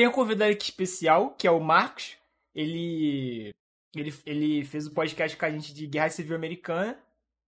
tem 0.00 0.08
um 0.08 0.12
convidado 0.12 0.50
aqui 0.50 0.64
especial, 0.64 1.34
que 1.34 1.46
é 1.46 1.50
o 1.50 1.60
Marcos. 1.60 2.16
Ele, 2.54 3.50
ele, 3.94 4.14
ele 4.24 4.64
fez 4.64 4.86
o 4.86 4.90
um 4.90 4.94
podcast 4.94 5.36
com 5.36 5.44
a 5.44 5.50
gente 5.50 5.74
de 5.74 5.86
Guerra 5.86 6.08
Civil 6.08 6.34
Americana. 6.34 6.98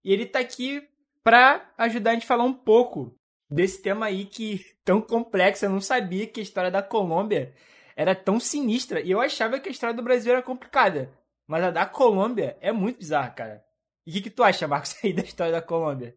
E 0.05 0.13
ele 0.13 0.27
tá 0.27 0.41
aqui 0.41 0.87
pra 1.25 1.73
ajudar 1.79 2.11
a 2.11 2.13
gente 2.13 2.25
a 2.25 2.27
falar 2.27 2.45
um 2.45 2.53
pouco 2.53 3.15
desse 3.51 3.81
tema 3.81 4.05
aí 4.05 4.27
que 4.27 4.67
tão 4.85 5.01
complexo. 5.01 5.65
Eu 5.65 5.71
não 5.71 5.81
sabia 5.81 6.27
que 6.27 6.41
a 6.41 6.43
história 6.43 6.71
da 6.71 6.83
Colômbia 6.83 7.55
era 7.97 8.15
tão 8.15 8.39
sinistra. 8.39 9.01
E 9.01 9.11
eu 9.11 9.23
achava 9.23 9.59
que 9.59 9.71
a 9.71 9.73
história 9.73 9.97
do 9.97 10.03
Brasil 10.03 10.31
era 10.31 10.43
complicada. 10.43 11.11
Mas 11.49 11.65
a 11.65 11.71
da 11.71 11.87
Colômbia 11.87 12.59
é 12.61 12.71
muito 12.71 12.99
bizarra, 12.99 13.31
cara. 13.31 13.65
E 14.07 14.11
o 14.11 14.13
que, 14.13 14.21
que 14.21 14.31
tu 14.31 14.45
acha, 14.45 14.69
Marcos, 14.69 14.95
aí 15.03 15.15
da 15.15 15.23
história 15.23 15.53
da 15.53 15.63
Colômbia? 15.63 16.15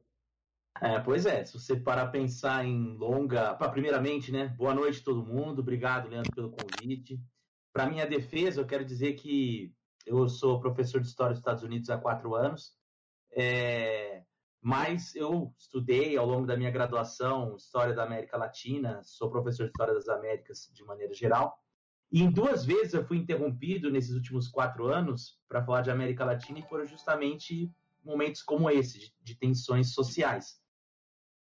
É, 0.82 1.00
pois 1.00 1.26
é, 1.26 1.46
se 1.46 1.54
você 1.54 1.76
parar 1.76 2.08
pensar 2.08 2.66
em 2.66 2.98
longa. 2.98 3.56
Pra, 3.56 3.70
primeiramente, 3.70 4.32
né? 4.32 4.50
Boa 4.58 4.74
noite 4.74 5.04
todo 5.04 5.26
mundo. 5.26 5.60
Obrigado, 5.60 6.10
Leandro, 6.10 6.32
pelo 6.34 6.52
convite. 6.52 7.20
Para 7.72 7.90
minha 7.90 8.06
defesa, 8.06 8.60
eu 8.60 8.66
quero 8.66 8.84
dizer 8.84 9.14
que 9.14 9.74
eu 10.06 10.28
sou 10.28 10.60
professor 10.60 11.00
de 11.00 11.08
História 11.08 11.32
dos 11.32 11.40
Estados 11.40 11.64
Unidos 11.64 11.90
há 11.90 11.98
quatro 11.98 12.36
anos. 12.36 12.74
É, 13.32 14.24
mas 14.62 15.16
eu 15.16 15.54
estudei 15.58 16.18
ao 16.18 16.26
longo 16.26 16.46
da 16.46 16.58
minha 16.58 16.72
graduação 16.72 17.56
História 17.56 17.94
da 17.94 18.04
América 18.04 18.38
Latina, 18.38 19.02
sou 19.04 19.30
professor 19.30 19.64
de 19.64 19.70
História 19.70 19.94
das 19.94 20.10
Américas 20.10 20.70
de 20.74 20.84
maneira 20.84 21.14
geral. 21.14 21.58
E 22.12 22.22
em 22.22 22.30
duas 22.30 22.66
vezes 22.66 22.94
eu 22.94 23.06
fui 23.06 23.18
interrompido 23.18 23.90
nesses 23.90 24.14
últimos 24.14 24.48
quatro 24.50 24.88
anos 24.88 25.40
para 25.48 25.64
falar 25.64 25.82
de 25.82 25.92
América 25.92 26.26
Latina 26.26 26.60
e 26.60 26.68
foram 26.68 26.86
justamente 26.86 27.72
momentos 28.04 28.42
como 28.44 28.70
esse, 28.70 29.00
de, 29.00 29.14
de 29.22 29.36
tensões 29.36 29.94
sociais 29.94 30.64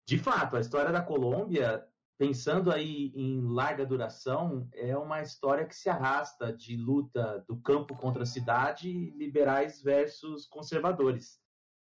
de 0.06 0.18
fato, 0.18 0.56
a 0.56 0.60
história 0.60 0.92
da 0.92 1.00
Colômbia, 1.00 1.82
pensando 2.18 2.70
aí 2.70 3.10
em 3.14 3.40
larga 3.40 3.86
duração, 3.86 4.68
é 4.74 4.96
uma 4.96 5.22
história 5.22 5.64
que 5.64 5.74
se 5.74 5.88
arrasta 5.88 6.52
de 6.52 6.76
luta 6.76 7.44
do 7.48 7.56
campo 7.56 7.96
contra 7.96 8.22
a 8.22 8.26
cidade, 8.26 9.10
liberais 9.16 9.82
versus 9.82 10.46
conservadores, 10.46 11.40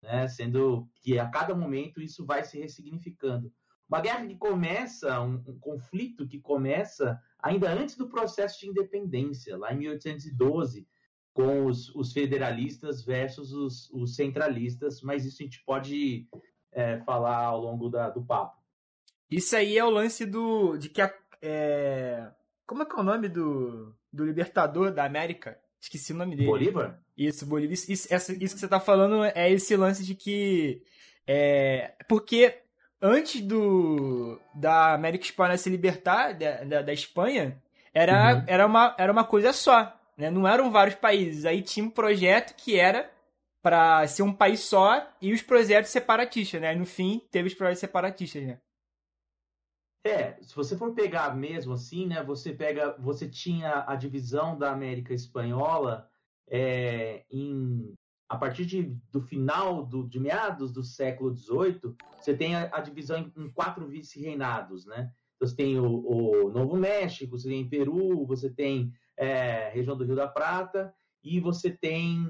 né? 0.01 0.27
sendo 0.27 0.89
que 1.01 1.19
a 1.19 1.29
cada 1.29 1.53
momento 1.53 2.01
isso 2.01 2.25
vai 2.25 2.43
se 2.43 2.57
ressignificando. 2.57 3.51
Uma 3.89 4.01
guerra 4.01 4.25
que 4.25 4.35
começa, 4.35 5.21
um, 5.21 5.43
um 5.47 5.59
conflito 5.59 6.27
que 6.27 6.39
começa 6.39 7.19
ainda 7.39 7.71
antes 7.71 7.95
do 7.95 8.09
processo 8.09 8.59
de 8.59 8.67
independência, 8.67 9.57
lá 9.57 9.73
em 9.73 9.77
1812, 9.77 10.87
com 11.33 11.67
os, 11.67 11.93
os 11.93 12.11
federalistas 12.11 13.05
versus 13.05 13.53
os, 13.53 13.89
os, 13.91 14.15
centralistas, 14.15 15.01
mas 15.01 15.23
isso 15.23 15.37
a 15.41 15.45
gente 15.45 15.63
pode 15.65 16.27
é, 16.77 16.99
falar 16.99 17.37
ao 17.37 17.59
longo 17.59 17.89
da, 17.89 18.11
do 18.11 18.21
papo. 18.21 18.55
Isso 19.29 19.55
aí 19.55 19.77
é 19.77 19.83
o 19.83 19.89
lance 19.89 20.25
do. 20.25 20.77
de 20.77 20.89
que 20.89 21.01
a. 21.01 21.11
É... 21.41 22.27
Como 22.67 22.83
é 22.83 22.85
que 22.85 22.95
é 22.95 22.99
o 22.99 23.03
nome 23.03 23.27
do, 23.27 23.95
do 24.13 24.23
libertador 24.23 24.91
da 24.91 25.03
América? 25.03 25.57
Esqueci 25.81 26.13
o 26.13 26.15
nome 26.15 26.35
dele. 26.35 26.47
Bolívar? 26.47 26.99
Isso, 27.17 27.45
Bolívar. 27.45 27.73
Isso, 27.73 27.91
isso, 27.91 28.13
isso 28.13 28.53
que 28.53 28.59
você 28.59 28.67
tá 28.67 28.79
falando 28.79 29.23
é 29.23 29.51
esse 29.51 29.75
lance 29.75 30.05
de 30.05 30.13
que. 30.13 30.83
É, 31.25 31.93
porque 32.07 32.59
antes 33.01 33.41
do 33.41 34.39
da 34.53 34.93
América 34.93 35.25
Espanhola 35.25 35.57
se 35.57 35.69
libertar 35.69 36.33
da, 36.33 36.63
da, 36.63 36.81
da 36.83 36.93
Espanha, 36.93 37.61
era, 37.93 38.35
uhum. 38.35 38.43
era, 38.45 38.65
uma, 38.65 38.95
era 38.99 39.11
uma 39.11 39.23
coisa 39.23 39.51
só. 39.51 39.93
Né? 40.15 40.29
Não 40.29 40.47
eram 40.47 40.71
vários 40.71 40.95
países. 40.95 41.43
Aí 41.43 41.61
tinha 41.63 41.85
um 41.85 41.89
projeto 41.89 42.55
que 42.55 42.79
era 42.79 43.09
para 43.61 44.07
ser 44.07 44.23
um 44.23 44.33
país 44.33 44.61
só 44.61 45.07
e 45.21 45.33
os 45.33 45.41
projetos 45.41 45.91
separatistas, 45.91 46.61
né? 46.61 46.75
No 46.75 46.85
fim, 46.85 47.21
teve 47.31 47.47
os 47.47 47.53
projetos 47.53 47.79
separatistas, 47.79 48.43
né? 48.43 48.59
É, 50.05 50.41
se 50.41 50.55
você 50.55 50.77
for 50.77 50.93
pegar 50.93 51.35
mesmo 51.35 51.73
assim, 51.73 52.07
né? 52.07 52.23
Você 52.23 52.53
pega, 52.53 52.95
você 52.97 53.27
tinha 53.27 53.83
a 53.87 53.95
divisão 53.95 54.57
da 54.57 54.71
América 54.71 55.13
Espanhola 55.13 56.09
é, 56.49 57.25
em 57.29 57.93
a 58.29 58.37
partir 58.37 58.65
de, 58.65 58.83
do 59.09 59.21
final 59.21 59.85
do, 59.85 60.05
de 60.05 60.19
meados 60.19 60.71
do 60.71 60.83
século 60.83 61.33
XVIII, 61.33 61.95
você 62.19 62.35
tem 62.35 62.55
a, 62.55 62.69
a 62.73 62.81
divisão 62.81 63.17
em, 63.17 63.31
em 63.37 63.49
quatro 63.49 63.87
vice-reinados, 63.87 64.85
né? 64.85 65.11
Você 65.39 65.55
tem 65.55 65.79
o, 65.79 65.85
o, 65.85 66.51
Novo 66.51 66.75
México, 66.75 67.37
você 67.37 67.47
tem 67.47 67.69
Peru, 67.69 68.25
você 68.25 68.49
tem 68.49 68.91
é, 69.15 69.69
região 69.69 69.95
do 69.95 70.03
Rio 70.03 70.15
da 70.15 70.27
Prata 70.27 70.93
e 71.23 71.39
você 71.39 71.69
tem 71.69 72.29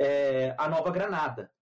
é, 0.00 0.54
a 0.56 0.66
Nova 0.66 0.90
Granada. 0.90 1.52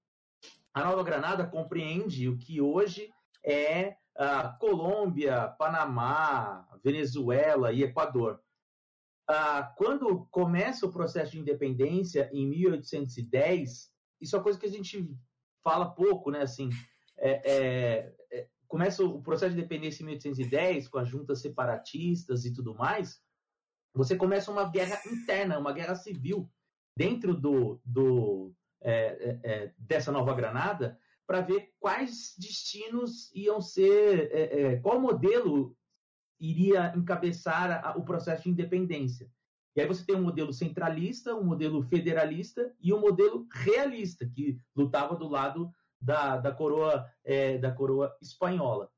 A 0.73 0.85
Nova 0.85 1.03
Granada 1.03 1.45
compreende 1.45 2.29
o 2.29 2.39
que 2.39 2.61
hoje 2.61 3.13
é 3.45 3.97
a 4.17 4.49
Colômbia, 4.49 5.49
Panamá, 5.59 6.69
Venezuela 6.83 7.73
e 7.73 7.83
Equador. 7.83 8.41
Ah, 9.29 9.75
quando 9.77 10.27
começa 10.31 10.87
o 10.87 10.93
processo 10.93 11.33
de 11.33 11.41
independência 11.41 12.31
em 12.33 12.47
1810, 12.47 13.93
isso 14.21 14.37
é 14.37 14.39
uma 14.39 14.43
coisa 14.43 14.59
que 14.59 14.67
a 14.67 14.71
gente 14.71 15.11
fala 15.63 15.91
pouco, 15.91 16.31
né? 16.31 16.43
Assim, 16.43 16.71
é, 17.19 17.31
é, 17.45 18.15
é, 18.31 18.49
começa 18.69 19.05
o 19.05 19.21
processo 19.21 19.55
de 19.55 19.61
independência 19.61 20.03
em 20.03 20.07
1810 20.07 20.89
com 20.89 20.99
as 20.99 21.09
juntas 21.09 21.41
separatistas 21.41 22.45
e 22.45 22.53
tudo 22.53 22.75
mais. 22.75 23.21
Você 23.95 24.17
começa 24.17 24.51
uma 24.51 24.65
guerra 24.65 25.01
interna, 25.07 25.59
uma 25.59 25.73
guerra 25.73 25.97
civil 25.97 26.49
dentro 26.99 27.33
do, 27.33 27.81
do 27.85 28.53
é, 28.83 28.91
é, 28.93 29.41
é, 29.45 29.73
dessa 29.79 30.11
Nova 30.11 30.35
Granada 30.35 30.99
para 31.25 31.41
ver 31.41 31.71
quais 31.79 32.35
destinos 32.37 33.31
iam 33.33 33.61
ser, 33.61 34.29
é, 34.33 34.61
é, 34.61 34.77
qual 34.79 35.01
modelo 35.01 35.77
iria 36.41 36.93
encabeçar 36.97 37.87
a, 37.87 37.97
o 37.97 38.05
processo 38.05 38.43
de 38.43 38.51
independência. 38.51 39.31
E 39.77 39.81
aí 39.81 39.87
você 39.87 40.05
tem 40.05 40.17
um 40.17 40.23
modelo 40.23 40.53
centralista, 40.53 41.37
um 41.37 41.45
modelo 41.45 41.85
federalista 41.85 42.75
e 42.81 42.93
um 42.93 42.99
modelo 42.99 43.47
realista, 43.53 44.29
que 44.35 44.59
lutava 44.75 45.15
do 45.15 45.29
lado 45.29 45.71
da, 46.01 46.37
da, 46.37 46.51
coroa, 46.51 47.09
é, 47.23 47.59
da 47.59 47.71
coroa 47.71 48.13
espanhola. 48.21 48.91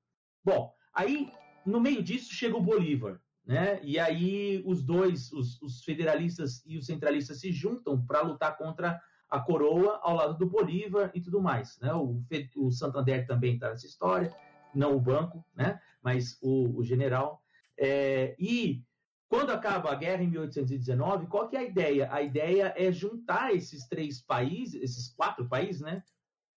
Bom, 0.42 0.72
aí 0.94 1.30
no 1.66 1.78
meio 1.78 2.02
disso 2.02 2.32
chega 2.32 2.56
o 2.56 2.62
Bolívar, 2.62 3.20
né? 3.46 3.80
E 3.82 3.98
aí 3.98 4.62
os 4.66 4.82
dois, 4.82 5.32
os, 5.32 5.60
os 5.60 5.82
federalistas 5.82 6.62
e 6.66 6.78
os 6.78 6.86
centralistas 6.86 7.40
se 7.40 7.50
juntam 7.52 8.04
para 8.04 8.22
lutar 8.22 8.56
contra 8.56 9.00
a 9.28 9.40
coroa 9.40 10.00
ao 10.02 10.16
lado 10.16 10.36
do 10.36 10.50
Bolívar 10.50 11.10
e 11.14 11.20
tudo 11.20 11.40
mais, 11.40 11.78
né? 11.80 11.92
O, 11.94 12.22
o 12.56 12.70
Santander 12.70 13.26
também 13.26 13.54
está 13.54 13.70
nessa 13.70 13.86
história, 13.86 14.34
não 14.74 14.96
o 14.96 15.00
banco, 15.00 15.44
né? 15.54 15.80
Mas 16.02 16.36
o, 16.42 16.78
o 16.78 16.84
general. 16.84 17.40
É, 17.78 18.34
e 18.38 18.84
quando 19.28 19.50
acaba 19.50 19.92
a 19.92 19.94
guerra 19.94 20.24
em 20.24 20.26
1819, 20.26 21.28
qual 21.28 21.48
que 21.48 21.56
é 21.56 21.60
a 21.60 21.64
ideia? 21.64 22.12
A 22.12 22.20
ideia 22.20 22.74
é 22.76 22.90
juntar 22.90 23.54
esses 23.54 23.86
três 23.86 24.20
países, 24.20 24.82
esses 24.82 25.14
quatro 25.14 25.48
países, 25.48 25.80
né? 25.80 26.02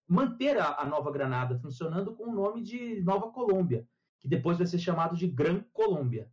Manter 0.07 0.57
a, 0.57 0.81
a 0.81 0.85
Nova 0.85 1.11
Granada 1.11 1.57
funcionando 1.59 2.15
com 2.15 2.29
o 2.29 2.33
nome 2.33 2.63
de 2.63 3.01
Nova 3.03 3.31
Colômbia, 3.31 3.88
que 4.19 4.27
depois 4.27 4.57
vai 4.57 4.65
ser 4.65 4.79
chamado 4.79 5.15
de 5.15 5.27
Gran 5.27 5.63
Colômbia. 5.71 6.27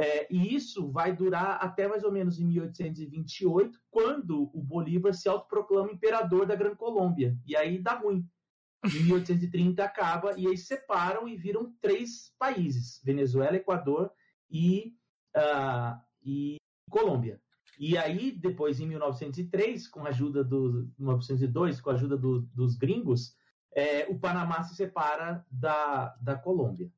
É, 0.00 0.26
e 0.30 0.54
isso 0.54 0.90
vai 0.90 1.14
durar 1.14 1.62
até 1.62 1.86
mais 1.86 2.04
ou 2.04 2.10
menos 2.10 2.40
em 2.40 2.46
1828, 2.46 3.78
quando 3.90 4.50
o 4.54 4.62
Bolívar 4.62 5.12
se 5.12 5.28
autoproclama 5.28 5.92
imperador 5.92 6.46
da 6.46 6.56
Gran 6.56 6.74
Colômbia. 6.74 7.36
E 7.44 7.54
aí 7.54 7.78
dá 7.78 7.98
ruim. 7.98 8.26
Em 8.82 9.02
1830 9.02 9.84
acaba 9.84 10.32
e 10.38 10.46
eles 10.46 10.66
separam 10.66 11.28
e 11.28 11.36
viram 11.36 11.74
três 11.82 12.34
países: 12.38 12.98
Venezuela, 13.04 13.56
Equador 13.56 14.10
e, 14.50 14.96
uh, 15.36 16.00
e 16.22 16.56
Colômbia. 16.88 17.38
E 17.78 17.98
aí, 17.98 18.30
depois, 18.30 18.80
em 18.80 18.86
1903, 18.86 19.86
com 19.86 20.06
a 20.06 20.08
ajuda 20.08 20.42
do 20.42 20.90
1902, 20.98 21.78
com 21.78 21.90
a 21.90 21.92
ajuda 21.92 22.16
do, 22.16 22.40
dos 22.54 22.74
gringos, 22.74 23.36
é, 23.74 24.06
o 24.08 24.18
Panamá 24.18 24.62
se 24.62 24.74
separa 24.74 25.44
da, 25.50 26.16
da 26.22 26.36
Colômbia. 26.36 26.90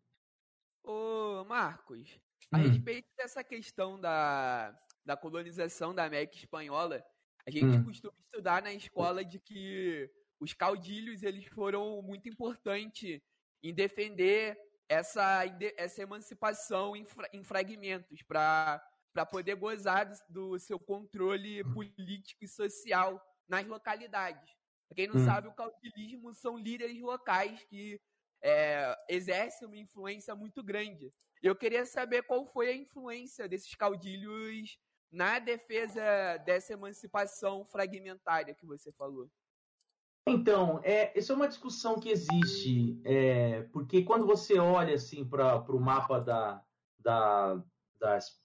Ô, 0.85 1.45
Marcos, 1.45 2.21
a 2.53 2.59
hum. 2.59 2.69
respeito 2.69 3.09
dessa 3.17 3.43
questão 3.43 3.99
da, 3.99 4.79
da 5.05 5.17
colonização 5.17 5.95
da 5.95 6.05
América 6.05 6.37
Espanhola, 6.37 7.03
a 7.47 7.51
gente 7.51 7.65
hum. 7.65 7.85
costuma 7.85 8.15
estudar 8.21 8.63
na 8.63 8.73
escola 8.73 9.25
de 9.25 9.39
que 9.39 10.11
os 10.39 10.53
caudilhos 10.53 11.23
eles 11.23 11.47
foram 11.47 12.03
muito 12.03 12.29
importantes 12.29 13.21
em 13.63 13.73
defender 13.73 14.59
essa, 14.89 15.45
essa 15.77 16.03
emancipação 16.03 16.95
em, 16.95 17.07
em 17.33 17.43
fragmentos 17.43 18.23
para 18.23 18.83
poder 19.31 19.55
gozar 19.55 20.13
do 20.29 20.59
seu 20.59 20.79
controle 20.79 21.65
político 21.73 22.45
e 22.45 22.49
social 22.49 23.21
nas 23.49 23.67
localidades. 23.67 24.53
Pra 24.89 24.97
quem 24.97 25.07
não 25.07 25.17
hum. 25.17 25.25
sabe, 25.25 25.49
o 25.49 25.55
caudilismo 25.55 26.35
são 26.35 26.59
líderes 26.59 27.01
locais 27.01 27.65
que 27.65 27.99
é, 28.43 28.95
exercem 29.09 29.67
uma 29.67 29.79
influência 29.79 30.35
muito 30.35 30.63
grande 30.63 31.11
eu 31.43 31.57
queria 31.57 31.85
saber 31.85 32.23
qual 32.23 32.47
foi 32.47 32.69
a 32.69 32.77
influência 32.77 33.49
desses 33.49 33.75
caudilhos 33.75 34.79
na 35.11 35.39
defesa 35.39 36.39
dessa 36.39 36.73
emancipação 36.73 37.65
fragmentária 37.67 38.55
que 38.55 38.65
você 38.65 38.91
falou. 38.93 39.29
Então, 40.27 40.81
é, 40.85 41.19
isso 41.19 41.33
é 41.33 41.35
uma 41.35 41.49
discussão 41.49 41.99
que 41.99 42.09
existe, 42.09 43.01
é, 43.05 43.63
porque 43.73 44.05
quando 44.05 44.25
você 44.25 44.59
olha 44.59 44.95
assim 44.95 45.29
para 45.29 45.59
o 45.69 45.81
mapa 45.81 46.21
da, 46.21 46.63
da, 47.01 47.61
das, 47.99 48.41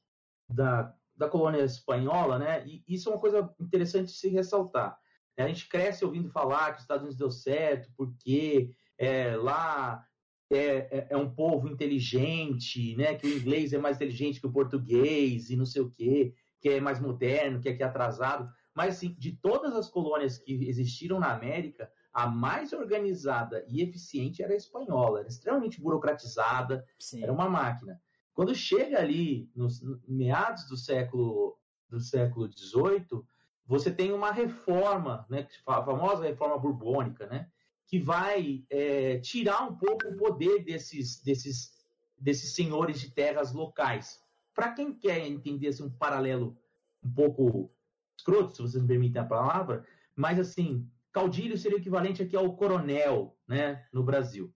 da, 0.50 0.95
da 1.15 1.29
colônia 1.29 1.63
espanhola, 1.63 2.39
né? 2.39 2.65
E 2.65 2.83
isso 2.88 3.09
é 3.09 3.13
uma 3.13 3.21
coisa 3.21 3.53
interessante 3.59 4.11
se 4.11 4.27
ressaltar. 4.27 5.00
A 5.38 5.47
gente 5.47 5.69
cresce 5.69 6.03
ouvindo 6.03 6.31
falar 6.31 6.71
que 6.71 6.77
os 6.77 6.81
Estados 6.81 7.03
Unidos 7.03 7.17
deu 7.17 7.29
certo, 7.29 7.91
porque 7.95 8.75
é, 8.97 9.35
lá 9.35 10.03
é, 10.49 10.57
é, 10.57 11.07
é, 11.11 11.17
um 11.17 11.29
povo 11.29 11.67
inteligente, 11.67 12.95
né? 12.95 13.15
Que 13.15 13.27
o 13.27 13.38
inglês 13.38 13.73
é 13.73 13.77
mais 13.77 13.97
inteligente 13.97 14.39
que 14.39 14.47
o 14.47 14.51
português 14.51 15.49
e 15.49 15.55
não 15.55 15.65
sei 15.65 15.81
o 15.81 15.91
quê, 15.91 16.33
que 16.59 16.69
é 16.69 16.79
mais 16.79 16.99
moderno, 16.99 17.59
que 17.59 17.69
é, 17.69 17.73
que 17.73 17.83
é 17.83 17.85
atrasado. 17.85 18.49
Mas, 18.73 18.95
assim, 18.97 19.15
de 19.17 19.31
todas 19.31 19.75
as 19.75 19.89
colônias 19.89 20.38
que 20.38 20.53
existiram 20.67 21.19
na 21.19 21.33
América, 21.33 21.91
a 22.13 22.27
mais 22.27 22.73
organizada 22.73 23.65
e 23.67 23.81
eficiente 23.81 24.41
era 24.41 24.53
a 24.53 24.57
espanhola, 24.57 25.19
era 25.19 25.27
extremamente 25.27 25.81
burocratizada, 25.81 26.85
Sim. 27.00 27.23
era 27.23 27.33
uma 27.33 27.50
máquina. 27.50 28.01
Quando 28.33 28.55
chega 28.55 29.00
ali 29.00 29.51
nos 29.55 29.81
meados 30.07 30.67
do 30.67 30.77
século 30.77 31.57
do 31.89 32.00
século 32.00 32.50
XVIII, 32.51 33.23
você 33.65 33.91
tem 33.91 34.11
uma 34.11 34.31
reforma, 34.31 35.25
né, 35.29 35.47
a 35.65 35.83
famosa 35.83 36.23
reforma 36.23 36.57
borbônica, 36.57 37.27
né, 37.27 37.50
que 37.88 37.98
vai 37.98 38.66
é, 38.69 39.18
tirar 39.19 39.63
um 39.63 39.75
pouco 39.75 40.10
o 40.10 40.18
poder 40.18 40.63
desses, 40.63 41.22
desses, 41.24 41.72
desses 42.18 42.54
senhores 42.54 43.00
de 43.00 43.12
terras 43.12 43.54
locais. 43.54 44.19
Para 44.54 44.74
quem 44.74 44.94
quer 44.94 45.25
entender 45.25 45.69
assim, 45.69 45.84
um 45.84 45.89
paralelo 45.89 46.57
um 47.01 47.10
pouco 47.10 47.72
escroto, 48.18 48.56
se 48.56 48.62
vocês 48.62 48.81
me 48.81 48.88
permitem 48.88 49.22
a 49.22 49.25
palavra, 49.25 49.86
mas 50.16 50.38
assim, 50.38 50.89
caudilho 51.13 51.57
seria 51.57 51.78
o 51.78 51.81
equivalente 51.81 52.22
aqui 52.22 52.36
ao 52.36 52.56
coronel, 52.57 53.38
né, 53.48 53.86
no 53.94 54.04
Brasil. 54.04 54.54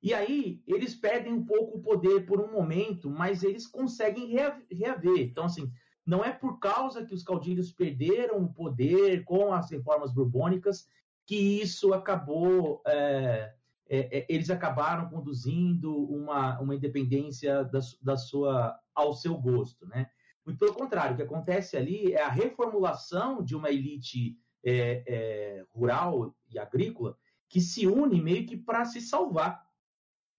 E 0.00 0.12
aí 0.14 0.62
eles 0.66 0.94
perdem 0.94 1.32
um 1.32 1.44
pouco 1.44 1.78
o 1.78 1.82
poder 1.82 2.26
por 2.26 2.40
um 2.40 2.52
momento, 2.52 3.10
mas 3.10 3.42
eles 3.42 3.66
conseguem 3.66 4.28
reaver. 4.28 5.20
Então, 5.20 5.46
assim, 5.46 5.72
não 6.06 6.22
é 6.22 6.30
por 6.30 6.58
causa 6.58 7.04
que 7.04 7.14
os 7.14 7.22
caudilhos 7.22 7.72
perderam 7.72 8.44
o 8.44 8.52
poder 8.52 9.24
com 9.24 9.52
as 9.52 9.70
reformas 9.70 10.12
borbônicas 10.12 10.86
que 11.26 11.62
isso 11.62 11.92
acabou, 11.92 12.82
é, 12.86 13.54
é, 13.88 14.18
é 14.18 14.26
eles 14.28 14.50
acabaram 14.50 15.08
conduzindo 15.08 15.94
uma, 16.06 16.60
uma 16.60 16.74
independência 16.74 17.64
da, 17.64 17.80
da 18.02 18.16
sua, 18.16 18.78
ao 18.94 19.12
seu 19.14 19.36
gosto, 19.36 19.86
né? 19.86 20.08
Muito 20.44 20.58
pelo 20.58 20.74
contrário, 20.74 21.14
o 21.14 21.16
que 21.16 21.22
acontece 21.22 21.76
ali 21.76 22.12
é 22.12 22.22
a 22.22 22.28
reformulação 22.28 23.42
de 23.42 23.56
uma 23.56 23.70
elite 23.70 24.36
é, 24.62 25.02
é, 25.06 25.66
rural 25.70 26.34
e 26.50 26.58
agrícola 26.58 27.16
que 27.48 27.60
se 27.60 27.86
une 27.86 28.20
meio 28.20 28.46
que 28.46 28.56
para 28.56 28.84
se 28.84 29.00
salvar. 29.00 29.64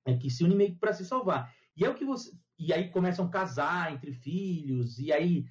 É, 0.05 0.15
que 0.15 0.29
se 0.29 0.43
une 0.43 0.53
meio 0.53 0.73
que 0.73 0.79
para 0.79 0.93
se 0.93 1.05
salvar. 1.05 1.53
E 1.75 1.85
é 1.85 1.89
o 1.89 1.95
que 1.95 2.05
você. 2.05 2.31
E 2.59 2.73
aí 2.73 2.89
começam 2.89 3.25
a 3.25 3.29
casar 3.29 3.93
entre 3.93 4.13
filhos, 4.13 4.99
e 4.99 5.11
aí 5.11 5.45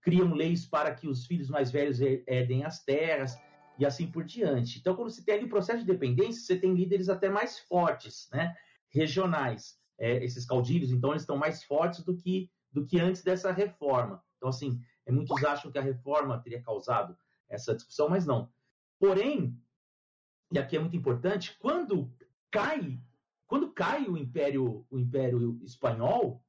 criam 0.00 0.32
leis 0.32 0.64
para 0.66 0.94
que 0.94 1.06
os 1.06 1.26
filhos 1.26 1.48
mais 1.48 1.70
velhos 1.70 2.00
herdem 2.00 2.64
as 2.64 2.84
terras, 2.84 3.36
e 3.82 3.86
assim 3.86 4.06
por 4.06 4.22
diante. 4.22 4.78
Então, 4.78 4.94
quando 4.94 5.10
você 5.10 5.22
tem 5.22 5.34
ali 5.34 5.44
o 5.44 5.48
processo 5.48 5.80
de 5.80 5.86
dependência, 5.86 6.40
você 6.40 6.56
tem 6.56 6.72
líderes 6.72 7.08
até 7.08 7.28
mais 7.28 7.58
fortes, 7.58 8.28
né? 8.32 8.54
regionais. 8.88 9.76
É, 9.98 10.24
esses 10.24 10.46
caudilhos, 10.46 10.92
então, 10.92 11.10
eles 11.10 11.22
estão 11.22 11.36
mais 11.36 11.64
fortes 11.64 12.04
do 12.04 12.16
que, 12.16 12.48
do 12.70 12.86
que 12.86 13.00
antes 13.00 13.24
dessa 13.24 13.50
reforma. 13.50 14.22
Então, 14.36 14.48
assim, 14.48 14.80
é, 15.04 15.10
muitos 15.10 15.42
acham 15.44 15.70
que 15.70 15.78
a 15.78 15.82
reforma 15.82 16.38
teria 16.38 16.62
causado 16.62 17.16
essa 17.48 17.74
discussão, 17.74 18.08
mas 18.08 18.24
não. 18.24 18.48
Porém, 19.00 19.60
e 20.52 20.58
aqui 20.60 20.76
é 20.76 20.80
muito 20.80 20.96
importante, 20.96 21.56
quando 21.58 22.08
cai, 22.52 23.00
quando 23.48 23.72
cai 23.72 24.06
o 24.06 24.16
Império, 24.16 24.86
o 24.90 24.98
Império 24.98 25.58
Espanhol, 25.64 26.41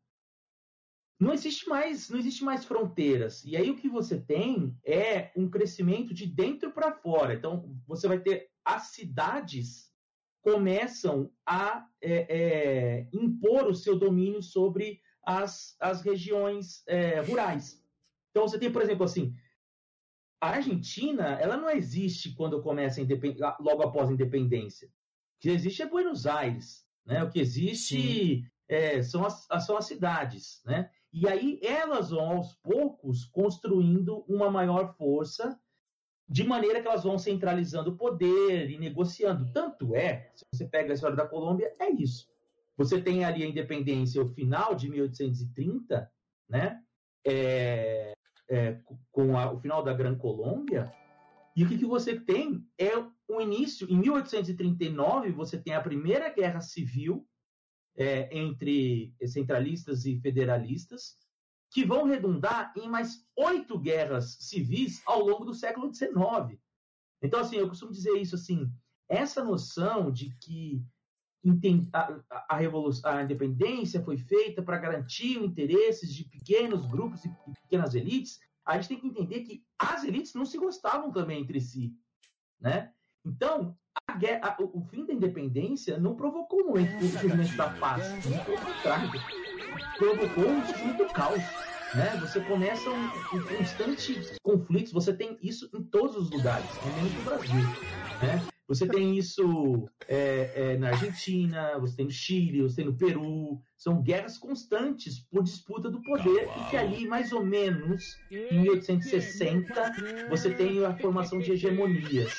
não 1.24 1.34
existe 1.34 1.68
mais, 1.68 2.10
não 2.10 2.20
existe 2.20 2.44
mais 2.44 2.66
fronteiras. 2.66 3.44
E 3.46 3.56
aí 3.56 3.70
o 3.70 3.78
que 3.78 3.90
você 3.90 4.20
tem 4.20 4.78
é 4.86 5.31
um 5.36 5.50
crescimento 5.50 6.14
de 6.14 6.28
dentro 6.28 6.72
para 6.72 6.92
fora. 6.92 7.34
Então 7.34 7.75
você 7.88 8.08
vai 8.08 8.20
ter 8.20 8.50
as 8.64 8.88
cidades 8.88 9.92
começam 10.42 11.31
a 11.46 11.88
é, 12.02 12.25
é, 12.30 13.08
impor 13.14 13.66
o 13.66 13.74
seu 13.74 13.98
domínio 13.98 14.44
sobre 14.44 15.00
as, 15.25 15.75
as 15.80 16.02
regiões 16.02 16.84
é, 16.86 17.22
rurais. 17.22 17.81
Então 18.30 18.46
você 18.48 18.60
tem, 18.60 18.69
por 18.69 18.81
exemplo, 18.81 19.06
assim, 19.06 19.34
a 20.42 20.50
Argentina, 20.50 21.40
ela 21.40 21.56
não 21.56 21.69
existe 21.69 22.34
quando 22.34 22.62
começa 22.62 23.00
a 23.02 23.58
logo 23.62 23.84
após 23.84 24.10
a 24.10 24.14
independência. 24.14 24.88
O 24.90 24.92
que 25.40 25.50
existe 25.50 25.81
é 25.81 25.86
Buenos 25.86 26.28
Aires, 26.28 26.86
né? 27.06 27.24
O 27.24 27.30
que 27.30 27.40
existe 27.40 28.46
é, 28.68 29.02
são, 29.02 29.26
as, 29.26 29.48
são 29.66 29.78
as 29.78 29.86
cidades, 29.86 30.62
né? 30.66 30.90
E 31.13 31.27
aí 31.27 31.60
elas 31.62 32.10
vão 32.10 32.38
aos 32.38 32.56
poucos 32.56 33.24
construindo 33.25 34.25
uma 34.27 34.50
maior 34.50 34.95
força, 34.98 35.60
de 36.27 36.44
maneira 36.44 36.81
que 36.81 36.88
elas 36.88 37.04
vão 37.04 37.19
centralizando 37.19 37.92
o 37.92 37.95
poder 37.95 38.71
e 38.71 38.80
negociando. 38.80 39.51
Tanto 39.54 39.95
é, 39.95 40.31
se 40.33 40.44
você 40.51 40.65
pega 40.65 40.92
a 40.92 40.95
história 40.95 41.15
da 41.15 41.27
Colômbia, 41.27 41.75
é 41.80 41.92
isso. 41.92 42.27
Você 42.75 43.00
tem 43.00 43.24
ali 43.24 43.44
a 43.44 43.48
independência, 43.48 44.24
o 44.24 44.33
final 44.33 44.74
de 44.74 44.89
1830, 44.89 46.12
né? 46.50 46.81
É, 47.25 48.13
é, 48.50 48.80
com 49.12 49.38
a, 49.38 49.51
o 49.51 49.59
final 49.59 49.83
da 49.83 49.94
Gran 49.94 50.16
Colômbia. 50.16 50.92
E 51.56 51.63
o 51.63 51.68
que, 51.68 51.77
que 51.77 51.86
você 51.86 52.19
tem 52.19 52.68
é 52.80 52.98
o 53.27 53.39
início, 53.39 53.88
em 53.88 53.98
1839, 53.98 55.31
você 55.31 55.59
tem 55.59 55.75
a 55.75 55.81
primeira 55.81 56.30
guerra 56.30 56.62
civil 56.62 57.27
é, 57.95 58.36
entre 58.38 59.13
centralistas 59.25 60.06
e 60.06 60.19
federalistas, 60.19 61.18
que 61.72 61.86
vão 61.86 62.06
redundar 62.06 62.72
em 62.78 62.88
mais 62.88 63.25
oito 63.36 63.80
guerras 63.80 64.38
civis 64.40 65.01
ao 65.06 65.22
longo 65.22 65.45
do 65.45 65.54
século 65.54 65.94
XIX. 65.94 66.60
Então, 67.22 67.40
assim, 67.40 67.56
eu 67.56 67.68
costumo 67.68 67.92
dizer 67.92 68.16
isso 68.18 68.36
assim, 68.36 68.72
essa 69.10 69.44
noção 69.44 70.12
de 70.12 70.30
que 70.40 70.84
a, 71.92 72.56
a, 72.56 73.18
a 73.18 73.24
independência 73.24 74.01
foi 74.04 74.18
feita 74.18 74.62
para 74.62 74.78
garantir 74.78 75.38
os 75.38 75.45
interesses 75.45 76.14
de 76.14 76.23
pequenos 76.26 76.85
grupos 76.85 77.26
e 77.26 77.35
pequenas 77.62 77.95
elites, 77.95 78.40
a 78.66 78.76
gente 78.76 78.90
tem 78.90 79.00
que 79.00 79.07
entender 79.07 79.42
que 79.42 79.66
as 79.78 80.04
elites 80.04 80.33
não 80.33 80.45
se 80.45 80.57
gostavam 80.57 81.12
também 81.12 81.42
entre 81.42 81.59
si, 81.59 81.94
né? 82.59 82.94
Então, 83.26 83.78
a 84.07 84.18
guerra, 84.18 84.56
a, 84.59 84.64
o 84.64 84.81
fim 84.90 85.06
da 85.06 85.14
independência 85.14 85.97
não 85.97 86.16
provocou 86.16 86.73
o 86.73 86.78
surgimento 86.78 87.56
da 87.56 87.69
paz, 87.69 88.04
pelo 88.45 88.57
contrário, 88.57 89.12
provocou 89.97 90.45
o 90.45 90.66
surgimento 90.66 91.06
do 91.06 91.14
caos. 91.14 91.42
Né? 91.95 92.18
Você 92.21 92.40
começa 92.42 92.90
um, 92.90 93.06
um 93.06 93.44
constante 93.57 94.19
conflitos, 94.42 94.92
você 94.92 95.14
tem 95.14 95.38
isso 95.42 95.69
em 95.73 95.83
todos 95.83 96.16
os 96.16 96.31
lugares, 96.31 96.68
menos 96.95 97.14
no 97.14 97.21
Brasil. 97.23 97.62
Né? 98.21 98.54
Você 98.68 98.88
tem 98.88 99.16
isso 99.18 99.88
é, 100.07 100.52
é, 100.56 100.78
na 100.78 100.90
Argentina, 100.90 101.78
você 101.80 101.97
tem 101.97 102.06
no 102.06 102.12
Chile, 102.12 102.62
você 102.62 102.78
tem 102.78 102.85
no 102.85 102.97
Peru. 102.97 103.62
São 103.78 104.02
guerras 104.02 104.38
constantes 104.38 105.19
por 105.19 105.44
disputa 105.44 105.92
do 105.92 106.02
poder 106.02 106.50
e 106.57 106.69
que 106.69 106.78
ali, 106.78 107.06
mais 107.06 107.31
ou 107.31 107.45
menos, 107.45 108.18
em 108.31 108.62
1860, 108.62 110.28
você 110.30 110.50
tem 110.50 110.83
a 110.83 110.97
formação 110.97 111.40
de 111.40 111.52
hegemonias. 111.52 112.33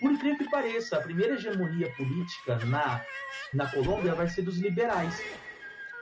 Por 0.00 0.12
incrível 0.12 0.38
que 0.38 0.50
pareça, 0.50 0.96
a 0.96 1.02
primeira 1.02 1.34
hegemonia 1.34 1.92
política 1.92 2.56
na, 2.64 3.04
na 3.52 3.70
Colômbia 3.70 4.14
vai 4.14 4.26
ser 4.28 4.40
dos 4.42 4.58
liberais. 4.58 5.22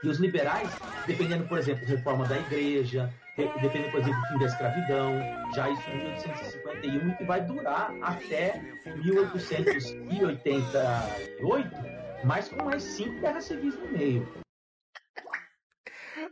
E 0.01 0.07
os 0.07 0.17
liberais, 0.17 0.69
dependendo, 1.05 1.45
por 1.47 1.57
exemplo, 1.57 1.85
reforma 1.85 2.25
da 2.25 2.37
igreja, 2.37 3.13
dependendo, 3.35 3.91
por 3.91 3.99
exemplo, 3.99 4.21
do 4.21 4.27
fim 4.27 4.39
da 4.39 4.45
escravidão, 4.45 5.13
já 5.53 5.69
isso 5.69 5.89
em 5.89 5.97
1851, 5.97 7.09
e 7.09 7.17
que 7.17 7.25
vai 7.25 7.41
durar 7.41 7.93
até 8.01 8.61
1888, 8.95 11.69
mas 12.23 12.47
com 12.47 12.63
mais 12.63 12.83
cinco 12.83 13.19
guerras 13.19 13.43
civis 13.43 13.75
no 13.75 13.91
meio. 13.91 14.25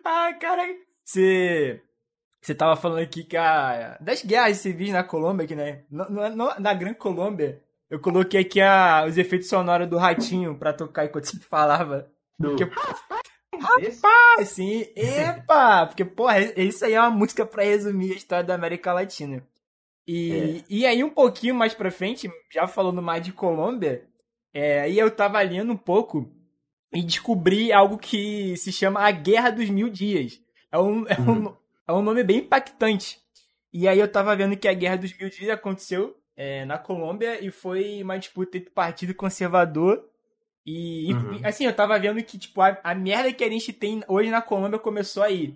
Ah, 0.05 0.33
cara, 0.39 0.63
você. 1.03 1.81
Você 2.47 2.55
tava 2.55 2.77
falando 2.77 2.99
aqui 2.99 3.25
que 3.25 3.35
a. 3.35 3.97
Das 3.99 4.23
guerras 4.23 4.59
civis 4.59 4.93
na 4.93 5.03
Colômbia, 5.03 5.43
aqui, 5.43 5.53
né? 5.53 5.83
No, 5.91 6.05
no, 6.09 6.57
na 6.57 6.73
Gran 6.73 6.93
Colômbia, 6.93 7.61
eu 7.89 7.99
coloquei 7.99 8.39
aqui 8.39 8.61
a, 8.61 9.03
os 9.05 9.17
efeitos 9.17 9.49
sonoros 9.49 9.89
do 9.89 9.97
ratinho 9.97 10.57
pra 10.57 10.71
tocar 10.71 11.03
enquanto 11.03 11.25
você 11.25 11.37
falava. 11.43 12.09
Do... 12.39 12.55
Porque... 12.55 12.63
Rapaz, 13.59 14.47
sim, 14.47 14.85
epa! 14.95 15.87
Porque, 15.87 16.05
porra, 16.05 16.39
isso 16.39 16.85
aí 16.85 16.93
é 16.93 17.01
uma 17.01 17.09
música 17.09 17.45
pra 17.45 17.65
resumir 17.65 18.13
a 18.13 18.15
história 18.15 18.45
da 18.45 18.55
América 18.55 18.93
Latina. 18.93 19.45
E, 20.07 20.31
é. 20.31 20.63
e 20.69 20.85
aí, 20.85 21.03
um 21.03 21.09
pouquinho 21.09 21.53
mais 21.53 21.73
pra 21.73 21.91
frente, 21.91 22.31
já 22.49 22.65
falando 22.65 23.01
mais 23.01 23.25
de 23.25 23.33
Colômbia, 23.33 24.07
é, 24.53 24.79
aí 24.79 24.97
eu 24.97 25.11
tava 25.11 25.41
lendo 25.41 25.73
um 25.73 25.77
pouco 25.77 26.31
e 26.93 27.03
descobri 27.03 27.73
algo 27.73 27.97
que 27.97 28.55
se 28.55 28.71
chama 28.71 29.01
a 29.01 29.11
Guerra 29.11 29.49
dos 29.49 29.69
Mil 29.69 29.89
Dias. 29.89 30.39
É 30.71 30.77
um, 30.77 31.05
é 31.11 31.19
um, 31.19 31.47
uhum. 31.47 31.57
É 31.87 31.93
um 31.93 32.01
nome 32.01 32.23
bem 32.23 32.39
impactante. 32.39 33.19
E 33.71 33.87
aí 33.87 33.99
eu 33.99 34.11
tava 34.11 34.35
vendo 34.35 34.57
que 34.57 34.67
a 34.67 34.73
Guerra 34.73 34.97
dos 34.97 35.17
Mil 35.17 35.29
Dias 35.29 35.49
aconteceu 35.49 36.17
é, 36.35 36.65
na 36.65 36.77
Colômbia 36.77 37.43
e 37.43 37.51
foi 37.51 38.01
uma 38.03 38.17
disputa 38.17 38.57
entre 38.57 38.69
o 38.69 38.73
Partido 38.73 39.13
Conservador 39.13 40.03
e, 40.69 41.13
uhum. 41.13 41.39
assim, 41.45 41.65
eu 41.65 41.73
tava 41.73 41.97
vendo 41.97 42.21
que, 42.21 42.37
tipo, 42.37 42.59
a, 42.59 42.77
a, 42.83 42.93
merda 42.93 43.31
que 43.31 43.41
a 43.41 43.49
gente 43.49 43.71
tem 43.71 44.03
hoje 44.05 44.29
na 44.29 44.41
Colômbia 44.41 44.77
começou 44.77 45.23
aí. 45.23 45.55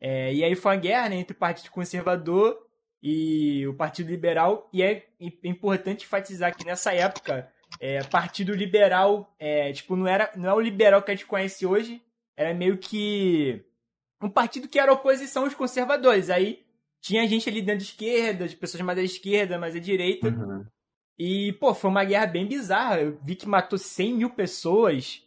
É, 0.00 0.34
e 0.34 0.42
aí 0.42 0.56
foi 0.56 0.72
uma 0.72 0.80
guerra 0.80 1.10
né, 1.10 1.16
entre 1.16 1.32
o 1.32 1.38
Partido 1.38 1.70
Conservador 1.70 2.58
e 3.00 3.64
o 3.68 3.74
Partido 3.74 4.10
Liberal. 4.10 4.68
E 4.72 4.82
é 4.82 5.06
importante 5.44 6.04
enfatizar 6.04 6.56
que 6.56 6.66
nessa 6.66 6.92
época, 6.92 7.48
é, 7.78 8.02
Partido 8.02 8.52
Liberal, 8.52 9.32
é, 9.38 9.72
tipo, 9.72 9.94
não, 9.94 10.08
era, 10.08 10.28
não 10.34 10.50
é 10.50 10.54
o 10.54 10.60
liberal 10.60 11.00
que 11.02 11.12
a 11.12 11.14
gente 11.14 11.26
conhece 11.26 11.64
hoje, 11.64 12.02
era 12.36 12.52
meio 12.52 12.78
que 12.78 13.64
um 14.22 14.30
partido 14.30 14.68
que 14.68 14.78
era 14.78 14.92
oposição 14.92 15.44
aos 15.44 15.54
conservadores. 15.54 16.30
Aí 16.30 16.64
tinha 17.00 17.26
gente 17.26 17.48
ali 17.48 17.60
dentro 17.60 17.84
de 17.84 17.90
esquerda, 17.90 18.46
de 18.46 18.56
pessoas 18.56 18.82
mais 18.82 18.98
à 18.98 19.02
esquerda, 19.02 19.58
mais 19.58 19.74
à 19.74 19.78
direita. 19.78 20.28
Uhum. 20.28 20.64
E, 21.18 21.52
pô, 21.54 21.74
foi 21.74 21.90
uma 21.90 22.04
guerra 22.04 22.26
bem 22.26 22.46
bizarra. 22.46 23.00
Eu 23.00 23.18
vi 23.22 23.34
que 23.34 23.46
matou 23.46 23.78
100 23.78 24.14
mil 24.14 24.30
pessoas. 24.30 25.22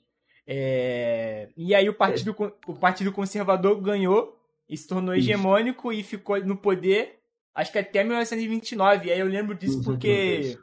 É... 0.47 1.49
E 1.55 1.75
aí 1.75 1.87
o 1.89 1.93
partido, 1.93 2.35
o 2.67 2.73
partido 2.75 3.11
Conservador 3.11 3.79
ganhou 3.81 4.39
e 4.67 4.75
se 4.77 4.87
tornou 4.87 5.13
hegemônico 5.13 5.91
e 5.91 6.03
ficou 6.03 6.43
no 6.43 6.57
poder, 6.57 7.19
acho 7.53 7.71
que 7.71 7.77
até 7.77 8.03
1929. 8.03 9.07
E 9.07 9.11
aí 9.11 9.19
eu 9.19 9.27
lembro 9.27 9.55
disso 9.55 9.83
porque 9.83 10.57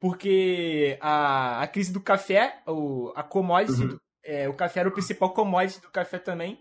porque 0.00 0.98
a, 1.00 1.62
a 1.62 1.66
crise 1.68 1.92
do 1.92 2.00
café, 2.00 2.60
o, 2.66 3.12
a 3.14 3.22
commodity, 3.22 3.84
uhum. 3.84 3.98
é, 4.24 4.48
o 4.48 4.54
café 4.54 4.80
era 4.80 4.88
o 4.88 4.92
principal 4.92 5.32
commodity 5.32 5.80
do 5.80 5.90
café 5.90 6.18
também. 6.18 6.58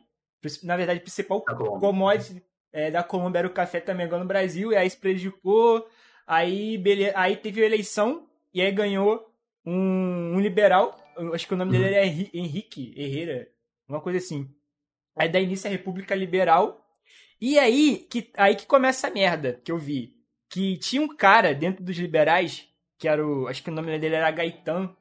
Na 0.63 0.75
verdade, 0.75 0.99
o 0.99 1.03
principal 1.03 1.41
commodity 1.41 2.43
é, 2.71 2.89
da 2.89 3.03
Colômbia 3.03 3.39
era 3.39 3.47
o 3.47 3.53
café 3.53 3.79
também 3.79 4.05
agora 4.05 4.21
no 4.21 4.27
Brasil, 4.27 4.71
e 4.71 4.75
aí 4.75 4.89
se 4.89 4.97
prejudicou. 4.97 5.87
Aí, 6.25 6.77
beleza, 6.77 7.13
aí 7.15 7.35
teve 7.35 7.61
a 7.61 7.65
eleição, 7.65 8.27
e 8.53 8.61
aí 8.61 8.71
ganhou 8.71 9.31
um, 9.65 10.35
um 10.35 10.39
liberal, 10.39 10.97
acho 11.33 11.47
que 11.47 11.53
o 11.53 11.57
nome 11.57 11.75
uhum. 11.75 11.83
dele 11.83 11.95
é 11.95 12.05
Henrique 12.05 12.93
Herrera, 12.95 13.47
uma 13.87 14.01
coisa 14.01 14.17
assim. 14.17 14.49
Aí 15.15 15.29
dá 15.29 15.39
início 15.39 15.67
à 15.67 15.71
República 15.71 16.15
Liberal. 16.15 16.81
E 17.39 17.57
aí 17.57 18.05
que, 18.09 18.29
aí 18.35 18.55
que 18.55 18.65
começa 18.65 19.07
a 19.07 19.11
merda 19.11 19.59
que 19.63 19.71
eu 19.71 19.77
vi. 19.77 20.15
Que 20.49 20.77
tinha 20.77 21.01
um 21.01 21.15
cara 21.15 21.53
dentro 21.53 21.83
dos 21.83 21.97
liberais, 21.97 22.67
que 22.97 23.07
era 23.07 23.25
o. 23.25 23.47
Acho 23.47 23.63
que 23.63 23.69
o 23.69 23.73
nome 23.73 23.97
dele 23.99 24.15
era 24.15 24.31
Gaetan. 24.31 24.95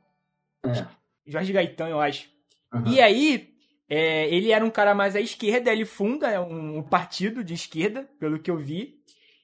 É. 0.65 0.87
Jorge 1.27 1.53
Gaetan, 1.53 1.89
eu 1.89 2.01
acho. 2.01 2.29
Uhum. 2.73 2.87
E 2.87 3.01
aí, 3.01 3.50
é, 3.91 4.33
ele 4.33 4.53
era 4.53 4.65
um 4.65 4.71
cara 4.71 4.95
mais 4.95 5.17
à 5.17 5.21
esquerda, 5.21 5.73
ele 5.73 5.85
funda 5.85 6.41
um, 6.41 6.79
um, 6.79 6.83
partido 6.83 7.43
de 7.43 7.55
esquerda, 7.55 8.09
pelo 8.21 8.39
que 8.39 8.49
eu 8.49 8.57
vi. 8.57 9.01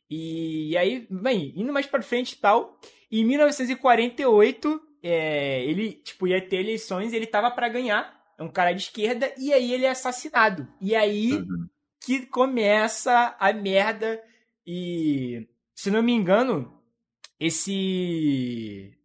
E, 0.09 0.71
e 0.71 0.77
aí, 0.77 1.05
bem, 1.11 1.53
indo 1.57 1.73
mais 1.73 1.87
para 1.87 2.01
frente 2.01 2.33
e 2.33 2.37
tal, 2.37 2.79
em 3.11 3.25
1948, 3.25 4.81
é, 5.03 5.65
ele, 5.65 5.95
tipo, 5.95 6.29
ia 6.29 6.41
ter 6.41 6.59
eleições 6.59 7.13
ele 7.13 7.27
tava 7.27 7.51
para 7.51 7.69
ganhar, 7.69 8.17
é 8.39 8.43
um 8.45 8.49
cara 8.49 8.73
de 8.73 8.83
esquerda, 8.83 9.33
e 9.37 9.53
aí 9.53 9.73
ele 9.73 9.85
é 9.85 9.91
assassinado. 9.91 10.69
E 10.81 10.95
aí 10.95 11.33
uhum. 11.33 11.67
que 12.01 12.25
começa 12.27 13.35
a 13.41 13.53
merda 13.53 14.23
e, 14.65 15.49
se 15.75 15.91
não 15.91 16.05
me 16.05 16.13
engano, 16.13 16.81
esse 17.41 18.96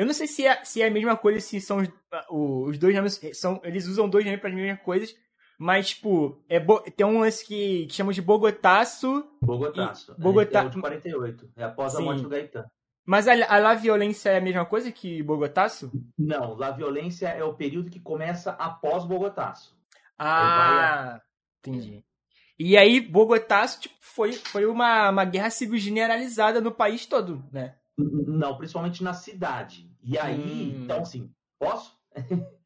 eu 0.00 0.06
não 0.06 0.14
sei 0.14 0.26
se 0.26 0.46
é, 0.46 0.64
se 0.64 0.80
é 0.80 0.86
a 0.86 0.90
mesma 0.90 1.14
coisa, 1.14 1.40
se 1.40 1.60
são 1.60 1.76
os, 1.76 1.88
os 2.30 2.78
dois 2.78 2.96
nomes. 2.96 3.20
São, 3.34 3.60
eles 3.62 3.86
usam 3.86 4.08
dois 4.08 4.24
nomes 4.24 4.40
para 4.40 4.48
as 4.48 4.54
mesmas 4.54 4.80
coisas. 4.80 5.14
Mas, 5.58 5.90
tipo, 5.90 6.42
é 6.48 6.58
tem 6.96 7.04
um 7.04 7.20
lance 7.20 7.44
que, 7.44 7.84
que 7.84 7.92
chamam 7.92 8.10
de 8.10 8.22
Bogotaço. 8.22 9.30
Bogotaço. 9.42 10.16
E, 10.18 10.22
Bogotá... 10.22 10.62
É, 10.62 10.66
é 10.66 10.68
de 10.70 10.80
48. 10.80 11.50
É 11.54 11.64
após 11.64 11.92
Sim. 11.92 11.98
a 11.98 12.00
morte 12.00 12.22
do 12.22 12.30
Gaetan. 12.30 12.64
Mas 13.04 13.28
a, 13.28 13.32
a 13.32 13.58
La 13.58 13.74
Violência 13.74 14.30
é 14.30 14.38
a 14.38 14.40
mesma 14.40 14.64
coisa 14.64 14.90
que 14.90 15.22
Bogotaço? 15.22 15.92
Não, 16.18 16.54
La 16.54 16.70
Violência 16.70 17.28
é 17.28 17.44
o 17.44 17.52
período 17.52 17.90
que 17.90 18.00
começa 18.00 18.52
após 18.52 19.04
Bogotaço. 19.04 19.76
Ah, 20.18 21.16
a... 21.16 21.20
entendi. 21.58 22.02
E 22.58 22.74
aí, 22.74 23.02
Bogotaço 23.02 23.82
tipo, 23.82 23.96
foi, 24.00 24.32
foi 24.32 24.64
uma, 24.64 25.10
uma 25.10 25.26
guerra 25.26 25.50
civil 25.50 25.76
generalizada 25.76 26.58
no 26.58 26.72
país 26.72 27.04
todo, 27.04 27.44
né? 27.52 27.74
Não, 27.98 28.56
principalmente 28.56 29.04
na 29.04 29.12
cidade. 29.12 29.89
E 30.02 30.18
aí, 30.18 30.74
hum. 30.76 30.84
então 30.84 31.02
assim, 31.02 31.32
posso? 31.58 31.98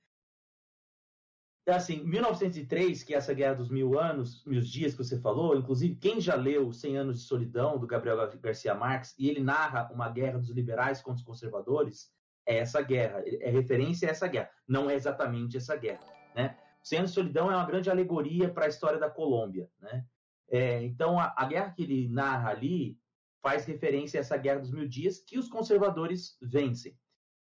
É 1.67 1.73
assim, 1.73 2.05
1903, 2.05 3.03
que 3.03 3.15
é 3.15 3.17
essa 3.17 3.33
Guerra 3.33 3.55
dos 3.55 3.71
Mil 3.71 3.99
Anos, 3.99 4.45
Mil 4.45 4.61
Dias 4.61 4.93
que 4.93 5.03
você 5.03 5.19
falou, 5.19 5.57
inclusive 5.57 5.95
quem 5.95 6.21
já 6.21 6.35
leu 6.35 6.71
Cem 6.75 6.99
Anos 6.99 7.21
de 7.21 7.25
Solidão, 7.25 7.79
do 7.79 7.87
Gabriel 7.87 8.19
Garcia 8.39 8.75
Marques, 8.75 9.15
e 9.19 9.31
ele 9.31 9.41
narra 9.41 9.91
uma 9.91 10.11
guerra 10.11 10.39
dos 10.39 10.51
liberais 10.51 11.01
contra 11.01 11.21
os 11.21 11.25
conservadores, 11.25 12.13
é 12.47 12.59
essa 12.59 12.83
guerra, 12.83 13.23
é 13.27 13.49
referência 13.49 14.07
a 14.07 14.11
essa 14.11 14.29
guerra, 14.29 14.51
não 14.69 14.91
é 14.91 14.95
exatamente 14.95 15.57
essa 15.57 15.75
guerra, 15.75 16.05
né? 16.35 16.55
Cem 16.83 16.99
Anos 16.99 17.13
de 17.13 17.15
Solidão 17.15 17.51
é 17.51 17.57
uma 17.57 17.65
grande 17.65 17.89
alegoria 17.89 18.53
para 18.53 18.67
a 18.67 18.69
história 18.69 18.99
da 18.99 19.09
Colômbia, 19.09 19.67
né? 19.81 20.05
É, 20.51 20.83
então, 20.83 21.19
a, 21.19 21.33
a 21.35 21.47
guerra 21.47 21.71
que 21.71 21.83
ele 21.83 22.09
narra 22.09 22.51
ali 22.51 22.99
faz 23.43 23.65
referência 23.65 24.19
a 24.19 24.23
essa 24.23 24.37
Guerra 24.37 24.61
dos 24.61 24.71
Mil 24.71 24.87
Dias, 24.87 25.19
que 25.19 25.39
os 25.39 25.49
conservadores 25.49 26.37
vencem. 26.43 26.95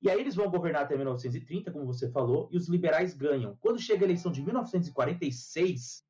E 0.01 0.09
aí 0.09 0.19
eles 0.19 0.35
vão 0.35 0.49
governar 0.49 0.83
até 0.83 0.95
1930, 0.95 1.71
como 1.71 1.85
você 1.85 2.09
falou, 2.11 2.49
e 2.51 2.57
os 2.57 2.67
liberais 2.67 3.13
ganham. 3.13 3.57
Quando 3.59 3.79
chega 3.79 4.03
a 4.03 4.07
eleição 4.07 4.31
de 4.31 4.41
1946, 4.43 6.05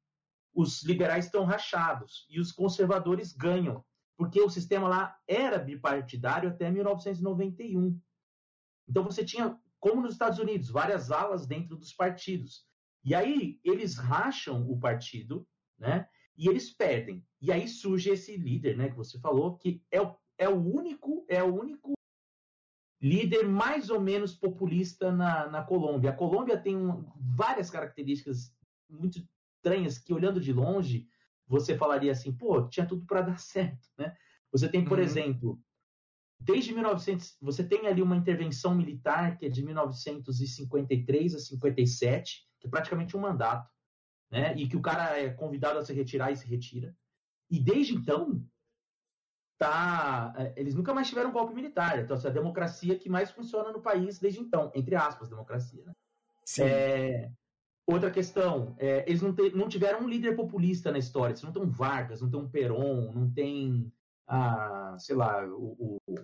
os 0.53 0.83
liberais 0.83 1.25
estão 1.25 1.45
rachados 1.45 2.25
e 2.29 2.39
os 2.39 2.51
conservadores 2.51 3.31
ganham, 3.31 3.85
porque 4.17 4.41
o 4.41 4.49
sistema 4.49 4.87
lá 4.87 5.17
era 5.27 5.57
bipartidário 5.57 6.49
até 6.49 6.69
1991. 6.69 7.99
Então 8.89 9.03
você 9.03 9.23
tinha, 9.23 9.57
como 9.79 10.01
nos 10.01 10.13
Estados 10.13 10.39
Unidos, 10.39 10.69
várias 10.69 11.11
alas 11.11 11.45
dentro 11.45 11.77
dos 11.77 11.93
partidos. 11.93 12.65
E 13.03 13.15
aí 13.15 13.59
eles 13.63 13.95
racham 13.95 14.69
o 14.69 14.79
partido, 14.79 15.47
né? 15.77 16.09
E 16.35 16.49
eles 16.49 16.73
perdem. 16.73 17.25
E 17.39 17.51
aí 17.51 17.67
surge 17.67 18.09
esse 18.09 18.35
líder, 18.35 18.75
né, 18.75 18.89
que 18.89 18.95
você 18.95 19.19
falou, 19.19 19.57
que 19.57 19.81
é 19.91 20.01
o, 20.01 20.15
é 20.37 20.49
o 20.49 20.55
único, 20.55 21.25
é 21.29 21.41
o 21.41 21.53
único 21.53 21.96
líder 23.01 23.47
mais 23.47 23.89
ou 23.89 23.99
menos 23.99 24.33
populista 24.33 25.11
na, 25.11 25.47
na 25.47 25.63
Colômbia. 25.63 26.09
A 26.09 26.15
Colômbia 26.15 26.57
tem 26.57 26.75
um, 26.75 27.05
várias 27.15 27.69
características 27.69 28.53
muito 28.89 29.19
estranhas 29.57 29.97
que, 29.97 30.13
olhando 30.13 30.41
de 30.41 30.51
longe, 30.51 31.07
você 31.47 31.77
falaria 31.77 32.11
assim, 32.11 32.31
pô, 32.31 32.67
tinha 32.67 32.85
tudo 32.85 33.05
para 33.05 33.21
dar 33.21 33.37
certo, 33.39 33.87
né? 33.97 34.15
Você 34.51 34.67
tem, 34.67 34.83
por 34.83 34.97
uhum. 34.97 35.03
exemplo, 35.03 35.61
desde 36.39 36.73
1900, 36.73 37.37
você 37.41 37.63
tem 37.63 37.87
ali 37.87 38.01
uma 38.01 38.15
intervenção 38.15 38.73
militar 38.73 39.37
que 39.37 39.45
é 39.45 39.49
de 39.49 39.63
1953 39.63 41.35
a 41.35 41.39
57, 41.39 42.47
que 42.59 42.67
é 42.67 42.69
praticamente 42.69 43.15
um 43.15 43.19
mandato, 43.19 43.69
né? 44.31 44.55
E 44.57 44.67
que 44.67 44.77
o 44.77 44.81
cara 44.81 45.19
é 45.19 45.29
convidado 45.29 45.77
a 45.79 45.85
se 45.85 45.93
retirar 45.93 46.31
e 46.31 46.37
se 46.37 46.47
retira. 46.47 46.95
E 47.49 47.59
desde 47.59 47.93
então, 47.93 48.43
tá, 49.57 50.33
é, 50.37 50.53
eles 50.55 50.75
nunca 50.75 50.93
mais 50.93 51.07
tiveram 51.07 51.29
um 51.29 51.33
golpe 51.33 51.53
militar. 51.53 51.99
Então, 51.99 52.15
essa 52.15 52.27
é 52.27 52.31
a 52.31 52.33
democracia 52.33 52.97
que 52.97 53.09
mais 53.09 53.31
funciona 53.31 53.71
no 53.71 53.81
país 53.81 54.19
desde 54.19 54.39
então, 54.39 54.71
entre 54.75 54.95
aspas, 54.95 55.29
democracia. 55.29 55.83
Né? 55.85 55.93
É, 56.59 57.29
outra 57.85 58.11
questão, 58.11 58.75
é, 58.77 59.03
eles 59.07 59.21
não, 59.21 59.33
te, 59.33 59.49
não, 59.55 59.67
tiveram 59.67 60.01
um 60.01 60.07
líder 60.07 60.35
populista 60.35 60.91
na 60.91 60.99
história. 60.99 61.31
Eles 61.31 61.43
não 61.43 61.51
tem 61.51 61.63
um 61.63 61.69
Vargas, 61.69 62.21
não 62.21 62.29
tem 62.29 62.39
um 62.39 62.49
Peron, 62.49 63.11
não 63.13 63.29
tem, 63.31 63.91
ah, 64.27 64.95
sei 64.99 65.15
lá, 65.15 65.45
o... 65.45 65.99
O, 66.07 66.15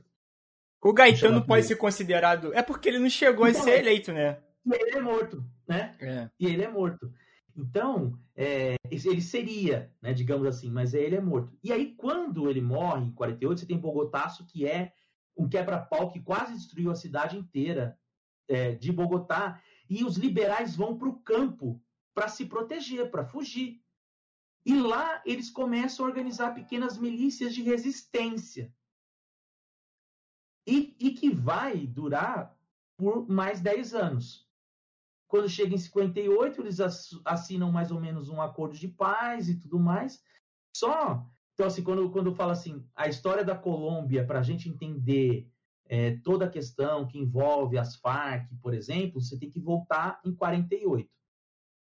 o 0.81 0.93
Gaetano 0.93 1.45
pode 1.45 1.65
ser 1.65 1.77
considerado... 1.77 2.53
É 2.53 2.61
porque 2.61 2.89
ele 2.89 2.99
não 2.99 3.09
chegou 3.09 3.47
então, 3.47 3.61
a 3.61 3.63
ser 3.63 3.79
eleito, 3.79 4.11
né? 4.11 4.37
E 4.65 4.73
ele 4.73 4.97
é 4.97 5.01
morto, 5.01 5.43
né? 5.67 5.95
É. 5.99 6.29
E 6.39 6.45
ele 6.45 6.63
é 6.63 6.69
morto. 6.69 7.11
Então, 7.55 8.19
é, 8.35 8.75
ele 8.89 9.21
seria, 9.21 9.93
né, 10.01 10.13
digamos 10.13 10.47
assim, 10.47 10.71
mas 10.71 10.93
ele 10.93 11.15
é 11.15 11.21
morto. 11.21 11.55
E 11.63 11.71
aí, 11.71 11.93
quando 11.95 12.49
ele 12.49 12.61
morre, 12.61 13.05
em 13.05 13.11
48, 13.11 13.59
você 13.59 13.65
tem 13.65 13.77
Bogotaço, 13.77 14.45
que 14.45 14.65
é 14.65 14.93
um 15.37 15.47
quebra-pau 15.47 16.11
que 16.11 16.19
quase 16.19 16.53
destruiu 16.53 16.91
a 16.91 16.95
cidade 16.95 17.37
inteira 17.37 17.97
é, 18.47 18.73
de 18.73 18.91
Bogotá. 18.91 19.61
E 19.89 20.03
os 20.03 20.17
liberais 20.17 20.75
vão 20.75 20.97
para 20.97 21.09
o 21.09 21.19
campo 21.19 21.81
para 22.13 22.27
se 22.27 22.45
proteger, 22.45 23.09
para 23.11 23.25
fugir. 23.25 23.83
E 24.65 24.75
lá 24.75 25.21
eles 25.25 25.49
começam 25.49 26.05
a 26.05 26.09
organizar 26.09 26.53
pequenas 26.53 26.97
milícias 26.97 27.53
de 27.53 27.61
resistência. 27.61 28.73
E, 30.65 30.95
e 30.99 31.11
que 31.11 31.29
vai 31.29 31.85
durar 31.85 32.57
por 32.95 33.27
mais 33.27 33.59
10 33.59 33.93
anos. 33.93 34.47
Quando 35.33 35.49
chega 35.49 35.73
em 35.73 35.79
58, 35.79 36.61
eles 36.61 36.77
assinam 37.25 37.71
mais 37.71 37.89
ou 37.89 37.99
menos 37.99 38.29
um 38.29 38.39
acordo 38.39 38.77
de 38.77 38.87
paz 38.87 39.49
e 39.49 39.59
tudo 39.59 39.79
mais. 39.79 40.21
Só, 40.77 41.27
então 41.55 41.65
assim, 41.65 41.81
quando, 41.81 42.07
quando 42.11 42.35
fala 42.35 42.53
assim, 42.53 42.87
a 42.95 43.07
história 43.07 43.43
da 43.43 43.55
Colômbia, 43.55 44.23
para 44.27 44.37
a 44.37 44.43
gente 44.43 44.69
entender 44.69 45.49
é, 45.87 46.17
toda 46.17 46.45
a 46.45 46.49
questão 46.49 47.07
que 47.07 47.17
envolve 47.17 47.79
as 47.79 47.95
Farc, 47.95 48.47
por 48.61 48.75
exemplo, 48.75 49.19
você 49.19 49.35
tem 49.35 49.49
que 49.49 49.59
voltar 49.59 50.21
em 50.23 50.35
48, 50.35 51.09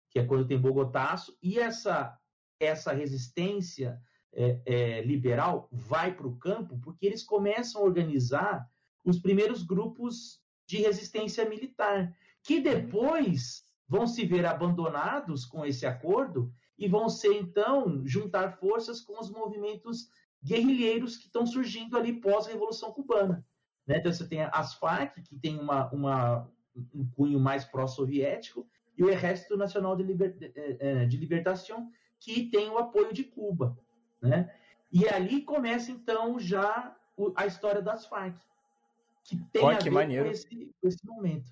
que 0.10 0.20
é 0.20 0.26
quando 0.26 0.48
tem 0.48 0.58
Bogotaço, 0.58 1.38
e 1.44 1.60
essa, 1.60 2.18
essa 2.58 2.94
resistência 2.94 4.02
é, 4.32 4.62
é, 4.66 5.02
liberal 5.02 5.68
vai 5.70 6.16
para 6.16 6.26
o 6.26 6.38
campo 6.38 6.80
porque 6.80 7.06
eles 7.06 7.22
começam 7.22 7.82
a 7.82 7.84
organizar 7.84 8.66
os 9.04 9.20
primeiros 9.20 9.62
grupos 9.62 10.42
de 10.66 10.78
resistência 10.78 11.44
militar 11.50 12.16
que 12.44 12.60
depois 12.60 13.66
vão 13.88 14.08
se 14.08 14.26
ver 14.26 14.46
abandonados 14.46 15.46
com 15.46 15.66
esse 15.66 15.86
acordo 15.86 16.52
e 16.78 16.88
vão 16.88 17.10
ser, 17.10 17.34
então, 17.34 18.02
juntar 18.06 18.58
forças 18.58 19.02
com 19.02 19.20
os 19.20 19.30
movimentos 19.30 20.10
guerrilheiros 20.44 21.18
que 21.18 21.26
estão 21.26 21.46
surgindo 21.46 21.98
ali 21.98 22.14
pós-Revolução 22.14 22.92
Cubana. 22.92 23.46
Né? 23.86 23.98
Então, 23.98 24.12
você 24.12 24.28
tem 24.28 24.42
as 24.42 24.74
Farc, 24.76 25.22
que 25.22 25.36
tem 25.36 25.60
uma, 25.60 25.92
uma 25.92 26.52
um 26.96 27.06
cunho 27.16 27.40
mais 27.40 27.66
pró-soviético, 27.66 28.68
e 28.98 29.04
o 29.04 29.10
Exército 29.10 29.58
Nacional 29.58 29.96
de, 29.96 30.04
Liber, 30.04 30.36
eh, 30.42 30.78
eh, 30.80 31.06
de 31.06 31.18
Libertação, 31.18 31.92
que 32.20 32.50
tem 32.50 32.70
o 32.70 32.78
apoio 32.78 33.14
de 33.14 33.24
Cuba. 33.24 33.78
Né? 34.22 34.54
E 34.92 35.08
ali 35.08 35.42
começa, 35.42 35.92
então, 35.92 36.40
já 36.40 36.96
a 37.36 37.46
história 37.46 37.82
das 37.82 38.06
Farc, 38.06 38.38
que 39.24 39.38
tem 39.52 39.62
Pô, 39.62 39.70
a 39.70 39.78
ver 39.78 39.92
com 39.92 40.32
esse, 40.32 40.76
com 40.82 40.88
esse 40.88 41.06
momento. 41.06 41.52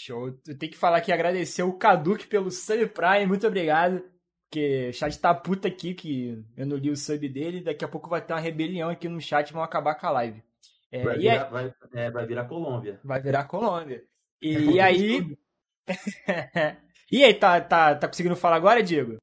Show. 0.00 0.28
Eu 0.46 0.58
tenho 0.58 0.72
que 0.72 0.78
falar 0.78 0.98
aqui, 0.98 1.12
agradecer 1.12 1.62
o 1.62 1.74
Caduque 1.74 2.26
pelo 2.26 2.50
sub 2.50 2.86
Prime, 2.88 3.26
muito 3.26 3.46
obrigado. 3.46 4.02
Porque 4.48 4.88
o 4.88 4.92
chat 4.92 5.16
tá 5.20 5.32
puta 5.32 5.68
aqui 5.68 5.94
que 5.94 6.44
eu 6.56 6.66
não 6.66 6.76
li 6.76 6.90
o 6.90 6.96
sub 6.96 7.28
dele. 7.28 7.62
Daqui 7.62 7.84
a 7.84 7.88
pouco 7.88 8.08
vai 8.08 8.20
ter 8.20 8.32
uma 8.32 8.40
rebelião 8.40 8.90
aqui 8.90 9.08
no 9.08 9.20
chat 9.20 9.48
e 9.48 9.52
vão 9.52 9.62
acabar 9.62 9.94
com 9.94 10.06
a 10.06 10.10
live. 10.10 10.42
É, 10.90 11.04
vai, 11.04 11.18
virar, 11.18 11.44
aí... 11.44 11.50
vai, 11.50 11.74
é, 11.94 12.10
vai 12.10 12.26
virar 12.26 12.44
Colômbia. 12.46 13.00
Vai 13.04 13.20
virar 13.20 13.44
Colômbia. 13.44 14.02
E, 14.42 14.56
é 14.56 14.60
e 14.60 14.80
aí. 14.80 15.38
e 17.12 17.24
aí, 17.24 17.34
tá, 17.34 17.60
tá, 17.60 17.94
tá 17.94 18.08
conseguindo 18.08 18.34
falar 18.34 18.56
agora, 18.56 18.82
Diego? 18.82 19.18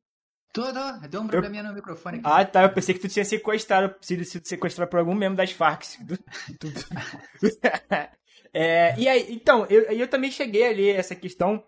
Tudo, 0.54 0.80
deu 1.10 1.22
um 1.22 1.28
probleminha 1.28 1.62
eu... 1.62 1.68
no 1.68 1.74
microfone. 1.74 2.20
Aqui. 2.20 2.26
Ah, 2.26 2.46
tá. 2.46 2.64
Eu 2.64 2.72
pensei 2.72 2.96
que 2.96 3.02
tu 3.02 3.10
tinha 3.10 3.26
sequestrado, 3.26 3.94
sido, 4.00 4.24
sequestrado 4.24 4.90
por 4.90 5.00
algum 5.00 5.14
membro 5.14 5.36
das 5.36 5.52
Farc. 5.52 5.84
é, 8.60 8.96
e 8.98 9.08
aí, 9.08 9.28
então, 9.30 9.68
eu, 9.70 9.84
eu 9.84 10.08
também 10.08 10.32
cheguei 10.32 10.68
a 10.68 10.72
ler 10.72 10.96
essa 10.96 11.14
questão 11.14 11.64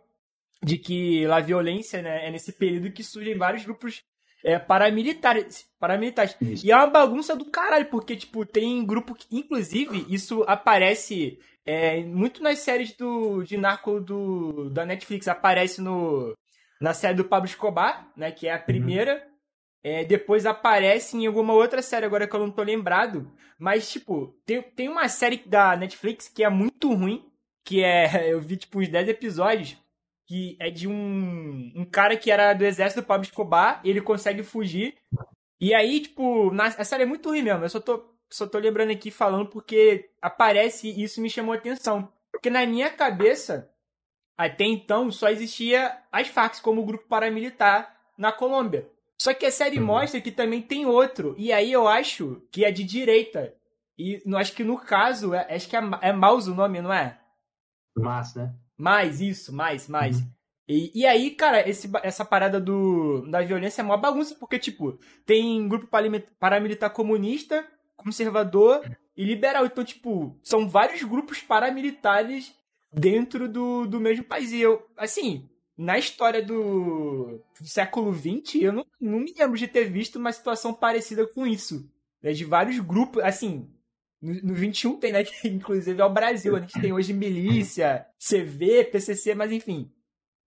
de 0.64 0.76
que 0.76 1.24
a 1.28 1.40
violência 1.40 2.02
né, 2.02 2.28
é 2.28 2.32
nesse 2.32 2.52
período 2.52 2.92
que 2.92 3.04
surgem 3.04 3.38
vários 3.38 3.64
grupos 3.64 4.04
é, 4.44 4.58
paramilitares. 4.58 5.70
paramilitares. 5.80 6.36
Isso. 6.42 6.66
E 6.66 6.72
é 6.72 6.76
uma 6.76 6.88
bagunça 6.88 7.36
do 7.36 7.46
caralho, 7.46 7.86
porque, 7.92 8.16
tipo, 8.16 8.44
tem 8.44 8.84
grupo 8.84 9.14
que, 9.14 9.28
inclusive, 9.32 10.04
isso 10.10 10.44
aparece 10.48 11.38
é, 11.64 12.02
muito 12.02 12.42
nas 12.42 12.58
séries 12.58 12.92
do, 12.94 13.44
de 13.44 13.56
narco 13.56 14.02
do, 14.02 14.72
da 14.72 14.84
Netflix. 14.84 15.28
Aparece 15.28 15.82
no, 15.82 16.36
na 16.82 16.96
série 16.96 17.14
do 17.14 17.26
Pablo 17.26 17.48
Escobar, 17.48 18.12
né, 18.18 18.32
que 18.32 18.48
é 18.48 18.54
a 18.54 18.58
uhum. 18.58 18.64
primeira. 18.64 19.14
Uhum. 19.14 19.30
É, 19.84 20.04
depois 20.04 20.46
aparece 20.46 21.16
em 21.16 21.26
alguma 21.26 21.54
outra 21.54 21.82
série, 21.82 22.06
agora 22.06 22.28
que 22.28 22.36
eu 22.36 22.40
não 22.40 22.52
tô 22.52 22.64
lembrado. 22.64 23.32
Mas, 23.58 23.90
tipo, 23.90 24.36
tem, 24.46 24.62
tem 24.62 24.90
uma 24.90 25.08
série 25.08 25.38
da 25.46 25.76
Netflix 25.76 26.28
que 26.28 26.44
é 26.44 26.50
muito 26.50 26.94
ruim, 26.94 27.26
que 27.64 27.84
é. 27.84 28.08
Eu 28.32 28.42
vi, 28.42 28.58
tipo, 28.58 28.80
uns 28.80 28.90
10 28.90 29.10
episódios 29.10 29.78
que 30.30 30.56
é 30.60 30.70
de 30.70 30.88
um, 30.88 31.72
um 31.76 31.84
cara 31.84 32.16
que 32.16 32.30
era 32.30 32.54
do 32.54 32.64
exército 32.64 33.02
do 33.02 33.08
Pablo 33.08 33.26
Escobar, 33.26 33.82
ele 33.84 34.00
consegue 34.00 34.44
fugir. 34.44 34.96
E 35.60 35.74
aí, 35.74 36.02
tipo, 36.02 36.52
na, 36.52 36.66
a 36.66 36.84
série 36.84 37.02
é 37.02 37.06
muito 37.08 37.30
ruim 37.30 37.42
mesmo. 37.42 37.66
Eu 37.66 37.70
só 37.70 37.80
tô, 37.80 38.14
só 38.30 38.46
tô 38.46 38.60
lembrando 38.60 38.92
aqui 38.92 39.10
falando 39.10 39.48
porque 39.48 40.12
aparece 40.22 40.88
e 40.88 41.04
isso 41.04 41.20
me 41.20 41.32
chamou 41.32 41.54
a 41.54 41.58
atenção. 41.58 42.14
Porque 42.32 42.48
na 42.48 42.64
minha 42.68 42.92
cabeça, 42.92 43.72
até 44.38 44.66
então, 44.66 45.12
só 45.12 45.30
existia 45.30 45.98
as 46.12 46.28
Farc 46.28 46.62
como 46.62 46.86
grupo 46.86 47.08
paramilitar 47.08 47.98
na 48.16 48.32
Colômbia. 48.32 48.88
Só 49.22 49.34
que 49.34 49.46
a 49.46 49.52
série 49.52 49.80
uhum. 49.80 49.86
mostra 49.86 50.22
que 50.22 50.32
também 50.32 50.62
tem 50.62 50.86
outro. 50.86 51.36
E 51.38 51.52
aí 51.52 51.72
eu 51.72 51.88
acho 51.88 52.42
que 52.52 52.64
é 52.64 52.72
de 52.72 52.84
direita. 52.84 53.54
E 53.98 54.22
acho 54.38 54.54
que 54.54 54.64
no 54.64 54.78
caso, 54.78 55.34
é, 55.34 55.54
acho 55.54 55.68
que 55.68 55.76
é, 55.76 55.82
é 56.02 56.14
Maus 56.14 56.48
o 56.48 56.56
nome, 56.56 56.82
não 56.82 56.94
é? 56.94 57.20
Mas, 57.98 58.34
né? 58.34 58.54
Mais, 58.78 59.20
isso, 59.20 59.54
mais, 59.54 59.90
mais. 59.90 60.20
Uhum. 60.20 60.32
E, 60.70 61.02
e 61.02 61.06
aí, 61.06 61.32
cara, 61.32 61.68
esse, 61.68 61.90
essa 62.02 62.24
parada 62.24 62.62
do, 62.62 63.26
da 63.30 63.42
violência 63.42 63.82
é 63.82 63.84
uma 63.84 63.98
bagunça, 63.98 64.36
porque, 64.36 64.58
tipo, 64.58 64.98
tem 65.26 65.68
grupo 65.68 65.88
paramilitar 66.40 66.92
comunista, 66.92 67.68
conservador 67.98 68.90
e 69.18 69.26
liberal. 69.26 69.66
Então, 69.66 69.84
tipo, 69.84 70.40
são 70.42 70.70
vários 70.70 71.04
grupos 71.04 71.42
paramilitares 71.42 72.56
dentro 72.94 73.50
do, 73.50 73.86
do 73.86 74.00
mesmo 74.00 74.24
país. 74.24 74.54
E 74.54 74.62
eu, 74.62 74.88
assim, 74.96 75.50
na 75.80 75.98
história 75.98 76.44
do, 76.44 77.42
do 77.58 77.66
século 77.66 78.14
XX, 78.14 78.56
eu 78.56 78.74
não, 78.74 78.86
não 79.00 79.20
me 79.20 79.34
lembro 79.34 79.58
de 79.58 79.66
ter 79.66 79.86
visto 79.86 80.18
uma 80.18 80.34
situação 80.34 80.74
parecida 80.74 81.26
com 81.26 81.48
isso. 81.48 81.90
Né? 82.22 82.34
De 82.34 82.44
vários 82.44 82.78
grupos, 82.80 83.24
assim, 83.24 83.66
no, 84.22 84.34
no 84.44 84.54
21 84.54 85.00
tem, 85.00 85.14
né? 85.14 85.24
Que 85.24 85.48
inclusive 85.48 86.02
é 86.02 86.04
o 86.04 86.10
Brasil. 86.10 86.54
A 86.54 86.60
gente 86.60 86.82
tem 86.82 86.92
hoje 86.92 87.14
milícia, 87.14 88.06
CV, 88.20 88.84
PCC, 88.92 89.34
mas 89.34 89.54
enfim. 89.54 89.90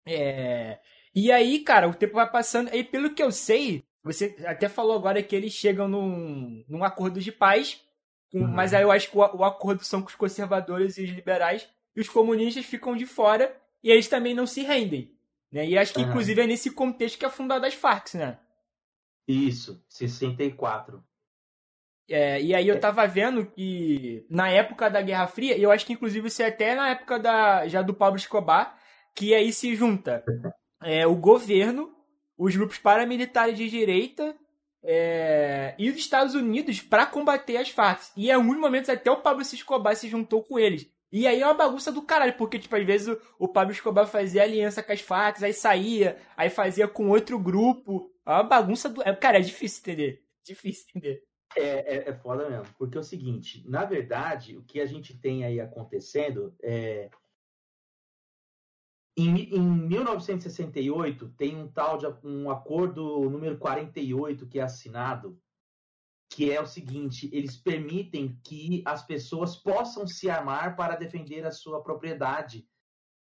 É... 0.06 0.80
E 1.16 1.32
aí, 1.32 1.60
cara, 1.60 1.88
o 1.88 1.94
tempo 1.94 2.16
vai 2.16 2.30
passando. 2.30 2.70
Aí, 2.70 2.84
pelo 2.84 3.16
que 3.16 3.24
eu 3.24 3.32
sei, 3.32 3.86
você 4.04 4.36
até 4.46 4.68
falou 4.68 4.98
agora 4.98 5.24
que 5.24 5.34
eles 5.34 5.54
chegam 5.54 5.88
num, 5.88 6.62
num 6.68 6.84
acordo 6.84 7.22
de 7.22 7.32
paz. 7.32 7.82
Com, 8.30 8.40
uhum. 8.40 8.48
Mas 8.50 8.74
aí 8.74 8.84
eu 8.84 8.92
acho 8.92 9.10
que 9.10 9.18
o, 9.18 9.22
o 9.22 9.46
acordo 9.46 9.86
são 9.86 10.02
com 10.02 10.10
os 10.10 10.16
conservadores 10.16 10.98
e 10.98 11.06
os 11.06 11.10
liberais. 11.10 11.70
E 11.96 12.02
os 12.02 12.10
comunistas 12.10 12.66
ficam 12.66 12.98
de 12.98 13.06
fora. 13.06 13.56
E 13.82 13.90
eles 13.90 14.10
também 14.10 14.34
não 14.34 14.46
se 14.46 14.62
rendem. 14.64 15.10
Né? 15.52 15.68
E 15.68 15.78
acho 15.78 15.94
que, 15.94 16.02
uhum. 16.02 16.10
inclusive, 16.10 16.42
é 16.42 16.48
nesse 16.48 16.72
contexto 16.72 17.20
que 17.20 17.26
é 17.26 17.30
fundada 17.30 17.68
as 17.68 17.74
Farc, 17.74 18.16
né? 18.16 18.40
Isso, 19.28 19.84
64. 19.90 21.04
É, 22.10 22.42
e 22.42 22.54
aí 22.54 22.68
eu 22.68 22.80
tava 22.80 23.08
vendo 23.08 23.46
que 23.46 24.26
na 24.30 24.50
época 24.50 24.90
da 24.90 25.02
Guerra 25.02 25.28
Fria, 25.28 25.56
e 25.56 25.64
eu 25.64 25.72
acho 25.72 25.86
que 25.86 25.94
inclusive 25.94 26.28
isso 26.28 26.42
é 26.42 26.48
até 26.48 26.76
na 26.76 26.90
época 26.90 27.18
da, 27.18 27.68
já 27.68 27.82
do 27.82 27.94
Pablo 27.94 28.18
Escobar, 28.18 28.78
que 29.16 29.34
aí 29.34 29.54
se 29.54 29.76
junta 29.76 30.24
é, 30.84 31.08
o 31.08 31.16
governo, 31.16 31.94
os 32.38 32.56
grupos 32.56 32.80
paramilitares 32.80 33.58
de 33.58 33.70
direita 33.70 34.36
é, 34.84 35.76
e 35.78 35.90
os 35.90 35.96
Estados 35.96 36.36
Unidos 36.36 36.82
para 36.82 37.06
combater 37.06 37.58
as 37.58 37.70
Farc. 37.70 38.02
E 38.18 38.28
em 38.28 38.32
alguns 38.32 38.58
momentos 38.58 38.90
até 38.90 39.10
o 39.10 39.22
Pablo 39.22 39.42
Escobar 39.42 39.96
se 39.96 40.10
juntou 40.10 40.44
com 40.44 40.60
eles. 40.60 40.90
E 41.12 41.28
aí 41.28 41.42
é 41.42 41.46
uma 41.46 41.54
bagunça 41.54 41.92
do 41.92 42.02
caralho, 42.02 42.38
porque, 42.38 42.58
tipo, 42.58 42.74
às 42.74 42.86
vezes 42.86 43.10
o, 43.10 43.22
o 43.38 43.48
Pablo 43.48 43.74
Escobar 43.74 44.08
fazia 44.08 44.44
aliança 44.44 44.82
com 44.82 44.94
as 44.94 45.02
Farc, 45.02 45.44
aí 45.44 45.54
saía, 45.54 46.18
aí 46.38 46.50
fazia 46.50 46.88
com 46.88 47.10
outro 47.10 47.38
grupo. 47.38 48.10
É 48.26 48.32
uma 48.32 48.44
bagunça 48.44 48.88
do. 48.88 49.02
É, 49.02 49.14
cara, 49.14 49.38
é 49.38 49.42
difícil 49.42 49.82
entender. 49.82 50.24
Difícil 50.44 50.86
entender. 50.96 51.24
É, 51.56 51.98
é, 51.98 52.10
é 52.10 52.14
foda 52.14 52.50
mesmo, 52.50 52.74
porque 52.78 52.98
é 52.98 53.02
o 53.02 53.04
seguinte, 53.04 53.62
na 53.68 53.84
verdade, 53.84 54.56
o 54.56 54.64
que 54.64 54.80
a 54.80 54.86
gente 54.86 55.18
tem 55.18 55.44
aí 55.44 55.60
acontecendo 55.60 56.56
é. 56.64 57.10
Em, 59.18 59.54
em 59.54 59.62
1968, 59.62 61.28
tem 61.38 61.58
um 61.58 61.68
tal 61.68 61.98
de 61.98 62.08
um 62.24 62.50
acordo 62.50 63.30
número 63.30 63.58
48 63.58 64.48
que 64.48 64.58
é 64.58 64.62
assinado, 64.62 65.38
que 66.32 66.50
é 66.50 66.60
o 66.62 66.66
seguinte: 66.66 67.30
eles 67.32 67.58
permitem 67.58 68.40
que 68.44 68.82
as 68.86 69.06
pessoas 69.06 69.56
possam 69.56 70.08
se 70.08 70.30
armar 70.30 70.76
para 70.76 70.96
defender 70.96 71.46
a 71.46 71.52
sua 71.52 71.84
propriedade, 71.84 72.68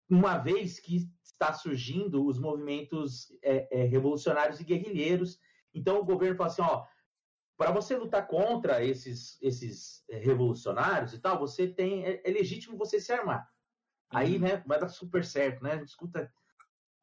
uma 0.09 0.37
vez 0.37 0.79
que 0.79 1.07
está 1.23 1.53
surgindo 1.53 2.25
os 2.25 2.39
movimentos 2.39 3.31
é, 3.43 3.81
é, 3.81 3.83
revolucionários 3.85 4.59
e 4.59 4.63
guerrilheiros. 4.63 5.39
Então 5.73 5.99
o 5.99 6.05
governo 6.05 6.35
fala 6.35 6.49
assim: 6.49 6.61
ó, 6.63 6.85
para 7.55 7.71
você 7.71 7.95
lutar 7.95 8.27
contra 8.27 8.83
esses, 8.83 9.41
esses 9.41 10.03
eh, 10.09 10.19
revolucionários 10.19 11.13
e 11.13 11.19
tal, 11.19 11.37
você 11.37 11.67
tem 11.67 12.03
é, 12.03 12.21
é 12.25 12.31
legítimo 12.31 12.77
você 12.77 12.99
se 12.99 13.13
armar. 13.13 13.47
Aí, 14.09 14.35
uhum. 14.35 14.41
né, 14.41 14.63
vai 14.65 14.79
dar 14.79 14.87
super 14.87 15.23
certo, 15.23 15.63
né? 15.63 15.73
A 15.73 15.77
gente 15.77 15.89
escuta 15.89 16.31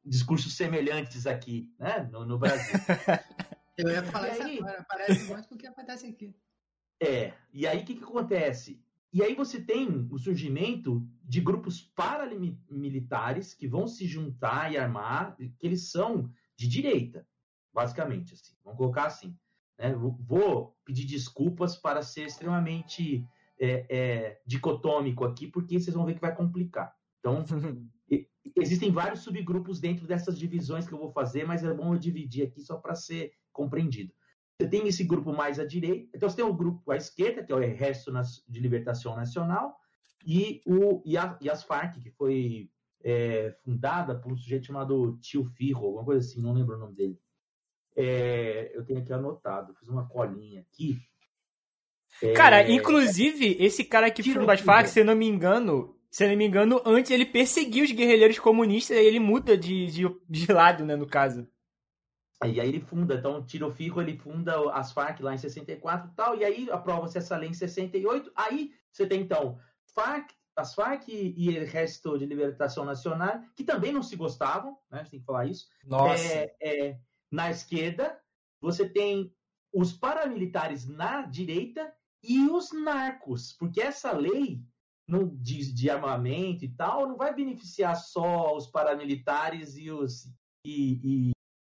discursos 0.04 0.54
semelhantes 0.56 1.26
aqui, 1.26 1.72
né, 1.78 2.08
no, 2.10 2.24
no 2.26 2.38
Brasil. 2.38 2.74
Eu 3.76 3.90
ia 3.90 4.02
falar 4.04 4.32
isso 4.32 4.42
aí, 4.42 4.58
agora, 4.58 4.86
parece 4.88 5.32
muito 5.32 5.48
com 5.48 5.54
o 5.54 5.58
que 5.58 5.66
acontece 5.66 6.06
aqui. 6.06 6.34
É, 7.02 7.34
e 7.52 7.66
aí 7.66 7.82
o 7.82 7.84
que, 7.84 7.96
que 7.96 8.04
acontece? 8.04 8.82
E 9.12 9.22
aí 9.22 9.34
você 9.34 9.60
tem 9.60 10.08
o 10.10 10.18
surgimento 10.18 11.06
de 11.22 11.40
grupos 11.40 11.80
paramilitares 11.80 13.54
que 13.54 13.68
vão 13.68 13.86
se 13.86 14.06
juntar 14.06 14.72
e 14.72 14.76
armar, 14.76 15.36
que 15.36 15.66
eles 15.66 15.90
são 15.90 16.30
de 16.56 16.66
direita, 16.66 17.26
basicamente, 17.72 18.34
assim. 18.34 18.54
Vamos 18.64 18.78
colocar 18.78 19.06
assim. 19.06 19.36
Né? 19.78 19.94
Vou 19.94 20.76
pedir 20.84 21.04
desculpas 21.04 21.76
para 21.76 22.02
ser 22.02 22.26
extremamente 22.26 23.24
é, 23.58 23.86
é, 23.88 24.40
dicotômico 24.46 25.24
aqui, 25.24 25.46
porque 25.46 25.78
vocês 25.78 25.94
vão 25.94 26.06
ver 26.06 26.14
que 26.14 26.20
vai 26.20 26.34
complicar. 26.34 26.94
Então, 27.20 27.44
existem 28.56 28.90
vários 28.90 29.20
subgrupos 29.20 29.80
dentro 29.80 30.06
dessas 30.06 30.38
divisões 30.38 30.86
que 30.86 30.92
eu 30.92 30.98
vou 30.98 31.12
fazer, 31.12 31.46
mas 31.46 31.64
é 31.64 31.72
bom 31.72 31.94
eu 31.94 31.98
dividir 31.98 32.46
aqui 32.46 32.60
só 32.60 32.76
para 32.76 32.94
ser 32.94 33.32
compreendido. 33.54 34.12
Você 34.60 34.68
tem 34.68 34.86
esse 34.86 35.02
grupo 35.02 35.32
mais 35.32 35.58
à 35.58 35.64
direita, 35.64 36.10
então 36.14 36.28
você 36.28 36.36
tem 36.36 36.44
o 36.44 36.54
grupo 36.54 36.90
à 36.92 36.96
esquerda, 36.96 37.42
que 37.42 37.52
é 37.52 37.56
o 37.56 37.62
Exército 37.62 38.12
de 38.46 38.60
Libertação 38.60 39.16
Nacional, 39.16 39.74
e, 40.26 40.62
o, 40.66 41.02
e, 41.04 41.16
a, 41.16 41.36
e 41.40 41.50
as 41.50 41.64
Farc, 41.64 42.00
que 42.00 42.10
foi 42.10 42.70
é, 43.02 43.54
fundada 43.64 44.14
por 44.14 44.32
um 44.32 44.36
sujeito 44.36 44.66
chamado 44.66 45.18
Tio 45.20 45.44
Firro, 45.44 45.86
alguma 45.86 46.04
coisa 46.04 46.26
assim, 46.26 46.40
não 46.40 46.52
lembro 46.52 46.76
o 46.76 46.78
nome 46.78 46.94
dele. 46.94 47.18
É, 47.96 48.72
eu 48.74 48.84
tenho 48.84 49.00
aqui 49.00 49.12
anotado, 49.12 49.74
fiz 49.74 49.88
uma 49.88 50.08
colinha 50.08 50.60
aqui. 50.62 50.98
É... 52.22 52.32
Cara, 52.32 52.70
inclusive, 52.70 53.56
esse 53.60 53.84
cara 53.84 54.10
que 54.10 54.22
fundou 54.22 54.50
as 54.50 54.60
Farc, 54.60 54.88
se 54.88 55.00
eu 55.00 55.04
não 55.04 55.16
me 55.16 55.26
engano, 55.26 55.96
se 56.10 56.26
não 56.26 56.36
me 56.36 56.46
engano, 56.46 56.80
antes 56.84 57.10
ele 57.10 57.26
perseguia 57.26 57.84
os 57.84 57.90
guerrilheiros 57.90 58.38
comunistas, 58.38 58.96
aí 58.96 59.04
ele 59.04 59.20
muda 59.20 59.58
de, 59.58 59.86
de, 59.86 60.04
de 60.28 60.52
lado, 60.52 60.84
né, 60.84 60.96
no 60.96 61.06
caso. 61.06 61.46
E 62.46 62.60
aí 62.60 62.68
ele 62.68 62.80
funda, 62.80 63.14
então 63.14 63.44
Tiro 63.44 63.70
Fijo 63.70 64.00
ele 64.00 64.16
funda 64.16 64.72
as 64.72 64.92
Farc 64.92 65.20
lá 65.20 65.34
em 65.34 65.38
64 65.38 66.10
e 66.10 66.14
tal, 66.14 66.36
e 66.36 66.44
aí 66.44 66.70
aprova-se 66.70 67.18
essa 67.18 67.36
lei 67.36 67.50
em 67.50 67.54
68, 67.54 68.30
aí 68.34 68.72
você 68.92 69.06
tem 69.06 69.20
então 69.20 69.58
Farc, 69.94 70.30
as 70.56 70.74
Farc 70.74 71.08
e, 71.08 71.58
o 71.58 71.66
Resto 71.66 72.18
de 72.18 72.26
Libertação 72.26 72.84
Nacional, 72.84 73.40
que 73.54 73.64
também 73.64 73.92
não 73.92 74.02
se 74.02 74.16
gostavam, 74.16 74.78
né, 74.90 74.98
a 74.98 75.02
gente 75.02 75.10
tem 75.10 75.20
que 75.20 75.26
falar 75.26 75.46
isso. 75.46 75.66
Nossa. 75.84 76.22
É, 76.22 76.54
é, 76.60 76.98
na 77.30 77.50
esquerda, 77.50 78.18
você 78.60 78.88
tem 78.88 79.34
os 79.72 79.92
paramilitares 79.92 80.86
na 80.86 81.22
direita 81.22 81.92
e 82.22 82.48
os 82.48 82.72
narcos, 82.72 83.52
porque 83.52 83.80
essa 83.80 84.12
lei 84.12 84.62
não 85.06 85.28
diz 85.34 85.74
de 85.74 85.90
armamento 85.90 86.64
e 86.64 86.68
tal, 86.68 87.06
não 87.06 87.16
vai 87.16 87.34
beneficiar 87.34 87.94
só 87.96 88.56
os 88.56 88.66
paramilitares 88.66 89.76
e 89.76 89.90
os 89.90 90.26
e, 90.64 91.28
e 91.28 91.32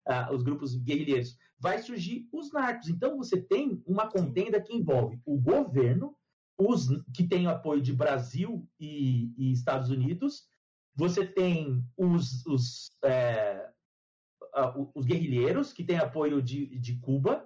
uh, 0.07 0.33
os 0.33 0.43
grupos 0.43 0.75
guerrilheiros. 0.75 1.37
Vai 1.59 1.79
surgir 1.79 2.27
os 2.31 2.51
narcos. 2.51 2.89
Então 2.89 3.17
você 3.17 3.41
tem 3.41 3.81
uma 3.85 4.07
contenda 4.09 4.61
que 4.61 4.75
envolve 4.75 5.19
o 5.25 5.39
governo, 5.39 6.15
os 6.57 6.87
que 7.13 7.27
tem 7.27 7.47
apoio 7.47 7.81
de 7.81 7.93
Brasil 7.93 8.67
e, 8.79 9.33
e 9.37 9.51
Estados 9.51 9.89
Unidos, 9.89 10.47
você 10.95 11.25
tem 11.25 11.83
os, 11.97 12.45
os, 12.45 12.89
é, 13.03 13.69
os 14.93 15.05
guerrilheiros, 15.05 15.73
que 15.73 15.83
têm 15.83 15.97
apoio 15.97 16.41
de, 16.41 16.79
de 16.79 16.97
Cuba, 16.99 17.45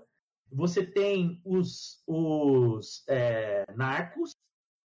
você 0.52 0.86
tem 0.86 1.42
os, 1.44 2.04
os 2.08 3.04
é, 3.08 3.66
narcos 3.76 4.36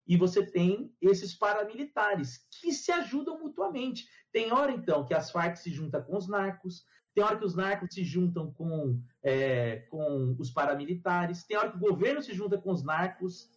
e 0.06 0.16
você 0.16 0.44
tem 0.44 0.94
esses 1.00 1.34
paramilitares 1.34 2.46
que 2.60 2.72
se 2.72 2.92
ajudam 2.92 3.38
mutuamente. 3.38 4.06
Tem 4.32 4.52
hora, 4.52 4.72
então, 4.72 5.04
que 5.04 5.14
as 5.14 5.30
Farc 5.30 5.56
se 5.56 5.70
juntam 5.70 6.02
com 6.02 6.16
os 6.16 6.28
narcos, 6.28 6.84
tem 7.16 7.24
hora 7.24 7.38
que 7.38 7.46
os 7.46 7.56
narcos 7.56 7.94
se 7.94 8.04
juntam 8.04 8.52
com, 8.52 9.00
é, 9.22 9.78
com 9.88 10.36
os 10.38 10.50
paramilitares, 10.50 11.44
tem 11.44 11.56
hora 11.56 11.70
que 11.70 11.78
o 11.78 11.80
governo 11.80 12.20
se 12.20 12.34
junta 12.34 12.58
com 12.58 12.70
os 12.70 12.84
narcos, 12.84 13.50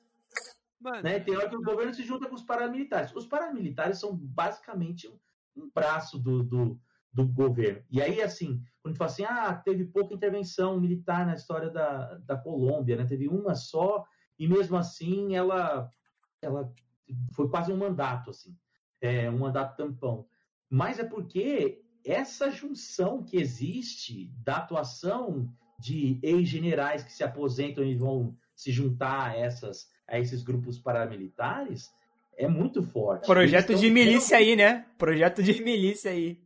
Mano, 0.80 1.04
né? 1.04 1.20
tem 1.20 1.36
hora 1.36 1.50
que 1.50 1.58
o 1.58 1.62
governo 1.62 1.94
se 1.94 2.02
junta 2.04 2.30
com 2.30 2.36
os 2.36 2.42
paramilitares. 2.42 3.14
Os 3.14 3.28
paramilitares 3.28 4.00
são 4.00 4.16
basicamente 4.16 5.10
um, 5.10 5.20
um 5.58 5.70
braço 5.76 6.18
do, 6.18 6.42
do, 6.42 6.80
do 7.12 7.28
governo. 7.28 7.84
E 7.92 8.02
aí, 8.02 8.22
assim, 8.22 8.64
quando 8.82 8.86
a 8.86 8.90
gente 8.92 8.98
fala 8.98 9.12
assim, 9.12 9.26
ah, 9.26 9.54
teve 9.54 9.84
pouca 9.84 10.14
intervenção 10.14 10.80
militar 10.80 11.26
na 11.26 11.36
história 11.36 11.70
da, 11.70 12.14
da 12.20 12.38
Colômbia, 12.38 12.96
né? 12.96 13.04
Teve 13.04 13.28
uma 13.28 13.56
só, 13.56 14.06
e 14.38 14.48
mesmo 14.48 14.78
assim 14.78 15.36
ela, 15.36 15.92
ela 16.42 16.74
foi 17.34 17.50
quase 17.50 17.74
um 17.74 17.78
mandato, 17.78 18.30
assim, 18.30 18.58
é, 19.02 19.30
um 19.30 19.40
mandato 19.40 19.76
tampão. 19.76 20.26
Mas 20.70 20.98
é 20.98 21.04
porque 21.04 21.84
essa 22.12 22.50
junção 22.50 23.24
que 23.24 23.38
existe 23.38 24.32
da 24.44 24.58
atuação 24.58 25.52
de 25.80 26.20
ex-generais 26.22 27.04
que 27.04 27.14
se 27.14 27.24
aposentam 27.24 27.84
e 27.84 27.96
vão 27.96 28.36
se 28.56 28.72
juntar 28.72 29.30
a, 29.30 29.38
essas, 29.38 29.88
a 30.08 30.20
esses 30.20 30.44
grupos 30.44 30.78
paramilitares 30.78 31.90
é 32.38 32.48
muito 32.48 32.82
forte. 32.82 33.26
Projeto 33.26 33.76
de 33.76 33.90
milícia 33.90 34.38
aí, 34.38 34.56
né? 34.56 34.86
Projeto 34.98 35.44
de 35.44 35.62
milícia 35.62 36.12
aí. 36.12 36.42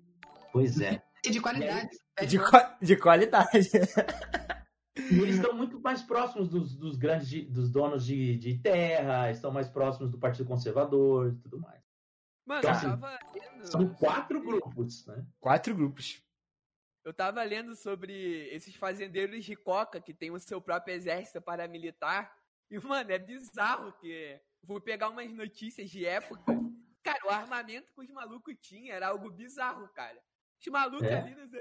Pois 0.52 0.82
é. 0.82 1.02
E 1.26 1.30
de 1.30 1.40
qualidade. 1.40 1.90
De, 2.28 2.40
de 2.82 2.96
qualidade. 2.98 3.70
Eles 4.96 5.36
estão 5.36 5.56
muito 5.56 5.80
mais 5.80 6.04
próximos 6.04 6.50
dos, 6.50 6.76
dos 6.76 6.96
grandes 6.96 7.50
dos 7.50 7.72
donos 7.72 8.06
de, 8.06 8.38
de, 8.38 8.60
terra, 8.60 9.32
estão 9.32 9.52
mais 9.52 9.68
próximos 9.68 10.12
do 10.12 10.20
Partido 10.20 10.46
Conservador 10.46 11.34
e 11.34 11.36
tudo 11.38 11.60
mais. 11.60 11.82
Mano, 12.46 12.60
então, 12.60 12.72
assim, 12.72 12.90
tava 12.90 13.20
lendo... 13.34 13.68
São 13.68 13.94
quatro 13.96 14.42
grupos, 14.42 15.06
né? 15.06 15.26
Quatro 15.40 15.76
grupos. 15.76 16.22
Eu 17.04 17.14
tava 17.14 17.44
lendo 17.44 17.76
sobre 17.76 18.48
esses 18.50 18.76
fazendeiros 18.76 19.44
de 19.44 19.56
coca 19.56 20.00
que 20.00 20.14
tem 20.14 20.32
o 20.32 20.40
seu 20.40 20.62
próprio 20.62 20.96
exército 20.96 21.42
paramilitar. 21.42 22.34
E, 22.70 22.80
mano, 22.80 23.12
é 23.12 23.20
bizarro 23.20 23.92
que. 23.94 24.40
Vou 24.62 24.80
pegar 24.80 25.10
umas 25.10 25.30
notícias 25.34 25.90
de 25.90 26.06
época. 26.06 26.54
Cara, 27.04 27.26
o 27.26 27.30
armamento 27.30 27.92
que 27.94 28.02
os 28.02 28.10
malucos 28.10 28.56
tinham 28.62 28.96
era 28.96 29.10
algo 29.10 29.30
bizarro, 29.30 29.90
cara. 29.90 30.18
Os 30.58 30.68
malucos 30.72 31.06
é. 31.06 31.20
ali, 31.20 31.36
nos, 31.36 31.52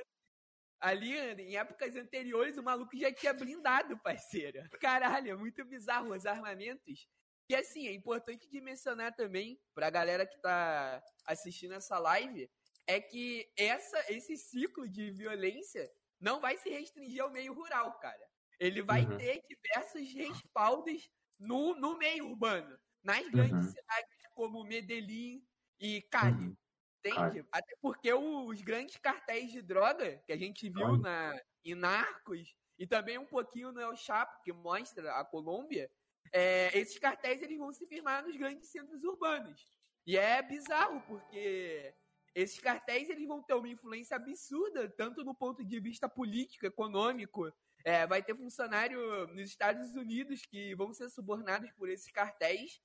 ali, 0.80 1.12
em 1.42 1.56
épocas 1.56 1.96
anteriores, 1.96 2.56
o 2.56 2.62
maluco 2.62 2.96
já 2.96 3.12
tinha 3.12 3.34
blindado, 3.34 3.98
parceiro. 3.98 4.68
Caralho, 4.80 5.32
é 5.32 5.34
muito 5.34 5.64
bizarro 5.64 6.14
os 6.14 6.24
armamentos. 6.24 7.08
E 7.52 7.54
assim, 7.54 7.86
é 7.86 7.92
importante 7.92 8.48
de 8.48 8.62
mencionar 8.62 9.14
também, 9.14 9.60
pra 9.74 9.90
galera 9.90 10.24
que 10.24 10.40
tá 10.40 11.04
assistindo 11.26 11.74
essa 11.74 11.98
live, 11.98 12.50
é 12.86 12.98
que 12.98 13.46
essa, 13.58 14.10
esse 14.10 14.38
ciclo 14.38 14.88
de 14.88 15.10
violência 15.10 15.86
não 16.18 16.40
vai 16.40 16.56
se 16.56 16.70
restringir 16.70 17.22
ao 17.22 17.30
meio 17.30 17.52
rural, 17.52 17.98
cara. 17.98 18.26
Ele 18.58 18.80
vai 18.80 19.04
uhum. 19.04 19.18
ter 19.18 19.42
diversos 19.46 20.14
respaldos 20.14 21.10
no, 21.38 21.74
no 21.74 21.98
meio 21.98 22.30
urbano. 22.30 22.74
Nas 23.04 23.28
grandes 23.28 23.66
uhum. 23.66 23.70
cidades 23.70 24.16
como 24.34 24.64
Medellín 24.64 25.46
e 25.78 26.00
Cali. 26.10 26.46
Uhum. 26.46 26.56
Entende? 27.04 27.46
Até 27.52 27.76
porque 27.82 28.14
os 28.14 28.62
grandes 28.62 28.96
cartéis 28.96 29.52
de 29.52 29.60
droga 29.60 30.22
que 30.24 30.32
a 30.32 30.38
gente 30.38 30.70
viu 30.70 30.96
na, 30.96 31.38
em 31.62 31.74
Narcos 31.74 32.56
e 32.78 32.86
também 32.86 33.18
um 33.18 33.26
pouquinho 33.26 33.72
no 33.72 33.80
El 33.80 33.94
Chapo, 33.94 34.40
que 34.42 34.54
mostra 34.54 35.12
a 35.20 35.24
Colômbia, 35.24 35.90
é, 36.32 36.76
esses 36.78 36.98
cartéis 36.98 37.42
eles 37.42 37.58
vão 37.58 37.72
se 37.72 37.86
firmar 37.86 38.24
nos 38.24 38.36
grandes 38.36 38.68
centros 38.68 39.04
urbanos. 39.04 39.66
E 40.06 40.16
é 40.16 40.42
bizarro, 40.42 41.00
porque 41.06 41.94
esses 42.34 42.58
cartéis 42.58 43.10
eles 43.10 43.26
vão 43.26 43.42
ter 43.42 43.54
uma 43.54 43.68
influência 43.68 44.16
absurda, 44.16 44.88
tanto 44.88 45.22
no 45.22 45.34
ponto 45.34 45.64
de 45.64 45.78
vista 45.78 46.08
político, 46.08 46.66
econômico. 46.66 47.52
É, 47.84 48.06
vai 48.06 48.22
ter 48.22 48.36
funcionário 48.36 49.26
nos 49.28 49.48
Estados 49.48 49.92
Unidos 49.94 50.46
que 50.46 50.74
vão 50.74 50.94
ser 50.94 51.10
subornados 51.10 51.70
por 51.72 51.88
esses 51.88 52.10
cartéis. 52.10 52.80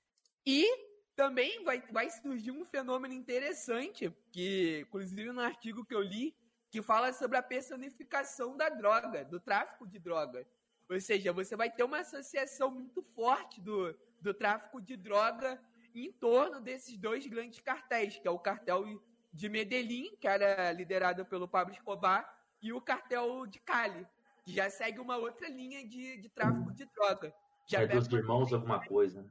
E 0.46 0.66
também 1.16 1.64
vai, 1.64 1.82
vai 1.92 2.10
surgir 2.10 2.52
um 2.52 2.66
fenômeno 2.66 3.14
interessante, 3.14 4.14
que, 4.32 4.82
inclusive, 4.82 5.32
no 5.32 5.42
artigo 5.42 5.86
que 5.86 5.96
eu 5.96 6.02
li, 6.02 6.36
que 6.70 6.82
fala 6.82 7.14
sobre 7.14 7.38
a 7.38 7.44
personificação 7.44 8.58
da 8.58 8.70
droga, 8.70 9.24
do 9.24 9.40
tráfico 9.40 9.88
de 9.88 9.98
droga. 10.00 10.48
Ou 10.90 11.00
seja, 11.00 11.34
você 11.34 11.56
vai 11.56 11.70
ter 11.70 11.84
uma 11.84 12.00
associação 12.00 12.72
muito 12.72 13.02
forte 13.02 13.60
do, 13.60 13.94
do 14.22 14.34
tráfico 14.34 14.82
de 14.82 14.96
droga 14.96 15.62
em 15.94 16.12
torno 16.12 16.62
desses 16.62 16.98
dois 16.98 17.26
grandes 17.28 17.60
cartéis, 17.60 18.18
que 18.18 18.28
é 18.28 18.32
o 18.32 18.40
cartel 18.40 18.86
de 19.34 19.50
Medellín, 19.50 20.16
que 20.20 20.28
era 20.28 20.72
liderado 20.72 21.26
pelo 21.26 21.48
Pablo 21.48 21.74
Escobar, 21.74 22.28
e 22.62 22.72
o 22.72 22.82
cartel 22.82 23.46
de 23.46 23.60
Cali, 23.60 24.08
que 24.44 24.54
já 24.54 24.70
segue 24.70 25.00
uma 25.00 25.18
outra 25.18 25.50
linha 25.50 25.86
de, 25.86 26.18
de 26.18 26.30
tráfico 26.30 26.72
de 26.74 26.86
droga. 26.86 27.34
Já 27.68 27.82
é 27.82 27.88
dos 27.88 28.08
irmãos 28.08 28.54
alguma 28.54 28.84
coisa, 28.86 29.22
né? 29.22 29.30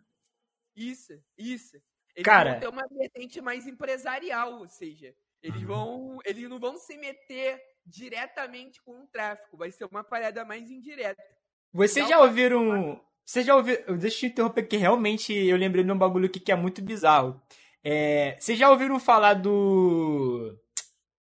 Isso, 0.74 1.18
isso. 1.38 1.76
Eles 2.14 2.24
Cara... 2.24 2.52
vão 2.52 2.60
ter 2.60 2.68
uma 2.68 2.86
vertente 2.88 3.40
mais 3.40 3.66
empresarial, 3.66 4.58
ou 4.58 4.68
seja, 4.68 5.14
eles 5.42 5.62
uhum. 5.62 5.66
vão, 5.66 6.18
eles 6.24 6.48
não 6.48 6.58
vão 6.58 6.76
se 6.76 6.96
meter 6.98 7.62
diretamente 7.84 8.82
com 8.82 9.02
o 9.02 9.06
tráfico, 9.06 9.56
vai 9.56 9.70
ser 9.70 9.84
uma 9.84 10.04
parada 10.04 10.44
mais 10.44 10.70
indireta. 10.70 11.22
Vocês 11.76 12.08
já 12.08 12.20
ouviram. 12.20 13.00
Vocês 13.24 13.44
já 13.44 13.54
ouviram. 13.54 13.98
Deixa 13.98 14.16
eu 14.16 14.20
te 14.20 14.26
interromper, 14.32 14.62
porque 14.62 14.76
realmente 14.76 15.32
eu 15.34 15.56
lembrei 15.56 15.84
de 15.84 15.92
um 15.92 15.98
bagulho 15.98 16.26
aqui 16.26 16.40
que 16.40 16.50
é 16.50 16.56
muito 16.56 16.80
bizarro. 16.82 17.40
É, 17.84 18.36
vocês 18.40 18.58
já 18.58 18.70
ouviram 18.70 18.98
falar 18.98 19.34
do. 19.34 20.58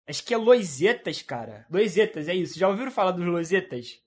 Acho 0.07 0.23
que 0.25 0.33
é 0.33 0.37
Loisetas, 0.37 1.21
cara. 1.21 1.65
Loisetas, 1.71 2.27
é 2.27 2.35
isso. 2.35 2.59
Já 2.59 2.67
ouviram 2.67 2.91
falar 2.91 3.11
dos 3.11 3.25
Loisetas? 3.25 4.01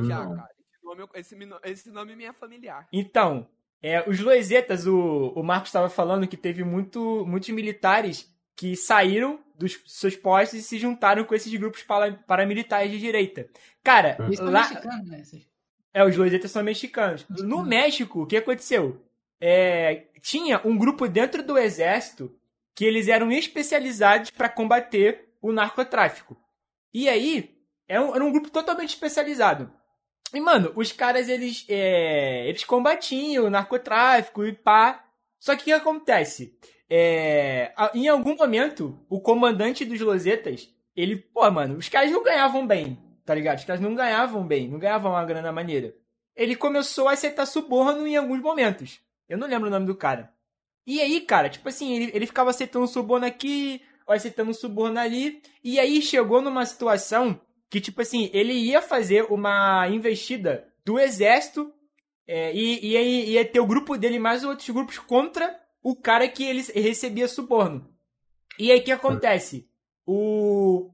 Já, 0.00 0.26
cara. 0.26 0.48
Esse 0.60 0.84
nome, 0.84 1.08
esse, 1.14 1.36
esse 1.64 1.90
nome 1.90 2.14
me 2.14 2.24
é 2.24 2.32
familiar. 2.32 2.86
Então, 2.92 3.48
é, 3.82 4.08
os 4.08 4.20
Loisetas, 4.20 4.86
o, 4.86 5.32
o 5.34 5.42
Marcos 5.42 5.70
estava 5.70 5.88
falando 5.88 6.28
que 6.28 6.36
teve 6.36 6.62
muito, 6.62 7.24
muitos 7.26 7.48
militares 7.48 8.30
que 8.58 8.74
saíram 8.74 9.38
dos 9.56 9.80
seus 9.86 10.16
postos 10.16 10.58
e 10.58 10.62
se 10.64 10.78
juntaram 10.78 11.22
com 11.22 11.32
esses 11.32 11.54
grupos 11.54 11.84
paramilitares 12.26 12.90
de 12.90 12.98
direita. 12.98 13.48
Cara, 13.84 14.16
Eles 14.18 14.40
lá... 14.40 14.68
mexicanos, 14.68 15.08
né? 15.08 15.22
É, 15.94 16.04
os 16.04 16.16
Loisetas 16.16 16.50
são 16.50 16.64
mexicanos. 16.64 17.24
No 17.28 17.62
México, 17.62 18.22
o 18.22 18.26
que 18.26 18.36
aconteceu? 18.36 19.00
É, 19.40 20.06
tinha 20.20 20.60
um 20.64 20.76
grupo 20.76 21.06
dentro 21.06 21.40
do 21.44 21.56
exército 21.56 22.36
que 22.74 22.84
eles 22.84 23.06
eram 23.06 23.30
especializados 23.30 24.30
para 24.30 24.48
combater 24.48 25.28
o 25.40 25.52
narcotráfico. 25.52 26.36
E 26.92 27.08
aí, 27.08 27.56
era 27.86 28.02
um, 28.02 28.14
era 28.16 28.24
um 28.24 28.32
grupo 28.32 28.50
totalmente 28.50 28.90
especializado. 28.90 29.72
E, 30.34 30.40
mano, 30.40 30.72
os 30.74 30.90
caras, 30.90 31.28
eles, 31.28 31.64
é, 31.68 32.48
eles 32.48 32.64
combatiam 32.64 33.44
o 33.44 33.50
narcotráfico 33.50 34.44
e 34.44 34.52
pá. 34.52 35.04
Só 35.38 35.54
que 35.54 35.62
o 35.62 35.64
que 35.66 35.72
acontece? 35.72 36.58
É, 36.90 37.72
em 37.94 38.08
algum 38.08 38.34
momento, 38.34 38.98
o 39.08 39.20
comandante 39.20 39.84
dos 39.84 40.00
Losetas, 40.00 40.68
ele, 40.96 41.16
pô, 41.16 41.48
mano, 41.50 41.76
os 41.76 41.88
caras 41.88 42.10
não 42.10 42.22
ganhavam 42.22 42.66
bem, 42.66 42.98
tá 43.24 43.34
ligado? 43.34 43.58
Os 43.58 43.64
caras 43.64 43.80
não 43.80 43.94
ganhavam 43.94 44.46
bem, 44.46 44.68
não 44.68 44.78
ganhavam 44.78 45.12
uma 45.12 45.24
grana 45.24 45.52
maneira. 45.52 45.94
Ele 46.34 46.56
começou 46.56 47.08
a 47.08 47.12
aceitar 47.12 47.46
suborno 47.46 48.06
em 48.06 48.16
alguns 48.16 48.40
momentos. 48.40 49.00
Eu 49.28 49.36
não 49.36 49.46
lembro 49.46 49.68
o 49.68 49.70
nome 49.70 49.86
do 49.86 49.94
cara. 49.94 50.32
E 50.86 51.00
aí, 51.00 51.20
cara, 51.20 51.50
tipo 51.50 51.68
assim, 51.68 51.94
ele, 51.94 52.10
ele 52.14 52.26
ficava 52.26 52.50
aceitando 52.50 52.86
suborno 52.86 53.26
aqui, 53.26 53.82
aceitando 54.08 54.54
suborno 54.54 54.98
ali. 54.98 55.42
E 55.62 55.78
aí 55.78 56.00
chegou 56.00 56.40
numa 56.40 56.64
situação 56.64 57.38
que, 57.68 57.80
tipo 57.80 58.00
assim, 58.00 58.30
ele 58.32 58.54
ia 58.54 58.80
fazer 58.80 59.26
uma 59.30 59.86
investida 59.88 60.66
do 60.84 60.98
exército 60.98 61.70
é, 62.26 62.54
e, 62.54 62.92
e 62.92 62.96
aí 62.96 63.30
ia 63.32 63.44
ter 63.44 63.60
o 63.60 63.66
grupo 63.66 63.96
dele 63.98 64.18
mais 64.18 64.44
outros 64.44 64.68
grupos 64.70 64.98
contra 64.98 65.54
o 65.82 65.96
cara 65.96 66.28
que 66.28 66.44
ele 66.44 66.62
recebia 66.74 67.28
suborno. 67.28 67.88
E 68.58 68.72
aí 68.72 68.80
o 68.80 68.84
que 68.84 68.92
acontece? 68.92 69.68
O. 70.06 70.90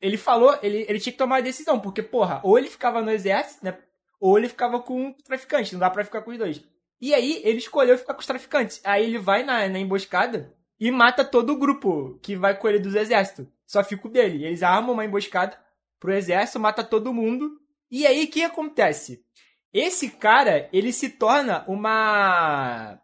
Ele 0.00 0.16
falou, 0.16 0.56
ele, 0.62 0.86
ele 0.88 1.00
tinha 1.00 1.12
que 1.12 1.18
tomar 1.18 1.38
a 1.38 1.40
decisão, 1.40 1.80
porque, 1.80 2.02
porra, 2.02 2.40
ou 2.44 2.56
ele 2.56 2.68
ficava 2.68 3.02
no 3.02 3.10
exército, 3.10 3.64
né? 3.64 3.76
Ou 4.20 4.38
ele 4.38 4.48
ficava 4.48 4.80
com 4.80 5.08
o 5.08 5.14
traficante, 5.14 5.72
não 5.72 5.80
dá 5.80 5.90
pra 5.90 6.04
ficar 6.04 6.22
com 6.22 6.30
os 6.30 6.38
dois. 6.38 6.64
E 7.00 7.14
aí 7.14 7.40
ele 7.44 7.58
escolheu 7.58 7.98
ficar 7.98 8.14
com 8.14 8.20
os 8.20 8.26
traficantes. 8.26 8.80
Aí 8.84 9.04
ele 9.04 9.18
vai 9.18 9.42
na, 9.42 9.68
na 9.68 9.78
emboscada 9.78 10.54
e 10.78 10.90
mata 10.90 11.24
todo 11.24 11.52
o 11.52 11.58
grupo 11.58 12.18
que 12.22 12.36
vai 12.36 12.56
com 12.56 12.68
ele 12.68 12.78
dos 12.78 12.94
exércitos. 12.94 13.46
Só 13.66 13.82
fica 13.84 14.06
o 14.06 14.10
dele. 14.10 14.44
Eles 14.44 14.62
armam 14.62 14.92
uma 14.92 15.04
emboscada 15.04 15.58
pro 15.98 16.12
exército, 16.12 16.60
mata 16.60 16.82
todo 16.82 17.14
mundo. 17.14 17.60
E 17.90 18.06
aí 18.06 18.24
o 18.24 18.30
que 18.30 18.42
acontece? 18.42 19.24
Esse 19.72 20.10
cara, 20.10 20.68
ele 20.72 20.92
se 20.92 21.10
torna 21.10 21.64
uma 21.68 23.00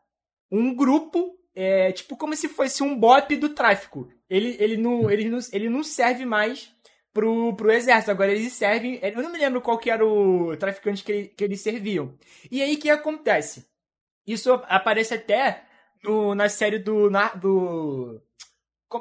um 0.54 0.74
grupo, 0.74 1.36
é, 1.54 1.90
tipo 1.92 2.16
como 2.16 2.36
se 2.36 2.48
fosse 2.48 2.82
um 2.82 2.96
bop 2.98 3.34
do 3.36 3.48
tráfico. 3.48 4.08
Ele, 4.28 4.56
ele, 4.60 4.76
não, 4.76 5.10
ele, 5.10 5.28
não, 5.28 5.38
ele 5.52 5.68
não 5.68 5.82
serve 5.82 6.24
mais 6.24 6.72
pro, 7.12 7.54
pro 7.54 7.72
exército. 7.72 8.10
Agora 8.10 8.32
eles 8.32 8.52
servem. 8.52 8.98
Eu 9.02 9.22
não 9.22 9.32
me 9.32 9.38
lembro 9.38 9.60
qual 9.60 9.78
que 9.78 9.90
era 9.90 10.04
o 10.04 10.56
traficante 10.56 11.02
que, 11.02 11.28
que 11.28 11.44
eles 11.44 11.60
serviam. 11.60 12.14
E 12.50 12.62
aí 12.62 12.74
o 12.74 12.78
que 12.78 12.88
acontece? 12.88 13.66
Isso 14.26 14.52
aparece 14.68 15.14
até 15.14 15.64
no, 16.02 16.34
na 16.34 16.48
série 16.48 16.78
do. 16.78 17.10
Na, 17.10 17.34
do. 17.34 18.20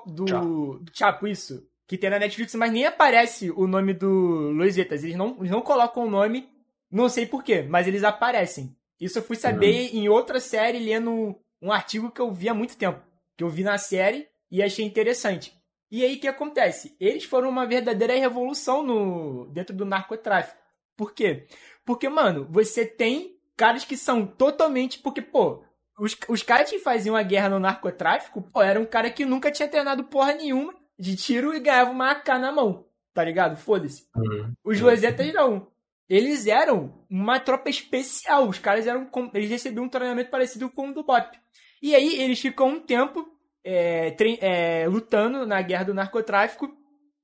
Do, 0.08 0.80
do 0.80 0.92
Chapo, 0.92 1.28
isso. 1.28 1.68
Que 1.88 2.00
tem 2.00 2.10
na 2.10 2.18
Netflix, 2.18 2.56
mas 2.56 2.72
nem 2.72 2.86
aparece 2.86 3.52
o 3.52 3.68
nome 3.68 3.94
do 3.94 4.08
Luizetas. 4.08 5.04
Eles 5.04 5.16
não, 5.16 5.38
eles 5.38 5.52
não 5.52 5.62
colocam 5.62 6.06
o 6.06 6.10
nome, 6.10 6.50
não 6.90 7.08
sei 7.10 7.28
porquê, 7.28 7.62
mas 7.62 7.88
eles 7.88 8.04
aparecem. 8.04 8.76
Isso 9.00 9.20
eu 9.20 9.24
fui 9.24 9.36
saber 9.36 9.92
uhum. 9.92 10.00
em 10.00 10.10
outra 10.10 10.40
série, 10.40 10.80
lendo 10.80 11.36
um 11.64 11.72
artigo 11.72 12.12
que 12.12 12.20
eu 12.20 12.30
vi 12.32 12.50
há 12.50 12.54
muito 12.54 12.78
tempo. 12.78 13.02
Que 13.38 13.44
eu 13.44 13.50
vi 13.50 13.64
na 13.64 13.78
série 13.78 14.28
e 14.52 14.62
achei 14.62 14.86
interessante. 14.86 15.58
E 15.90 16.04
aí 16.04 16.16
o 16.16 16.20
que 16.20 16.28
acontece? 16.28 16.96
Eles 17.00 17.24
foram 17.24 17.50
uma 17.50 17.66
verdadeira 17.66 18.14
revolução 18.16 18.84
no 18.84 19.48
dentro 19.48 19.74
do 19.74 19.86
narcotráfico. 19.86 20.62
Por 20.98 21.14
quê? 21.14 21.48
Porque, 21.86 22.10
mano, 22.10 22.46
você 22.50 22.86
tem 22.86 23.38
caras 23.56 23.86
que 23.86 23.96
são 23.96 24.28
totalmente. 24.28 25.00
Porque, 25.00 25.22
pô, 25.22 25.64
os, 25.98 26.18
os 26.28 26.44
caras 26.44 26.70
que 26.70 26.80
faziam 26.80 27.16
a 27.16 27.24
guerra 27.24 27.50
no 27.50 27.60
narcotráfico, 27.60 28.42
pô, 28.42 28.62
era 28.62 28.80
um 28.80 28.86
cara 28.86 29.10
que 29.10 29.26
nunca 29.26 29.52
tinha 29.52 29.68
treinado 29.68 30.04
porra 30.04 30.34
nenhuma 30.34 30.76
de 31.00 31.16
tiro 31.16 31.54
e 31.54 31.60
ganhava 31.60 31.92
uma 31.92 32.12
AK 32.12 32.28
na 32.40 32.52
mão. 32.52 32.86
Tá 33.14 33.24
ligado? 33.24 33.56
Foda-se. 33.56 34.08
Uhum. 34.16 34.54
Os 34.64 34.82
Losetas 34.82 35.32
não. 35.34 35.68
Eles 36.14 36.46
eram 36.46 36.94
uma 37.10 37.40
tropa 37.40 37.72
especial. 37.72 38.48
Os 38.48 38.60
caras 38.60 38.86
eram. 38.86 39.10
Eles 39.34 39.50
recebiam 39.50 39.86
um 39.86 39.90
treinamento 39.90 40.30
parecido 40.30 40.70
com 40.70 40.90
o 40.90 40.94
do 40.94 41.04
Bop. 41.04 41.36
E 41.82 41.96
aí 41.96 42.22
eles 42.22 42.40
ficam 42.40 42.68
um 42.68 42.80
tempo 42.80 43.28
é, 43.66 44.16
é, 44.40 44.88
lutando 44.88 45.44
na 45.44 45.60
guerra 45.64 45.86
do 45.86 45.94
narcotráfico. 45.96 46.72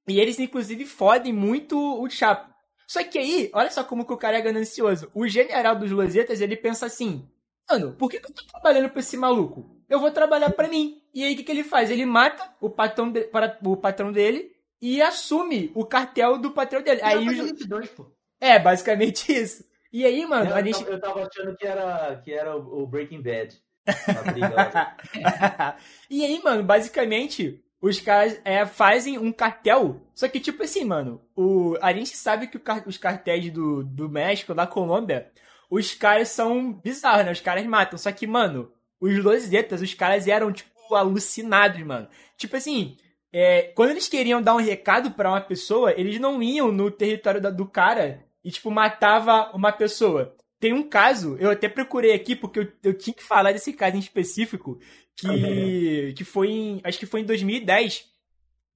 E 0.08 0.20
eles, 0.20 0.40
inclusive, 0.40 0.86
fodem 0.86 1.32
muito 1.32 1.78
o 1.78 2.10
Chapo. 2.10 2.52
Só 2.88 3.04
que 3.04 3.20
aí, 3.20 3.52
olha 3.54 3.70
só 3.70 3.84
como 3.84 4.04
que 4.04 4.12
o 4.12 4.18
cara 4.18 4.40
é 4.40 4.42
ganancioso. 4.42 5.12
O 5.14 5.28
general 5.28 5.76
dos 5.76 5.92
Losetas, 5.92 6.42
ele 6.42 6.58
pensa 6.58 6.88
assim: 6.88 7.30
Mano, 7.70 7.94
por 7.94 8.10
que, 8.10 8.20
que 8.20 8.26
eu 8.26 8.34
tô 8.34 8.44
trabalhando 8.48 8.90
pra 8.90 9.02
esse 9.02 9.16
maluco? 9.16 9.70
Eu 9.88 10.00
vou 10.00 10.10
trabalhar 10.10 10.50
para 10.54 10.68
mim. 10.68 11.00
E 11.14 11.24
aí, 11.24 11.36
o 11.36 11.38
que, 11.38 11.44
que 11.44 11.52
ele 11.52 11.64
faz? 11.64 11.92
Ele 11.92 12.08
mata 12.08 12.56
o 12.60 12.72
patrão, 12.72 13.12
de, 13.12 13.22
para, 13.26 13.56
o 13.64 13.78
patrão 13.78 14.12
dele 14.12 14.52
e 14.82 15.00
assume 15.00 15.72
o 15.76 15.86
cartel 15.86 16.40
do 16.40 16.50
patrão 16.50 16.82
dele. 16.82 17.02
Aí, 17.04 17.24
o... 17.40 18.19
É, 18.40 18.58
basicamente 18.58 19.32
isso. 19.34 19.64
E 19.92 20.06
aí, 20.06 20.26
mano, 20.26 20.52
eu, 20.52 20.56
a 20.56 20.62
gente... 20.62 20.84
eu 20.84 21.00
tava 21.00 21.26
achando 21.26 21.56
que 21.56 21.66
era, 21.66 22.22
que 22.24 22.32
era 22.32 22.56
o 22.56 22.86
Breaking 22.86 23.22
Bad. 23.22 23.58
e 26.10 26.24
aí, 26.24 26.40
mano, 26.44 26.64
basicamente, 26.64 27.64
os 27.82 28.00
caras 28.00 28.40
é, 28.46 28.66
fazem 28.66 29.18
um 29.18 29.32
cartel. 29.32 30.02
Só 30.14 30.28
que, 30.28 30.40
tipo 30.40 30.62
assim, 30.64 30.86
mano, 30.86 31.22
o, 31.36 31.76
a 31.82 31.92
gente 31.92 32.16
sabe 32.16 32.48
que 32.48 32.62
os 32.86 32.98
cartéis 32.98 33.52
do, 33.52 33.84
do 33.84 34.08
México, 34.08 34.54
da 34.54 34.68
Colômbia, 34.68 35.32
os 35.70 35.94
caras 35.96 36.30
são 36.30 36.72
bizarros, 36.72 37.26
né? 37.26 37.32
Os 37.32 37.42
caras 37.42 37.66
matam. 37.66 37.98
Só 37.98 38.12
que, 38.12 38.28
mano, 38.28 38.72
os 39.00 39.18
Losetas, 39.24 39.82
os 39.82 39.94
caras 39.96 40.28
eram, 40.28 40.52
tipo, 40.52 40.94
alucinados, 40.94 41.82
mano. 41.82 42.08
Tipo 42.38 42.58
assim, 42.58 42.98
é, 43.32 43.72
quando 43.76 43.92
eles 43.92 44.08
queriam 44.08 44.42
dar 44.42 44.56
um 44.56 44.60
recado 44.60 45.12
para 45.12 45.30
uma 45.30 45.42
pessoa, 45.42 45.94
eles 45.96 46.20
não 46.20 46.42
iam 46.42 46.72
no 46.72 46.92
território 46.92 47.42
da, 47.42 47.50
do 47.50 47.66
cara 47.66 48.24
e, 48.44 48.52
tipo, 48.52 48.72
matava 48.72 49.52
uma 49.56 49.72
pessoa. 49.72 50.36
Tem 50.60 50.74
um 50.74 50.84
caso, 50.84 51.38
eu 51.40 51.50
até 51.50 51.70
procurei 51.70 52.14
aqui 52.14 52.36
porque 52.36 52.60
eu, 52.60 52.72
eu 52.84 52.94
tinha 52.94 53.14
que 53.14 53.24
falar 53.24 53.54
desse 53.54 53.72
caso 53.72 53.96
em 53.96 54.00
específico, 54.00 54.80
que, 55.16 56.14
que 56.16 56.24
foi 56.24 56.50
em, 56.50 56.82
acho 56.84 57.00
que 57.00 57.06
foi 57.06 57.22
em 57.22 57.26
2010. 57.26 58.06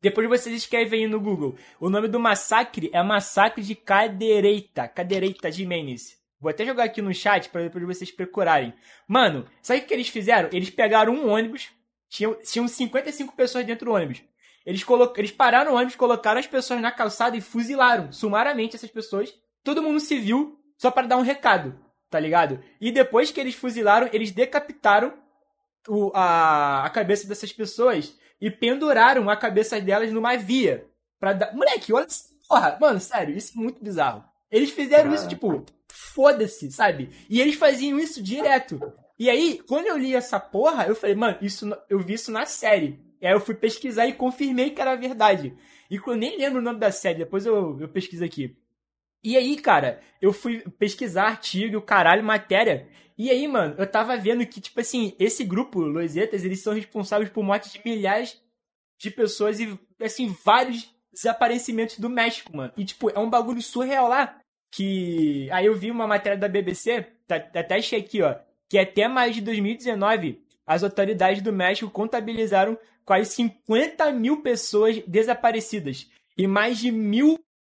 Depois 0.02 0.28
vocês 0.28 0.56
escrevem 0.56 1.04
aí 1.04 1.10
no 1.10 1.20
Google. 1.20 1.56
O 1.80 1.90
nome 1.90 2.08
do 2.08 2.20
massacre 2.20 2.90
é 2.94 3.02
Massacre 3.02 3.64
de 3.64 3.76
Cadereita, 3.76 4.88
Cadereita 4.88 5.50
de 5.50 5.66
Menes. 5.66 6.18
Vou 6.40 6.50
até 6.50 6.66
jogar 6.66 6.84
aqui 6.84 7.02
no 7.02 7.14
chat 7.14 7.48
para 7.48 7.64
depois 7.64 7.86
vocês 7.86 8.12
procurarem. 8.12 8.74
Mano, 9.08 9.48
sabe 9.62 9.80
o 9.80 9.86
que 9.86 9.94
eles 9.94 10.10
fizeram? 10.10 10.50
Eles 10.52 10.70
pegaram 10.70 11.14
um 11.14 11.30
ônibus, 11.30 11.70
tinham, 12.10 12.36
tinham 12.44 12.68
55 12.68 13.34
pessoas 13.34 13.66
dentro 13.66 13.86
do 13.86 13.94
ônibus. 13.94 14.22
Eles, 14.66 14.84
colo... 14.84 15.14
eles 15.16 15.32
pararam 15.32 15.72
o 15.72 15.76
ônibus, 15.76 15.96
colocaram 15.96 16.40
as 16.40 16.48
pessoas 16.48 16.82
na 16.82 16.92
calçada 16.92 17.38
e 17.38 17.42
fuzilaram 17.42 18.12
sumariamente 18.12 18.76
essas 18.76 18.92
pessoas. 18.92 19.34
Todo 19.64 19.82
mundo 19.82 20.00
se 20.00 20.20
viu 20.20 20.60
só 20.78 20.92
para 20.92 21.08
dar 21.08 21.18
um 21.18 21.22
recado, 21.22 21.80
tá 22.10 22.20
ligado? 22.20 22.60
E 22.82 22.92
depois 22.92 23.32
que 23.32 23.40
eles 23.40 23.56
fuzilaram, 23.56 24.10
eles 24.12 24.32
decapitaram 24.32 25.14
o, 25.88 26.12
a, 26.14 26.86
a 26.86 26.90
cabeça 26.90 27.28
dessas 27.28 27.52
pessoas 27.54 28.18
e 28.42 28.52
penduraram 28.52 29.30
a 29.30 29.38
cabeça 29.38 29.80
delas 29.80 30.12
numa 30.12 30.36
via. 30.36 30.86
Pra 31.20 31.34
dar... 31.34 31.54
Moleque, 31.54 31.94
olha. 31.94 32.08
Porra, 32.48 32.78
mano, 32.80 33.00
sério, 33.00 33.36
isso 33.36 33.54
é 33.58 33.62
muito 33.62 33.82
bizarro. 33.82 34.24
Eles 34.52 34.72
fizeram 34.72 35.14
isso, 35.14 35.28
tipo, 35.28 35.66
foda-se, 35.88 36.72
sabe? 36.72 37.10
E 37.30 37.40
eles 37.42 37.56
faziam 37.56 37.98
isso 37.98 38.22
direto. 38.22 38.80
E 39.18 39.30
aí, 39.30 39.62
quando 39.68 39.88
eu 39.88 39.98
li 39.98 40.14
essa 40.14 40.40
porra, 40.40 40.86
eu 40.86 40.96
falei, 40.96 41.16
mano, 41.16 41.38
isso, 41.42 41.74
eu 41.90 42.00
vi 42.00 42.14
isso 42.14 42.32
na 42.32 42.46
série. 42.46 43.00
E 43.22 43.26
aí 43.26 43.34
eu 43.34 43.40
fui 43.40 43.56
pesquisar 43.56 44.06
e 44.06 44.14
confirmei 44.14 44.72
que 44.72 44.82
era 44.82 44.96
verdade. 44.96 45.58
E 45.90 45.96
eu 45.96 46.16
nem 46.16 46.38
lembro 46.38 46.60
o 46.60 46.62
nome 46.62 46.80
da 46.80 46.92
série, 46.92 47.20
depois 47.20 47.46
eu, 47.46 47.80
eu 47.80 47.88
pesquiso 47.88 48.26
aqui. 48.26 48.58
E 49.24 49.38
aí, 49.38 49.56
cara, 49.56 50.02
eu 50.22 50.34
fui 50.34 50.60
pesquisar 50.78 51.28
artigo, 51.28 51.82
caralho, 51.82 52.24
matéria. 52.24 52.88
E 53.18 53.30
aí, 53.30 53.48
mano, 53.48 53.76
eu 53.78 53.90
tava 53.90 54.18
vendo 54.18 54.46
que, 54.46 54.60
tipo 54.60 54.80
assim, 54.80 55.16
esse 55.20 55.44
grupo, 55.44 55.80
Loisetas, 55.80 56.44
eles 56.44 56.62
são 56.62 56.74
responsáveis 56.74 57.30
por 57.30 57.44
mortes 57.44 57.72
de 57.72 57.82
milhares 57.86 58.42
de 59.00 59.10
pessoas 59.12 59.60
e, 59.60 59.80
assim, 60.02 60.36
vários 60.44 60.94
desaparecimentos 61.12 62.00
do 62.00 62.10
México, 62.10 62.56
mano. 62.56 62.74
E, 62.76 62.84
tipo, 62.84 63.10
é 63.10 63.20
um 63.20 63.30
bagulho 63.30 63.62
surreal 63.62 64.08
lá 64.08 64.40
que. 64.72 65.50
Aí 65.52 65.68
eu 65.68 65.76
vi 65.76 65.92
uma 65.92 66.08
matéria 66.08 66.38
da 66.38 66.48
BBC, 66.48 67.06
tá, 67.28 67.36
até 67.36 67.76
achei 67.76 68.00
aqui, 68.00 68.22
ó, 68.22 68.36
que 68.70 68.78
até 68.78 69.08
mais 69.08 69.36
de 69.36 69.42
2019 69.42 70.44
as 70.66 70.84
autoridades 70.84 71.42
do 71.42 71.54
México 71.54 71.92
contabilizaram 71.92 72.78
quase 73.06 73.32
50 73.32 74.12
mil 74.12 74.42
pessoas 74.42 75.00
desaparecidas 75.06 76.10
e 76.38 76.48
mais 76.48 76.80
de 76.80 76.92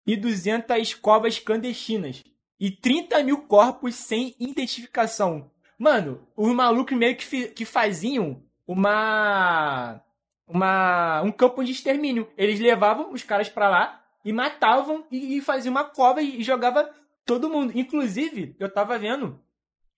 1.200 0.07 0.99
covas 1.01 1.39
clandestinas 1.39 2.23
e 2.59 2.71
30 2.71 3.23
mil 3.25 3.39
corpos 3.43 3.95
sem 3.95 4.35
identificação. 4.39 5.51
Mano, 5.79 6.27
os 6.37 6.53
malucos 6.55 6.97
meio 6.97 7.17
que, 7.17 7.49
que 7.49 7.65
faziam 7.65 8.43
uma. 8.67 10.01
uma 10.47 11.23
um 11.23 11.33
campo 11.33 11.65
de 11.65 11.73
extermínio. 11.73 12.29
Eles 12.37 12.61
levavam 12.61 13.13
os 13.13 13.23
caras 13.23 13.49
para 13.49 13.69
lá 13.69 14.05
e 14.25 14.33
matavam 14.33 15.05
e, 15.11 15.39
e 15.39 15.41
faziam 15.41 15.73
uma 15.73 15.85
cova 15.85 16.23
e 16.23 16.43
jogava 16.43 16.89
todo 17.27 17.51
mundo. 17.51 17.73
Inclusive, 17.75 18.55
eu 18.59 18.73
tava 18.73 18.99
vendo 18.99 19.41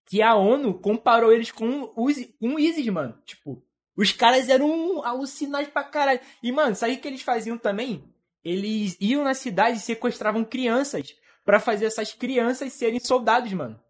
que 0.06 0.22
a 0.22 0.34
ONU 0.34 0.74
comparou 0.74 1.32
eles 1.32 1.50
com 1.50 1.92
o 1.94 2.58
ISIS, 2.58 2.86
mano. 2.88 3.18
Tipo, 3.24 3.62
os 3.96 4.12
caras 4.12 4.48
eram 4.48 5.04
alucinados 5.04 5.68
pra 5.68 5.84
caralho. 5.84 6.20
E, 6.42 6.50
mano, 6.50 6.74
sabe 6.74 6.94
o 6.94 6.98
que 6.98 7.08
eles 7.08 7.22
faziam 7.22 7.56
também? 7.56 8.04
Eles 8.44 8.96
iam 9.00 9.24
na 9.24 9.34
cidade 9.34 9.78
e 9.78 9.80
sequestravam 9.80 10.44
crianças 10.44 11.14
para 11.44 11.60
fazer 11.60 11.86
essas 11.86 12.12
crianças 12.12 12.72
serem 12.72 13.00
soldados, 13.00 13.52
mano. 13.52 13.80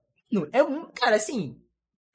É 0.52 0.62
um, 0.62 0.86
cara, 0.90 1.16
assim, 1.16 1.60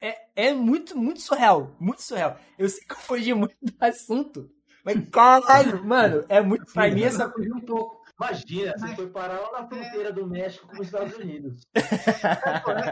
é, 0.00 0.16
é 0.34 0.52
muito, 0.52 0.96
muito 0.96 1.20
surreal. 1.20 1.76
Muito 1.78 2.02
surreal. 2.02 2.38
Eu 2.58 2.68
sei 2.68 2.82
que 2.84 2.92
eu 2.92 2.98
fugi 2.98 3.34
muito 3.34 3.56
do 3.60 3.74
assunto. 3.80 4.50
Mas 4.84 4.96
caralho, 5.10 5.84
mano, 5.84 6.24
é 6.28 6.40
muito. 6.40 6.72
Pra 6.72 6.90
mim, 6.90 7.02
essa. 7.02 7.30
Fugiu 7.30 7.54
um 7.54 7.60
pouco. 7.60 8.00
Imagina, 8.20 8.74
você 8.76 8.94
foi 8.94 9.06
parar 9.08 9.40
lá 9.40 9.62
na 9.62 9.66
fronteira 9.68 10.10
é... 10.10 10.12
do 10.12 10.26
México 10.26 10.66
com 10.66 10.74
os 10.74 10.86
Estados 10.86 11.16
Unidos. 11.16 11.62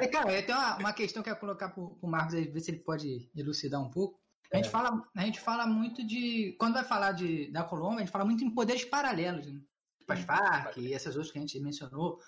É, 0.00 0.06
cara, 0.08 0.42
tem 0.42 0.54
uma, 0.54 0.76
uma 0.78 0.92
questão 0.92 1.22
que 1.22 1.28
eu 1.28 1.34
ia 1.34 1.38
colocar 1.38 1.68
pro, 1.68 1.90
pro 1.96 2.08
Marcos 2.08 2.34
aí, 2.34 2.48
ver 2.48 2.60
se 2.60 2.70
ele 2.70 2.78
pode 2.78 3.30
elucidar 3.36 3.80
um 3.80 3.90
pouco. 3.90 4.18
A 4.52 4.56
gente, 4.56 4.66
é. 4.66 4.70
fala, 4.70 5.10
a 5.14 5.24
gente 5.24 5.40
fala 5.40 5.66
muito 5.66 6.06
de. 6.06 6.56
Quando 6.58 6.74
vai 6.74 6.84
falar 6.84 7.12
de, 7.12 7.50
da 7.50 7.64
Colômbia, 7.64 7.98
a 7.98 8.00
gente 8.00 8.10
fala 8.10 8.24
muito 8.24 8.44
em 8.44 8.54
poderes 8.54 8.84
paralelos. 8.84 9.46
Né? 9.46 9.60
Tipo 10.00 10.12
as 10.12 10.20
Farc 10.20 10.76
e 10.78 10.94
essas 10.94 11.14
outras 11.16 11.30
que 11.30 11.38
a 11.38 11.40
gente 11.40 11.60
mencionou. 11.60 12.18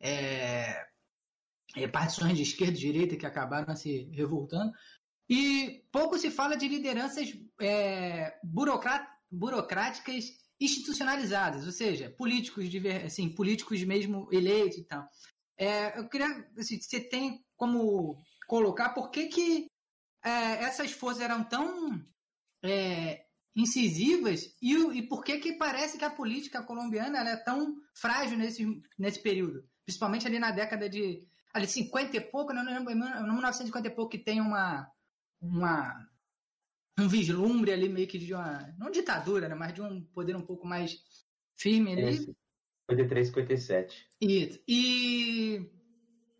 É, 0.00 0.86
é, 1.76 1.86
partições 1.86 2.36
de 2.36 2.42
esquerda 2.42 2.76
e 2.76 2.80
direita 2.80 3.16
que 3.16 3.26
acabaram 3.26 3.76
se 3.76 4.08
revoltando. 4.12 4.72
E 5.28 5.84
pouco 5.92 6.18
se 6.18 6.30
fala 6.30 6.56
de 6.56 6.66
lideranças 6.66 7.28
é, 7.60 8.38
burocráticas 8.42 10.24
institucionalizadas, 10.60 11.66
ou 11.66 11.72
seja, 11.72 12.10
políticos 12.10 12.68
de, 12.68 12.88
assim, 12.88 13.28
políticos 13.28 13.82
mesmo 13.84 14.28
eleitos 14.32 14.78
e 14.78 14.84
tal. 14.84 15.06
É, 15.56 15.98
eu 15.98 16.08
queria, 16.08 16.48
assim, 16.58 16.80
você 16.80 17.00
tem 17.00 17.44
como 17.56 18.16
colocar 18.46 18.90
por 18.90 19.10
que, 19.10 19.26
que 19.26 19.70
é, 20.24 20.64
essas 20.64 20.92
forças 20.92 21.22
eram 21.22 21.44
tão 21.44 22.04
é, 22.62 23.24
incisivas 23.54 24.56
e, 24.62 24.74
e 24.74 25.02
por 25.02 25.24
que, 25.24 25.38
que 25.38 25.54
parece 25.54 25.98
que 25.98 26.04
a 26.04 26.10
política 26.10 26.62
colombiana 26.62 27.18
é 27.28 27.36
tão 27.36 27.76
frágil 27.94 28.38
nesse, 28.38 28.64
nesse 28.98 29.20
período, 29.22 29.64
principalmente 29.84 30.26
ali 30.26 30.38
na 30.38 30.50
década 30.50 30.88
de 30.88 31.26
ali 31.52 31.66
50 31.66 32.16
e 32.16 32.20
pouco, 32.20 32.52
não 32.52 32.64
lembro, 32.64 32.94
1950 32.94 33.88
e 33.88 33.90
pouco 33.90 34.10
que 34.10 34.18
tem 34.18 34.40
uma 34.40 34.90
uma 35.40 36.08
um 36.98 37.08
vislumbre 37.08 37.72
ali 37.72 37.88
meio 37.88 38.08
que 38.08 38.18
de 38.18 38.34
uma 38.34 38.74
não 38.76 38.90
ditadura, 38.90 39.48
né, 39.48 39.54
mas 39.54 39.72
de 39.72 39.80
um 39.80 40.04
poder 40.06 40.36
um 40.36 40.44
pouco 40.44 40.66
mais 40.66 40.98
firme 41.56 41.92
ali. 41.92 42.02
É, 42.02 42.38
53, 42.90 43.26
57. 43.28 44.08
Isso. 44.20 44.60
E 44.66 45.70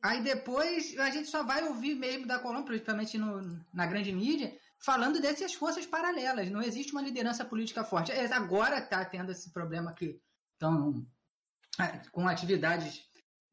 aí 0.03 0.23
depois 0.23 0.97
a 0.99 1.11
gente 1.11 1.29
só 1.29 1.43
vai 1.43 1.65
ouvir 1.65 1.95
mesmo 1.95 2.27
da 2.27 2.39
Colômbia, 2.39 2.67
principalmente 2.67 3.19
no, 3.19 3.61
na 3.73 3.87
grande 3.87 4.13
mídia, 4.13 4.57
falando 4.79 5.21
dessas 5.21 5.55
forças 5.55 5.87
paralelas. 5.87 6.51
Não 6.51 6.63
existe 6.63 6.93
uma 6.93 7.03
liderança 7.03 7.45
política 7.45 7.85
forte. 7.85 8.13
É, 8.13 8.33
agora 8.33 8.79
está 8.79 9.05
tendo 9.05 9.33
esse 9.33 9.51
problema 9.51 9.93
que 9.93 10.21
estão 10.55 11.07
com 12.13 12.27
atividades 12.27 13.03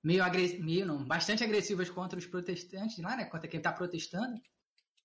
meio, 0.03 0.23
meio 0.59 0.85
não, 0.85 1.03
bastante 1.03 1.43
agressivas 1.43 1.89
contra 1.89 2.17
os 2.17 2.25
protestantes 2.25 2.97
lá, 2.99 3.15
né? 3.15 3.25
Contra 3.25 3.47
quem 3.47 3.57
está 3.57 3.71
protestando. 3.71 4.35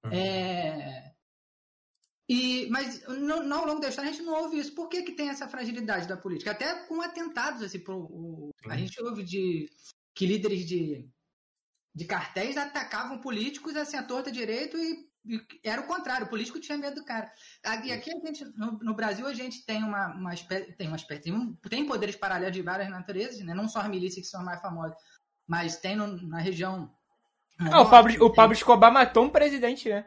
Uhum. 0.05 0.13
É... 0.13 1.15
E, 2.29 2.69
mas 2.71 3.05
no, 3.09 3.43
no, 3.43 3.55
ao 3.57 3.67
longo 3.67 3.81
da 3.81 3.89
história 3.89 4.09
a 4.09 4.13
gente 4.13 4.25
não 4.25 4.41
ouve 4.41 4.59
isso. 4.59 4.73
Por 4.73 4.89
que, 4.89 5.03
que 5.03 5.13
tem 5.13 5.31
essa 5.31 5.49
fragilidade 5.49 6.07
da 6.07 6.17
política? 6.17 6.53
Até 6.53 6.87
com 6.87 7.01
atentados, 7.01 7.61
assim, 7.61 7.81
pro, 7.81 7.99
o, 7.99 8.51
a 8.69 8.77
gente 8.77 9.03
ouve 9.03 9.25
de 9.25 9.69
que 10.15 10.27
líderes 10.27 10.65
de, 10.65 11.09
de 11.95 12.05
cartéis 12.05 12.57
atacavam 12.57 13.19
políticos 13.19 13.77
assim, 13.77 13.97
à 13.97 14.03
torta 14.03 14.31
direito 14.31 14.77
e, 14.79 15.09
e 15.27 15.41
era 15.65 15.81
o 15.81 15.87
contrário, 15.87 16.27
o 16.27 16.31
político 16.31 16.61
tinha 16.61 16.79
medo 16.79 16.97
do 16.97 17.05
cara. 17.05 17.31
E 17.85 17.93
aqui 17.93 18.11
a 18.11 18.27
gente, 18.27 18.45
no, 18.57 18.79
no 18.81 18.95
Brasil 18.95 19.27
a 19.27 19.35
gente 19.35 19.65
tem 19.65 19.83
uma, 19.83 20.09
uma 20.15 20.35
espécie, 20.35 20.73
tem 20.73 20.87
uma 20.87 20.97
espécie, 20.97 21.23
tem, 21.23 21.33
um, 21.33 21.55
tem 21.69 21.87
poderes 21.87 22.17
paralelos 22.17 22.57
de 22.57 22.63
várias 22.63 22.89
naturezas, 22.89 23.41
né? 23.41 23.55
não 23.55 23.69
só 23.69 23.81
as 23.81 23.89
milícias 23.89 24.25
que 24.25 24.31
são 24.31 24.45
mais 24.45 24.61
famosas, 24.61 24.97
mas 25.47 25.77
tem 25.77 25.97
no, 25.97 26.07
na 26.29 26.39
região 26.39 26.91
ah, 27.69 27.83
o 27.83 27.91
Pablo, 27.91 28.25
o 28.25 28.33
Pablo 28.33 28.55
Escobar 28.55 28.91
matou 28.91 29.25
um 29.25 29.29
presidente, 29.29 29.89
né? 29.89 30.07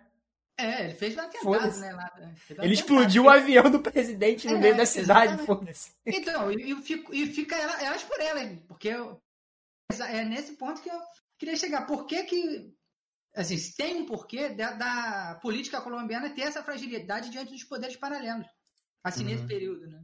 É, 0.57 0.85
ele 0.85 0.93
fez 0.93 1.15
um 1.15 1.21
atentado, 1.21 1.77
né? 1.79 1.93
Lá, 1.93 2.11
um 2.19 2.63
ele 2.63 2.73
explodiu 2.73 3.23
o 3.23 3.29
avião 3.29 3.69
do 3.69 3.79
presidente 3.79 4.47
no 4.47 4.55
é, 4.55 4.59
meio 4.59 4.77
da 4.77 4.85
cidade, 4.85 5.43
foda-se. 5.45 5.91
Então, 6.05 6.51
e, 6.51 6.71
e 7.11 7.27
fica 7.27 7.55
elas 7.55 8.03
por 8.03 8.19
elas, 8.19 8.59
porque 8.67 8.87
eu, 8.87 9.21
é 10.09 10.23
nesse 10.23 10.53
ponto 10.53 10.81
que 10.81 10.89
eu 10.89 10.99
queria 11.43 11.57
chegar. 11.57 11.85
Por 11.85 12.05
que 12.05 12.23
que, 12.23 12.73
assim, 13.35 13.57
tem 13.77 14.01
um 14.01 14.05
porquê 14.05 14.49
da, 14.49 14.73
da 14.73 15.39
política 15.41 15.81
colombiana 15.81 16.33
ter 16.33 16.41
essa 16.41 16.63
fragilidade 16.63 17.29
diante 17.29 17.51
dos 17.51 17.63
poderes 17.63 17.97
paralelos, 17.97 18.47
assim, 19.03 19.23
uhum. 19.23 19.29
nesse 19.29 19.45
período, 19.45 19.87
né? 19.87 20.03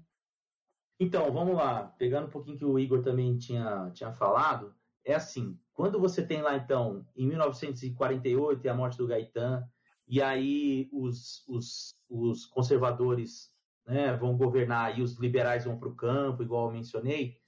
Então, 1.00 1.32
vamos 1.32 1.56
lá. 1.56 1.86
Pegando 1.98 2.28
um 2.28 2.32
pouquinho 2.32 2.58
que 2.58 2.66
o 2.66 2.78
Igor 2.78 3.02
também 3.02 3.38
tinha, 3.38 3.90
tinha 3.92 4.12
falado, 4.12 4.76
é 5.06 5.16
assim, 5.16 5.58
quando 5.74 5.98
você 5.98 6.26
tem 6.26 6.42
lá, 6.42 6.58
então, 6.58 7.06
em 7.16 7.26
1948, 7.26 8.70
a 8.70 8.74
morte 8.74 8.98
do 8.98 9.08
Gaetan, 9.08 9.66
e 10.06 10.22
aí 10.22 10.90
os, 10.92 11.48
os, 11.48 11.96
os 12.10 12.46
conservadores 12.48 13.50
né, 13.86 14.14
vão 14.18 14.36
governar 14.36 15.00
e 15.00 15.02
os 15.02 15.18
liberais 15.18 15.64
vão 15.64 15.80
para 15.80 15.88
o 15.88 15.96
campo, 15.96 16.44
igual 16.44 16.68
eu 16.68 16.74
mencionei, 16.74 17.39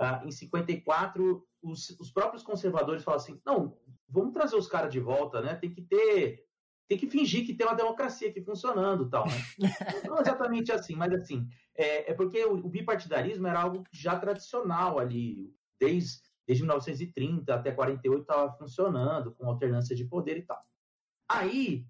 uh, 0.00 0.26
em 0.26 0.30
54, 0.30 1.46
os, 1.62 1.90
os 2.00 2.10
próprios 2.10 2.42
conservadores 2.42 3.04
falam 3.04 3.20
assim, 3.20 3.40
não, 3.44 3.76
vamos 4.08 4.32
trazer 4.32 4.56
os 4.56 4.66
caras 4.66 4.92
de 4.92 5.00
volta, 5.00 5.40
né? 5.40 5.54
Tem 5.54 5.70
que 5.70 5.82
ter 5.82 6.46
tem 6.88 6.98
que 6.98 7.08
fingir 7.08 7.46
que 7.46 7.54
tem 7.54 7.64
uma 7.64 7.76
democracia 7.76 8.28
aqui 8.28 8.42
funcionando 8.42 9.08
tal, 9.08 9.24
né? 9.24 9.36
Não 10.08 10.18
exatamente 10.18 10.72
assim, 10.72 10.96
mas 10.96 11.12
assim, 11.12 11.46
é, 11.76 12.10
é 12.10 12.14
porque 12.14 12.44
o, 12.44 12.54
o, 12.54 12.68
bipartidarismo 12.68 13.46
era 13.46 13.62
algo 13.62 13.84
já 13.92 14.18
tradicional 14.18 14.98
ali, 14.98 15.54
desde 15.78 16.18
desde 16.44 16.64
1930 16.64 17.54
até 17.54 17.70
48 17.70 18.22
estava 18.22 18.52
funcionando, 18.54 19.32
com 19.36 19.46
alternância 19.46 19.94
de 19.94 20.04
poder 20.04 20.36
e 20.36 20.42
tal. 20.42 20.60
Aí 21.28 21.86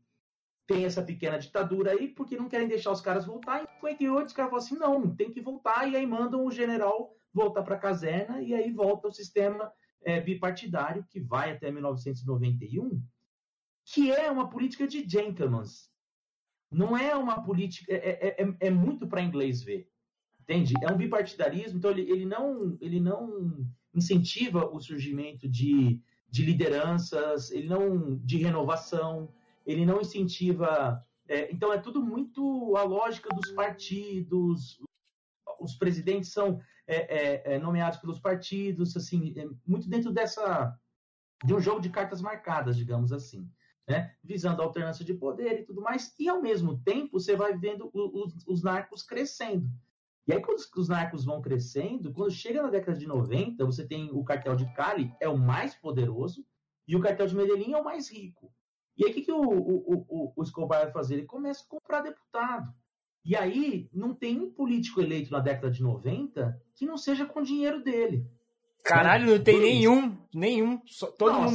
tem 0.67 0.85
essa 0.85 1.03
pequena 1.03 1.39
ditadura 1.39 1.93
aí, 1.93 2.09
porque 2.09 2.37
não 2.37 2.47
querem 2.47 2.69
deixar 2.69 2.91
os 2.91 3.01
caras 3.01 3.25
voltar. 3.25 3.63
Em 3.63 3.67
58 3.77 4.27
os 4.27 4.33
caras 4.35 4.51
falam 4.51 4.65
assim, 4.65 4.77
não, 4.77 5.17
tem 5.17 5.31
que 5.31 5.41
voltar, 5.41 5.89
e 5.89 5.97
aí 5.97 6.07
mandam 6.07 6.45
o 6.45 6.51
general 6.51 7.17
voltar 7.33 7.63
para 7.63 7.77
a 7.77 7.81
caserna, 7.81 8.43
e 8.43 8.55
aí 8.55 8.73
volta 8.73 9.09
o 9.09 9.13
sistema 9.13 9.73
é, 10.03 10.21
bipartidário, 10.21 11.05
que 11.09 11.21
vai 11.21 11.53
até 11.53 11.71
1991, 11.71 13.03
que 13.85 14.11
é 14.11 14.31
uma 14.31 14.49
política 14.49 14.87
de 14.87 15.09
gentlemen's. 15.09 15.91
Não 16.71 16.97
é 16.97 17.15
uma 17.17 17.43
política, 17.43 17.93
é, 17.93 17.97
é, 17.97 18.43
é, 18.43 18.57
é 18.61 18.71
muito 18.71 19.07
para 19.07 19.23
inglês 19.23 19.63
ver, 19.63 19.89
entende? 20.41 20.75
É 20.83 20.93
um 20.93 20.97
bipartidarismo, 20.97 21.79
então 21.79 21.91
ele, 21.91 22.03
ele 22.11 22.25
não, 22.25 22.79
ele 22.81 23.01
não 23.01 23.67
incentiva 23.95 24.67
o 24.67 24.81
surgimento 24.81 25.49
de, 25.49 26.01
de 26.29 26.45
lideranças, 26.45 27.51
ele 27.51 27.69
não 27.69 28.17
de 28.19 28.39
renovação, 28.39 29.33
ele 29.67 29.85
não 29.85 30.01
incentiva. 30.01 31.05
É, 31.29 31.53
então 31.53 31.73
é 31.73 31.79
tudo 31.79 32.03
muito 32.03 32.77
a 32.77 32.83
lógica 32.83 33.29
dos 33.35 33.51
partidos. 33.53 34.81
Os 35.61 35.75
presidentes 35.75 36.33
são 36.33 36.61
é, 36.87 37.53
é, 37.53 37.55
é 37.55 37.59
nomeados 37.59 37.99
pelos 37.99 38.19
partidos, 38.19 38.97
assim, 38.97 39.35
é 39.37 39.47
muito 39.67 39.89
dentro 39.89 40.13
dessa 40.13 40.77
de 41.45 41.55
um 41.55 41.61
jogo 41.61 41.81
de 41.81 41.89
cartas 41.89 42.21
marcadas, 42.21 42.77
digamos 42.77 43.13
assim, 43.13 43.51
né? 43.89 44.15
visando 44.23 44.61
a 44.61 44.65
alternância 44.65 45.05
de 45.05 45.15
poder 45.15 45.61
e 45.61 45.65
tudo 45.65 45.81
mais. 45.81 46.15
E 46.19 46.29
ao 46.29 46.43
mesmo 46.43 46.79
tempo 46.83 47.19
você 47.19 47.35
vai 47.35 47.57
vendo 47.57 47.91
os, 47.95 48.47
os 48.47 48.63
narcos 48.63 49.03
crescendo. 49.03 49.71
E 50.27 50.33
aí, 50.33 50.41
quando 50.41 50.59
os 50.77 50.89
narcos 50.89 51.25
vão 51.25 51.41
crescendo, 51.41 52.13
quando 52.13 52.31
chega 52.31 52.63
na 52.63 52.71
década 52.71 52.97
de 52.97 53.07
90, 53.07 53.65
você 53.65 53.87
tem 53.87 54.11
o 54.13 54.23
cartel 54.23 54.55
de 54.55 54.71
Cali, 54.75 55.13
é 55.19 55.29
o 55.29 55.37
mais 55.37 55.75
poderoso, 55.75 56.47
e 56.87 56.95
o 56.95 57.01
cartel 57.01 57.27
de 57.27 57.35
Medellín 57.35 57.73
é 57.73 57.79
o 57.79 57.85
mais 57.85 58.09
rico. 58.09 58.53
E 58.97 59.05
aí, 59.05 59.11
o 59.11 59.15
que, 59.15 59.23
que 59.23 59.33
o, 59.33 59.41
o, 59.41 60.07
o, 60.09 60.33
o 60.37 60.43
Escobar 60.43 60.83
vai 60.83 60.93
fazer? 60.93 61.15
Ele 61.15 61.27
começa 61.27 61.65
a 61.65 61.69
comprar 61.69 62.03
deputado. 62.03 62.73
E 63.25 63.37
aí, 63.37 63.89
não 63.93 64.15
tem 64.15 64.39
um 64.41 64.51
político 64.51 65.01
eleito 65.01 65.31
na 65.31 65.41
década 65.41 65.71
de 65.71 65.83
90 65.83 66.61
que 66.75 66.87
não 66.87 66.97
seja 66.97 67.27
com 67.27 67.43
dinheiro 67.43 67.83
dele. 67.83 68.27
Caralho, 68.85 69.27
não 69.27 69.43
tem 69.43 69.61
nenhum, 69.61 70.17
nenhum. 70.35 70.81
Só, 70.87 71.07
todo 71.07 71.33
não, 71.33 71.43
mundo. 71.43 71.55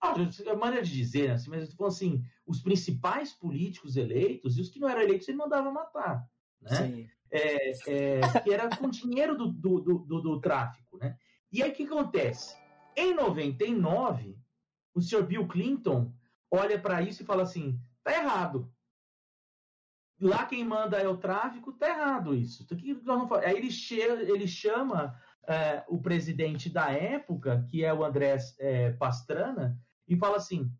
Assim, 0.00 0.48
a 0.48 0.54
maneira 0.56 0.84
de 0.84 0.92
dizer, 0.92 1.28
né, 1.28 1.34
assim, 1.34 1.50
mas 1.50 1.62
eu 1.62 1.70
tô 1.70 1.76
falando 1.76 1.92
assim, 1.92 2.22
os 2.46 2.60
principais 2.60 3.32
políticos 3.32 3.96
eleitos 3.96 4.56
e 4.56 4.60
os 4.60 4.68
que 4.68 4.78
não 4.78 4.88
eram 4.88 5.02
eleitos 5.02 5.28
ele 5.28 5.38
mandava 5.38 5.70
matar. 5.70 6.22
Né? 6.60 6.76
Sim 6.76 7.08
é, 7.30 7.70
é, 7.86 8.40
que 8.42 8.52
era 8.52 8.68
com 8.76 8.90
dinheiro 8.90 9.36
do, 9.36 9.48
do, 9.48 9.80
do, 9.80 10.20
do, 10.20 10.40
tráfico. 10.40 10.98
Né? 10.98 11.16
E 11.52 11.62
aí 11.62 11.70
o 11.70 11.74
que 11.74 11.84
acontece? 11.84 12.56
Em 12.96 13.14
99, 13.14 14.36
o 14.94 15.00
senhor 15.00 15.24
Bill 15.24 15.46
Clinton 15.46 16.12
olha 16.50 16.78
para 16.78 17.00
isso 17.02 17.22
e 17.22 17.26
fala 17.26 17.44
assim: 17.44 17.78
tá 18.02 18.12
errado. 18.12 18.70
Lá 20.20 20.44
quem 20.44 20.64
manda 20.64 20.98
é 20.98 21.08
o 21.08 21.16
tráfico, 21.16 21.72
tá 21.72 21.88
errado 21.88 22.34
isso. 22.34 22.66
Aí 23.44 23.56
ele, 23.56 23.70
ele 24.30 24.46
chama 24.46 25.18
é, 25.48 25.82
o 25.88 25.98
presidente 25.98 26.68
da 26.68 26.90
época, 26.92 27.64
que 27.70 27.84
é 27.84 27.92
o 27.92 28.04
André 28.04 28.36
é, 28.58 28.92
Pastrana, 28.92 29.78
e 30.06 30.16
fala 30.16 30.36
assim: 30.36 30.70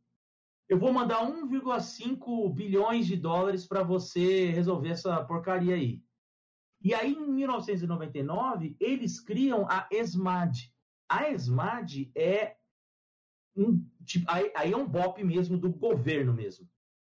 eu 0.68 0.78
vou 0.78 0.92
mandar 0.92 1.26
1,5 1.26 2.54
bilhões 2.54 3.06
de 3.06 3.16
dólares 3.16 3.66
para 3.66 3.82
você 3.82 4.50
resolver 4.50 4.90
essa 4.90 5.24
porcaria 5.24 5.74
aí. 5.74 6.00
E 6.82 6.94
aí, 6.94 7.12
em 7.12 7.32
1999, 7.32 8.76
eles 8.78 9.20
criam 9.20 9.66
a 9.68 9.88
ESMAD. 9.90 10.72
A 11.08 11.28
ESMAD 11.28 12.12
é 12.14 12.56
um 13.56 13.84
tipo, 14.04 14.26
aí 14.30 14.72
é 14.72 14.76
um 14.76 14.86
BOP 14.86 15.24
mesmo 15.24 15.58
do 15.58 15.70
governo 15.70 16.32
mesmo, 16.32 16.68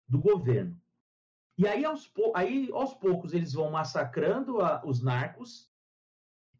do 0.07 0.19
governo. 0.19 0.79
E 1.57 1.67
aí 1.67 1.83
aos, 1.83 2.11
aí, 2.35 2.69
aos 2.71 2.93
poucos, 2.93 3.33
eles 3.33 3.53
vão 3.53 3.71
massacrando 3.71 4.61
a, 4.61 4.85
os 4.85 5.01
narcos. 5.01 5.71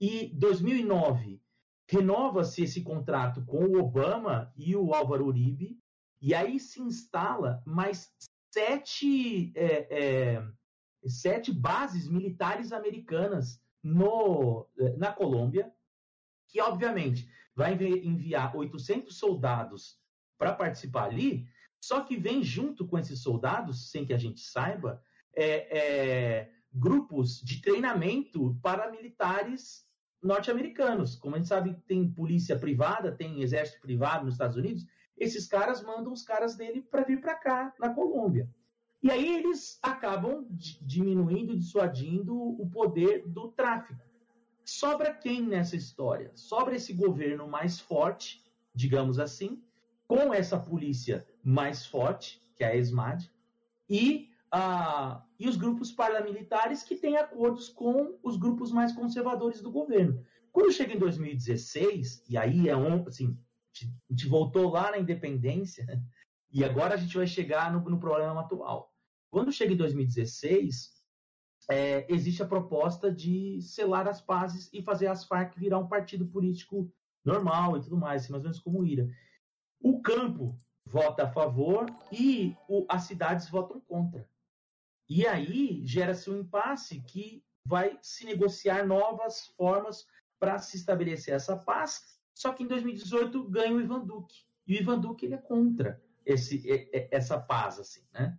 E 0.02 0.28
2009 0.36 1.42
renova-se 1.90 2.64
esse 2.64 2.84
contrato 2.84 3.44
com 3.46 3.64
o 3.66 3.80
Obama 3.80 4.52
e 4.56 4.76
o 4.76 4.94
Álvaro 4.94 5.26
Uribe. 5.26 5.80
E 6.20 6.34
aí 6.34 6.60
se 6.60 6.82
instala 6.82 7.62
mais 7.66 8.12
sete, 8.52 9.52
é, 9.56 9.88
é, 10.36 10.48
sete 11.06 11.54
bases 11.54 12.08
militares 12.08 12.72
americanas 12.72 13.62
no, 13.84 14.68
na 14.98 15.14
Colômbia, 15.14 15.72
que 16.48 16.60
obviamente 16.60 17.30
vai 17.56 17.74
enviar 17.74 18.56
800 18.56 19.16
soldados 19.16 20.00
para 20.38 20.54
participar 20.54 21.06
ali, 21.06 21.48
só 21.82 22.02
que 22.02 22.18
vem 22.18 22.44
junto 22.44 22.86
com 22.88 22.98
esses 22.98 23.22
soldados, 23.22 23.92
sem 23.92 24.06
que 24.06 24.14
a 24.14 24.18
gente 24.18 24.42
saiba, 24.42 25.02
é, 25.36 25.78
é, 25.78 26.52
grupos 26.74 27.42
de 27.42 27.62
treinamento 27.62 28.58
paramilitares 28.62 29.88
norte-americanos. 30.22 31.16
Como 31.16 31.36
a 31.36 31.38
gente 31.38 31.48
sabe, 31.48 31.78
tem 31.88 32.10
polícia 32.12 32.58
privada, 32.58 33.12
tem 33.12 33.42
exército 33.42 33.82
privado 33.82 34.26
nos 34.26 34.34
Estados 34.34 34.58
Unidos, 34.58 34.86
esses 35.18 35.48
caras 35.48 35.84
mandam 35.84 36.14
os 36.14 36.22
caras 36.22 36.56
dele 36.56 36.82
para 36.82 37.04
vir 37.04 37.20
para 37.20 37.36
cá, 37.36 37.74
na 37.80 37.94
Colômbia. 37.94 38.50
E 39.02 39.12
aí 39.12 39.36
eles 39.38 39.80
acabam 39.82 40.46
diminuindo, 40.50 41.58
dissuadindo 41.58 42.36
o 42.36 42.70
poder 42.70 43.28
do 43.28 43.50
tráfico. 43.50 44.02
Sobra 44.66 45.14
quem 45.14 45.42
nessa 45.42 45.76
história? 45.76 46.32
Sobra 46.36 46.76
esse 46.76 46.94
governo 46.94 47.48
mais 47.48 47.80
forte, 47.80 48.44
digamos 48.74 49.18
assim, 49.18 49.64
com 50.08 50.34
essa 50.34 50.60
polícia 50.60 51.26
mais 51.48 51.86
forte, 51.86 52.42
que 52.58 52.64
é 52.64 52.68
a 52.68 52.76
ESMAD, 52.76 53.32
e, 53.90 54.30
uh, 54.54 55.22
e 55.40 55.48
os 55.48 55.56
grupos 55.56 55.94
paramilitares 55.94 56.84
que 56.84 56.98
têm 56.98 57.16
acordos 57.16 57.70
com 57.70 58.20
os 58.22 58.36
grupos 58.36 58.70
mais 58.70 58.92
conservadores 58.92 59.62
do 59.62 59.72
governo. 59.72 60.22
Quando 60.52 60.74
chega 60.74 60.94
em 60.94 61.00
2016, 61.00 62.26
e 62.28 62.38
aí 62.38 62.68
é 62.68 62.76
um, 62.76 63.08
assim, 63.08 63.40
a 63.82 64.14
gente 64.14 64.28
voltou 64.28 64.70
lá 64.70 64.92
na 64.92 64.98
independência, 64.98 65.86
e 66.52 66.66
agora 66.66 66.96
a 66.96 66.98
gente 66.98 67.16
vai 67.16 67.26
chegar 67.26 67.72
no, 67.72 67.80
no 67.90 67.98
problema 67.98 68.42
atual. 68.42 68.94
Quando 69.32 69.50
chega 69.50 69.72
em 69.72 69.78
2016, 69.78 70.98
é, 71.72 72.14
existe 72.14 72.44
a 72.44 72.48
proposta 72.48 73.10
de 73.10 73.62
selar 73.62 74.06
as 74.06 74.20
pazes 74.20 74.70
e 74.74 74.82
fazer 74.82 75.08
as 75.08 75.24
Farc 75.24 75.58
virar 75.58 75.80
um 75.80 75.88
partido 75.88 76.28
político 76.28 76.92
normal 77.24 77.78
e 77.78 77.82
tudo 77.82 77.96
mais, 77.96 78.24
assim, 78.24 78.34
mais 78.34 78.44
ou 78.44 78.50
menos 78.50 78.60
como 78.60 78.82
o 78.82 78.86
IRA. 78.86 79.08
O 79.80 80.02
campo 80.02 80.60
vota 80.90 81.24
a 81.24 81.32
favor 81.32 81.86
e 82.12 82.56
o, 82.68 82.86
as 82.90 83.04
cidades 83.04 83.50
votam 83.50 83.80
contra. 83.80 84.28
E 85.10 85.26
aí 85.26 85.82
gera-se 85.86 86.30
um 86.30 86.40
impasse 86.40 87.00
que 87.02 87.44
vai 87.66 87.98
se 88.02 88.26
negociar 88.26 88.86
novas 88.86 89.48
formas 89.58 90.06
para 90.40 90.60
se 90.60 90.78
estabelecer 90.78 91.34
essa 91.34 91.56
paz 91.56 92.18
só 92.38 92.54
que 92.54 92.64
em 92.64 92.68
2018 92.68 93.50
ganha 93.50 93.76
o 93.76 93.82
Ivan 93.82 94.06
Duque. 94.06 94.46
E 94.68 94.76
o 94.76 94.80
Ivan 94.80 95.00
Duque 95.00 95.26
ele 95.26 95.34
é 95.34 95.40
contra 95.40 96.00
esse, 96.24 96.64
essa 97.10 97.40
paz, 97.40 97.80
assim, 97.80 98.04
né? 98.14 98.38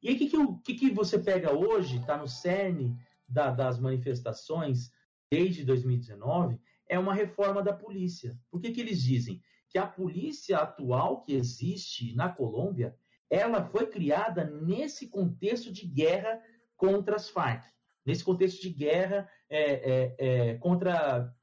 E 0.00 0.08
aí, 0.08 0.14
o 0.14 0.18
que, 0.18 0.28
que, 0.28 0.56
que, 0.62 0.74
que 0.74 0.90
você 0.94 1.18
pega 1.18 1.52
hoje, 1.52 1.96
está 1.96 2.16
no 2.16 2.28
cerne 2.28 2.96
da, 3.26 3.50
das 3.50 3.80
manifestações 3.80 4.92
desde 5.28 5.64
2019, 5.64 6.60
é 6.86 6.96
uma 6.96 7.12
reforma 7.12 7.60
da 7.60 7.72
polícia. 7.72 8.38
Por 8.50 8.60
que, 8.60 8.70
que 8.70 8.80
eles 8.80 9.02
dizem? 9.02 9.42
Que 9.74 9.78
a 9.80 9.86
polícia 9.88 10.58
atual 10.58 11.20
que 11.20 11.34
existe 11.34 12.14
na 12.14 12.28
Colômbia, 12.28 12.96
ela 13.28 13.64
foi 13.64 13.88
criada 13.88 14.44
nesse 14.44 15.08
contexto 15.08 15.72
de 15.72 15.84
guerra 15.84 16.40
contra 16.76 17.16
as 17.16 17.28
Farc. 17.28 17.66
Nesse 18.06 18.22
contexto 18.22 18.62
de 18.62 18.70
guerra 18.70 19.28
é, 19.50 19.72
é, 19.72 20.14
é, 20.18 20.54
contra 20.58 21.34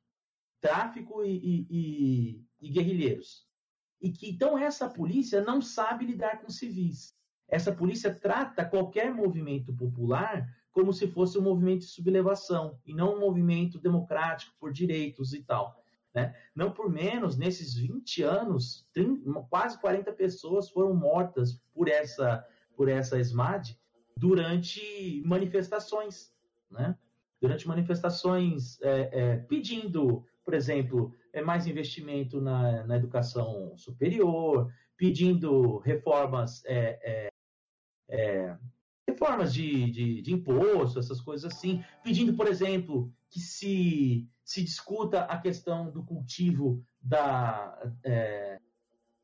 tráfico 0.61 1.25
e, 1.25 1.36
e, 1.36 1.67
e, 1.69 2.45
e 2.61 2.69
guerrilheiros. 2.69 3.45
E 3.99 4.09
que 4.09 4.29
então 4.29 4.57
essa 4.57 4.89
polícia 4.89 5.41
não 5.41 5.61
sabe 5.61 6.05
lidar 6.05 6.39
com 6.39 6.49
civis. 6.49 7.13
Essa 7.49 7.73
polícia 7.73 8.17
trata 8.17 8.63
qualquer 8.63 9.13
movimento 9.13 9.75
popular 9.75 10.47
como 10.71 10.93
se 10.93 11.05
fosse 11.05 11.38
um 11.38 11.41
movimento 11.41 11.79
de 11.79 11.88
sublevação 11.88 12.79
e 12.86 12.93
não 12.93 13.17
um 13.17 13.19
movimento 13.19 13.77
democrático 13.77 14.55
por 14.57 14.71
direitos 14.71 15.34
e 15.34 15.43
tal. 15.43 15.80
Né? 16.14 16.36
Não 16.55 16.72
por 16.72 16.89
menos, 16.89 17.38
nesses 17.38 17.76
20 17.76 18.24
anos, 18.24 18.88
30, 18.93 19.32
quase 19.49 19.80
40 19.80 20.12
pessoas 20.14 20.70
foram 20.70 20.93
mortas 20.93 21.62
por 21.74 21.88
essa, 21.88 22.45
por 22.76 22.89
essa 22.89 23.20
SMAD 23.20 23.78
durante 24.18 25.22
manifestações. 25.26 26.34
Né? 26.70 26.97
Durante 27.39 27.68
manifestações 27.68 28.80
é, 28.82 29.09
é, 29.12 29.38
pedindo 29.38 30.26
por 30.43 30.53
exemplo, 30.53 31.14
é 31.32 31.41
mais 31.41 31.68
investimento 31.68 32.41
na, 32.41 32.84
na 32.86 32.97
educação 32.97 33.78
superior, 33.78 34.72
pedindo 34.97 35.78
reformas, 35.78 36.64
é, 36.66 36.99
é, 37.03 37.30
é, 38.09 38.57
reformas 39.12 39.53
de, 39.53 39.91
de, 39.91 40.22
de, 40.22 40.34
imposto, 40.34 40.99
essas 40.99 41.22
coisas 41.22 41.51
assim, 41.51 41.84
pedindo, 42.03 42.34
por 42.34 42.47
exemplo, 42.47 43.14
que 43.30 43.39
se, 43.39 44.28
se 44.43 44.64
discuta 44.64 45.22
a 45.22 45.38
questão 45.38 45.91
do 45.91 46.03
cultivo 46.03 46.84
da, 47.01 47.93
é, 48.03 48.59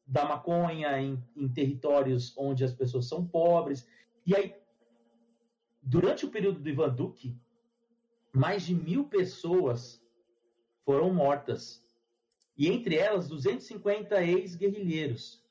da 0.06 0.26
maconha 0.26 1.00
em, 1.00 1.22
em 1.36 1.48
territórios 1.48 2.34
onde 2.38 2.64
as 2.64 2.74
pessoas 2.74 3.08
são 3.08 3.26
pobres. 3.26 3.88
E 4.26 4.36
aí, 4.36 4.56
durante 5.82 6.26
o 6.26 6.30
período 6.30 6.60
do 6.60 6.70
Ivan 6.70 6.94
Duque, 6.94 7.36
mais 8.34 8.64
de 8.64 8.76
mil 8.76 9.06
pessoas 9.06 10.02
foram 10.86 11.14
mortas. 11.14 11.84
E 12.58 12.68
entre 12.68 12.96
elas, 12.96 13.28
250 13.28 14.24
ex-guerrilheiros, 14.24 15.44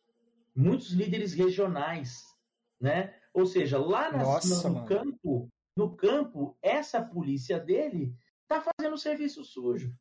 muitos 0.54 0.90
líderes 0.90 1.32
regionais, 1.34 2.24
né? 2.80 3.14
Ou 3.36 3.44
seja, 3.44 3.78
lá 3.78 4.10
nas, 4.10 4.22
Nossa, 4.22 4.70
no, 4.70 4.80
no 4.80 4.86
campo, 4.86 5.48
no 5.76 5.94
campo, 5.94 6.56
essa 6.62 7.02
polícia 7.02 7.60
dele 7.60 8.14
tá 8.48 8.62
fazendo 8.62 8.96
serviço 8.96 9.44
sujo. 9.44 9.94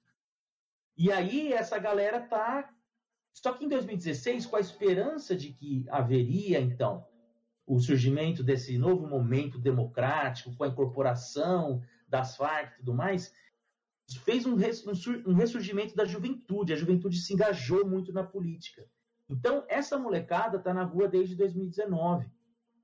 E 0.98 1.12
aí 1.12 1.52
essa 1.52 1.78
galera 1.78 2.22
tá 2.22 2.74
só 3.34 3.52
que 3.52 3.66
em 3.66 3.68
2016, 3.68 4.46
com 4.46 4.56
a 4.56 4.62
esperança 4.62 5.36
de 5.36 5.52
que 5.52 5.86
haveria 5.90 6.62
então 6.62 7.06
o 7.68 7.78
surgimento 7.80 8.42
desse 8.42 8.78
novo 8.78 9.06
momento 9.06 9.60
democrático, 9.60 10.56
com 10.56 10.64
a 10.64 10.70
incorporação 10.70 11.84
das 12.08 12.38
Farc 12.38 12.74
e 12.74 12.78
tudo 12.78 12.94
mais, 12.94 13.34
fez 14.24 14.46
um, 14.46 14.56
um 15.28 15.34
ressurgimento 15.34 15.94
da 15.94 16.06
juventude. 16.06 16.72
A 16.72 16.78
juventude 16.78 17.18
se 17.18 17.34
engajou 17.34 17.86
muito 17.86 18.14
na 18.14 18.24
política. 18.24 18.88
Então, 19.28 19.66
essa 19.68 19.98
molecada 19.98 20.58
está 20.58 20.74
na 20.74 20.84
rua 20.84 21.10
desde 21.10 21.36
2019. 21.36 22.32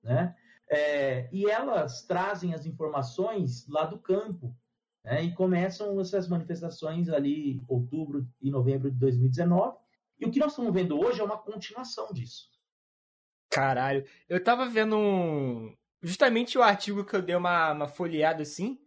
Né? 0.04 0.36
É, 0.72 1.28
e 1.34 1.46
elas 1.50 2.02
trazem 2.04 2.54
as 2.54 2.66
informações 2.66 3.68
lá 3.68 3.84
do 3.84 4.00
campo. 4.00 4.56
Né? 5.04 5.24
E 5.24 5.34
começam 5.34 6.00
essas 6.00 6.30
manifestações 6.30 7.10
ali 7.10 7.62
outubro 7.68 8.26
e 8.42 8.50
novembro 8.50 8.90
de 8.90 8.98
2019. 8.98 9.78
E 10.18 10.26
o 10.26 10.32
que 10.32 10.40
nós 10.40 10.54
estamos 10.54 10.74
vendo 10.74 10.98
hoje 10.98 11.20
é 11.20 11.24
uma 11.24 11.38
continuação 11.38 12.08
disso. 12.14 12.50
Caralho. 13.50 14.06
Eu 14.30 14.42
tava 14.42 14.70
vendo 14.70 14.96
um... 14.98 15.76
justamente 16.02 16.58
o 16.58 16.64
artigo 16.64 17.04
que 17.04 17.16
eu 17.16 17.22
dei 17.22 17.36
uma, 17.36 17.74
uma 17.74 17.88
folheada 17.88 18.42
assim 18.42 18.80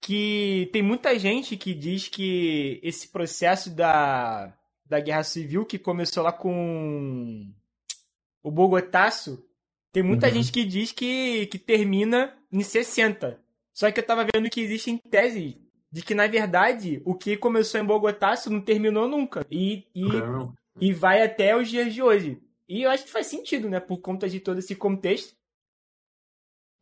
que 0.00 0.70
tem 0.72 0.82
muita 0.82 1.18
gente 1.18 1.56
que 1.56 1.74
diz 1.74 2.08
que 2.08 2.80
esse 2.82 3.08
processo 3.08 3.70
da, 3.70 4.56
da 4.86 4.98
guerra 4.98 5.22
civil 5.22 5.66
que 5.66 5.78
começou 5.78 6.22
lá 6.22 6.32
com 6.32 7.52
o 8.42 8.50
Bogotaço, 8.50 9.46
tem 9.92 10.02
muita 10.02 10.28
uhum. 10.28 10.34
gente 10.34 10.52
que 10.52 10.64
diz 10.64 10.92
que, 10.92 11.46
que 11.46 11.58
termina 11.58 12.36
em 12.52 12.62
60. 12.62 13.40
Só 13.72 13.90
que 13.90 14.00
eu 14.00 14.06
tava 14.06 14.26
vendo 14.32 14.50
que 14.50 14.60
existem 14.60 14.96
teses 14.98 15.56
de 15.90 16.02
que, 16.02 16.14
na 16.14 16.26
verdade, 16.26 17.02
o 17.04 17.14
que 17.14 17.36
começou 17.36 17.80
em 17.80 17.84
Bogotaço 17.84 18.50
não 18.50 18.60
terminou 18.60 19.08
nunca. 19.08 19.44
E, 19.50 19.86
e, 19.94 20.06
e 20.80 20.92
vai 20.92 21.22
até 21.22 21.56
os 21.56 21.68
dias 21.68 21.92
de 21.92 22.02
hoje. 22.02 22.40
E 22.68 22.82
eu 22.82 22.90
acho 22.90 23.04
que 23.04 23.10
faz 23.10 23.26
sentido, 23.26 23.68
né? 23.68 23.80
Por 23.80 23.98
conta 23.98 24.28
de 24.28 24.38
todo 24.38 24.58
esse 24.58 24.76
contexto. 24.76 25.34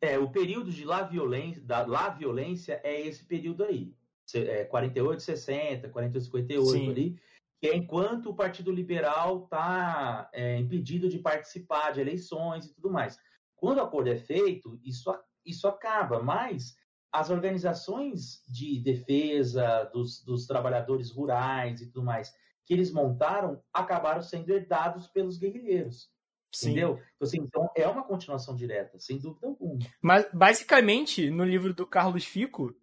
É, 0.01 0.19
o 0.19 0.31
período 0.31 0.71
de 0.71 0.85
lá 0.85 1.03
violência, 1.03 1.63
da 1.63 1.85
lá 1.85 2.11
violência 2.11 2.81
é 2.85 3.01
esse 3.01 3.25
período 3.25 3.65
aí. 3.65 3.93
É 4.35 4.65
48, 4.65 5.23
60, 5.23 5.89
48, 5.89 6.25
58 6.27 6.71
Sim. 6.71 6.91
ali, 6.91 7.19
que 7.61 7.69
é 7.69 7.77
enquanto 7.77 8.31
o 8.31 8.35
Partido 8.35 8.71
Liberal 8.71 9.45
está 9.45 10.29
é, 10.33 10.59
impedido 10.59 11.09
de 11.09 11.19
participar 11.19 11.93
de 11.93 12.01
eleições 12.01 12.67
e 12.67 12.75
tudo 12.75 12.91
mais. 12.91 13.19
Quando 13.57 13.79
o 13.79 13.83
acordo 13.83 14.11
é 14.11 14.17
feito, 14.17 14.79
isso, 14.85 15.13
isso 15.45 15.67
acaba, 15.67 16.23
mas 16.23 16.77
as 17.13 17.31
organizações 17.31 18.43
de 18.47 18.81
defesa 18.81 19.85
dos, 19.93 20.23
dos 20.23 20.47
trabalhadores 20.47 21.11
rurais 21.11 21.81
e 21.81 21.87
tudo 21.87 22.05
mais 22.05 22.33
que 22.69 22.75
eles 22.75 22.93
montaram 22.93 23.63
acabaram 23.73 24.21
sendo 24.21 24.51
herdados 24.51 25.09
pelos 25.09 25.39
guerrilheiros. 25.39 26.11
Sim. 26.53 26.71
Entendeu? 26.71 27.01
Então, 27.17 27.27
assim, 27.27 27.39
então 27.41 27.71
é 27.75 27.89
uma 27.89 28.05
continuação 28.05 28.55
direta, 28.55 28.99
sem 28.99 29.19
dúvida 29.19 29.47
alguma. 29.47 29.79
Mas, 30.03 30.29
basicamente, 30.33 31.31
no 31.31 31.45
livro 31.45 31.73
do 31.73 31.87
Carlos 31.87 32.25
Fico, 32.25 32.75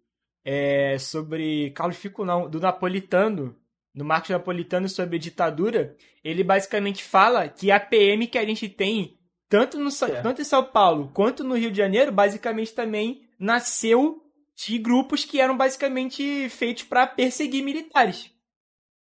é 0.44 0.98
sobre. 0.98 1.70
Carlos 1.70 1.96
Fico 1.96 2.24
não, 2.24 2.50
do 2.50 2.60
Napolitano, 2.60 3.56
no 3.96 4.04
Marcos 4.04 4.28
Napolitano 4.28 4.90
sobre 4.90 5.18
ditadura, 5.18 5.96
ele 6.22 6.44
basicamente 6.44 7.02
fala 7.02 7.48
que 7.48 7.70
a 7.70 7.80
PM 7.80 8.26
que 8.26 8.36
a 8.36 8.44
gente 8.44 8.68
tem 8.68 9.18
tanto, 9.48 9.78
no, 9.78 9.88
é. 9.88 10.20
tanto 10.20 10.42
em 10.42 10.44
São 10.44 10.62
Paulo 10.62 11.10
quanto 11.14 11.42
no 11.42 11.56
Rio 11.56 11.70
de 11.70 11.78
Janeiro, 11.78 12.12
basicamente 12.12 12.74
também 12.74 13.26
nasceu 13.38 14.22
de 14.54 14.76
grupos 14.78 15.24
que 15.24 15.40
eram 15.40 15.56
basicamente 15.56 16.48
feitos 16.50 16.82
para 16.82 17.06
perseguir 17.06 17.64
militares. 17.64 18.30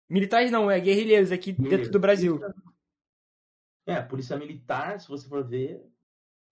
Militares 0.10 0.52
não, 0.52 0.70
é 0.70 0.78
guerrilheiros 0.78 1.32
aqui 1.32 1.54
dentro 1.54 1.90
do 1.90 2.00
Brasil. 2.00 2.42
É, 3.88 3.96
a 3.96 4.04
polícia 4.04 4.36
militar, 4.36 5.00
se 5.00 5.08
você 5.08 5.28
for 5.28 5.48
ver, 5.48 5.82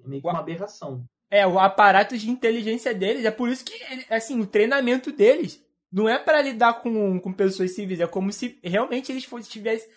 é 0.02 0.08
meio 0.08 0.22
que 0.22 0.28
uma 0.28 0.40
aberração. 0.40 1.06
É, 1.30 1.46
o 1.46 1.60
aparato 1.60 2.18
de 2.18 2.30
inteligência 2.30 2.94
deles, 2.94 3.26
é 3.26 3.32
por 3.32 3.50
isso 3.50 3.66
que, 3.66 3.74
assim, 4.10 4.40
o 4.40 4.48
treinamento 4.48 5.12
deles 5.12 5.64
não 5.92 6.08
é 6.08 6.18
para 6.18 6.42
lidar 6.42 6.82
com, 6.82 7.20
com 7.20 7.34
pessoas 7.34 7.74
civis, 7.74 8.00
é 8.00 8.08
como 8.08 8.32
se 8.32 8.60
realmente 8.64 9.12
eles 9.12 9.28
estivessem 9.40 9.90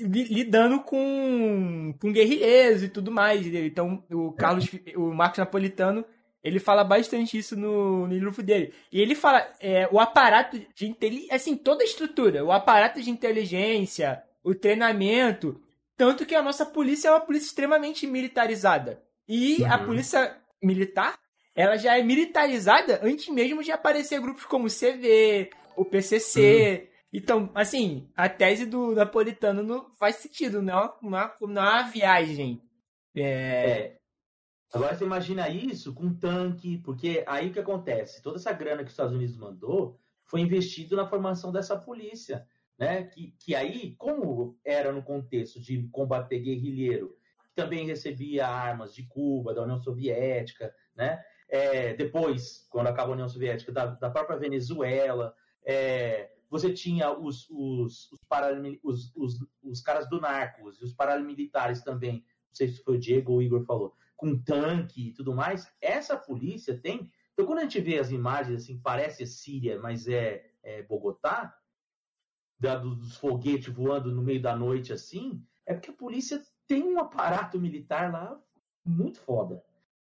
lidando 0.00 0.80
com, 0.80 1.94
com 2.00 2.12
guerrilheiros 2.12 2.82
e 2.82 2.88
tudo 2.88 3.10
mais. 3.10 3.46
Então, 3.46 4.04
o 4.10 4.32
Carlos, 4.32 4.66
o 4.96 5.14
Marcos 5.14 5.38
Napolitano, 5.38 6.04
ele 6.42 6.58
fala 6.58 6.84
bastante 6.84 7.36
isso 7.36 7.56
no, 7.56 8.06
no 8.06 8.14
livro 8.14 8.42
dele. 8.42 8.72
E 8.92 9.00
ele 9.00 9.14
fala, 9.14 9.46
é, 9.60 9.88
o 9.90 10.00
aparato 10.00 10.60
de 10.74 10.86
inteligência, 10.86 11.34
assim, 11.34 11.56
toda 11.56 11.82
a 11.82 11.86
estrutura, 11.86 12.44
o 12.44 12.52
aparato 12.52 13.00
de 13.00 13.10
inteligência, 13.10 14.22
o 14.42 14.54
treinamento, 14.54 15.60
tanto 15.96 16.24
que 16.24 16.34
a 16.34 16.42
nossa 16.42 16.64
polícia 16.64 17.08
é 17.08 17.10
uma 17.10 17.20
polícia 17.20 17.48
extremamente 17.48 18.06
militarizada. 18.06 19.02
E 19.28 19.62
uhum. 19.62 19.72
a 19.72 19.78
polícia 19.78 20.36
militar, 20.62 21.18
ela 21.58 21.76
já 21.76 21.98
é 21.98 22.02
militarizada 22.04 23.00
antes 23.02 23.26
mesmo 23.28 23.64
de 23.64 23.72
aparecer 23.72 24.20
grupos 24.20 24.44
como 24.44 24.68
o 24.68 24.70
CV, 24.70 25.50
o 25.76 25.84
PCC. 25.84 26.82
Uhum. 26.82 26.98
Então, 27.12 27.50
assim, 27.52 28.08
a 28.16 28.28
tese 28.28 28.64
do 28.64 28.94
Napolitano 28.94 29.64
não 29.64 29.90
faz 29.96 30.16
sentido, 30.16 30.62
não, 30.62 30.78
é 30.78 30.92
não, 31.02 31.18
é, 31.18 31.34
não 31.40 31.62
é 31.66 31.70
uma 31.70 31.90
viagem. 31.90 32.62
É... 33.12 33.22
é. 33.22 33.98
Agora 34.72 34.94
você 34.94 35.04
imagina 35.04 35.48
isso 35.48 35.92
com 35.92 36.14
tanque, 36.14 36.78
porque 36.78 37.24
aí 37.26 37.48
o 37.48 37.52
que 37.52 37.58
acontece? 37.58 38.22
Toda 38.22 38.36
essa 38.36 38.52
grana 38.52 38.82
que 38.82 38.88
os 38.88 38.92
Estados 38.92 39.14
Unidos 39.14 39.36
mandou 39.36 39.98
foi 40.26 40.42
investido 40.42 40.94
na 40.94 41.08
formação 41.08 41.50
dessa 41.50 41.76
polícia, 41.76 42.46
né? 42.78 43.02
Que, 43.02 43.34
que 43.36 43.56
aí, 43.56 43.96
como 43.98 44.56
era 44.64 44.92
no 44.92 45.02
contexto 45.02 45.58
de 45.58 45.88
combater 45.88 46.38
guerrilheiro, 46.38 47.16
também 47.52 47.84
recebia 47.84 48.46
armas 48.46 48.94
de 48.94 49.02
Cuba, 49.08 49.52
da 49.52 49.62
União 49.62 49.80
Soviética, 49.80 50.72
né? 50.94 51.20
É, 51.48 51.94
depois, 51.94 52.66
quando 52.70 52.88
acaba 52.88 53.10
a 53.10 53.14
União 53.14 53.28
Soviética, 53.28 53.72
da, 53.72 53.86
da 53.86 54.10
própria 54.10 54.38
Venezuela, 54.38 55.34
é, 55.64 56.30
você 56.50 56.72
tinha 56.72 57.10
os, 57.12 57.48
os, 57.50 58.10
os, 58.12 58.20
os, 58.82 59.12
os, 59.16 59.46
os 59.62 59.80
caras 59.80 60.08
do 60.08 60.20
Narcos 60.20 60.80
e 60.80 60.84
os 60.84 60.92
paramilitares 60.92 61.82
também, 61.82 62.24
não 62.48 62.54
sei 62.54 62.68
se 62.68 62.82
foi 62.82 62.96
o 62.96 63.00
Diego 63.00 63.32
ou 63.32 63.38
o 63.38 63.42
Igor 63.42 63.64
falou, 63.64 63.94
com 64.16 64.36
tanque 64.36 65.08
e 65.08 65.12
tudo 65.12 65.34
mais, 65.34 65.70
essa 65.80 66.16
polícia 66.16 66.76
tem. 66.76 67.10
Então, 67.32 67.46
quando 67.46 67.60
a 67.60 67.62
gente 67.62 67.80
vê 67.80 67.98
as 67.98 68.10
imagens, 68.10 68.64
assim, 68.64 68.78
parece 68.78 69.26
Síria, 69.26 69.78
mas 69.78 70.08
é, 70.08 70.44
é 70.62 70.82
Bogotá, 70.82 71.56
da, 72.58 72.76
dos 72.76 73.16
foguetes 73.16 73.72
voando 73.72 74.12
no 74.12 74.22
meio 74.22 74.42
da 74.42 74.56
noite 74.56 74.92
assim, 74.92 75.44
é 75.64 75.72
porque 75.72 75.90
a 75.90 75.94
polícia 75.94 76.42
tem 76.66 76.82
um 76.82 76.98
aparato 76.98 77.58
militar 77.58 78.10
lá 78.10 78.40
muito 78.84 79.20
foda. 79.20 79.62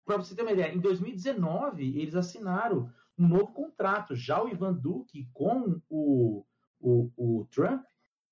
Para 0.07 0.17
você 0.17 0.37
ter 0.37 0.43
uma 0.43 0.53
ideia, 0.53 0.73
em 0.73 0.79
2019 0.79 2.01
eles 2.01 2.15
assinaram 2.15 2.91
um 3.19 3.27
novo 3.27 3.53
contrato, 3.53 4.15
já 4.15 4.43
o 4.43 4.49
Ivan 4.49 4.73
Duque 4.73 5.29
com 5.33 5.81
o, 5.91 6.47
o, 6.79 7.11
o 7.17 7.45
Trump, 7.47 7.85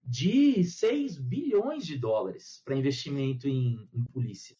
de 0.02 0.62
6 0.62 1.18
bilhões 1.18 1.84
de 1.84 1.98
dólares 1.98 2.62
para 2.64 2.76
investimento 2.76 3.48
em, 3.48 3.88
em 3.92 4.04
polícia. 4.04 4.56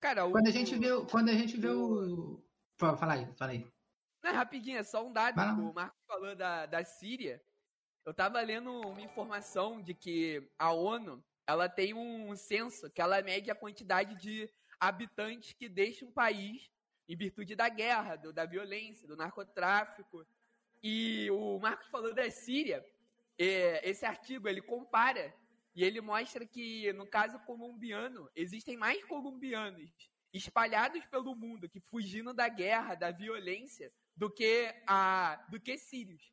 Cara, 0.00 0.26
o... 0.26 0.32
quando 0.32 0.48
a 0.48 0.50
gente 0.50 0.76
vê, 0.76 0.88
quando 1.10 1.28
a 1.28 1.34
gente 1.34 1.56
vê 1.56 1.68
o. 1.68 2.42
Fala 2.76 3.12
aí, 3.12 3.32
fala 3.36 3.52
aí. 3.52 3.64
Não, 4.24 4.30
é 4.30 4.34
rapidinho, 4.34 4.78
é 4.78 4.82
só 4.82 5.06
um 5.06 5.12
dado. 5.12 5.38
O 5.38 5.72
Marco 5.72 5.96
falou 6.08 6.34
da, 6.34 6.66
da 6.66 6.84
Síria. 6.84 7.40
Eu 8.04 8.12
tava 8.12 8.40
lendo 8.40 8.70
uma 8.80 9.00
informação 9.00 9.80
de 9.80 9.94
que 9.94 10.50
a 10.58 10.72
ONU 10.72 11.22
ela 11.46 11.68
tem 11.68 11.94
um 11.94 12.34
censo 12.34 12.90
que 12.90 13.00
ela 13.00 13.22
mede 13.22 13.50
a 13.50 13.54
quantidade 13.54 14.16
de 14.16 14.50
habitantes 14.82 15.52
que 15.52 15.68
deixa 15.68 16.04
um 16.04 16.10
país 16.10 16.68
em 17.08 17.16
virtude 17.16 17.54
da 17.54 17.68
guerra, 17.68 18.16
do, 18.16 18.32
da 18.32 18.44
violência, 18.44 19.06
do 19.06 19.16
narcotráfico. 19.16 20.26
E 20.82 21.30
o 21.30 21.60
Marcos 21.60 21.86
falou 21.86 22.12
da 22.12 22.28
Síria. 22.30 22.84
É, 23.38 23.88
esse 23.88 24.04
artigo 24.04 24.48
ele 24.48 24.60
compara 24.60 25.32
e 25.72 25.84
ele 25.84 26.00
mostra 26.00 26.44
que, 26.44 26.92
no 26.94 27.06
caso 27.06 27.38
colombiano, 27.40 28.28
existem 28.34 28.76
mais 28.76 29.04
colombianos 29.04 30.10
espalhados 30.32 31.04
pelo 31.06 31.36
mundo 31.36 31.68
que 31.68 31.78
fugindo 31.78 32.34
da 32.34 32.48
guerra, 32.48 32.96
da 32.96 33.12
violência, 33.12 33.92
do 34.16 34.28
que, 34.28 34.74
a, 34.86 35.46
do 35.48 35.60
que 35.60 35.78
sírios. 35.78 36.32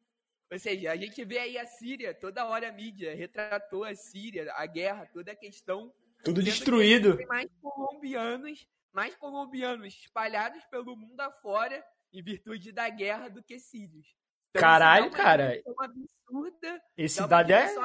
Ou 0.51 0.57
seja, 0.57 0.91
a 0.91 0.97
gente 0.97 1.23
vê 1.23 1.37
aí 1.37 1.57
a 1.59 1.67
Síria, 1.67 2.15
toda 2.15 2.45
hora 2.45 2.69
a 2.69 2.71
mídia 2.71 3.15
retratou 3.15 3.83
a 3.83 3.93
Síria, 3.93 4.51
a 4.53 4.65
guerra, 4.65 5.05
toda 5.05 5.31
a 5.31 5.35
questão. 5.35 5.93
Tudo 6.23 6.43
destruído. 6.43 7.17
Tem 7.17 7.25
mais 7.27 7.49
colombianos, 7.61 8.67
mais 8.93 9.15
colombianos 9.15 9.93
espalhados 9.93 10.63
pelo 10.65 10.95
mundo 10.95 11.19
afora 11.21 11.83
em 12.11 12.23
virtude 12.23 12.71
da 12.71 12.89
guerra 12.89 13.29
do 13.29 13.43
que 13.43 13.59
sírios. 13.59 14.07
Então, 14.49 14.61
Caralho, 14.61 15.11
cara. 15.11 15.55
É 15.55 15.63
absurda. 15.79 16.81
Esse 16.97 17.25
dado 17.27 17.51
é... 17.51 17.75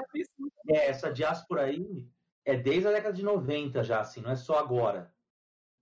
é. 0.69 0.89
Essa 0.89 1.13
diáspora 1.13 1.65
aí 1.65 2.09
é 2.45 2.57
desde 2.57 2.89
a 2.89 2.93
década 2.93 3.15
de 3.15 3.23
90 3.23 3.85
já, 3.85 4.01
assim, 4.01 4.21
não 4.21 4.31
é 4.31 4.37
só 4.37 4.59
agora. 4.59 5.13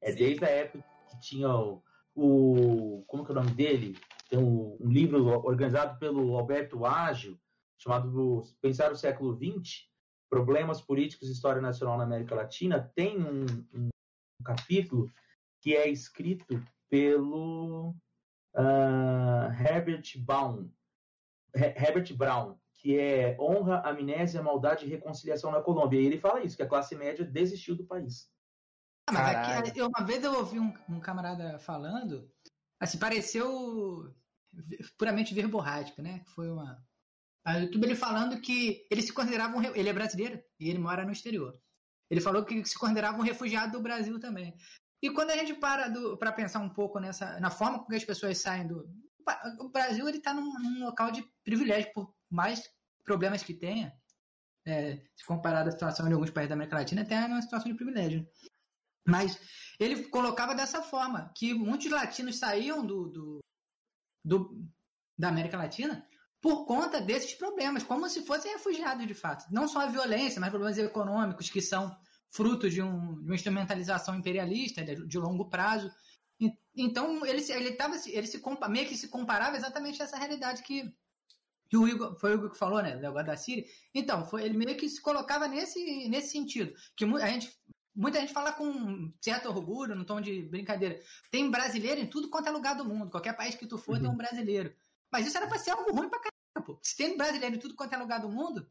É 0.01 0.11
Sim. 0.11 0.19
desde 0.19 0.45
a 0.45 0.49
época 0.49 0.85
que 1.09 1.21
tinha 1.21 1.49
o, 1.49 1.83
o. 2.15 3.05
Como 3.07 3.25
que 3.25 3.31
é 3.31 3.35
o 3.35 3.37
nome 3.37 3.53
dele? 3.53 3.97
Tem 4.29 4.39
um, 4.39 4.77
um 4.81 4.91
livro 4.91 5.25
organizado 5.47 5.99
pelo 5.99 6.37
Alberto 6.37 6.85
Ágil, 6.85 7.39
chamado 7.79 8.43
Pensar 8.61 8.91
o 8.91 8.97
Século 8.97 9.37
XX, 9.37 9.89
Problemas 10.33 10.81
Políticos 10.81 11.29
e 11.29 11.33
História 11.33 11.61
Nacional 11.61 11.99
na 11.99 12.05
América 12.05 12.35
Latina. 12.35 12.91
Tem 12.95 13.23
um, 13.23 13.45
um 13.75 13.91
capítulo 14.43 15.13
que 15.61 15.77
é 15.77 15.87
escrito 15.91 16.65
pelo 16.89 17.91
uh, 18.57 19.53
Herbert 19.63 20.19
Baum, 20.21 20.73
Herbert 21.55 22.17
Brown, 22.17 22.59
que 22.77 22.99
é 22.99 23.37
Honra, 23.39 23.83
Amnésia, 23.87 24.43
Maldade 24.43 24.87
e 24.87 24.89
Reconciliação 24.89 25.51
na 25.51 25.61
Colômbia. 25.61 26.01
E 26.01 26.07
ele 26.07 26.19
fala 26.19 26.43
isso, 26.43 26.57
que 26.57 26.63
a 26.63 26.69
classe 26.69 26.97
média 26.97 27.27
desistiu 27.27 27.77
do 27.77 27.85
país. 27.85 28.27
Ah, 29.09 29.13
mas 29.13 29.69
aqui, 29.69 29.83
uma 29.83 30.03
vez 30.03 30.25
eu 30.25 30.33
ouvi 30.33 30.59
um, 30.59 30.73
um, 30.89 30.99
camarada 30.99 31.59
falando, 31.59 32.27
assim, 32.81 32.99
pareceu 32.99 34.11
puramente 34.97 35.35
verborrágico, 35.35 36.01
né? 36.01 36.23
Foi 36.35 36.51
uma... 36.51 36.83
A 37.45 37.59
YouTube 37.59 37.85
ele 37.85 37.97
falando 37.97 38.41
que 38.41 38.87
ele 38.91 39.03
se 39.03 39.13
considerava 39.13 39.57
um... 39.57 39.63
Ele 39.75 39.89
é 39.89 39.93
brasileiro 39.93 40.43
e 40.61 40.69
ele 40.71 40.79
mora 40.79 41.05
no 41.05 41.13
exterior. 41.13 41.59
Ele 42.11 42.21
falou 42.21 42.45
que 42.45 42.65
se 42.65 42.79
considerava 42.79 43.19
um 43.19 43.23
refugiado 43.23 43.73
do 43.73 43.83
Brasil 43.83 44.21
também. 44.21 44.55
E 45.03 45.11
quando 45.11 45.31
a 45.31 45.37
gente 45.37 45.55
para 45.55 45.91
para 46.17 46.33
pensar 46.33 46.61
um 46.61 46.69
pouco 46.69 47.01
nessa 47.01 47.41
na 47.41 47.51
forma 47.51 47.83
como 47.83 47.97
as 47.97 48.05
pessoas 48.05 48.39
saem 48.39 48.67
do 48.69 48.89
o 49.59 49.69
Brasil 49.69 50.09
ele 50.09 50.19
está 50.19 50.33
num, 50.35 50.53
num, 50.61 50.85
local 50.85 51.11
de 51.11 51.25
privilégio 51.45 51.93
por 51.93 52.15
mais 52.31 52.63
problemas 53.05 53.43
que 53.43 53.55
tenha, 53.55 53.93
é, 54.67 54.97
se 55.17 55.25
comparado 55.25 55.69
à 55.69 55.73
situação 55.73 56.07
de 56.07 56.15
alguns 56.15 56.31
países 56.31 56.49
da 56.49 56.55
América 56.55 56.77
Latina, 56.77 57.03
até 57.03 57.15
é 57.15 57.27
uma 57.27 57.43
situação 57.43 57.71
de 57.71 57.77
privilégio. 57.77 58.27
Mas 59.07 59.39
ele 59.79 60.05
colocava 60.09 60.55
dessa 60.55 60.83
forma 60.83 61.33
que 61.37 61.55
muitos 61.55 61.91
latinos 61.91 62.39
saíam 62.39 62.85
do, 62.85 63.09
do, 63.09 63.41
do 64.25 64.69
da 65.19 65.29
América 65.29 65.57
Latina 65.57 66.07
por 66.43 66.67
conta 66.67 67.01
desses 67.01 67.35
problemas, 67.35 67.85
como 67.85 68.09
se 68.09 68.23
fossem 68.23 68.53
refugiados 68.53 69.07
de 69.07 69.15
fato. 69.15 69.47
Não 69.49 69.69
só 69.69 69.79
a 69.79 69.87
violência, 69.87 70.41
mas 70.41 70.51
problemas 70.51 70.77
econômicos 70.77 71.49
que 71.49 71.63
são 71.63 71.97
fruto 72.29 72.69
de, 72.69 72.83
um, 72.83 73.21
de 73.21 73.27
uma 73.27 73.37
instrumentalização 73.37 74.17
imperialista 74.17 74.83
de, 74.83 75.07
de 75.07 75.19
longo 75.19 75.49
prazo. 75.49 75.89
E, 76.41 76.53
então 76.77 77.25
ele, 77.25 77.41
ele, 77.53 77.73
tava, 77.73 77.95
ele 78.07 78.27
se 78.27 78.43
meio 78.69 78.89
que 78.89 78.97
se 78.97 79.07
comparava 79.07 79.57
exatamente 79.57 80.03
a 80.03 80.05
essa 80.05 80.17
realidade 80.17 80.65
que, 80.65 80.93
que 81.71 81.77
o 81.77 81.87
Igor, 81.87 82.19
foi 82.19 82.33
o 82.33 82.35
Igor 82.35 82.51
que 82.51 82.59
falou, 82.59 82.83
né, 82.83 82.97
negócio 82.97 83.27
da 83.27 83.37
Síria. 83.37 83.65
Então, 83.95 84.25
foi, 84.25 84.43
ele 84.43 84.57
meio 84.57 84.77
que 84.77 84.89
se 84.89 85.01
colocava 85.01 85.47
nesse, 85.47 86.09
nesse 86.09 86.33
sentido. 86.33 86.75
Que 86.97 87.05
a 87.05 87.29
gente, 87.29 87.57
muita 87.95 88.19
gente 88.19 88.33
fala 88.33 88.53
com 88.53 89.13
certo 89.21 89.49
orgulho, 89.49 89.95
no 89.95 90.05
tom 90.05 90.21
de 90.21 90.43
brincadeira. 90.43 90.99
Tem 91.31 91.49
brasileiro 91.49 92.01
em 92.01 92.07
tudo 92.09 92.29
quanto 92.29 92.49
é 92.49 92.51
lugar 92.51 92.75
do 92.75 92.85
mundo. 92.85 93.13
Qualquer 93.13 93.37
país 93.37 93.55
que 93.55 93.67
tu 93.67 93.79
for, 93.79 93.95
uhum. 93.95 94.03
tem 94.03 94.11
um 94.11 94.17
brasileiro. 94.17 94.75
Mas 95.09 95.27
isso 95.27 95.37
era 95.37 95.47
pra 95.47 95.59
ser 95.59 95.71
algo 95.71 95.95
ruim 95.95 96.09
caramba, 96.09 96.32
pô. 96.61 96.79
Se 96.83 96.97
tem 96.97 97.17
brasileiro 97.17 97.57
em 97.57 97.59
tudo 97.59 97.75
quanto 97.75 97.95
é 97.95 97.97
lugar 97.97 98.21
do 98.21 98.29
mundo, 98.29 98.69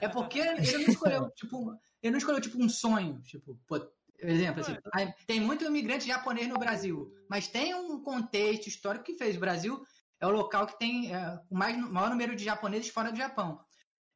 é 0.00 0.08
porque 0.08 0.38
ele 0.38 0.84
não 0.84 0.92
escolheu, 0.92 1.30
tipo, 1.36 1.70
ele 2.02 2.10
não 2.10 2.18
escolheu, 2.18 2.40
tipo, 2.40 2.62
um 2.62 2.68
sonho. 2.68 3.20
Tipo, 3.22 3.58
pô, 3.66 3.80
exemplo, 4.18 4.60
assim, 4.60 4.76
tem 5.26 5.40
muito 5.40 5.64
imigrante 5.64 6.06
japonês 6.06 6.48
no 6.48 6.58
Brasil, 6.58 7.12
mas 7.28 7.48
tem 7.48 7.74
um 7.74 8.02
contexto 8.02 8.66
histórico 8.66 9.04
que 9.04 9.16
fez. 9.16 9.36
O 9.36 9.40
Brasil 9.40 9.82
é 10.20 10.26
o 10.26 10.30
local 10.30 10.66
que 10.66 10.78
tem 10.78 11.14
é, 11.14 11.40
o 11.50 11.56
mais, 11.56 11.76
maior 11.78 12.10
número 12.10 12.34
de 12.34 12.44
japoneses 12.44 12.88
fora 12.88 13.10
do 13.10 13.18
Japão. 13.18 13.60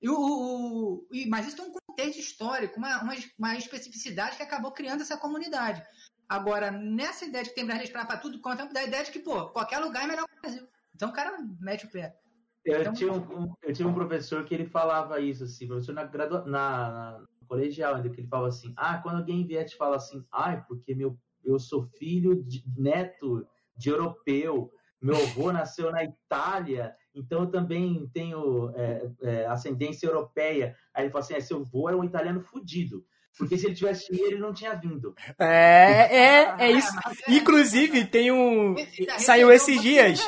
E 0.01 0.09
o, 0.09 0.15
o, 0.15 1.09
e, 1.13 1.27
mas 1.27 1.47
isso 1.47 1.57
tem 1.57 1.67
um 1.67 1.73
contexto 1.73 2.19
histórico, 2.19 2.79
uma, 2.79 3.03
uma, 3.03 3.15
uma, 3.39 3.57
especificidade 3.57 4.37
que 4.37 4.43
acabou 4.43 4.73
criando 4.73 5.03
essa 5.03 5.17
comunidade. 5.17 5.85
Agora, 6.27 6.71
nessa 6.71 7.27
ideia 7.27 7.45
de 7.45 7.51
que 7.51 7.57
tem 7.57 7.67
brasileiro 7.67 8.07
para 8.07 8.17
tudo 8.17 8.41
quanto, 8.41 8.63
é 8.63 8.69
da 8.69 8.85
ideia 8.85 9.05
de 9.05 9.11
que, 9.11 9.19
pô, 9.19 9.51
qualquer 9.51 9.79
lugar 9.79 10.05
é 10.05 10.07
melhor 10.07 10.27
que 10.27 10.39
o 10.39 10.41
Brasil. 10.41 10.69
Então 10.95 11.11
o 11.11 11.13
cara 11.13 11.37
mete 11.61 11.85
o 11.85 11.91
pé. 11.91 12.17
Eu, 12.65 12.81
então, 12.81 12.93
tinha 12.93 13.13
um, 13.13 13.55
eu 13.63 13.73
tinha 13.73 13.89
um 13.89 13.95
professor 13.95 14.45
que 14.45 14.55
ele 14.55 14.67
falava 14.67 15.19
isso, 15.21 15.45
assim, 15.45 15.67
professor 15.67 15.95
na, 15.95 16.05
gradua, 16.05 16.45
na, 16.45 16.91
na 16.91 17.27
colegial, 17.47 17.95
ainda 17.95 18.11
que 18.11 18.21
ele 18.21 18.29
falava 18.29 18.49
assim, 18.49 18.73
ah, 18.77 18.99
quando 18.99 19.17
alguém 19.17 19.47
vier 19.47 19.65
te 19.65 19.77
falar 19.77 19.97
assim, 19.97 20.25
ai, 20.31 20.63
porque 20.69 20.95
meu, 20.95 21.19
eu 21.43 21.59
sou 21.59 21.83
filho 21.83 22.45
de 22.45 22.63
neto 22.77 23.47
de 23.77 23.89
europeu, 23.89 24.71
meu 25.01 25.17
avô 25.17 25.51
nasceu 25.53 25.91
na 25.91 26.05
Itália, 26.05 26.95
então 27.15 27.43
eu 27.43 27.51
também 27.51 28.09
tenho 28.13 28.71
é, 28.77 29.11
é, 29.23 29.47
ascendência 29.47 30.07
europeia. 30.07 30.77
Aí 30.95 31.05
ele 31.05 31.11
fala 31.11 31.25
assim: 31.25 31.35
é, 31.35 31.41
seu 31.41 31.59
avô 31.59 31.89
é 31.89 31.97
um 31.97 32.05
italiano 32.05 32.41
fudido. 32.41 33.05
Porque 33.39 33.57
se 33.57 33.67
ele 33.67 33.75
tivesse 33.75 34.11
dinheiro, 34.11 34.35
ele 34.35 34.41
não 34.41 34.53
tinha 34.53 34.75
vindo. 34.75 35.15
É, 35.39 36.09
é, 36.11 36.55
é 36.59 36.71
isso. 36.73 36.93
Inclusive, 37.29 38.05
tem 38.05 38.31
um. 38.31 38.75
Saiu 39.19 39.51
esses 39.51 39.81
dias. 39.81 40.21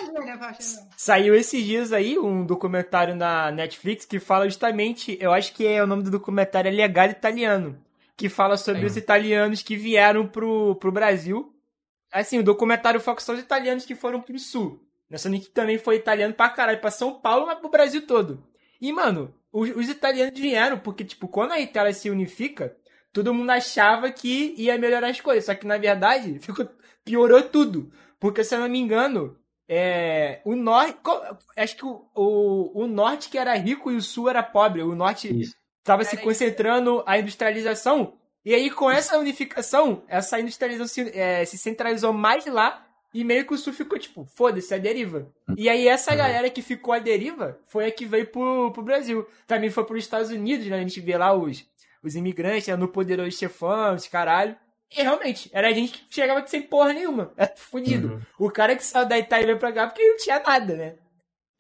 Saiu 0.96 1.34
esses 1.34 1.62
dias 1.64 1.92
aí 1.92 2.18
um 2.18 2.44
documentário 2.44 3.14
na 3.14 3.50
Netflix 3.50 4.06
que 4.06 4.18
fala 4.18 4.48
justamente. 4.48 5.18
Eu 5.20 5.32
acho 5.32 5.52
que 5.52 5.66
é 5.66 5.82
o 5.82 5.86
nome 5.86 6.02
do 6.02 6.10
documentário 6.10 6.68
é 6.68 6.72
Legal 6.72 7.08
Italiano. 7.08 7.78
Que 8.16 8.28
fala 8.28 8.56
sobre 8.56 8.86
os 8.86 8.96
italianos 8.96 9.62
que 9.62 9.76
vieram 9.76 10.26
pro, 10.26 10.76
pro 10.76 10.92
Brasil. 10.92 11.54
Assim, 12.12 12.38
o 12.38 12.44
documentário 12.44 13.00
foca 13.00 13.20
só 13.20 13.32
os 13.32 13.40
italianos 13.40 13.84
que 13.84 13.94
foram 13.94 14.20
pro 14.20 14.38
sul. 14.38 14.80
Nessa 15.12 15.30
que 15.30 15.50
também 15.50 15.76
foi 15.76 15.96
italiano 15.96 16.32
pra 16.32 16.48
caralho, 16.48 16.80
pra 16.80 16.90
São 16.90 17.20
Paulo, 17.20 17.46
mas 17.46 17.58
pro 17.58 17.68
Brasil 17.68 18.06
todo. 18.06 18.42
E, 18.80 18.90
mano, 18.90 19.34
os, 19.52 19.68
os 19.76 19.88
italianos 19.88 20.38
vieram, 20.38 20.78
porque, 20.78 21.04
tipo, 21.04 21.28
quando 21.28 21.52
a 21.52 21.60
Itália 21.60 21.92
se 21.92 22.08
unifica, 22.08 22.74
todo 23.12 23.34
mundo 23.34 23.50
achava 23.50 24.10
que 24.10 24.54
ia 24.56 24.78
melhorar 24.78 25.08
as 25.08 25.20
coisas. 25.20 25.44
Só 25.44 25.54
que, 25.54 25.66
na 25.66 25.78
verdade, 25.78 26.38
ficou, 26.40 26.68
piorou 27.04 27.42
tudo. 27.42 27.92
Porque, 28.18 28.42
se 28.42 28.54
eu 28.54 28.60
não 28.60 28.68
me 28.68 28.78
engano, 28.78 29.36
é, 29.68 30.40
o 30.44 30.54
norte. 30.54 30.98
Acho 31.56 31.76
que 31.76 31.84
o, 31.84 32.04
o, 32.14 32.82
o, 32.82 32.86
norte 32.86 33.28
que 33.28 33.38
era 33.38 33.54
rico 33.54 33.90
e 33.90 33.96
o 33.96 34.02
sul 34.02 34.28
era 34.28 34.42
pobre. 34.42 34.82
O 34.82 34.94
norte 34.94 35.54
estava 35.78 36.04
se 36.04 36.16
concentrando 36.16 37.02
a 37.06 37.18
industrialização. 37.18 38.14
E 38.44 38.54
aí, 38.54 38.70
com 38.70 38.90
essa 38.90 39.18
unificação, 39.18 40.02
essa 40.08 40.40
industrialização 40.40 40.88
se, 40.88 41.18
é, 41.18 41.44
se 41.44 41.58
centralizou 41.58 42.12
mais 42.12 42.46
lá. 42.46 42.86
E 43.14 43.24
meio 43.24 43.46
que 43.46 43.52
o 43.52 43.58
sul 43.58 43.74
ficou 43.74 43.98
tipo, 43.98 44.24
foda-se, 44.24 44.72
a 44.74 44.78
deriva. 44.78 45.30
E 45.54 45.68
aí, 45.68 45.86
essa 45.86 46.14
galera 46.14 46.48
que 46.48 46.62
ficou 46.62 46.94
à 46.94 46.98
deriva 46.98 47.58
foi 47.66 47.86
a 47.86 47.90
que 47.90 48.06
veio 48.06 48.26
pro, 48.26 48.70
pro 48.72 48.82
Brasil. 48.82 49.26
Também 49.46 49.68
foi 49.68 49.84
pros 49.84 50.02
Estados 50.02 50.30
Unidos, 50.30 50.66
né? 50.66 50.76
A 50.76 50.80
gente 50.80 50.98
vê 50.98 51.18
lá 51.18 51.34
os, 51.34 51.62
os 52.02 52.16
imigrantes 52.16 52.68
né, 52.68 52.76
no 52.76 52.88
poderoso 52.88 53.36
chefão, 53.36 53.94
os 53.94 54.08
caralho. 54.08 54.56
E 54.94 55.02
realmente, 55.02 55.48
era 55.52 55.68
a 55.68 55.72
gente 55.72 56.04
que 56.04 56.14
chegava 56.14 56.46
sem 56.46 56.62
porra 56.62 56.92
nenhuma. 56.92 57.32
Era 57.36 57.54
fudido. 57.56 58.14
Uhum. 58.14 58.20
O 58.38 58.50
cara 58.50 58.76
que 58.76 58.84
saiu 58.84 59.08
da 59.08 59.18
Itália 59.18 59.46
veio 59.46 59.58
pra 59.58 59.72
cá 59.72 59.86
porque 59.86 60.06
não 60.06 60.16
tinha 60.18 60.38
nada, 60.40 60.76
né? 60.76 60.96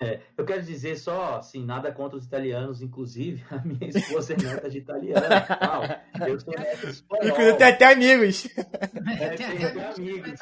É, 0.02 0.20
eu 0.36 0.44
quero 0.44 0.60
dizer 0.62 0.96
só, 0.96 1.36
assim, 1.36 1.64
nada 1.64 1.92
contra 1.92 2.18
os 2.18 2.26
italianos, 2.26 2.82
inclusive 2.82 3.42
a 3.48 3.58
minha 3.64 3.88
esposa 3.88 4.34
é 4.34 4.36
neta 4.36 4.68
de 4.68 4.78
italiano. 4.78 5.24
Não, 6.18 6.26
eu 6.26 6.40
sou 6.40 6.52
neta 6.58 6.86
de 6.86 6.92
espanhol. 6.92 7.28
Inclusive 7.28 7.56
tem 7.56 7.66
até 7.68 7.92
amigos. 7.92 8.48
É, 9.20 9.28
tem 9.36 9.64
até 9.64 9.94
amigos. 9.94 10.40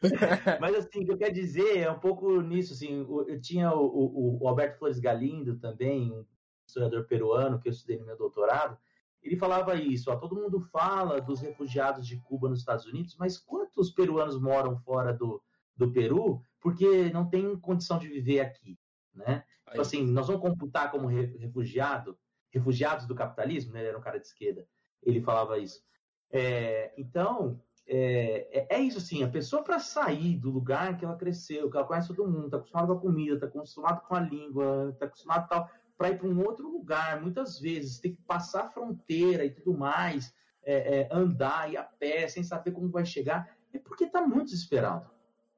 Mas 0.60 0.76
assim, 0.76 1.02
o 1.02 1.06
que 1.06 1.12
eu 1.12 1.18
quero 1.18 1.34
dizer 1.34 1.78
é 1.78 1.90
um 1.90 1.98
pouco 1.98 2.40
nisso, 2.40 2.72
assim, 2.72 3.04
eu 3.26 3.40
tinha 3.40 3.72
o, 3.72 3.84
o, 3.84 4.38
o 4.44 4.48
Alberto 4.48 4.78
Flores 4.78 5.00
Galindo 5.00 5.58
também, 5.58 6.12
um 6.12 6.24
historiador 6.68 7.06
peruano 7.06 7.58
que 7.58 7.68
eu 7.68 7.72
estudei 7.72 7.98
no 7.98 8.06
meu 8.06 8.16
doutorado, 8.16 8.78
ele 9.22 9.36
falava 9.36 9.74
isso, 9.74 10.10
ó, 10.10 10.16
todo 10.16 10.36
mundo 10.36 10.60
fala 10.60 11.20
dos 11.20 11.40
refugiados 11.40 12.06
de 12.06 12.18
Cuba 12.20 12.48
nos 12.48 12.60
Estados 12.60 12.86
Unidos, 12.86 13.16
mas 13.18 13.36
quantos 13.36 13.90
peruanos 13.90 14.40
moram 14.40 14.78
fora 14.78 15.12
do, 15.12 15.42
do 15.76 15.92
Peru 15.92 16.40
porque 16.60 17.10
não 17.10 17.28
tem 17.28 17.56
condição 17.58 17.98
de 17.98 18.08
viver 18.08 18.40
aqui, 18.40 18.78
né? 19.14 19.44
Tipo 19.68 19.82
assim, 19.82 20.06
nós 20.06 20.26
vamos 20.26 20.42
computar 20.42 20.90
como 20.90 21.06
refugiado, 21.06 22.18
refugiados 22.50 23.06
do 23.06 23.14
capitalismo, 23.14 23.72
né? 23.72 23.80
Ele 23.80 23.88
era 23.88 23.98
um 23.98 24.02
cara 24.02 24.18
de 24.18 24.26
esquerda, 24.26 24.66
ele 25.02 25.20
falava 25.20 25.58
isso. 25.58 25.82
É, 26.30 26.92
então, 26.96 27.60
é, 27.86 28.48
é, 28.52 28.76
é, 28.76 28.80
isso 28.80 28.98
assim, 28.98 29.22
a 29.22 29.28
pessoa 29.28 29.62
para 29.62 29.78
sair 29.78 30.36
do 30.36 30.50
lugar 30.50 30.96
que 30.98 31.04
ela 31.04 31.16
cresceu, 31.16 31.70
que 31.70 31.76
ela 31.76 31.86
conhece 31.86 32.08
todo 32.08 32.30
mundo, 32.30 32.44
está 32.44 32.58
acostumada 32.58 32.88
com 32.88 32.98
a 32.98 33.00
comida, 33.00 33.34
está 33.34 33.46
acostumada 33.46 34.00
com 34.00 34.14
a 34.14 34.20
língua, 34.20 34.90
está 34.92 35.06
acostumada 35.06 35.46
tal, 35.46 35.70
para 35.98 36.10
ir 36.10 36.18
para 36.18 36.28
um 36.28 36.40
outro 36.46 36.70
lugar, 36.70 37.20
muitas 37.20 37.58
vezes 37.58 37.98
tem 37.98 38.14
que 38.14 38.22
passar 38.22 38.62
a 38.62 38.68
fronteira 38.68 39.44
e 39.44 39.50
tudo 39.50 39.76
mais, 39.76 40.32
é, 40.64 41.00
é, 41.00 41.08
andar, 41.10 41.70
ir 41.70 41.76
a 41.76 41.82
pé, 41.82 42.28
sem 42.28 42.44
saber 42.44 42.70
como 42.70 42.88
vai 42.88 43.04
chegar, 43.04 43.48
é 43.74 43.78
porque 43.78 44.04
está 44.04 44.22
muito 44.22 44.46
desesperado. 44.46 45.10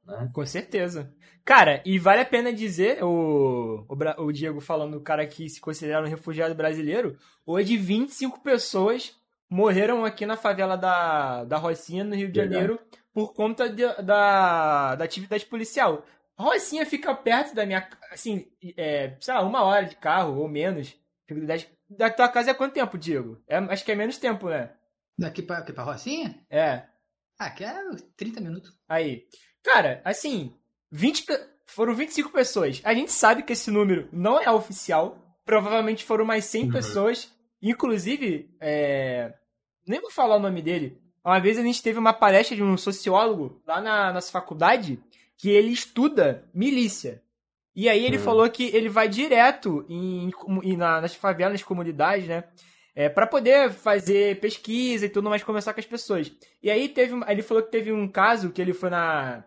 Né? 0.06 0.30
Com 0.32 0.46
certeza. 0.46 1.12
Cara, 1.44 1.82
e 1.84 1.98
vale 1.98 2.22
a 2.22 2.24
pena 2.24 2.52
dizer, 2.52 3.04
o, 3.04 3.84
o, 3.86 4.24
o 4.24 4.32
Diego 4.32 4.60
falando 4.60 4.92
do 4.92 5.00
cara 5.00 5.26
que 5.26 5.48
se 5.48 5.60
considera 5.60 6.04
um 6.04 6.08
refugiado 6.08 6.54
brasileiro, 6.54 7.18
hoje 7.44 7.76
25 7.76 8.40
pessoas 8.40 9.14
morreram 9.48 10.04
aqui 10.04 10.24
na 10.24 10.36
favela 10.36 10.76
da, 10.76 11.44
da 11.44 11.58
Rocinha, 11.58 12.04
no 12.04 12.14
Rio 12.14 12.30
de 12.30 12.36
Janeiro, 12.36 12.78
por 13.12 13.34
conta 13.34 13.68
de, 13.68 13.82
da, 14.02 14.94
da 14.94 15.04
atividade 15.04 15.44
policial. 15.44 16.04
A 16.40 16.42
Rocinha 16.42 16.86
fica 16.86 17.14
perto 17.14 17.54
da 17.54 17.66
minha. 17.66 17.86
Assim, 18.10 18.46
é, 18.74 19.14
sei 19.20 19.34
lá, 19.34 19.42
uma 19.42 19.62
hora 19.62 19.84
de 19.84 19.94
carro 19.94 20.38
ou 20.38 20.48
menos. 20.48 20.96
Da 21.86 22.08
tua 22.08 22.30
casa 22.30 22.52
é 22.52 22.54
quanto 22.54 22.72
tempo, 22.72 22.96
Diego? 22.96 23.38
É, 23.46 23.58
acho 23.58 23.84
que 23.84 23.92
é 23.92 23.94
menos 23.94 24.16
tempo, 24.16 24.48
né? 24.48 24.70
Daqui 25.18 25.42
pra, 25.42 25.58
aqui 25.58 25.70
pra 25.70 25.84
Rocinha? 25.84 26.42
É. 26.48 26.84
Ah, 27.38 27.46
aqui 27.46 27.62
é 27.62 27.74
30 28.16 28.40
minutos. 28.40 28.72
Aí. 28.88 29.26
Cara, 29.62 30.00
assim, 30.02 30.56
20, 30.90 31.26
foram 31.66 31.94
25 31.94 32.30
pessoas. 32.30 32.80
A 32.84 32.94
gente 32.94 33.12
sabe 33.12 33.42
que 33.42 33.52
esse 33.52 33.70
número 33.70 34.08
não 34.10 34.40
é 34.40 34.50
oficial. 34.50 35.18
Provavelmente 35.44 36.06
foram 36.06 36.24
mais 36.24 36.46
100 36.46 36.64
uhum. 36.64 36.72
pessoas. 36.72 37.30
Inclusive, 37.60 38.50
é... 38.58 39.34
nem 39.86 40.00
vou 40.00 40.10
falar 40.10 40.36
o 40.36 40.40
nome 40.40 40.62
dele. 40.62 40.98
Uma 41.22 41.38
vez 41.38 41.58
a 41.58 41.62
gente 41.62 41.82
teve 41.82 41.98
uma 41.98 42.14
palestra 42.14 42.56
de 42.56 42.62
um 42.62 42.78
sociólogo 42.78 43.62
lá 43.66 43.78
na 43.78 44.10
nossa 44.10 44.32
faculdade 44.32 44.98
que 45.40 45.48
ele 45.48 45.72
estuda 45.72 46.44
milícia. 46.52 47.22
E 47.74 47.88
aí 47.88 48.04
ele 48.04 48.18
uhum. 48.18 48.22
falou 48.22 48.50
que 48.50 48.64
ele 48.76 48.90
vai 48.90 49.08
direto 49.08 49.86
em, 49.88 50.30
em, 50.62 50.76
na, 50.76 51.00
nas 51.00 51.14
favelas, 51.14 51.54
nas 51.54 51.62
comunidades, 51.62 52.28
né? 52.28 52.44
É, 52.94 53.08
para 53.08 53.26
poder 53.26 53.70
fazer 53.70 54.38
pesquisa 54.38 55.06
e 55.06 55.08
tudo 55.08 55.30
mais, 55.30 55.42
conversar 55.42 55.72
com 55.72 55.80
as 55.80 55.86
pessoas. 55.86 56.30
E 56.62 56.70
aí 56.70 56.90
teve, 56.90 57.18
ele 57.26 57.40
falou 57.40 57.62
que 57.62 57.70
teve 57.70 57.90
um 57.90 58.06
caso 58.06 58.50
que 58.50 58.60
ele 58.60 58.74
foi 58.74 58.90
na 58.90 59.42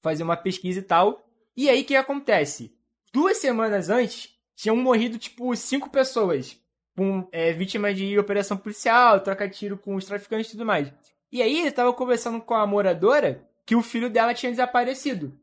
fazer 0.00 0.22
uma 0.22 0.36
pesquisa 0.36 0.78
e 0.78 0.82
tal. 0.82 1.22
E 1.54 1.68
aí 1.68 1.82
o 1.82 1.84
que 1.84 1.96
acontece? 1.96 2.72
Duas 3.12 3.36
semanas 3.36 3.90
antes, 3.90 4.30
tinham 4.56 4.76
morrido, 4.76 5.18
tipo, 5.18 5.54
cinco 5.54 5.90
pessoas. 5.90 6.58
Com, 6.96 7.28
é, 7.30 7.52
vítimas 7.52 7.96
de 7.96 8.18
operação 8.18 8.56
policial, 8.56 9.20
troca 9.20 9.48
tiro 9.48 9.76
com 9.76 9.94
os 9.94 10.06
traficantes 10.06 10.48
e 10.48 10.52
tudo 10.52 10.64
mais. 10.64 10.90
E 11.30 11.42
aí 11.42 11.60
ele 11.60 11.70
tava 11.70 11.92
conversando 11.92 12.40
com 12.40 12.54
a 12.54 12.66
moradora 12.66 13.47
que 13.68 13.76
o 13.76 13.82
filho 13.82 14.08
dela 14.08 14.32
tinha 14.32 14.50
desaparecido. 14.50 15.38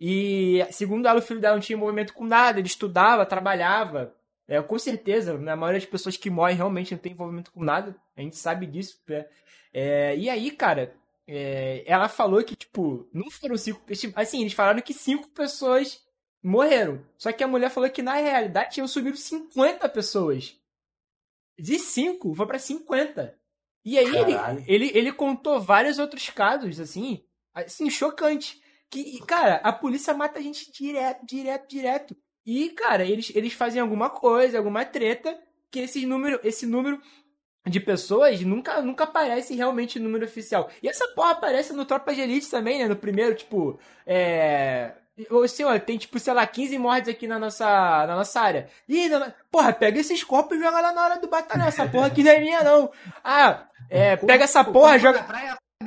E, 0.00 0.64
segundo 0.70 1.08
ela, 1.08 1.18
o 1.18 1.22
filho 1.22 1.40
dela 1.40 1.56
não 1.56 1.60
tinha 1.60 1.76
movimento 1.76 2.14
com 2.14 2.24
nada, 2.24 2.60
ele 2.60 2.68
estudava, 2.68 3.26
trabalhava. 3.26 4.14
É, 4.46 4.62
com 4.62 4.78
certeza, 4.78 5.36
na 5.36 5.56
maioria 5.56 5.80
das 5.80 5.90
pessoas 5.90 6.16
que 6.16 6.30
morrem 6.30 6.54
realmente 6.54 6.92
não 6.92 7.00
tem 7.00 7.10
envolvimento 7.10 7.50
com 7.50 7.64
nada. 7.64 7.96
A 8.16 8.20
gente 8.20 8.36
sabe 8.36 8.66
disso. 8.66 9.02
Né? 9.08 9.26
É, 9.74 10.16
e 10.16 10.30
aí, 10.30 10.52
cara, 10.52 10.94
é, 11.26 11.82
ela 11.88 12.08
falou 12.08 12.40
que, 12.44 12.54
tipo, 12.54 13.08
não 13.12 13.28
foram 13.32 13.56
cinco. 13.56 13.82
Assim, 14.14 14.42
eles 14.42 14.52
falaram 14.52 14.80
que 14.80 14.94
cinco 14.94 15.26
pessoas 15.30 16.06
morreram. 16.40 17.04
Só 17.18 17.32
que 17.32 17.42
a 17.42 17.48
mulher 17.48 17.68
falou 17.68 17.90
que 17.90 18.00
na 18.00 18.14
realidade 18.14 18.74
tinham 18.74 18.86
subido 18.86 19.16
50 19.16 19.88
pessoas. 19.88 20.56
De 21.58 21.80
5 21.80 22.32
foi 22.32 22.46
para 22.46 22.60
50. 22.60 23.36
E 23.84 23.98
aí 23.98 24.16
ele, 24.16 24.34
ele, 24.68 24.90
ele 24.94 25.12
contou 25.12 25.60
vários 25.60 25.98
outros 25.98 26.30
casos, 26.30 26.78
assim, 26.78 27.24
assim, 27.64 27.88
chocante. 27.90 28.60
Que, 28.90 29.18
cara, 29.26 29.56
a 29.64 29.72
polícia 29.72 30.14
mata 30.14 30.38
a 30.38 30.42
gente 30.42 30.70
direto, 30.70 31.24
direto, 31.26 31.68
direto. 31.68 32.16
E, 32.44 32.70
cara, 32.70 33.04
eles, 33.04 33.32
eles 33.34 33.52
fazem 33.52 33.80
alguma 33.80 34.08
coisa, 34.08 34.58
alguma 34.58 34.84
treta, 34.84 35.36
que 35.70 35.80
esse 35.80 36.06
número, 36.06 36.38
esse 36.44 36.64
número 36.66 37.00
de 37.66 37.80
pessoas 37.80 38.40
nunca, 38.42 38.80
nunca 38.80 39.04
aparece 39.04 39.54
realmente 39.56 39.98
no 39.98 40.04
número 40.04 40.24
oficial. 40.24 40.70
E 40.80 40.88
essa 40.88 41.08
porra 41.08 41.32
aparece 41.32 41.72
no 41.72 41.84
Tropa 41.84 42.14
de 42.14 42.20
Elite 42.20 42.48
também, 42.48 42.78
né? 42.78 42.86
No 42.86 42.94
primeiro, 42.94 43.34
tipo, 43.34 43.78
é. 44.06 44.92
Ô, 45.30 45.48
senhor, 45.48 45.80
tem, 45.80 45.96
tipo, 45.96 46.18
sei 46.18 46.34
lá, 46.34 46.46
15 46.46 46.78
mortes 46.78 47.08
aqui 47.08 47.26
na 47.26 47.38
nossa, 47.38 47.66
na 48.06 48.16
nossa 48.16 48.38
área. 48.38 48.68
Ih, 48.86 49.08
não... 49.08 49.32
porra, 49.50 49.72
pega 49.72 49.98
esses 49.98 50.22
copos 50.22 50.56
e 50.56 50.60
joga 50.60 50.80
lá 50.80 50.92
na 50.92 51.02
hora 51.02 51.18
do 51.18 51.26
batalhão. 51.26 51.66
Essa 51.66 51.88
porra 51.88 52.06
aqui 52.06 52.22
não 52.22 52.30
é 52.30 52.38
minha, 52.38 52.62
não. 52.62 52.92
Ah, 53.24 53.66
é, 53.88 54.16
pega 54.16 54.44
essa 54.44 54.62
porra, 54.62 54.98
joga. 54.98 55.26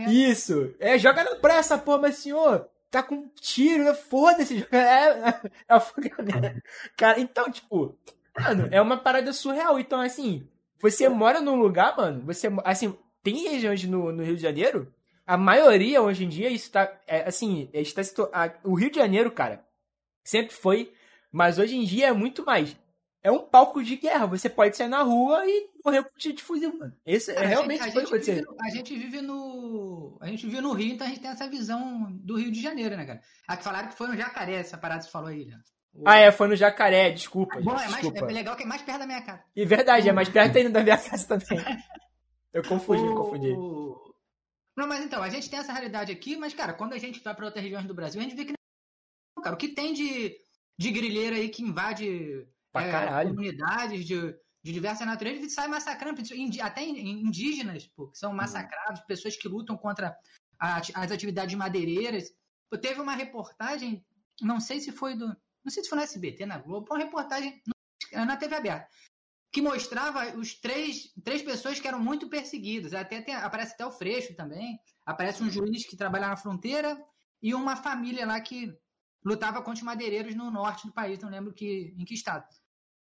Isso. 0.07 0.73
É, 0.79 0.97
joga 0.97 1.23
na 1.23 1.35
praia 1.35 1.59
essa 1.59 1.77
porra, 1.77 1.99
mas 1.99 2.15
senhor, 2.15 2.67
tá 2.89 3.01
com 3.03 3.27
tiro, 3.39 3.83
né? 3.83 3.93
foda-se. 3.93 4.65
É, 4.71 4.77
é, 4.77 5.41
é, 5.67 6.61
Cara, 6.95 7.19
então, 7.19 7.51
tipo, 7.51 7.97
Mano, 8.39 8.69
é 8.71 8.81
uma 8.81 8.97
parada 8.97 9.33
surreal. 9.33 9.79
Então, 9.79 9.99
assim, 9.99 10.47
você 10.81 11.09
mora 11.09 11.41
num 11.41 11.55
lugar, 11.55 11.95
mano, 11.95 12.23
você. 12.25 12.47
Assim, 12.63 12.95
tem 13.21 13.49
regiões 13.49 13.83
no, 13.83 14.11
no 14.11 14.23
Rio 14.23 14.35
de 14.35 14.41
Janeiro, 14.41 14.91
a 15.27 15.37
maioria 15.37 16.01
hoje 16.01 16.25
em 16.25 16.29
dia 16.29 16.49
está. 16.49 16.91
É, 17.05 17.27
assim, 17.27 17.69
está, 17.73 18.01
a, 18.33 18.51
o 18.63 18.73
Rio 18.73 18.89
de 18.89 18.97
Janeiro, 18.97 19.31
cara, 19.31 19.63
sempre 20.23 20.53
foi, 20.53 20.93
mas 21.31 21.59
hoje 21.59 21.75
em 21.75 21.83
dia 21.83 22.07
é 22.07 22.13
muito 22.13 22.45
mais. 22.45 22.75
É 23.21 23.29
um 23.29 23.39
palco 23.39 23.83
de 23.83 23.97
guerra. 23.97 24.25
Você 24.27 24.49
pode 24.49 24.77
sair 24.77 24.87
na 24.87 25.01
rua 25.01 25.45
e 25.45 25.69
morrer 25.83 26.03
com 26.03 26.17
tiro 26.17 26.35
de 26.35 26.43
fuzil, 26.43 26.77
mano. 26.77 26.95
Esse 27.05 27.31
é 27.31 27.45
realmente 27.45 27.83
gente, 27.83 27.97
a, 27.97 28.05
gente 28.05 28.31
vive, 28.31 28.47
a 28.61 28.69
gente 28.69 28.97
vive 28.97 29.21
no. 29.21 30.17
A 30.21 30.27
gente 30.27 30.45
vive 30.45 30.61
no 30.61 30.71
Rio, 30.71 30.93
então 30.93 31.05
a 31.05 31.09
gente 31.09 31.19
tem 31.19 31.29
essa 31.29 31.49
visão 31.49 32.07
do 32.11 32.37
Rio 32.37 32.51
de 32.51 32.61
Janeiro, 32.61 32.95
né, 32.95 33.05
cara? 33.05 33.21
A 33.47 33.57
que 33.57 33.63
falaram 33.63 33.89
que 33.89 33.97
foi 33.97 34.07
no 34.07 34.15
Jacaré, 34.15 34.55
essa 34.55 34.77
parada 34.77 34.99
que 34.99 35.05
você 35.05 35.11
falou 35.11 35.29
aí, 35.29 35.45
né? 35.45 35.59
Ah, 36.05 36.17
é, 36.17 36.31
foi 36.31 36.47
no 36.47 36.55
Jacaré, 36.55 37.11
desculpa. 37.11 37.59
Bom, 37.59 37.71
gente, 37.71 37.87
é, 37.87 37.89
mais, 37.89 38.01
desculpa. 38.01 38.31
é 38.31 38.33
legal 38.33 38.55
que 38.55 38.63
é 38.63 38.65
mais 38.65 38.81
perto 38.81 38.99
da 38.99 39.05
minha 39.05 39.21
casa. 39.21 39.43
E 39.55 39.65
verdade, 39.65 40.07
é 40.07 40.13
mais 40.13 40.29
perto 40.29 40.57
ainda 40.57 40.69
da 40.69 40.83
minha 40.83 40.97
casa 40.97 41.27
também. 41.27 41.65
Eu 42.53 42.63
confundi, 42.63 43.03
o... 43.03 43.15
confundi. 43.15 43.53
Não, 44.77 44.87
mas 44.87 45.03
então, 45.03 45.21
a 45.21 45.29
gente 45.29 45.49
tem 45.49 45.59
essa 45.59 45.73
realidade 45.73 46.11
aqui, 46.11 46.37
mas, 46.37 46.53
cara, 46.53 46.73
quando 46.73 46.93
a 46.93 46.97
gente 46.97 47.21
vai 47.21 47.35
para 47.35 47.45
outras 47.45 47.61
regiões 47.61 47.85
do 47.85 47.93
Brasil, 47.93 48.21
a 48.21 48.23
gente 48.23 48.35
vê 48.35 48.45
que. 48.45 48.53
Cara, 49.43 49.55
o 49.55 49.57
que 49.57 49.69
tem 49.69 49.93
de, 49.93 50.37
de 50.77 50.91
grilheiro 50.91 51.35
aí 51.35 51.49
que 51.49 51.63
invade 51.63 52.47
é, 52.75 53.25
comunidades 53.25 54.05
de, 54.05 54.35
de 54.63 54.71
diversas 54.71 55.07
naturezas 55.07 55.43
e 55.43 55.49
sai 55.49 55.67
massacrando, 55.67 56.21
até 56.61 56.83
indígenas, 56.83 57.87
pô, 57.87 58.09
que 58.09 58.17
são 58.17 58.33
massacrados, 58.33 59.01
pessoas 59.01 59.35
que 59.35 59.47
lutam 59.47 59.77
contra 59.77 60.15
a, 60.59 60.77
as 60.77 61.11
atividades 61.11 61.55
madeireiras. 61.55 62.29
Pô, 62.69 62.77
teve 62.77 63.01
uma 63.01 63.15
reportagem, 63.15 64.05
não 64.41 64.59
sei 64.59 64.79
se 64.79 64.91
foi 64.91 65.15
do. 65.15 65.27
Não 65.63 65.71
sei 65.71 65.83
se 65.83 65.89
foi 65.89 65.97
no 65.97 66.03
SBT, 66.03 66.45
na 66.45 66.57
Globo, 66.57 66.87
uma 66.89 67.03
reportagem 67.03 67.61
na 68.13 68.37
TV 68.37 68.55
aberta, 68.55 68.87
que 69.51 69.61
mostrava 69.61 70.37
os 70.37 70.53
três, 70.53 71.11
três 71.23 71.41
pessoas 71.41 71.79
que 71.79 71.87
eram 71.87 71.99
muito 71.99 72.29
perseguidas. 72.29 72.93
Até 72.93 73.21
tem, 73.21 73.35
aparece 73.35 73.73
até 73.73 73.85
o 73.85 73.91
Freixo 73.91 74.35
também. 74.35 74.79
Aparece 75.05 75.43
um 75.43 75.49
juiz 75.49 75.85
que 75.85 75.97
trabalha 75.97 76.27
na 76.27 76.37
fronteira 76.37 76.97
e 77.41 77.53
uma 77.53 77.75
família 77.75 78.25
lá 78.25 78.39
que 78.39 78.73
lutava 79.23 79.61
contra 79.61 79.73
os 79.73 79.81
madeireiros 79.81 80.35
no 80.35 80.49
norte 80.49 80.87
do 80.87 80.93
país, 80.93 81.19
não 81.19 81.29
lembro 81.29 81.53
que, 81.53 81.93
em 81.97 82.05
que 82.05 82.13
estado. 82.13 82.47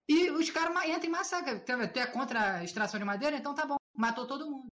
E 0.08 0.30
os 0.32 0.50
caras 0.50 0.76
entram 0.86 1.06
e 1.06 1.10
massacram. 1.10 1.60
Tu 1.60 2.00
é 2.00 2.08
contra 2.08 2.56
a 2.56 2.64
extração 2.64 3.00
de 3.00 3.06
madeira? 3.06 3.36
Então 3.36 3.54
tá 3.54 3.66
bom, 3.66 3.76
matou 3.96 4.26
todo 4.26 4.50
mundo. 4.50 4.68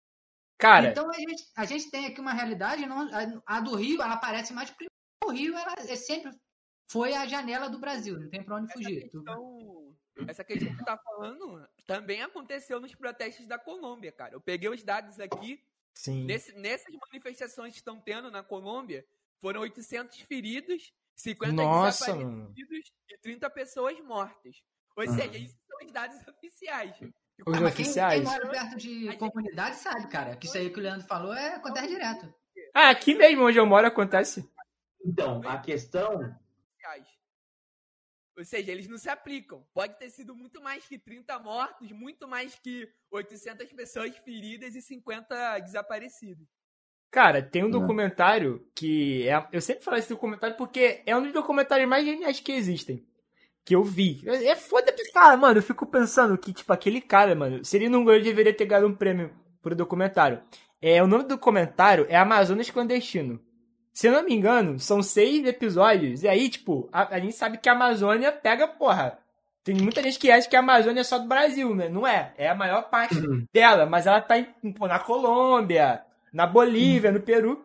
Cara. 0.58 0.90
Então 0.90 1.10
a 1.10 1.14
gente, 1.14 1.44
a 1.56 1.64
gente 1.64 1.90
tem 1.90 2.06
aqui 2.06 2.20
uma 2.20 2.32
realidade, 2.32 2.86
não, 2.86 3.08
a, 3.08 3.56
a 3.56 3.60
do 3.60 3.74
Rio, 3.74 4.00
ela 4.00 4.14
aparece 4.14 4.52
mais 4.52 4.70
porque 4.70 4.86
o 5.24 5.30
Rio 5.30 5.56
ela 5.56 5.74
é 5.76 5.96
sempre 5.96 6.30
foi 6.90 7.14
a 7.14 7.26
janela 7.26 7.68
do 7.68 7.78
Brasil, 7.78 8.20
não 8.20 8.28
tem 8.28 8.44
pra 8.44 8.56
onde 8.56 8.72
fugir. 8.72 9.10
Questão, 9.10 9.96
essa 10.28 10.44
questão 10.44 10.70
que 10.70 10.78
tu 10.78 10.84
tá 10.84 10.98
falando 10.98 11.66
também 11.86 12.22
aconteceu 12.22 12.78
nos 12.78 12.94
protestos 12.94 13.46
da 13.46 13.58
Colômbia, 13.58 14.12
cara. 14.12 14.34
Eu 14.34 14.40
peguei 14.40 14.68
os 14.68 14.82
dados 14.82 15.18
aqui. 15.18 15.64
Sim. 15.94 16.24
Nesse, 16.24 16.52
nessas 16.52 16.94
manifestações 16.94 17.72
que 17.72 17.78
estão 17.78 18.00
tendo 18.00 18.30
na 18.30 18.42
Colômbia, 18.42 19.06
foram 19.40 19.62
800 19.62 20.20
feridos, 20.20 20.92
50 21.16 21.52
Nossa, 21.52 22.12
desaparecidos 22.12 22.92
e 23.08 23.18
30 23.18 23.50
pessoas 23.50 24.00
mortas. 24.00 24.62
Ou 24.96 25.04
uhum. 25.04 25.14
seja, 25.14 25.38
isso 25.38 25.56
são 25.66 25.86
os 25.86 25.92
dados 25.92 26.28
oficiais. 26.28 26.94
Os 27.46 27.58
ah, 27.58 27.66
oficiais. 27.66 28.22
Quem, 28.22 28.30
quem 28.30 28.40
mora 28.40 28.50
perto 28.50 28.76
de 28.76 29.04
gente... 29.06 29.18
comunidade 29.18 29.76
sabe, 29.76 30.06
cara, 30.08 30.36
que 30.36 30.46
isso 30.46 30.58
aí 30.58 30.70
que 30.70 30.78
o 30.78 30.82
Leandro 30.82 31.06
falou 31.06 31.32
é 31.32 31.54
acontece 31.54 31.88
direto. 31.88 32.34
Ah, 32.74 32.90
aqui 32.90 33.14
mesmo 33.14 33.46
onde 33.46 33.58
eu 33.58 33.66
moro 33.66 33.86
acontece. 33.86 34.48
Então, 35.04 35.40
a 35.46 35.58
questão. 35.58 36.34
Ou 38.36 38.44
seja, 38.44 38.72
eles 38.72 38.88
não 38.88 38.96
se 38.96 39.10
aplicam. 39.10 39.66
Pode 39.74 39.98
ter 39.98 40.08
sido 40.08 40.34
muito 40.34 40.62
mais 40.62 40.86
que 40.86 40.98
30 40.98 41.38
mortos, 41.38 41.92
muito 41.92 42.26
mais 42.26 42.54
que 42.54 42.90
800 43.10 43.70
pessoas 43.72 44.16
feridas 44.18 44.74
e 44.74 44.80
50 44.80 45.58
desaparecidos. 45.58 46.48
Cara, 47.12 47.42
tem 47.42 47.62
um 47.62 47.70
documentário 47.70 48.66
que. 48.74 49.28
É, 49.28 49.46
eu 49.52 49.60
sempre 49.60 49.84
falo 49.84 49.98
esse 49.98 50.08
documentário 50.08 50.56
porque 50.56 51.02
é 51.06 51.16
um 51.16 51.22
dos 51.22 51.32
documentários 51.32 51.88
mais 51.88 52.04
geniais 52.04 52.40
que 52.40 52.50
existem 52.50 53.04
que 53.64 53.76
eu 53.76 53.84
vi. 53.84 54.22
É 54.26 54.56
foda, 54.56 54.92
cara, 55.14 55.36
mano, 55.36 55.58
eu 55.58 55.62
fico 55.62 55.86
pensando 55.86 56.36
que, 56.36 56.52
tipo, 56.52 56.72
aquele 56.72 57.00
cara, 57.00 57.34
mano, 57.34 57.64
se 57.64 57.76
ele 57.76 57.88
não 57.88 58.04
ganhou, 58.04 58.22
deveria 58.22 58.52
ter 58.52 58.64
ganhado 58.64 58.88
um 58.88 58.94
prêmio 58.94 59.30
pro 59.60 59.76
documentário. 59.76 60.40
É, 60.80 61.02
o 61.02 61.06
nome 61.06 61.24
do 61.24 61.30
documentário 61.30 62.06
é 62.08 62.16
Amazonas 62.16 62.70
Clandestino. 62.70 63.40
Se 63.92 64.08
eu 64.08 64.12
não 64.12 64.24
me 64.24 64.34
engano, 64.34 64.80
são 64.80 65.02
seis 65.02 65.46
episódios. 65.46 66.22
E 66.22 66.28
aí, 66.28 66.48
tipo, 66.48 66.88
a, 66.92 67.14
a 67.14 67.20
gente 67.20 67.36
sabe 67.36 67.58
que 67.58 67.68
a 67.68 67.72
Amazônia 67.72 68.32
pega, 68.32 68.66
porra. 68.66 69.18
Tem 69.62 69.76
muita 69.76 70.02
gente 70.02 70.18
que 70.18 70.28
acha 70.28 70.48
que 70.48 70.56
a 70.56 70.58
Amazônia 70.58 71.02
é 71.02 71.04
só 71.04 71.18
do 71.18 71.28
Brasil, 71.28 71.72
né? 71.72 71.88
Não 71.88 72.04
é. 72.04 72.34
É 72.36 72.48
a 72.48 72.54
maior 72.54 72.90
parte 72.90 73.14
uhum. 73.16 73.46
dela, 73.52 73.86
mas 73.86 74.08
ela 74.08 74.20
tá 74.20 74.36
em, 74.36 74.48
na 74.80 74.98
Colômbia, 74.98 76.02
na 76.32 76.46
Bolívia, 76.46 77.10
uhum. 77.10 77.16
no 77.16 77.22
Peru. 77.22 77.64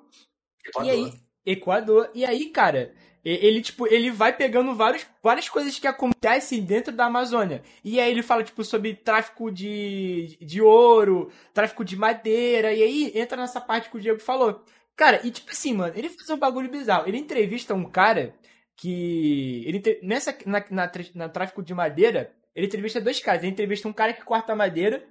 Equador. 0.66 0.88
E 0.88 0.92
aí, 0.92 1.14
Equador. 1.46 2.10
E 2.14 2.26
aí, 2.26 2.46
cara, 2.50 2.94
ele, 3.24 3.62
tipo, 3.62 3.88
ele 3.88 4.10
vai 4.10 4.36
pegando 4.36 4.74
vários, 4.76 5.06
várias 5.22 5.50
coisas 5.50 5.78
que 5.78 5.88
acontecem 5.88 6.64
dentro 6.64 6.94
da 6.94 7.06
Amazônia. 7.06 7.62
E 7.84 8.00
aí 8.00 8.12
ele 8.12 8.24
fala, 8.24 8.44
tipo, 8.44 8.64
sobre 8.64 8.94
tráfico 8.94 9.52
de, 9.52 10.38
de 10.42 10.62
ouro, 10.62 11.32
tráfico 11.54 11.84
de 11.84 11.98
madeira, 11.98 12.74
e 12.74 12.82
aí 12.84 13.12
entra 13.16 13.38
nessa 13.38 13.60
parte 13.60 13.90
que 13.90 13.98
o 13.98 14.00
Diego 14.00 14.20
falou. 14.20 14.64
Cara, 14.96 15.22
e 15.26 15.32
tipo 15.32 15.52
assim, 15.52 15.74
mano, 15.74 15.94
ele 15.96 16.10
faz 16.10 16.30
um 16.30 16.38
bagulho 16.38 16.70
bizarro. 16.70 17.08
Ele 17.08 17.18
entrevista 17.18 17.74
um 17.74 17.86
cara 17.86 18.34
que. 18.76 19.64
Ele, 19.68 20.00
nessa, 20.02 20.36
na, 20.46 20.64
na, 20.72 20.92
na 21.14 21.30
tráfico 21.30 21.62
de 21.62 21.74
madeira, 21.74 22.34
ele 22.56 22.68
entrevista 22.68 23.02
dois 23.02 23.20
caras. 23.20 23.44
Ele 23.44 23.52
entrevista 23.52 23.88
um 23.88 23.94
cara 23.94 24.14
que 24.14 24.24
corta 24.24 24.56
madeira, 24.56 25.04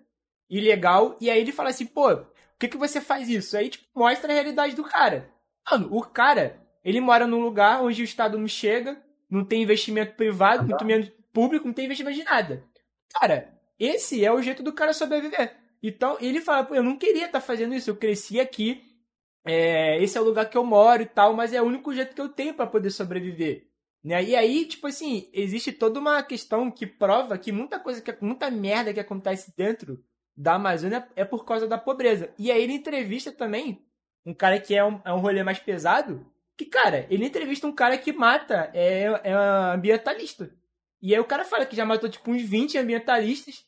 ilegal, 0.49 1.17
e 1.21 1.31
aí 1.31 1.41
ele 1.41 1.53
fala 1.53 1.71
assim, 1.71 1.87
pô, 1.87 2.25
por 2.57 2.61
que, 2.61 2.69
que 2.69 2.77
você 2.79 3.03
faz 3.03 3.29
isso? 3.29 3.55
Aí, 3.55 3.69
tipo, 3.69 3.85
mostra 3.95 4.33
a 4.33 4.35
realidade 4.35 4.75
do 4.75 4.83
cara. 4.83 5.31
Mano, 5.71 5.89
o 5.91 6.03
cara 6.03 6.59
ele 6.83 7.01
mora 7.01 7.27
num 7.27 7.43
lugar 7.43 7.83
onde 7.83 8.01
o 8.01 8.05
Estado 8.05 8.39
não 8.39 8.49
chega, 8.49 8.97
não 9.29 9.45
tem 9.45 9.63
investimento 9.63 10.15
privado, 10.15 10.67
muito 10.67 10.85
menos 10.85 11.13
público, 11.33 11.67
não 11.67 11.75
tem 11.75 11.85
investimento 11.85 12.17
de 12.17 12.25
nada. 12.25 12.65
Cara, 13.13 13.53
esse 13.79 14.25
é 14.25 14.33
o 14.33 14.41
jeito 14.41 14.63
do 14.63 14.73
cara 14.73 14.95
sobreviver. 14.95 15.55
Então, 15.83 16.17
ele 16.19 16.41
fala, 16.41 16.65
pô, 16.65 16.75
eu 16.75 16.83
não 16.83 16.97
queria 16.97 17.27
estar 17.27 17.41
tá 17.41 17.47
fazendo 17.47 17.75
isso, 17.75 17.91
eu 17.91 17.97
cresci 17.97 18.41
aqui, 18.41 18.83
é, 19.45 20.03
esse 20.03 20.17
é 20.17 20.21
o 20.21 20.25
lugar 20.25 20.49
que 20.49 20.57
eu 20.57 20.65
moro 20.65 21.03
e 21.03 21.07
tal, 21.07 21.35
mas 21.35 21.53
é 21.53 21.61
o 21.61 21.67
único 21.67 21.93
jeito 21.93 22.15
que 22.15 22.21
eu 22.21 22.29
tenho 22.29 22.55
para 22.55 22.67
poder 22.67 22.91
sobreviver. 22.91 23.69
Né? 24.03 24.23
E 24.25 24.37
aí, 24.37 24.65
tipo 24.65 24.87
assim, 24.87 25.29
existe 25.33 25.73
toda 25.73 26.01
uma 26.01 26.23
questão 26.23 26.71
que 26.71 26.87
prova 26.87 27.37
que 27.37 27.53
muita 27.53 27.79
coisa, 27.79 28.01
que 28.01 28.17
muita 28.25 28.51
merda 28.51 28.95
que 28.95 29.01
acontece 29.01 29.53
dentro 29.57 30.03
da 30.37 30.55
Amazônia 30.55 31.09
é 31.17 31.25
por 31.25 31.45
causa 31.45 31.67
da 31.67 31.79
pobreza. 31.79 32.31
E 32.39 32.53
aí 32.53 32.63
ele 32.63 32.75
entrevista 32.75 33.33
também 33.33 33.85
um 34.25 34.35
cara 34.35 34.59
que 34.61 34.75
é 34.75 34.85
um, 34.85 35.01
é 35.05 35.13
um 35.13 35.21
rolê 35.21 35.43
mais 35.43 35.59
pesado, 35.59 36.27
que, 36.57 36.65
cara, 36.65 37.07
ele 37.11 37.25
entrevista 37.25 37.67
um 37.67 37.73
cara 37.73 37.97
que 37.99 38.13
mata, 38.13 38.71
é, 38.75 39.05
é 39.23 39.33
ambientalista. 39.33 40.51
E 41.01 41.15
aí 41.15 41.21
o 41.21 41.25
cara 41.25 41.45
fala 41.45 41.67
que 41.67 41.77
já 41.77 41.85
matou, 41.85 42.09
tipo, 42.09 42.31
uns 42.31 42.43
20 42.43 42.79
ambientalistas. 42.79 43.65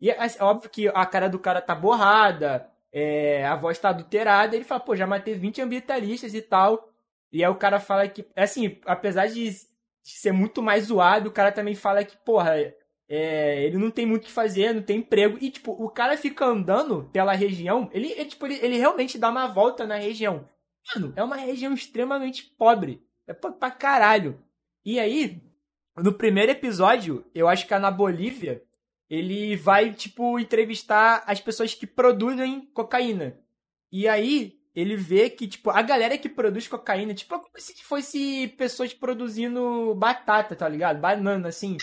E 0.00 0.10
é, 0.10 0.16
é 0.16 0.44
óbvio 0.44 0.70
que 0.70 0.88
a 0.88 1.06
cara 1.06 1.28
do 1.28 1.38
cara 1.38 1.62
tá 1.62 1.74
borrada, 1.74 2.70
é, 2.92 3.44
a 3.46 3.56
voz 3.56 3.78
tá 3.78 3.88
adulterada. 3.88 4.54
Ele 4.54 4.64
fala, 4.64 4.80
pô, 4.80 4.94
já 4.94 5.06
matei 5.06 5.34
20 5.34 5.62
ambientalistas 5.62 6.34
e 6.34 6.42
tal. 6.42 6.92
E 7.32 7.42
aí 7.42 7.50
o 7.50 7.56
cara 7.56 7.80
fala 7.80 8.06
que, 8.06 8.24
assim, 8.36 8.78
apesar 8.84 9.26
de, 9.26 9.50
de 9.50 9.64
ser 10.04 10.32
muito 10.32 10.62
mais 10.62 10.84
zoado, 10.84 11.30
o 11.30 11.32
cara 11.32 11.50
também 11.50 11.74
fala 11.74 12.04
que, 12.04 12.16
porra, 12.18 12.52
é, 13.08 13.64
ele 13.64 13.78
não 13.78 13.90
tem 13.90 14.04
muito 14.04 14.24
o 14.24 14.26
que 14.26 14.32
fazer, 14.32 14.72
não 14.72 14.82
tem 14.82 14.98
emprego. 14.98 15.38
E, 15.40 15.50
tipo, 15.50 15.72
o 15.72 15.88
cara 15.88 16.16
fica 16.16 16.44
andando 16.44 17.08
pela 17.12 17.32
região, 17.32 17.88
ele, 17.92 18.10
ele 18.12 18.24
tipo, 18.26 18.46
ele, 18.46 18.58
ele 18.62 18.76
realmente 18.78 19.18
dá 19.18 19.30
uma 19.30 19.46
volta 19.46 19.86
na 19.86 19.96
região. 19.96 20.48
Mano, 20.94 21.12
é 21.16 21.22
uma 21.22 21.36
região 21.36 21.72
extremamente 21.72 22.44
pobre. 22.58 23.02
É 23.26 23.32
pra, 23.32 23.50
pra 23.50 23.70
caralho. 23.70 24.40
E 24.84 25.00
aí, 25.00 25.42
no 25.96 26.12
primeiro 26.12 26.52
episódio, 26.52 27.24
eu 27.34 27.48
acho 27.48 27.66
que 27.66 27.74
é 27.74 27.78
na 27.78 27.90
Bolívia, 27.90 28.62
ele 29.08 29.56
vai, 29.56 29.92
tipo, 29.92 30.38
entrevistar 30.38 31.22
as 31.26 31.40
pessoas 31.40 31.74
que 31.74 31.86
produzem 31.86 32.66
cocaína. 32.72 33.38
E 33.90 34.06
aí, 34.08 34.60
ele 34.74 34.96
vê 34.96 35.30
que, 35.30 35.46
tipo, 35.48 35.70
a 35.70 35.80
galera 35.80 36.18
que 36.18 36.28
produz 36.28 36.68
cocaína, 36.68 37.14
tipo, 37.14 37.34
é 37.34 37.38
como 37.38 37.58
se 37.58 37.82
fosse 37.82 38.48
pessoas 38.58 38.92
produzindo 38.92 39.94
batata, 39.94 40.54
tá 40.54 40.68
ligado? 40.68 41.00
Banana, 41.00 41.48
assim, 41.48 41.76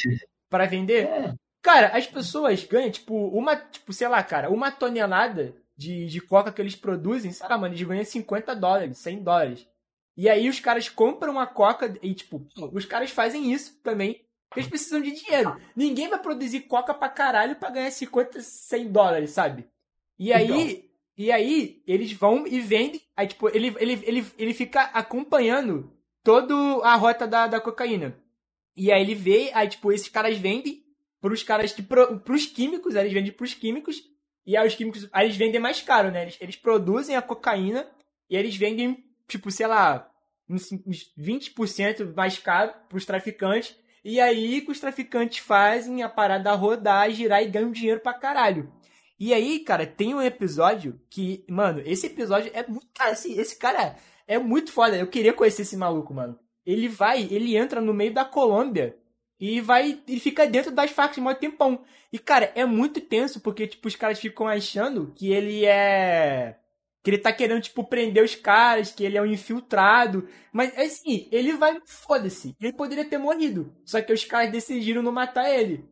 para 0.54 0.68
vender. 0.68 1.08
É. 1.08 1.34
Cara, 1.64 1.88
as 1.98 2.06
pessoas 2.06 2.64
ganham, 2.64 2.92
tipo, 2.92 3.16
uma, 3.30 3.56
tipo, 3.56 3.92
sei 3.92 4.08
lá, 4.08 4.22
cara, 4.22 4.52
uma 4.52 4.70
tonelada 4.70 5.56
de, 5.76 6.06
de 6.06 6.22
coca 6.22 6.52
que 6.52 6.62
eles 6.62 6.76
produzem, 6.76 7.32
sei 7.32 7.48
lá, 7.50 7.58
mano, 7.58 7.74
eles 7.74 7.88
ganham 7.88 8.06
50 8.06 8.56
dólares, 8.56 9.00
100 9.00 9.24
dólares. 9.24 9.68
E 10.16 10.30
aí 10.30 10.48
os 10.48 10.60
caras 10.60 10.88
compram 10.88 11.40
a 11.40 11.48
coca 11.48 11.98
e, 12.04 12.14
tipo, 12.14 12.46
os 12.72 12.86
caras 12.86 13.10
fazem 13.10 13.52
isso 13.52 13.80
também. 13.82 14.24
Eles 14.56 14.70
precisam 14.70 15.02
de 15.02 15.10
dinheiro. 15.10 15.60
Ninguém 15.76 16.08
vai 16.08 16.20
produzir 16.20 16.60
coca 16.68 16.94
pra 16.94 17.10
caralho 17.10 17.56
pra 17.56 17.72
ganhar 17.72 17.90
50, 17.90 18.40
100 18.44 18.92
dólares, 18.92 19.32
sabe? 19.32 19.66
E 20.20 20.32
aí, 20.32 20.46
então. 20.46 20.90
e 21.18 21.32
aí 21.32 21.82
eles 21.88 22.14
vão 22.14 22.46
e 22.46 22.60
vendem. 22.60 23.02
Aí, 23.18 23.26
tipo, 23.26 23.50
ele, 23.50 23.76
ele, 23.80 24.00
ele, 24.04 24.26
ele 24.38 24.54
fica 24.54 24.84
acompanhando 24.94 25.92
toda 26.24 26.54
a 26.86 26.94
rota 26.94 27.26
da, 27.26 27.48
da 27.48 27.60
cocaína. 27.60 28.22
E 28.76 28.92
aí 28.92 29.02
ele 29.02 29.16
vê, 29.16 29.52
aí, 29.54 29.68
tipo, 29.68 29.92
esses 29.92 30.10
caras 30.10 30.38
vendem 30.38 30.84
pros 31.22 31.44
caras 31.44 31.72
que. 31.72 31.82
Pro, 31.82 32.20
pros 32.20 32.46
químicos, 32.46 32.96
eles 32.96 33.14
vendem 33.14 33.32
pros 33.32 33.54
químicos. 33.54 34.02
E 34.46 34.58
aí 34.58 34.68
os 34.68 34.76
químicos. 34.76 35.08
Aí 35.14 35.28
eles 35.28 35.38
vendem 35.38 35.62
mais 35.62 35.82
caro, 35.82 36.12
né? 36.12 36.24
Eles, 36.24 36.38
eles 36.42 36.56
produzem 36.56 37.16
a 37.16 37.22
cocaína 37.22 37.88
e 38.30 38.36
eles 38.36 38.56
vendem, 38.56 39.06
tipo, 39.28 39.50
sei 39.52 39.68
lá, 39.68 40.10
uns 40.50 40.70
20% 41.18 42.14
mais 42.16 42.38
caro 42.38 42.74
pros 42.90 43.06
traficantes. 43.06 43.76
E 44.04 44.20
aí 44.20 44.62
que 44.62 44.72
os 44.72 44.80
traficantes 44.80 45.38
fazem 45.38 46.04
a 46.04 46.10
parada 46.10 46.52
rodar, 46.54 47.10
girar 47.12 47.42
e 47.42 47.48
ganham 47.48 47.72
dinheiro 47.72 48.02
pra 48.02 48.14
caralho. 48.14 48.72
E 49.18 49.34
aí, 49.34 49.60
cara, 49.60 49.88
tem 49.88 50.14
um 50.14 50.22
episódio 50.22 51.00
que, 51.10 51.46
mano, 51.50 51.82
esse 51.86 52.08
episódio 52.08 52.52
é 52.54 52.68
muito. 52.68 52.88
Cara, 52.94 53.12
esse, 53.12 53.32
esse 53.40 53.58
cara 53.58 53.96
é 54.28 54.38
muito 54.38 54.72
foda. 54.72 54.98
Eu 54.98 55.08
queria 55.08 55.32
conhecer 55.32 55.62
esse 55.62 55.78
maluco, 55.78 56.14
mano. 56.14 56.38
Ele 56.66 56.88
vai, 56.88 57.24
ele 57.30 57.58
entra 57.58 57.82
no 57.82 57.94
meio 57.94 58.14
da 58.14 58.24
Colômbia 58.24 58.98
e 59.40 59.60
vai, 59.60 60.02
ele 60.08 60.20
fica 60.20 60.48
dentro 60.48 60.72
das 60.72 60.92
facas 60.92 61.18
mó 61.18 61.34
tempão. 61.34 61.84
E, 62.12 62.20
cara, 62.20 62.52
é 62.56 62.64
muito 62.66 63.02
tenso, 63.02 63.42
porque, 63.42 63.68
tipo, 63.68 63.88
os 63.88 63.96
caras 63.96 64.20
ficam 64.20 64.48
achando 64.48 65.12
que 65.16 65.34
ele 65.34 65.66
é. 65.66 66.58
Que 67.04 67.10
ele 67.10 67.18
tá 67.18 67.34
querendo, 67.34 67.62
tipo, 67.62 67.84
prender 67.84 68.24
os 68.24 68.36
caras, 68.36 68.92
que 68.92 69.04
ele 69.04 69.18
é 69.18 69.22
um 69.22 69.26
infiltrado. 69.26 70.30
Mas, 70.54 70.78
assim, 70.78 71.28
ele 71.32 71.54
vai, 71.54 71.82
foda-se. 71.86 72.56
Ele 72.62 72.72
poderia 72.72 73.04
ter 73.04 73.18
morrido. 73.18 73.76
Só 73.84 74.02
que 74.02 74.14
os 74.14 74.24
caras 74.24 74.52
decidiram 74.52 75.02
não 75.02 75.12
matar 75.12 75.50
ele. 75.50 75.84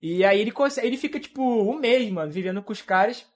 E 0.00 0.24
aí 0.24 0.40
ele 0.40 0.50
consegue, 0.50 0.86
ele 0.86 0.96
fica, 0.96 1.20
tipo, 1.20 1.42
um 1.42 1.78
mês, 1.78 2.10
mano, 2.10 2.32
vivendo 2.32 2.62
com 2.62 2.72
os 2.72 2.80
caras. 2.80 3.26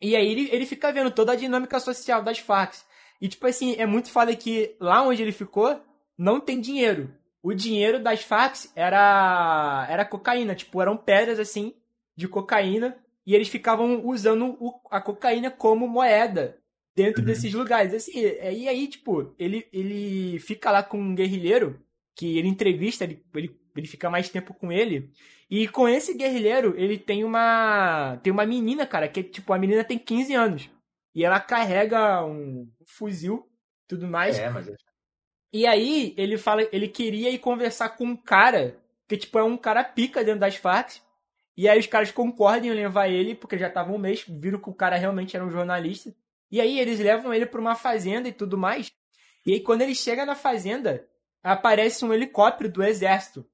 E 0.00 0.14
aí 0.14 0.30
ele, 0.30 0.48
ele 0.52 0.66
fica 0.66 0.92
vendo 0.92 1.10
toda 1.10 1.32
a 1.32 1.36
dinâmica 1.36 1.80
social 1.80 2.22
das 2.22 2.38
facas. 2.38 2.84
E, 3.20 3.26
tipo 3.28 3.46
assim, 3.46 3.74
é 3.78 3.86
muito 3.86 4.10
foda 4.10 4.36
que 4.36 4.76
lá 4.78 5.02
onde 5.02 5.22
ele 5.22 5.32
ficou, 5.32 5.80
não 6.18 6.40
tem 6.40 6.60
dinheiro. 6.60 7.14
O 7.40 7.54
dinheiro 7.54 8.02
das 8.02 8.22
facs 8.24 8.72
era, 8.74 9.86
era 9.88 10.04
cocaína, 10.04 10.56
tipo, 10.56 10.82
eram 10.82 10.96
pedras, 10.96 11.38
assim, 11.38 11.72
de 12.16 12.26
cocaína. 12.26 12.98
E 13.24 13.34
eles 13.34 13.48
ficavam 13.48 14.04
usando 14.04 14.56
o, 14.58 14.74
a 14.90 15.00
cocaína 15.00 15.50
como 15.50 15.86
moeda 15.86 16.58
dentro 16.96 17.20
uhum. 17.20 17.26
desses 17.26 17.54
lugares. 17.54 17.94
Assim, 17.94 18.18
e 18.18 18.68
aí, 18.68 18.88
tipo, 18.88 19.32
ele, 19.38 19.68
ele 19.72 20.38
fica 20.40 20.70
lá 20.70 20.82
com 20.82 20.98
um 20.98 21.14
guerrilheiro, 21.14 21.80
que 22.16 22.36
ele 22.36 22.48
entrevista, 22.48 23.04
ele, 23.04 23.22
ele, 23.34 23.56
ele 23.76 23.86
fica 23.86 24.10
mais 24.10 24.28
tempo 24.28 24.52
com 24.52 24.72
ele. 24.72 25.12
E 25.48 25.68
com 25.68 25.88
esse 25.88 26.14
guerrilheiro, 26.14 26.74
ele 26.76 26.98
tem 26.98 27.22
uma. 27.22 28.18
Tem 28.22 28.32
uma 28.32 28.44
menina, 28.44 28.86
cara, 28.86 29.08
que 29.08 29.22
tipo, 29.22 29.52
a 29.52 29.58
menina 29.58 29.84
tem 29.84 29.98
15 29.98 30.34
anos. 30.34 30.70
E 31.14 31.24
ela 31.24 31.40
carrega 31.40 32.24
um 32.24 32.68
fuzil, 32.86 33.48
tudo 33.86 34.06
mais. 34.06 34.38
É, 34.38 34.50
mas... 34.50 34.68
É 34.68 34.87
e 35.52 35.66
aí 35.66 36.14
ele 36.16 36.36
fala, 36.36 36.66
ele 36.72 36.88
queria 36.88 37.30
ir 37.30 37.38
conversar 37.38 37.90
com 37.90 38.04
um 38.04 38.16
cara, 38.16 38.76
que 39.06 39.16
tipo 39.16 39.38
é 39.38 39.42
um 39.42 39.56
cara 39.56 39.82
pica 39.82 40.22
dentro 40.22 40.40
das 40.40 40.56
facas. 40.56 41.02
E 41.56 41.68
aí 41.68 41.78
os 41.78 41.86
caras 41.86 42.12
concordam 42.12 42.70
em 42.70 42.74
levar 42.74 43.08
ele, 43.08 43.34
porque 43.34 43.58
já 43.58 43.68
estavam 43.68 43.96
um 43.96 43.98
mês, 43.98 44.24
viram 44.28 44.60
que 44.60 44.70
o 44.70 44.74
cara 44.74 44.96
realmente 44.96 45.34
era 45.34 45.44
um 45.44 45.50
jornalista. 45.50 46.14
E 46.50 46.60
aí 46.60 46.78
eles 46.78 47.00
levam 47.00 47.34
ele 47.34 47.46
para 47.46 47.60
uma 47.60 47.74
fazenda 47.74 48.28
e 48.28 48.32
tudo 48.32 48.56
mais. 48.56 48.92
E 49.44 49.54
aí 49.54 49.60
quando 49.60 49.82
ele 49.82 49.94
chega 49.94 50.24
na 50.24 50.34
fazenda, 50.34 51.06
aparece 51.42 52.04
um 52.04 52.12
helicóptero 52.12 52.70
do 52.70 52.82
exército. 52.82 53.44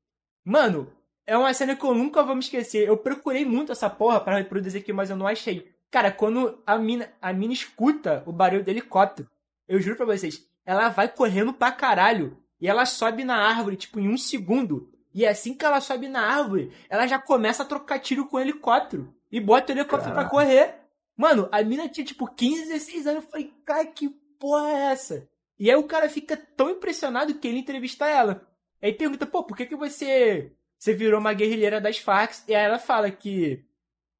Mano, 0.44 0.92
é 1.26 1.36
uma 1.38 1.54
cena 1.54 1.74
que 1.74 1.84
eu 1.84 1.94
nunca 1.94 2.22
vou 2.22 2.34
me 2.34 2.42
esquecer. 2.42 2.86
Eu 2.86 2.96
procurei 2.96 3.44
muito 3.44 3.72
essa 3.72 3.88
porra 3.88 4.20
para 4.20 4.36
reproduzir 4.36 4.82
aqui, 4.82 4.92
mas 4.92 5.08
eu 5.08 5.16
não 5.16 5.26
achei. 5.26 5.72
Cara, 5.90 6.10
quando 6.10 6.60
a 6.66 6.76
mina, 6.76 7.10
a 7.22 7.32
mina 7.32 7.52
escuta 7.52 8.22
o 8.26 8.32
barulho 8.32 8.64
do 8.64 8.68
helicóptero, 8.68 9.30
eu 9.66 9.80
juro 9.80 9.96
pra 9.96 10.04
vocês, 10.04 10.46
ela 10.64 10.88
vai 10.88 11.08
correndo 11.08 11.52
pra 11.52 11.72
caralho. 11.72 12.38
E 12.60 12.68
ela 12.68 12.86
sobe 12.86 13.24
na 13.24 13.36
árvore, 13.36 13.76
tipo, 13.76 14.00
em 14.00 14.08
um 14.08 14.16
segundo. 14.16 14.90
E 15.12 15.26
assim 15.26 15.54
que 15.54 15.64
ela 15.64 15.80
sobe 15.80 16.08
na 16.08 16.20
árvore, 16.20 16.72
ela 16.88 17.06
já 17.06 17.18
começa 17.18 17.62
a 17.62 17.66
trocar 17.66 17.98
tiro 17.98 18.26
com 18.26 18.36
o 18.36 18.40
helicóptero. 18.40 19.14
E 19.30 19.40
bota 19.40 19.72
o 19.72 19.76
helicóptero 19.76 20.14
pra 20.14 20.28
correr. 20.28 20.74
Mano, 21.16 21.48
a 21.52 21.62
mina 21.62 21.88
tinha, 21.88 22.04
tipo, 22.04 22.26
15, 22.26 22.68
16 22.68 23.06
anos. 23.06 23.24
Eu 23.24 23.30
falei, 23.30 23.52
cara, 23.64 23.86
que 23.86 24.08
porra 24.38 24.70
é 24.70 24.92
essa? 24.92 25.28
E 25.58 25.70
aí 25.70 25.76
o 25.76 25.84
cara 25.84 26.08
fica 26.08 26.36
tão 26.36 26.70
impressionado 26.70 27.34
que 27.34 27.46
ele 27.46 27.58
entrevista 27.58 28.06
ela. 28.06 28.46
Aí 28.82 28.92
pergunta, 28.92 29.26
pô, 29.26 29.44
por 29.44 29.56
que, 29.56 29.66
que 29.66 29.76
você, 29.76 30.52
você 30.78 30.92
virou 30.92 31.20
uma 31.20 31.32
guerrilheira 31.32 31.80
das 31.80 31.98
Farcs? 31.98 32.44
E 32.48 32.54
aí 32.54 32.64
ela 32.64 32.78
fala 32.78 33.10
que 33.10 33.64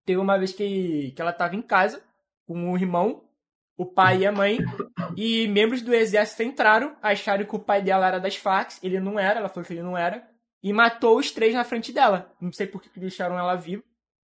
Teve 0.04 0.20
uma 0.20 0.38
vez 0.38 0.52
que, 0.52 1.12
que 1.12 1.22
ela 1.22 1.30
estava 1.30 1.56
em 1.56 1.62
casa 1.62 2.02
com 2.46 2.72
o 2.72 2.76
irmão, 2.76 3.23
o 3.76 3.84
pai 3.84 4.18
e 4.18 4.26
a 4.26 4.32
mãe, 4.32 4.58
e 5.16 5.48
membros 5.48 5.82
do 5.82 5.94
exército 5.94 6.42
entraram, 6.42 6.96
acharam 7.02 7.44
que 7.44 7.56
o 7.56 7.58
pai 7.58 7.82
dela 7.82 8.06
era 8.06 8.20
das 8.20 8.36
Farc, 8.36 8.78
ele 8.82 9.00
não 9.00 9.18
era, 9.18 9.40
ela 9.40 9.48
falou 9.48 9.66
que 9.66 9.72
ele 9.72 9.82
não 9.82 9.96
era, 9.98 10.28
e 10.62 10.72
matou 10.72 11.18
os 11.18 11.30
três 11.30 11.54
na 11.54 11.64
frente 11.64 11.92
dela. 11.92 12.32
Não 12.40 12.52
sei 12.52 12.66
por 12.66 12.80
que 12.80 12.98
deixaram 12.98 13.38
ela 13.38 13.54
viva. 13.54 13.82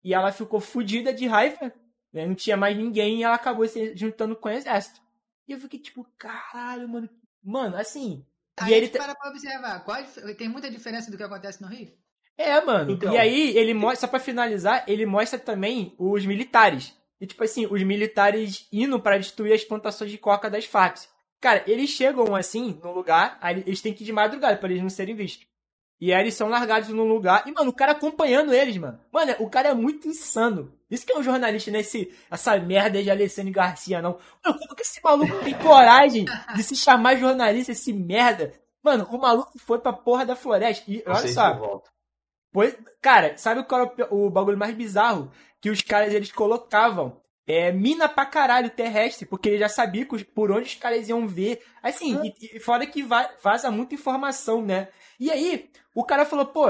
E 0.04 0.14
ela 0.14 0.32
ficou 0.32 0.60
fodida 0.60 1.14
de 1.14 1.26
raiva, 1.28 1.74
né? 2.14 2.26
não 2.26 2.36
tinha 2.36 2.56
mais 2.56 2.78
ninguém, 2.78 3.20
e 3.20 3.24
ela 3.24 3.36
acabou 3.36 3.68
se 3.68 3.96
juntando 3.96 4.36
com 4.36 4.48
o 4.48 4.52
exército. 4.52 5.02
E 5.48 5.54
eu 5.54 5.60
fiquei 5.60 5.80
tipo, 5.80 6.06
caralho, 6.18 6.88
mano. 6.88 7.10
Mano, 7.44 7.76
assim. 7.78 8.26
Aí 8.60 8.72
e 8.72 8.76
ele 8.76 8.90
para 8.90 9.16
pra 9.16 9.30
observar, 9.30 9.84
qual, 9.84 10.04
tem 10.38 10.50
muita 10.50 10.70
diferença 10.70 11.10
do 11.10 11.18
que 11.18 11.24
acontece 11.24 11.62
no 11.62 11.68
Rio? 11.68 11.92
É, 12.38 12.62
mano. 12.62 12.92
Então... 12.92 13.14
E 13.14 13.18
aí, 13.18 13.58
ele 13.58 13.74
mostra, 13.74 14.02
só 14.02 14.08
pra 14.08 14.20
finalizar, 14.20 14.84
ele 14.88 15.06
mostra 15.06 15.40
também 15.40 15.96
os 15.98 16.26
militares. 16.26 16.96
E, 17.20 17.28
tipo 17.28 17.44
assim, 17.44 17.68
os 17.70 17.84
militares 17.84 18.68
indo 18.72 19.00
para 19.00 19.18
destruir 19.18 19.54
as 19.54 19.64
plantações 19.64 20.10
de 20.10 20.18
coca 20.18 20.50
das 20.50 20.66
facas. 20.66 21.10
Cara, 21.42 21.64
eles 21.68 21.90
chegam 21.90 22.36
assim 22.36 22.80
no 22.84 22.92
lugar, 22.92 23.38
aí 23.42 23.64
eles 23.66 23.82
têm 23.82 23.94
que 23.94 24.04
ir 24.04 24.06
de 24.06 24.14
madrugada 24.14 24.58
para 24.58 24.70
eles 24.70 24.82
não 24.82 24.90
serem 24.90 25.16
vistos. 25.16 25.48
E 26.02 26.14
aí 26.14 26.22
eles 26.22 26.34
são 26.34 26.48
largados 26.48 26.90
num 26.90 27.08
lugar. 27.08 27.44
E, 27.46 27.52
mano, 27.52 27.72
o 27.72 27.76
cara 27.76 27.92
acompanhando 27.92 28.54
eles, 28.54 28.78
mano. 28.78 29.00
Mano, 29.12 29.36
o 29.40 29.50
cara 29.50 29.70
é 29.70 29.74
muito 29.74 30.08
insano. 30.08 30.74
Isso 30.90 31.06
que 31.06 31.12
é 31.12 31.18
um 31.18 31.24
jornalista, 31.24 31.70
né? 31.72 31.80
Esse, 31.80 32.14
essa 32.32 32.58
merda 32.58 33.04
de 33.04 33.12
Alessandro 33.12 33.52
Garcia, 33.52 34.02
não. 34.02 34.18
Mano, 34.44 34.58
como 34.60 34.76
que 34.76 34.82
esse 34.82 35.04
maluco 35.04 35.44
tem 35.44 35.54
coragem 35.58 36.26
de 36.56 36.64
se 36.64 36.76
chamar 36.76 37.18
jornalista, 37.18 37.74
esse 37.74 37.92
merda? 37.92 38.54
Mano, 38.82 39.06
o 39.12 39.18
maluco 39.18 39.60
foi 39.60 39.80
pra 39.80 39.92
porra 39.92 40.26
da 40.26 40.38
floresta. 40.38 40.90
E 40.90 41.04
olha 41.06 41.28
só. 41.28 41.82
Pois, 42.52 42.76
cara, 43.02 43.38
sabe 43.38 43.64
qual 43.66 43.94
é 43.98 44.08
o, 44.10 44.28
o 44.28 44.30
bagulho 44.30 44.58
mais 44.58 44.74
bizarro? 44.74 45.32
Que 45.62 45.70
os 45.70 45.82
caras 45.82 46.14
eles 46.14 46.32
colocavam 46.32 47.22
é, 47.50 47.72
mina 47.72 48.08
pra 48.08 48.26
caralho 48.26 48.70
terrestre, 48.70 49.26
porque 49.26 49.50
ele 49.50 49.58
já 49.58 49.68
sabia 49.68 50.08
por 50.36 50.52
onde 50.52 50.68
os 50.68 50.76
caras 50.76 51.10
iam 51.10 51.28
ver. 51.28 51.64
Assim, 51.82 52.16
hum. 52.16 52.24
e, 52.24 52.58
e 52.58 52.60
fora 52.60 52.86
que 52.86 53.02
vaza 53.02 53.72
muita 53.72 53.96
informação, 53.96 54.62
né? 54.62 54.90
E 55.20 55.32
aí, 55.32 55.70
o 55.96 56.04
cara 56.04 56.26
falou, 56.26 56.46
pô, 56.46 56.68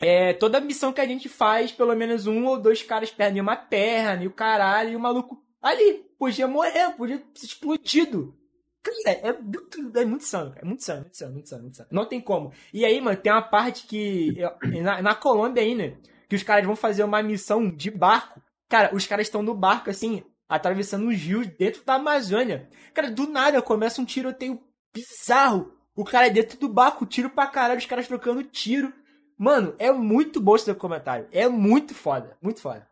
é, 0.00 0.32
toda 0.32 0.60
missão 0.60 0.92
que 0.92 1.00
a 1.00 1.06
gente 1.06 1.28
faz, 1.28 1.72
pelo 1.72 1.94
menos 1.94 2.26
um 2.26 2.46
ou 2.46 2.58
dois 2.58 2.82
caras 2.82 3.10
perdem 3.10 3.42
uma 3.42 3.56
perna 3.56 4.24
e 4.24 4.26
o 4.26 4.32
caralho, 4.32 4.90
e 4.90 4.96
o 4.96 5.00
maluco 5.00 5.44
ali, 5.60 6.04
podia 6.18 6.48
morrer, 6.48 6.90
podia 6.96 7.22
ser 7.34 7.46
explodido. 7.46 8.34
Cara, 8.82 9.18
é 9.18 9.32
muito, 9.32 9.98
é 9.98 10.04
muito 10.04 10.24
sano, 10.24 10.50
cara. 10.52 10.64
É 10.64 10.64
muito 10.64 10.82
sano, 10.82 11.02
muito 11.02 11.16
sano, 11.16 11.32
muito 11.32 11.48
sano, 11.48 11.62
muito 11.62 11.76
sano. 11.76 11.88
Não 11.92 12.06
tem 12.06 12.20
como. 12.20 12.52
E 12.72 12.84
aí, 12.84 13.00
mano, 13.00 13.18
tem 13.18 13.30
uma 13.30 13.42
parte 13.42 13.86
que. 13.86 14.36
Na, 14.82 15.02
na 15.02 15.14
Colômbia 15.14 15.62
ainda, 15.62 15.98
que 16.28 16.36
os 16.36 16.42
caras 16.42 16.64
vão 16.64 16.76
fazer 16.76 17.02
uma 17.02 17.22
missão 17.22 17.70
de 17.70 17.90
barco. 17.90 18.42
Cara, 18.68 18.94
os 18.94 19.06
caras 19.06 19.26
estão 19.26 19.42
no 19.42 19.54
barco, 19.54 19.88
assim, 19.88 20.22
atravessando 20.48 21.08
os 21.08 21.16
rios 21.16 21.46
dentro 21.46 21.84
da 21.84 21.94
Amazônia. 21.94 22.68
Cara, 22.92 23.10
do 23.10 23.28
nada 23.28 23.62
começa 23.62 24.00
um 24.00 24.04
tiroteio 24.04 24.60
bizarro. 24.92 25.72
O 25.96 26.04
cara 26.04 26.26
é 26.26 26.30
dentro 26.30 26.58
do 26.58 26.68
barco, 26.68 27.06
tiro 27.06 27.30
pra 27.30 27.46
caralho, 27.46 27.78
os 27.78 27.86
caras 27.86 28.06
trocando 28.06 28.42
tiro. 28.44 28.92
Mano, 29.36 29.74
é 29.78 29.90
muito 29.90 30.40
bom 30.40 30.54
esse 30.56 30.66
documentário. 30.66 31.28
É 31.32 31.48
muito 31.48 31.94
foda, 31.94 32.36
muito 32.42 32.60
foda. 32.60 32.86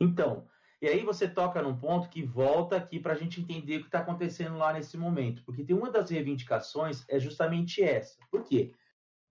Então, 0.00 0.46
e 0.82 0.88
aí 0.88 1.02
você 1.02 1.28
toca 1.28 1.62
num 1.62 1.76
ponto 1.76 2.08
que 2.08 2.22
volta 2.22 2.76
aqui 2.76 2.98
para 2.98 3.14
a 3.14 3.16
gente 3.16 3.40
entender 3.40 3.76
o 3.76 3.80
que 3.80 3.86
está 3.86 4.00
acontecendo 4.00 4.58
lá 4.58 4.72
nesse 4.72 4.98
momento. 4.98 5.42
Porque 5.44 5.64
tem 5.64 5.74
uma 5.74 5.90
das 5.90 6.10
reivindicações 6.10 7.04
é 7.08 7.18
justamente 7.18 7.82
essa. 7.82 8.18
Por 8.30 8.42
quê? 8.42 8.72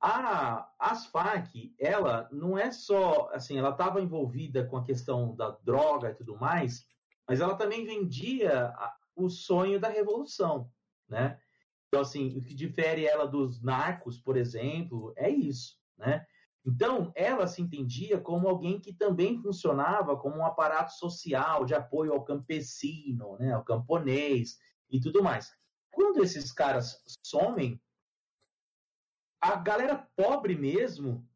A 0.06 0.70
Asfac, 0.78 1.74
ela 1.80 2.28
não 2.30 2.58
é 2.58 2.72
só, 2.72 3.30
assim, 3.32 3.58
ela 3.58 3.70
estava 3.70 4.01
envolvida 4.01 4.66
com 4.66 4.76
a 4.76 4.84
questão 4.84 5.34
da 5.34 5.51
droga 5.64 6.10
e 6.10 6.14
tudo 6.14 6.38
mais, 6.38 6.86
mas 7.26 7.39
ela 7.39 7.56
também 7.56 7.86
vendia 7.86 8.74
o 9.16 9.30
sonho 9.30 9.80
da 9.80 9.88
revolução, 9.88 10.70
né? 11.08 11.39
Então, 11.88 12.01
assim, 12.01 12.38
o 12.38 12.41
que 12.41 12.54
difere 12.54 13.06
ela 13.06 13.26
dos 13.26 13.62
narcos, 13.62 14.20
por 14.20 14.36
exemplo, 14.36 15.14
é 15.16 15.30
isso, 15.30 15.78
né? 15.97 16.26
Então, 16.66 17.14
ela 17.16 17.47
se 17.47 17.62
entendia 17.62 18.20
como 18.20 18.49
alguém 18.49 18.82
que 18.82 18.91
também 18.91 19.41
funcionava 19.41 20.18
como 20.18 20.36
um 20.36 20.45
aparato 20.45 20.91
social 20.91 21.64
de 21.64 21.74
apoio 21.74 22.12
ao 22.12 22.26
campesino, 22.26 23.38
né, 23.38 23.54
ao 23.54 23.64
camponês 23.64 24.58
e 24.89 24.99
tudo 24.99 25.24
mais. 25.24 25.49
Quando 25.89 26.22
esses 26.22 26.51
caras 26.51 27.01
somem, 27.26 27.82
a 29.44 29.58
galera 29.58 30.08
pobre 30.16 30.56
mesmo, 30.56 31.28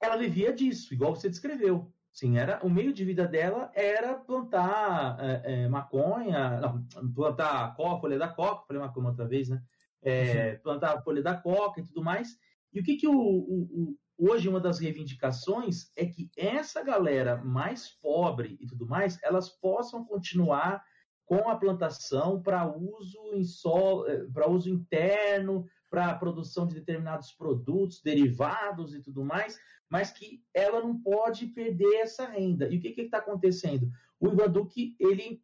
ela 0.00 0.16
vivia 0.16 0.52
disso, 0.52 0.92
igual 0.92 1.14
você 1.14 1.28
descreveu. 1.28 1.92
Sim, 2.12 2.36
era 2.36 2.60
o 2.62 2.68
meio 2.68 2.92
de 2.92 3.04
vida 3.04 3.26
dela 3.26 3.70
era 3.74 4.14
plantar 4.14 5.16
é, 5.18 5.42
é, 5.44 5.68
maconha, 5.68 6.60
não, 6.60 6.86
plantar 7.14 7.74
coca, 7.74 8.00
folha 8.00 8.18
da 8.18 8.28
coca, 8.28 8.66
falei 8.66 8.82
maconha 8.82 9.08
outra 9.08 9.26
vez, 9.26 9.48
né? 9.48 9.62
É, 10.02 10.56
plantar 10.56 10.98
a 10.98 11.00
folha 11.00 11.22
da 11.22 11.34
coca 11.36 11.80
e 11.80 11.84
tudo 11.84 12.02
mais. 12.02 12.36
E 12.72 12.80
o 12.80 12.82
que, 12.82 12.96
que 12.96 13.06
o, 13.06 13.14
o, 13.14 13.96
hoje 14.18 14.48
uma 14.48 14.60
das 14.60 14.78
reivindicações 14.78 15.90
é 15.96 16.04
que 16.04 16.30
essa 16.36 16.82
galera 16.82 17.36
mais 17.36 17.88
pobre 17.88 18.58
e 18.60 18.66
tudo 18.66 18.86
mais, 18.86 19.18
elas 19.22 19.48
possam 19.48 20.04
continuar 20.04 20.82
com 21.24 21.48
a 21.48 21.56
plantação 21.56 22.42
para 22.42 22.66
uso 22.66 23.18
em 23.32 23.44
solo, 23.44 24.06
eh, 24.06 24.26
para 24.34 24.50
uso 24.50 24.68
interno, 24.68 25.66
para 25.92 26.06
a 26.06 26.14
produção 26.14 26.66
de 26.66 26.74
determinados 26.74 27.32
produtos, 27.32 28.00
derivados 28.00 28.94
e 28.94 29.02
tudo 29.02 29.22
mais, 29.22 29.60
mas 29.90 30.10
que 30.10 30.42
ela 30.54 30.80
não 30.80 30.98
pode 30.98 31.48
perder 31.48 31.96
essa 31.96 32.26
renda. 32.26 32.66
E 32.66 32.78
o 32.78 32.80
que 32.80 32.98
está 32.98 33.18
acontecendo? 33.18 33.90
O 34.18 34.28
Ivan 34.28 34.48
Duque 34.48 34.96
ele 34.98 35.42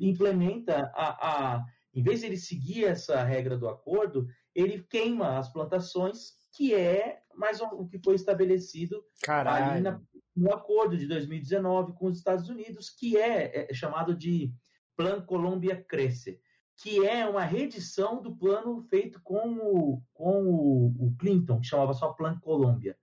implementa 0.00 0.92
a, 0.94 1.56
a, 1.56 1.64
em 1.92 2.00
vez 2.00 2.20
de 2.20 2.26
ele 2.26 2.36
seguir 2.36 2.84
essa 2.84 3.24
regra 3.24 3.58
do 3.58 3.68
acordo, 3.68 4.28
ele 4.54 4.84
queima 4.88 5.36
as 5.36 5.52
plantações, 5.52 6.34
que 6.52 6.72
é 6.72 7.20
mais 7.34 7.60
o 7.60 7.88
que 7.88 7.98
foi 7.98 8.14
estabelecido 8.14 9.02
Caralho. 9.24 9.72
ali 9.72 9.80
na, 9.80 10.00
no 10.36 10.54
acordo 10.54 10.96
de 10.96 11.08
2019 11.08 11.94
com 11.94 12.06
os 12.06 12.18
Estados 12.18 12.48
Unidos, 12.48 12.88
que 12.88 13.16
é, 13.16 13.68
é 13.68 13.74
chamado 13.74 14.14
de 14.14 14.54
Plano 14.96 15.26
Colômbia 15.26 15.84
Cresce, 15.88 16.40
que 16.78 17.04
é 17.04 17.28
uma 17.28 17.44
reedição 17.44 18.22
do 18.22 18.36
plano 18.36 18.80
feito 18.82 19.20
com 19.22 19.58
o, 19.58 20.02
com 20.14 20.44
o, 20.44 21.06
o 21.06 21.16
Clinton, 21.18 21.60
que 21.60 21.66
chamava 21.66 21.92
só 21.92 22.12
Plano 22.12 22.40
Colômbia. 22.40 22.96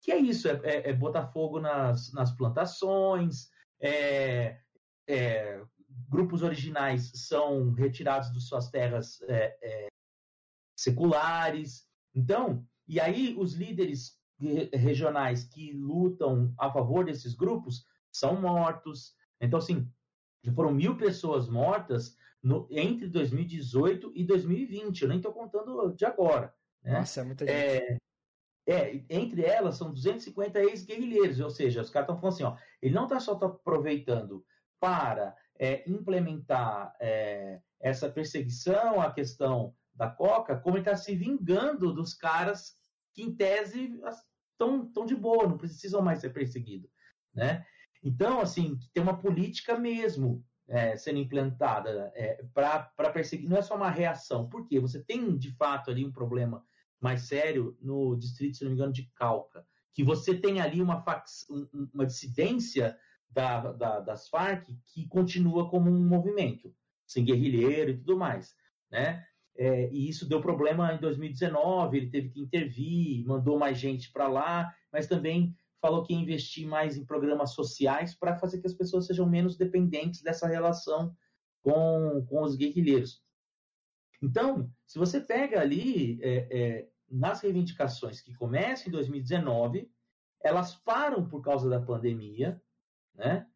Que 0.00 0.12
é 0.12 0.16
isso, 0.16 0.48
é, 0.48 0.60
é, 0.62 0.90
é 0.90 0.92
botar 0.92 1.26
fogo 1.26 1.60
nas, 1.60 2.12
nas 2.12 2.30
plantações, 2.30 3.50
é, 3.80 4.60
é, 5.08 5.60
grupos 6.08 6.42
originais 6.42 7.10
são 7.14 7.72
retirados 7.72 8.32
de 8.32 8.40
suas 8.40 8.70
terras 8.70 9.20
é, 9.22 9.58
é, 9.60 9.88
seculares. 10.78 11.88
Então, 12.14 12.64
e 12.86 13.00
aí 13.00 13.34
os 13.36 13.54
líderes 13.54 14.18
regionais 14.72 15.44
que 15.44 15.72
lutam 15.72 16.54
a 16.56 16.70
favor 16.70 17.04
desses 17.04 17.34
grupos 17.34 17.84
são 18.12 18.40
mortos. 18.40 19.14
Então, 19.40 19.58
assim, 19.58 19.90
foram 20.54 20.72
mil 20.72 20.96
pessoas 20.96 21.48
mortas 21.48 22.16
no, 22.42 22.66
entre 22.70 23.08
2018 23.08 24.12
e 24.14 24.24
2020. 24.24 25.02
Eu 25.02 25.08
nem 25.08 25.18
estou 25.18 25.32
contando 25.32 25.94
de 25.94 26.04
agora. 26.04 26.54
Né? 26.82 26.92
Nossa, 26.92 27.20
é 27.20 27.24
muita 27.24 27.46
gente. 27.46 27.56
É, 27.56 27.98
é, 28.66 29.04
entre 29.08 29.42
elas 29.42 29.76
são 29.76 29.92
250 29.92 30.60
ex-guerrilheiros, 30.60 31.40
ou 31.40 31.50
seja, 31.50 31.80
os 31.80 31.90
caras 31.90 32.08
estão 32.08 32.20
falando 32.20 32.34
assim, 32.34 32.44
ó, 32.44 32.56
ele 32.80 32.94
não 32.94 33.04
está 33.04 33.18
só 33.18 33.34
tá 33.34 33.46
aproveitando 33.46 34.44
para 34.78 35.34
é, 35.58 35.82
implementar 35.90 36.94
é, 37.00 37.60
essa 37.80 38.08
perseguição, 38.08 39.00
a 39.00 39.12
questão 39.12 39.74
da 39.92 40.08
Coca, 40.08 40.56
como 40.56 40.76
ele 40.76 40.82
está 40.82 40.96
se 40.96 41.14
vingando 41.14 41.92
dos 41.92 42.14
caras 42.14 42.74
que, 43.12 43.22
em 43.22 43.34
tese, 43.34 44.00
estão 44.52 45.04
de 45.04 45.16
boa, 45.16 45.48
não 45.48 45.58
precisam 45.58 46.00
mais 46.00 46.20
ser 46.20 46.30
perseguidos, 46.30 46.90
né? 47.34 47.64
Então, 48.02 48.40
assim, 48.40 48.78
tem 48.94 49.02
uma 49.02 49.18
política 49.18 49.76
mesmo 49.76 50.44
é, 50.70 50.96
sendo 50.96 51.18
implantada 51.18 52.12
é, 52.14 52.44
para 52.54 53.10
perseguir. 53.12 53.48
Não 53.48 53.56
é 53.56 53.62
só 53.62 53.74
uma 53.74 53.90
reação. 53.90 54.48
Por 54.48 54.66
quê? 54.66 54.78
Você 54.78 55.02
tem, 55.02 55.36
de 55.36 55.50
fato, 55.56 55.90
ali 55.90 56.04
um 56.04 56.12
problema 56.12 56.64
mais 57.00 57.22
sério 57.22 57.76
no 57.80 58.14
distrito, 58.14 58.56
se 58.56 58.64
não 58.64 58.70
me 58.70 58.76
engano, 58.76 58.92
de 58.92 59.10
Calca, 59.16 59.66
que 59.92 60.04
você 60.04 60.34
tem 60.34 60.60
ali 60.60 60.80
uma, 60.80 61.02
fax, 61.02 61.46
uma 61.92 62.06
dissidência 62.06 62.96
da, 63.28 63.72
da, 63.72 64.00
das 64.00 64.28
Farc 64.28 64.66
que 64.86 65.08
continua 65.08 65.68
como 65.68 65.90
um 65.90 66.06
movimento, 66.06 66.72
sem 67.06 67.24
guerrilheiro 67.24 67.90
e 67.90 67.96
tudo 67.96 68.16
mais, 68.16 68.54
né? 68.90 69.24
É, 69.56 69.90
e 69.90 70.08
isso 70.08 70.28
deu 70.28 70.40
problema 70.40 70.94
em 70.94 70.98
2019, 70.98 71.96
ele 71.96 72.10
teve 72.10 72.30
que 72.30 72.40
intervir, 72.40 73.26
mandou 73.26 73.58
mais 73.58 73.76
gente 73.76 74.10
para 74.10 74.28
lá, 74.28 74.72
mas 74.92 75.06
também 75.06 75.54
falou 75.80 76.02
que 76.02 76.12
ia 76.12 76.18
investir 76.18 76.66
mais 76.66 76.96
em 76.96 77.04
programas 77.04 77.54
sociais 77.54 78.14
para 78.14 78.36
fazer 78.36 78.60
que 78.60 78.66
as 78.66 78.74
pessoas 78.74 79.06
sejam 79.06 79.28
menos 79.28 79.56
dependentes 79.56 80.22
dessa 80.22 80.46
relação 80.46 81.14
com, 81.62 82.24
com 82.28 82.42
os 82.42 82.56
guerrilheiros. 82.56 83.22
Então, 84.22 84.70
se 84.86 84.98
você 84.98 85.20
pega 85.20 85.60
ali 85.60 86.20
é, 86.22 86.46
é, 86.50 86.88
nas 87.10 87.40
reivindicações 87.40 88.20
que 88.20 88.34
começam 88.34 88.88
em 88.88 88.92
2019, 88.92 89.90
elas 90.42 90.74
param 90.74 91.26
por 91.26 91.42
causa 91.42 91.68
da 91.68 91.80
pandemia, 91.80 92.60
né? 93.14 93.46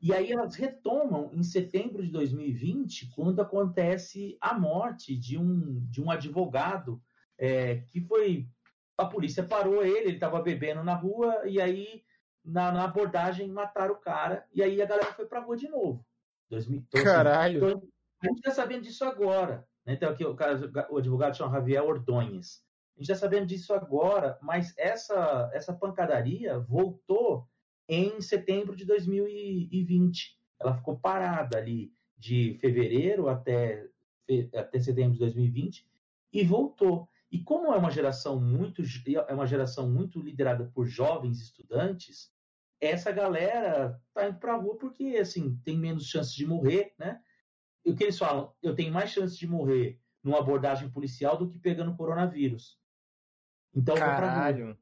E 0.00 0.12
aí 0.12 0.30
elas 0.30 0.54
retomam 0.54 1.30
em 1.32 1.42
setembro 1.42 2.04
de 2.04 2.10
2020, 2.10 3.10
quando 3.14 3.40
acontece 3.40 4.36
a 4.40 4.58
morte 4.58 5.16
de 5.16 5.38
um, 5.38 5.84
de 5.86 6.00
um 6.00 6.10
advogado 6.10 7.02
é, 7.38 7.76
que 7.88 8.00
foi. 8.00 8.48
A 8.96 9.06
polícia 9.06 9.42
parou 9.42 9.84
ele, 9.84 10.06
ele 10.06 10.14
estava 10.14 10.40
bebendo 10.40 10.84
na 10.84 10.94
rua, 10.94 11.42
e 11.46 11.60
aí 11.60 12.04
na, 12.44 12.70
na, 12.70 12.84
abordagem 12.84 13.48
mataram 13.48 13.94
o 13.94 13.98
cara, 13.98 14.46
e 14.52 14.62
aí 14.62 14.80
a 14.80 14.86
galera 14.86 15.12
foi 15.12 15.26
pra 15.26 15.40
rua 15.40 15.56
de 15.56 15.68
novo. 15.68 16.04
2012. 16.50 17.04
Caralho! 17.04 17.56
Então, 17.56 17.82
a 18.22 18.26
gente 18.26 18.38
está 18.38 18.50
sabendo 18.50 18.82
disso 18.82 19.04
agora. 19.04 19.66
Né? 19.84 19.94
Então, 19.94 20.10
aqui 20.10 20.24
o, 20.24 20.36
o 20.90 20.98
advogado 20.98 21.36
chama 21.36 21.52
Javier 21.52 21.82
Ordonhes. 21.82 22.62
A 22.96 23.00
gente 23.00 23.10
está 23.10 23.14
sabendo 23.14 23.46
disso 23.46 23.74
agora, 23.74 24.38
mas 24.40 24.72
essa, 24.78 25.50
essa 25.52 25.72
pancadaria 25.72 26.58
voltou 26.60 27.48
em 27.88 28.20
setembro 28.20 28.76
de 28.76 28.84
2020. 28.84 30.38
Ela 30.60 30.74
ficou 30.76 30.96
parada 30.96 31.58
ali 31.58 31.92
de 32.16 32.56
fevereiro 32.60 33.28
até, 33.28 33.86
até 34.54 34.78
setembro 34.78 35.14
de 35.14 35.18
2020 35.18 35.86
e 36.32 36.44
voltou. 36.44 37.08
E 37.34 37.42
como 37.42 37.74
é 37.74 37.76
uma 37.76 37.90
geração 37.90 38.40
muito 38.40 38.80
é 39.26 39.34
uma 39.34 39.44
geração 39.44 39.90
muito 39.90 40.20
liderada 40.20 40.70
por 40.72 40.86
jovens 40.86 41.40
estudantes, 41.40 42.32
essa 42.80 43.10
galera 43.10 44.00
tá 44.12 44.28
indo 44.28 44.38
para 44.38 44.54
a 44.54 44.56
rua 44.56 44.78
porque 44.78 45.16
assim 45.20 45.56
tem 45.64 45.76
menos 45.76 46.06
chance 46.06 46.32
de 46.32 46.46
morrer, 46.46 46.94
né? 46.96 47.20
E 47.84 47.90
o 47.90 47.96
que 47.96 48.04
eles 48.04 48.16
falam? 48.16 48.54
Eu 48.62 48.76
tenho 48.76 48.92
mais 48.92 49.10
chance 49.10 49.36
de 49.36 49.48
morrer 49.48 50.00
numa 50.22 50.38
abordagem 50.38 50.88
policial 50.88 51.36
do 51.36 51.50
que 51.50 51.58
pegando 51.58 51.96
coronavírus. 51.96 52.78
Então, 53.74 53.96
Caralho. 53.96 54.78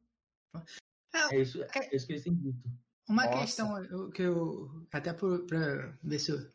É 1.32 1.40
isso, 1.40 1.62
é 1.62 1.96
isso 1.96 2.06
que 2.06 2.12
eles 2.12 2.22
têm 2.22 2.34
dito. 2.34 2.70
Uma 3.08 3.24
Nossa. 3.24 3.38
questão 3.38 4.10
que 4.10 4.20
eu. 4.20 4.86
Até 4.92 5.14
para 5.14 5.98
ver 6.02 6.18
se 6.18 6.32
eu. 6.32 6.52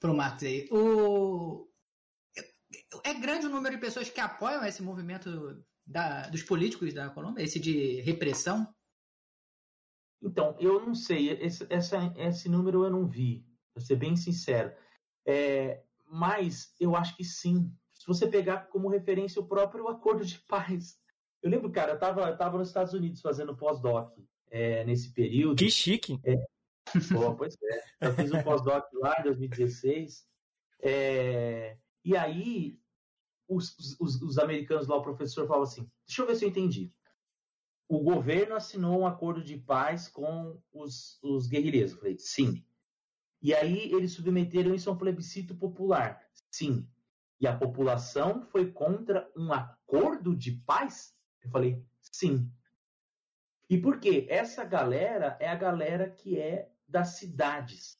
Pro 0.00 0.14
Marcos 0.14 0.42
aí. 0.42 0.68
O, 0.72 1.67
é 3.04 3.14
grande 3.14 3.46
o 3.46 3.50
número 3.50 3.74
de 3.74 3.80
pessoas 3.80 4.10
que 4.10 4.20
apoiam 4.20 4.64
esse 4.64 4.82
movimento 4.82 5.62
da, 5.86 6.28
dos 6.28 6.42
políticos 6.42 6.94
da 6.94 7.10
Colômbia, 7.10 7.42
esse 7.42 7.58
de 7.58 8.00
repressão? 8.00 8.66
Então, 10.22 10.56
eu 10.58 10.84
não 10.84 10.94
sei. 10.94 11.30
Esse, 11.30 11.66
essa, 11.70 12.12
esse 12.16 12.48
número 12.48 12.84
eu 12.84 12.90
não 12.90 13.06
vi, 13.06 13.44
para 13.72 13.82
ser 13.82 13.96
bem 13.96 14.16
sincero. 14.16 14.74
É, 15.26 15.82
mas 16.06 16.74
eu 16.80 16.96
acho 16.96 17.16
que 17.16 17.24
sim. 17.24 17.72
Se 17.92 18.06
você 18.06 18.26
pegar 18.26 18.68
como 18.68 18.88
referência 18.88 19.40
o 19.40 19.46
próprio 19.46 19.88
acordo 19.88 20.24
de 20.24 20.38
paz 20.40 20.98
eu 21.42 21.50
lembro, 21.50 21.70
cara, 21.70 21.92
eu 21.92 21.98
tava, 21.98 22.36
tava 22.36 22.58
nos 22.58 22.68
Estados 22.68 22.92
Unidos 22.92 23.20
fazendo 23.20 23.56
pós-doc 23.56 24.12
é, 24.50 24.84
nesse 24.84 25.12
período. 25.12 25.56
Que 25.56 25.70
chique! 25.70 26.18
É, 26.24 26.34
pô, 27.12 27.34
pois 27.36 27.56
é. 27.62 28.08
Eu 28.08 28.14
fiz 28.14 28.32
um 28.32 28.42
pós-doc 28.42 28.84
lá 28.94 29.16
em 29.20 29.22
2016. 29.22 30.26
É, 30.80 31.76
e 32.04 32.16
aí, 32.16 32.80
os, 33.48 33.76
os, 33.98 34.20
os, 34.20 34.38
americanos 34.38 34.86
lá, 34.86 34.96
o 34.96 35.02
professor 35.02 35.46
falava 35.46 35.64
assim: 35.64 35.90
deixa 36.06 36.22
eu 36.22 36.26
ver 36.26 36.36
se 36.36 36.44
eu 36.44 36.48
entendi. 36.48 36.92
O 37.88 38.00
governo 38.00 38.54
assinou 38.54 39.00
um 39.00 39.06
acordo 39.06 39.42
de 39.42 39.56
paz 39.56 40.08
com 40.08 40.60
os, 40.72 41.18
os 41.22 41.46
guerrilheiros. 41.46 41.92
Eu 41.92 41.98
falei, 41.98 42.18
sim. 42.18 42.62
E 43.40 43.54
aí 43.54 43.90
eles 43.92 44.12
submeteram 44.12 44.74
isso 44.74 44.90
a 44.90 44.92
um 44.92 44.98
plebiscito 44.98 45.54
popular. 45.56 46.22
Sim. 46.50 46.86
E 47.40 47.46
a 47.46 47.56
população 47.56 48.42
foi 48.42 48.70
contra 48.70 49.30
um 49.34 49.52
acordo 49.52 50.36
de 50.36 50.52
paz? 50.52 51.14
Eu 51.42 51.50
falei, 51.50 51.82
sim. 52.02 52.50
E 53.70 53.78
por 53.78 54.00
quê? 54.00 54.26
Essa 54.28 54.64
galera 54.64 55.36
é 55.40 55.48
a 55.48 55.54
galera 55.54 56.10
que 56.10 56.38
é 56.38 56.70
das 56.86 57.16
cidades, 57.16 57.97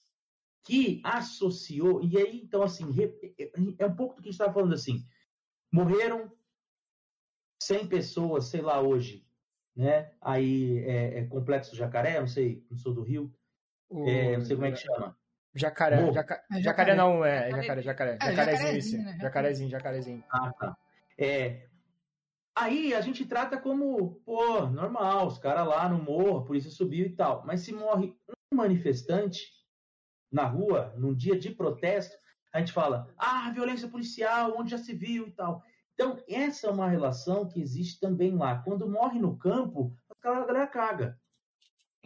que 0.69 1.01
associou, 1.03 2.03
e 2.03 2.19
aí, 2.19 2.43
então, 2.43 2.63
assim, 2.63 2.85
é 3.79 3.87
um 3.87 3.97
pouco 3.97 4.15
do 4.15 4.21
que 4.21 4.29
a 4.29 4.31
gente 4.31 4.39
estava 4.39 4.53
falando, 4.53 4.75
assim, 4.75 5.03
morreram 5.73 6.31
100 7.63 7.89
pessoas, 7.89 8.49
sei 8.49 8.61
lá, 8.61 8.83
hoje, 8.83 9.27
né? 9.75 10.13
Aí, 10.21 10.81
é, 10.81 11.21
é 11.21 11.25
Complexo 11.25 11.75
Jacaré, 11.75 12.21
não 12.21 12.27
sei, 12.27 12.63
não 12.71 12.77
sou 12.77 12.93
do 12.93 13.03
Rio, 13.03 13.35
o... 13.89 14.07
é, 14.07 14.37
não 14.37 14.45
sei 14.45 14.57
como 14.57 14.69
é 14.69 14.73
que 14.73 14.77
chama. 14.77 15.19
Jacaré, 15.55 16.13
jaca... 16.13 16.45
é, 16.53 16.61
jacaré, 16.61 16.95
não, 16.95 17.25
é, 17.25 17.51
jacaré, 17.51 17.81
jacaré, 17.81 18.19
é, 18.21 18.35
jacarezinho, 18.35 18.37
jacarezinho, 18.37 19.05
né? 19.05 19.19
jacarezinho, 19.19 19.71
jacarezinho. 19.71 20.25
Ah, 20.31 20.53
tá. 20.53 20.77
É, 21.17 21.67
Aí 22.55 22.93
a 22.93 23.01
gente 23.01 23.25
trata 23.25 23.57
como, 23.57 24.17
pô, 24.27 24.67
normal, 24.67 25.29
os 25.29 25.39
caras 25.39 25.67
lá 25.67 25.89
no 25.89 26.03
morro, 26.03 26.41
a 26.41 26.45
polícia 26.45 26.71
subiu 26.71 27.07
e 27.07 27.15
tal. 27.15 27.43
Mas 27.47 27.61
se 27.61 27.73
morre 27.73 28.13
um 28.53 28.57
manifestante 28.57 29.58
na 30.31 30.45
rua, 30.45 30.95
num 30.97 31.15
dia 31.15 31.39
de 31.39 31.51
protesto, 31.51 32.17
a 32.53 32.59
gente 32.59 32.73
fala, 32.73 33.13
ah, 33.17 33.51
violência 33.51 33.89
policial, 33.89 34.55
onde 34.59 34.71
já 34.71 34.79
se 34.79 34.95
viu 34.95 35.29
e 35.29 35.33
tal. 35.33 35.63
Então, 35.95 36.17
essa 36.29 36.69
é 36.69 36.71
uma 36.71 36.89
relação 36.89 37.49
que 37.49 37.61
existe 37.61 37.99
também 37.99 38.37
lá. 38.37 38.63
Quando 38.63 38.89
morre 38.89 39.19
no 39.19 39.37
campo, 39.37 39.93
a 40.09 40.15
galera 40.21 40.67
caga. 40.67 41.19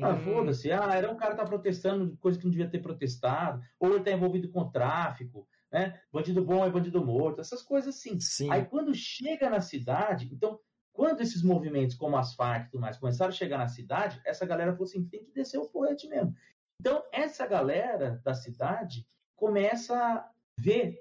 Ah, 0.01 0.11
hum. 0.11 0.21
foda-se. 0.21 0.73
Ah, 0.73 0.95
era 0.95 1.11
um 1.11 1.17
cara 1.17 1.33
que 1.33 1.41
tá 1.41 1.47
protestando 1.47 2.17
coisa 2.17 2.39
que 2.39 2.45
não 2.45 2.51
devia 2.51 2.71
ter 2.71 2.81
protestado, 2.81 3.63
ou 3.79 3.95
ele 3.95 4.05
tá 4.05 4.11
envolvido 4.11 4.49
com 4.49 4.71
tráfico, 4.71 5.47
né? 5.71 6.01
Bandido 6.13 6.45
bom 6.45 6.65
é 6.65 6.71
bandido 6.71 7.05
morto, 7.05 7.41
essas 7.41 7.63
coisas 7.63 7.95
assim. 7.95 8.19
Sim. 8.19 8.51
Aí 8.51 8.65
quando 8.65 8.95
chega 8.95 9.51
na 9.51 9.61
cidade, 9.61 10.29
então, 10.33 10.59
quando 10.93 11.21
esses 11.21 11.43
movimentos 11.43 11.97
como 11.97 12.17
as 12.17 12.35
Farc 12.35 12.67
e 12.67 12.71
tudo 12.71 12.81
mais 12.81 12.99
começaram 12.99 13.31
a 13.31 13.35
chegar 13.35 13.59
na 13.59 13.69
cidade, 13.69 14.21
essa 14.25 14.47
galera 14.47 14.73
falou 14.73 14.85
assim: 14.85 15.05
tem 15.07 15.25
que 15.25 15.33
descer 15.33 15.59
o 15.59 15.69
porrete 15.69 16.09
mesmo. 16.09 16.35
Então, 16.81 17.03
essa 17.13 17.47
galera 17.47 18.21
da 18.25 18.35
cidade 18.35 19.07
começa 19.37 19.97
a 19.97 20.31
ver 20.59 20.99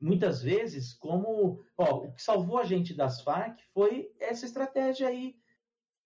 muitas 0.00 0.42
vezes 0.42 0.92
como 0.94 1.64
ó, 1.78 2.06
o 2.06 2.12
que 2.12 2.22
salvou 2.22 2.58
a 2.58 2.64
gente 2.64 2.92
das 2.92 3.20
Farc 3.20 3.60
foi 3.72 4.12
essa 4.18 4.44
estratégia 4.44 5.06
aí 5.06 5.36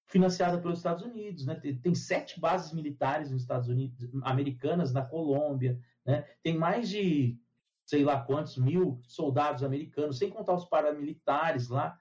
financiada 0.06 0.60
pelos 0.60 0.78
Estados 0.78 1.02
Unidos, 1.02 1.46
né? 1.46 1.54
Tem, 1.56 1.76
tem, 1.78 1.94
sete 1.94 2.38
bases 2.38 2.72
militares 2.72 3.30
nos 3.30 3.42
Estados 3.42 3.68
Unidos, 3.68 4.08
americanas 4.22 4.92
na 4.92 5.02
Colômbia, 5.02 5.80
né? 6.04 6.22
Tem 6.42 6.56
mais 6.56 6.88
de 6.88 7.38
sei 7.84 8.04
lá 8.04 8.20
quantos 8.20 8.56
mil 8.56 9.00
soldados 9.06 9.62
americanos, 9.62 10.18
sem 10.18 10.28
contar 10.28 10.54
os 10.54 10.64
paramilitares 10.64 11.68
lá. 11.68 11.98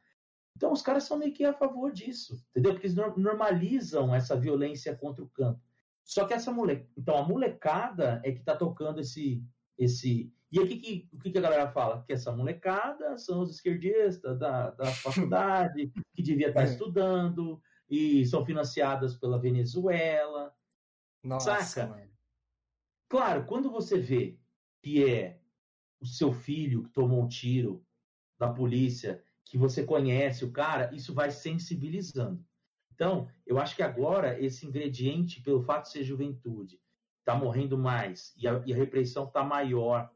Então 0.55 0.71
os 0.71 0.81
caras 0.81 1.03
são 1.03 1.17
meio 1.17 1.33
que 1.33 1.45
a 1.45 1.53
favor 1.53 1.91
disso, 1.91 2.43
entendeu? 2.49 2.73
Porque 2.73 2.87
eles 2.87 2.95
normalizam 2.95 4.13
essa 4.13 4.35
violência 4.35 4.95
contra 4.95 5.23
o 5.23 5.29
campo. 5.29 5.61
Só 6.05 6.25
que 6.25 6.33
essa 6.33 6.51
moleque, 6.51 6.87
então 6.95 7.17
a 7.17 7.27
molecada 7.27 8.21
é 8.23 8.31
que 8.31 8.39
está 8.39 8.55
tocando 8.55 9.01
esse 9.01 9.43
esse 9.77 10.31
e 10.51 10.59
aqui 10.59 10.77
que, 10.77 11.09
o 11.11 11.19
que 11.19 11.37
a 11.37 11.41
galera 11.41 11.67
fala? 11.67 12.03
Que 12.03 12.13
essa 12.13 12.31
molecada 12.31 13.17
são 13.17 13.41
os 13.41 13.49
esquerdistas 13.49 14.39
da, 14.39 14.69
da 14.71 14.85
faculdade, 15.03 15.91
que 16.13 16.23
devia 16.23 16.47
estar 16.47 16.61
tá 16.61 16.67
é. 16.67 16.69
estudando, 16.69 17.61
e 17.89 18.25
são 18.25 18.45
financiadas 18.45 19.17
pela 19.17 19.39
Venezuela. 19.39 20.55
Nossa, 21.23 21.61
saca? 21.61 21.87
Mano. 21.87 22.11
Claro, 23.09 23.45
quando 23.45 23.69
você 23.69 23.99
vê 23.99 24.39
que 24.81 25.03
é 25.03 25.39
o 25.99 26.05
seu 26.05 26.31
filho 26.31 26.83
que 26.83 26.89
tomou 26.91 27.23
um 27.23 27.27
tiro 27.27 27.85
da 28.37 28.51
polícia, 28.51 29.21
que 29.43 29.57
você 29.57 29.83
conhece 29.83 30.45
o 30.45 30.51
cara, 30.51 30.93
isso 30.93 31.13
vai 31.13 31.31
sensibilizando. 31.31 32.45
Então, 32.95 33.27
eu 33.45 33.59
acho 33.59 33.75
que 33.75 33.83
agora 33.83 34.39
esse 34.41 34.65
ingrediente, 34.65 35.41
pelo 35.41 35.61
fato 35.61 35.83
de 35.83 35.91
ser 35.91 36.03
juventude, 36.03 36.79
está 37.19 37.35
morrendo 37.35 37.77
mais 37.77 38.33
e 38.37 38.47
a, 38.47 38.63
e 38.65 38.73
a 38.73 38.75
repressão 38.75 39.25
está 39.25 39.43
maior, 39.43 40.09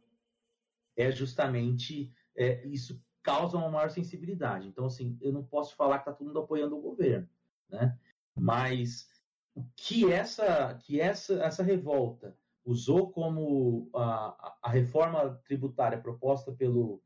é 0.95 1.11
justamente 1.11 2.11
é, 2.36 2.65
isso 2.67 3.03
causa 3.21 3.57
uma 3.57 3.69
maior 3.69 3.89
sensibilidade. 3.89 4.67
Então, 4.67 4.86
assim, 4.86 5.17
eu 5.21 5.32
não 5.32 5.43
posso 5.43 5.75
falar 5.75 5.99
que 5.99 6.03
está 6.03 6.13
todo 6.13 6.27
mundo 6.27 6.39
apoiando 6.39 6.77
o 6.77 6.82
governo 6.82 7.27
né? 7.69 7.97
Mas 8.36 9.07
o 9.55 9.63
que 9.75 10.11
essa, 10.11 10.73
que 10.75 10.99
essa, 10.99 11.36
essa 11.43 11.63
revolta 11.63 12.36
usou 12.65 13.11
como 13.11 13.89
a, 13.93 14.57
a 14.63 14.69
reforma 14.69 15.39
tributária 15.45 15.99
proposta 15.99 16.51
pelo, 16.51 17.01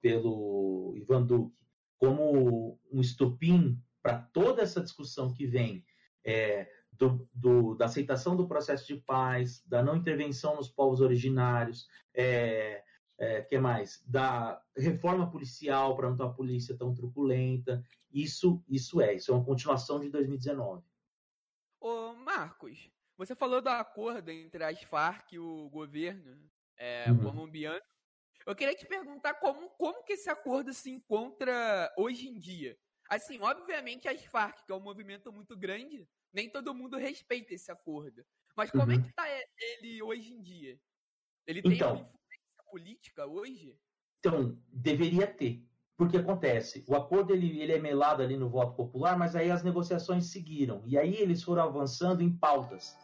pelo 0.00 0.94
Ivan 0.96 1.24
Duque 1.24 1.56
como 1.98 2.78
um 2.90 3.00
estopim 3.00 3.80
para 4.02 4.18
toda 4.18 4.62
essa 4.62 4.80
discussão 4.80 5.32
que 5.32 5.46
vem 5.46 5.84
é, 6.24 6.68
do, 6.92 7.28
do, 7.32 7.74
da 7.74 7.86
aceitação 7.86 8.36
do 8.36 8.46
processo 8.46 8.86
de 8.86 8.96
paz, 9.00 9.62
da 9.66 9.82
não 9.82 9.96
intervenção 9.96 10.56
nos 10.56 10.68
povos 10.68 11.00
originários, 11.00 11.88
é, 12.14 12.82
é, 13.18 13.42
que 13.42 13.58
mais? 13.58 14.02
Da 14.06 14.60
reforma 14.76 15.30
policial 15.30 15.96
para 15.96 16.08
não 16.08 16.16
ter 16.16 16.24
uma 16.24 16.34
polícia 16.34 16.76
tão 16.76 16.94
truculenta. 16.94 17.84
Isso, 18.12 18.62
isso 18.68 19.00
é, 19.00 19.14
isso 19.14 19.30
é 19.30 19.34
uma 19.34 19.44
continuação 19.44 20.00
de 20.00 20.10
2019. 20.10 20.84
Ô, 21.80 22.14
Marcos, 22.14 22.90
você 23.16 23.34
falou 23.34 23.60
do 23.60 23.68
acordo 23.68 24.30
entre 24.30 24.64
as 24.64 24.82
Farc 24.82 25.32
e 25.32 25.38
o 25.38 25.68
governo 25.70 26.36
é, 26.76 27.10
uhum. 27.10 27.22
colombiano. 27.22 27.80
Eu 28.44 28.56
queria 28.56 28.74
te 28.74 28.86
perguntar 28.86 29.34
como, 29.34 29.70
como 29.70 30.02
que 30.02 30.14
esse 30.14 30.28
acordo 30.28 30.72
se 30.72 30.90
encontra 30.90 31.92
hoje 31.96 32.28
em 32.28 32.38
dia. 32.38 32.76
Assim, 33.12 33.38
obviamente 33.42 34.08
as 34.08 34.24
Farc, 34.24 34.64
que 34.64 34.72
é 34.72 34.74
um 34.74 34.80
movimento 34.80 35.30
muito 35.30 35.54
grande, 35.54 36.08
nem 36.32 36.48
todo 36.48 36.74
mundo 36.74 36.96
respeita 36.96 37.52
esse 37.52 37.70
acordo. 37.70 38.24
Mas 38.56 38.70
como 38.70 38.90
é 38.90 38.94
uhum. 38.94 39.00
é 39.00 39.02
que 39.02 39.10
está 39.10 39.24
ele 39.58 40.02
hoje 40.02 40.32
em 40.32 40.40
dia? 40.40 40.80
Ele 41.46 41.60
tem 41.60 41.74
então, 41.74 41.90
uma 41.90 42.00
influência 42.00 42.64
política 42.70 43.26
hoje? 43.26 43.78
Então, 44.18 44.58
deveria 44.66 45.26
ter. 45.26 45.62
Porque 45.94 46.16
acontece, 46.16 46.86
o 46.88 46.96
acordo 46.96 47.34
ele, 47.34 47.60
ele 47.60 47.72
é 47.72 47.78
melado 47.78 48.22
ali 48.22 48.34
no 48.34 48.48
voto 48.48 48.74
popular, 48.74 49.18
mas 49.18 49.36
aí 49.36 49.50
as 49.50 49.62
negociações 49.62 50.32
seguiram. 50.32 50.82
E 50.86 50.96
aí 50.96 51.14
eles 51.16 51.42
foram 51.42 51.64
avançando 51.64 52.22
em 52.22 52.34
pautas. 52.34 52.96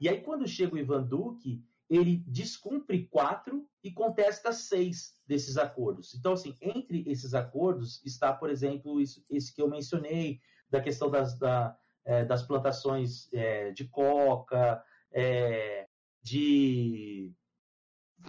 E 0.00 0.08
aí 0.08 0.22
quando 0.22 0.48
chega 0.48 0.74
o 0.74 0.78
Ivan 0.78 1.02
Duque, 1.02 1.62
ele 1.94 2.24
descumpre 2.26 3.06
quatro 3.08 3.66
e 3.82 3.92
contesta 3.92 4.52
seis 4.52 5.14
desses 5.26 5.56
acordos. 5.56 6.14
Então, 6.14 6.32
assim, 6.32 6.56
entre 6.60 7.04
esses 7.10 7.34
acordos 7.34 8.02
está, 8.04 8.32
por 8.32 8.50
exemplo, 8.50 9.00
isso, 9.00 9.24
esse 9.28 9.54
que 9.54 9.60
eu 9.60 9.68
mencionei, 9.68 10.40
da 10.70 10.80
questão 10.80 11.10
das, 11.10 11.38
da, 11.38 11.76
é, 12.04 12.24
das 12.24 12.42
plantações 12.42 13.32
é, 13.32 13.72
de 13.72 13.86
coca, 13.88 14.82
é, 15.12 15.86
de. 16.22 17.32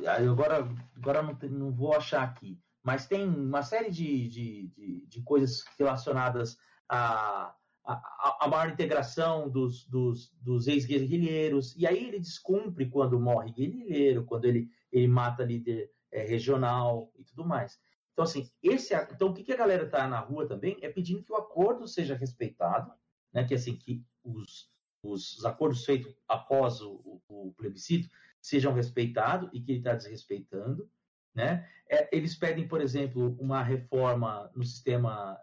Agora, 0.06 0.68
agora 0.96 1.22
não, 1.22 1.38
não 1.50 1.72
vou 1.72 1.94
achar 1.94 2.24
aqui 2.24 2.60
mas 2.84 3.08
tem 3.08 3.26
uma 3.26 3.64
série 3.64 3.90
de, 3.90 4.28
de, 4.28 4.68
de, 4.68 5.06
de 5.08 5.22
coisas 5.24 5.64
relacionadas 5.80 6.58
à, 6.90 7.56
à, 7.86 8.46
à 8.46 8.48
maior 8.48 8.70
integração 8.70 9.50
dos, 9.50 9.86
dos, 9.88 10.32
dos 10.42 10.68
ex-guerrilheiros, 10.68 11.76
e 11.76 11.86
aí 11.86 12.08
ele 12.08 12.20
descumpre 12.20 12.90
quando 12.90 13.20
morre 13.20 13.52
guerrilheiro, 13.52 14.24
quando 14.26 14.46
ele, 14.46 14.70
ele 14.92 15.08
mata 15.08 15.44
líder 15.44 15.92
é, 16.12 16.24
regional 16.24 17.12
e 17.18 17.24
tudo 17.24 17.46
mais. 17.46 17.80
Então, 18.14 18.24
assim, 18.24 18.50
esse, 18.62 18.94
então 19.12 19.30
o 19.30 19.34
que, 19.34 19.52
a 19.52 19.58
galera 19.58 19.86
está 19.86 20.08
na 20.08 20.20
rua 20.20 20.48
também 20.48 20.78
é 20.82 20.90
pedindo 20.90 21.24
que 21.24 21.32
o 21.34 21.38
acordo 21.38 21.88
seja 21.88 22.16
respeitado, 22.16 22.92
né, 23.34 23.44
que 23.44 23.56
assim, 23.56 23.76
que 23.76 24.04
os, 24.24 24.72
os 25.04 25.44
acordos 25.44 25.84
feitos 25.84 26.16
após 26.28 26.80
o, 26.82 27.22
o, 27.28 27.48
o 27.50 27.54
plebiscito 27.54 28.10
sejam 28.40 28.74
respeitados 28.74 29.50
e 29.52 29.60
que 29.60 29.72
ele 29.72 29.80
está 29.80 29.96
desrespeitando, 29.96 30.90
né? 31.34 31.68
É, 31.90 32.16
eles 32.16 32.36
pedem, 32.36 32.68
por 32.68 32.82
exemplo, 32.82 33.36
uma 33.40 33.64
reforma 33.64 34.52
no 34.56 34.64
sistema 34.64 35.40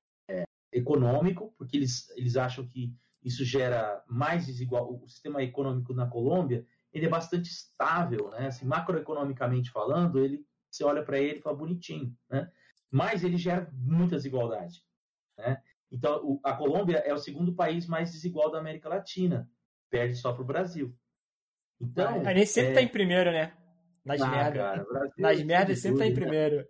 econômico, 0.73 1.55
porque 1.59 1.77
eles, 1.77 2.09
eles 2.17 2.37
acham 2.37 2.67
que 2.67 2.95
isso 3.23 3.45
gera 3.45 4.03
mais 4.09 4.47
desigual. 4.47 4.93
O 4.93 5.09
sistema 5.09 5.43
econômico 5.43 5.93
na 5.93 6.07
Colômbia 6.07 6.67
ele 6.93 7.07
é 7.07 7.09
bastante 7.09 7.49
estável, 7.49 8.31
né? 8.31 8.49
Assim, 8.49 8.67
macroeconomicamente 8.67 9.71
falando, 9.71 10.19
ele 10.19 10.45
você 10.71 10.85
olha 10.85 11.03
para 11.03 11.19
ele 11.19 11.39
e 11.39 11.43
fala 11.43 11.57
bonitinho, 11.57 12.17
né? 12.29 12.51
Mas 12.91 13.25
ele 13.25 13.37
gera 13.37 13.69
muita 13.73 14.17
desigualdade, 14.17 14.85
né? 15.37 15.61
Então, 15.91 16.21
o, 16.25 16.41
a 16.45 16.53
Colômbia 16.53 16.99
é 16.99 17.13
o 17.13 17.19
segundo 17.19 17.55
país 17.55 17.87
mais 17.87 18.13
desigual 18.13 18.51
da 18.51 18.59
América 18.59 18.89
Latina, 18.89 19.51
perde 19.89 20.15
só 20.15 20.33
para 20.33 20.43
o 20.43 20.47
Brasil. 20.47 20.97
Então, 21.81 22.21
a 22.25 22.35
gente 22.35 22.47
sempre 22.47 22.71
está 22.71 22.81
é... 22.81 22.85
em 22.85 22.89
primeiro, 22.89 23.33
né? 23.33 23.53
Nas 24.05 24.21
ah, 24.21 24.29
merdas. 24.29 24.87
Nas 25.19 25.43
merdas 25.43 25.81
sempre 25.81 25.99
tá 25.99 26.07
em 26.07 26.15
primeiro. 26.15 26.67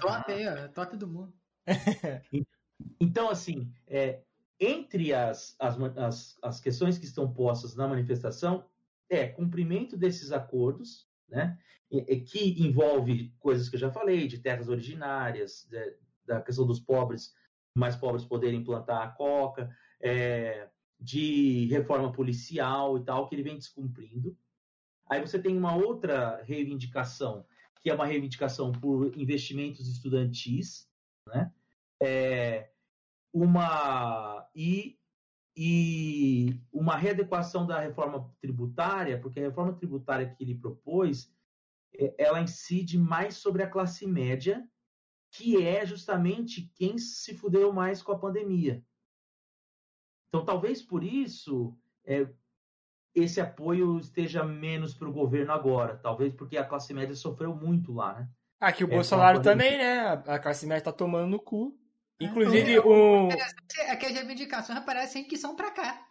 top 0.00 0.32
aí, 0.32 0.46
ó. 0.46 0.68
Top 0.68 0.96
do 0.96 1.08
mundo. 1.08 1.34
então, 3.00 3.28
assim, 3.28 3.72
é, 3.86 4.22
entre 4.58 5.12
as, 5.12 5.56
as, 5.58 5.76
as, 5.96 6.38
as 6.42 6.60
questões 6.60 6.98
que 6.98 7.04
estão 7.04 7.32
postas 7.32 7.74
na 7.74 7.88
manifestação 7.88 8.64
é 9.10 9.26
cumprimento 9.26 9.96
desses 9.96 10.32
acordos, 10.32 11.08
né? 11.28 11.58
que 12.26 12.62
envolve 12.62 13.34
coisas 13.38 13.68
que 13.68 13.76
eu 13.76 13.80
já 13.80 13.90
falei, 13.90 14.26
de 14.26 14.38
terras 14.38 14.68
originárias, 14.68 15.66
de, 15.68 15.96
da 16.24 16.40
questão 16.40 16.66
dos 16.66 16.80
pobres, 16.80 17.34
mais 17.74 17.96
pobres 17.96 18.24
poderem 18.24 18.64
plantar 18.64 19.02
a 19.02 19.08
coca, 19.08 19.74
é, 20.00 20.68
de 20.98 21.66
reforma 21.66 22.12
policial 22.12 22.96
e 22.96 23.04
tal, 23.04 23.28
que 23.28 23.34
ele 23.34 23.42
vem 23.42 23.56
descumprindo. 23.56 24.36
Aí 25.10 25.20
você 25.20 25.38
tem 25.38 25.56
uma 25.56 25.74
outra 25.74 26.42
reivindicação, 26.44 27.44
que 27.82 27.90
é 27.90 27.94
uma 27.94 28.06
reivindicação 28.06 28.72
por 28.72 29.12
investimentos 29.18 29.88
estudantis, 29.88 30.88
né? 31.26 31.52
É, 32.00 32.70
uma 33.32 34.48
e, 34.54 34.98
e 35.56 36.60
uma 36.72 36.96
readequação 36.96 37.66
da 37.66 37.80
reforma 37.80 38.32
tributária, 38.40 39.20
porque 39.20 39.40
a 39.40 39.44
reforma 39.44 39.72
tributária 39.72 40.28
que 40.28 40.42
ele 40.42 40.54
propôs, 40.54 41.32
é, 41.94 42.14
ela 42.18 42.40
incide 42.40 42.98
mais 42.98 43.36
sobre 43.36 43.62
a 43.62 43.70
classe 43.70 44.06
média, 44.06 44.68
que 45.30 45.64
é 45.64 45.86
justamente 45.86 46.70
quem 46.74 46.98
se 46.98 47.34
fudeu 47.34 47.72
mais 47.72 48.02
com 48.02 48.12
a 48.12 48.18
pandemia. 48.18 48.84
Então, 50.28 50.44
talvez 50.44 50.82
por 50.82 51.02
isso, 51.02 51.76
é, 52.04 52.26
esse 53.14 53.40
apoio 53.40 53.98
esteja 53.98 54.44
menos 54.44 54.94
para 54.94 55.08
o 55.08 55.12
governo 55.12 55.52
agora. 55.52 55.96
Talvez 55.96 56.34
porque 56.34 56.56
a 56.56 56.64
classe 56.64 56.92
média 56.94 57.14
sofreu 57.14 57.54
muito 57.54 57.92
lá, 57.92 58.20
né? 58.20 58.28
Aqui 58.60 58.84
o 58.84 58.86
é, 58.86 58.94
Bolsonaro 58.94 59.42
também, 59.42 59.76
né? 59.76 60.22
A 60.26 60.38
classe 60.38 60.66
média 60.66 60.84
tá 60.84 60.92
tomando 60.92 61.28
no 61.28 61.40
cu. 61.40 61.76
Inclusive, 62.20 62.80
um. 62.80 63.28
É 63.30 63.96
que 63.96 64.06
as 64.06 64.12
reivindicações 64.12 64.78
aparecem 64.78 65.24
que 65.24 65.36
são 65.36 65.56
pra 65.56 65.70
cá. 65.70 66.06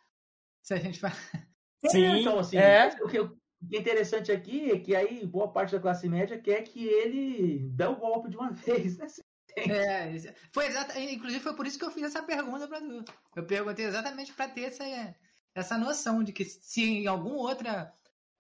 Se 0.62 0.74
a 0.74 0.78
gente 0.78 1.00
fala. 1.00 1.14
Sim, 1.88 2.06
É, 2.06 2.20
então, 2.20 2.38
assim, 2.40 2.58
é. 2.58 2.88
o 3.02 3.08
que 3.08 3.20
o 3.20 3.38
é 3.74 3.78
interessante 3.78 4.32
aqui 4.32 4.72
é 4.72 4.80
que 4.80 4.96
aí 4.96 5.26
boa 5.26 5.52
parte 5.52 5.72
da 5.72 5.80
classe 5.80 6.08
média 6.10 6.40
quer 6.40 6.62
que 6.64 6.84
ele 6.86 7.70
dê 7.70 7.86
o 7.86 7.96
golpe 7.96 8.30
de 8.30 8.36
uma 8.38 8.52
vez, 8.54 8.98
né? 8.98 9.08
É, 9.56 10.12
isso- 10.12 10.30
foi 10.54 10.68
exata, 10.68 11.00
inclusive 11.00 11.44
foi 11.44 11.56
por 11.56 11.68
isso 11.68 11.78
que 11.78 11.86
eu 11.86 11.92
fiz 11.92 12.04
essa 12.04 12.24
pergunta 12.24 12.68
para 12.68 12.80
tu. 12.82 13.04
Eu 13.36 13.46
perguntei 13.46 13.86
exatamente 13.86 14.34
para 14.34 14.48
ter 14.48 14.64
essa, 14.66 14.84
essa 15.54 15.78
noção 15.78 16.24
de 16.24 16.32
que 16.32 16.46
se 16.46 16.84
em 16.84 17.08
alguma 17.08 17.36
outra 17.38 17.94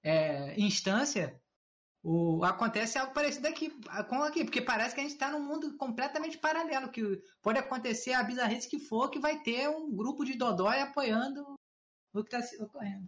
é, 0.04 0.54
instância 0.60 1.40
o, 2.04 2.44
acontece 2.44 2.98
algo 2.98 3.14
parecido 3.14 3.48
aqui 3.48 3.70
com 4.10 4.24
aqui, 4.24 4.44
porque 4.44 4.62
parece 4.62 4.96
que 4.96 5.02
a 5.02 5.04
gente 5.04 5.14
está 5.14 5.30
num 5.32 5.46
mundo 5.46 5.78
completamente 5.78 6.38
paralelo, 6.38 6.90
que 6.90 7.22
pode 7.42 7.60
acontecer 7.60 8.14
a 8.14 8.24
bizarrice 8.24 8.68
que 8.68 8.80
for, 8.80 9.10
que 9.10 9.20
vai 9.20 9.40
ter 9.40 9.70
um 9.70 9.96
grupo 9.96 10.26
de 10.26 10.36
dodói 10.36 10.80
apoiando 10.80 11.56
o 12.14 12.24
que 12.24 12.36
está 12.36 12.64
ocorrendo. 12.64 13.08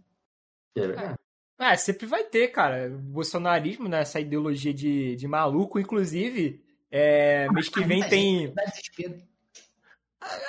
É 0.76 0.80
verdade. 0.80 1.18
Ah, 1.58 1.76
sempre 1.76 2.06
vai 2.06 2.24
ter, 2.24 2.48
cara. 2.48 2.88
O 2.88 2.98
bolsonarismo, 2.98 3.88
né? 3.88 4.00
Essa 4.00 4.20
ideologia 4.20 4.74
de, 4.74 5.14
de 5.16 5.28
maluco, 5.28 5.78
inclusive. 5.78 6.64
É, 6.90 7.48
mês 7.50 7.68
que 7.68 7.82
vem 7.84 8.08
tem. 8.08 8.52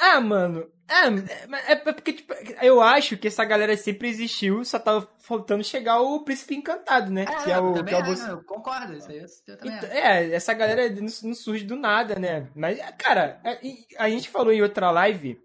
Ah, 0.02 0.20
mano. 0.20 0.72
É, 0.88 1.72
é, 1.72 1.72
é 1.74 1.76
porque, 1.76 2.14
tipo, 2.14 2.34
eu 2.62 2.80
acho 2.82 3.18
que 3.18 3.28
essa 3.28 3.44
galera 3.44 3.76
sempre 3.76 4.07
existiu, 4.07 4.64
só 4.64 4.78
tava 4.78 5.07
faltando 5.20 5.64
chegar 5.64 5.99
o 6.02 6.24
príncipe 6.24 6.56
encantado, 6.56 7.12
né? 7.12 7.26
Ah, 7.28 7.44
que 7.44 7.52
é 7.52 7.57
eu 7.57 7.64
o, 7.66 7.74
também 7.74 7.94
que 7.95 7.99
é 7.99 8.03
o 8.03 8.06
Bolso- 8.06 8.28
eu 8.30 8.44
concordo, 8.44 8.94
isso 8.94 9.10
aí 9.10 9.18
eu, 9.18 9.26
eu 9.48 9.57
também 9.57 9.78
Então, 9.78 9.90
acho. 9.90 9.98
é, 9.98 10.32
essa 10.32 10.53
galera 10.53 10.88
não, 10.90 11.07
não 11.24 11.34
surge 11.34 11.64
do 11.66 11.76
nada, 11.76 12.16
né? 12.20 12.48
Mas, 12.56 12.80
cara, 12.99 13.40
a, 13.44 14.03
a 14.06 14.10
gente 14.10 14.30
falou 14.30 14.53
em 14.53 14.62
outra 14.62 14.91
live 14.91 15.41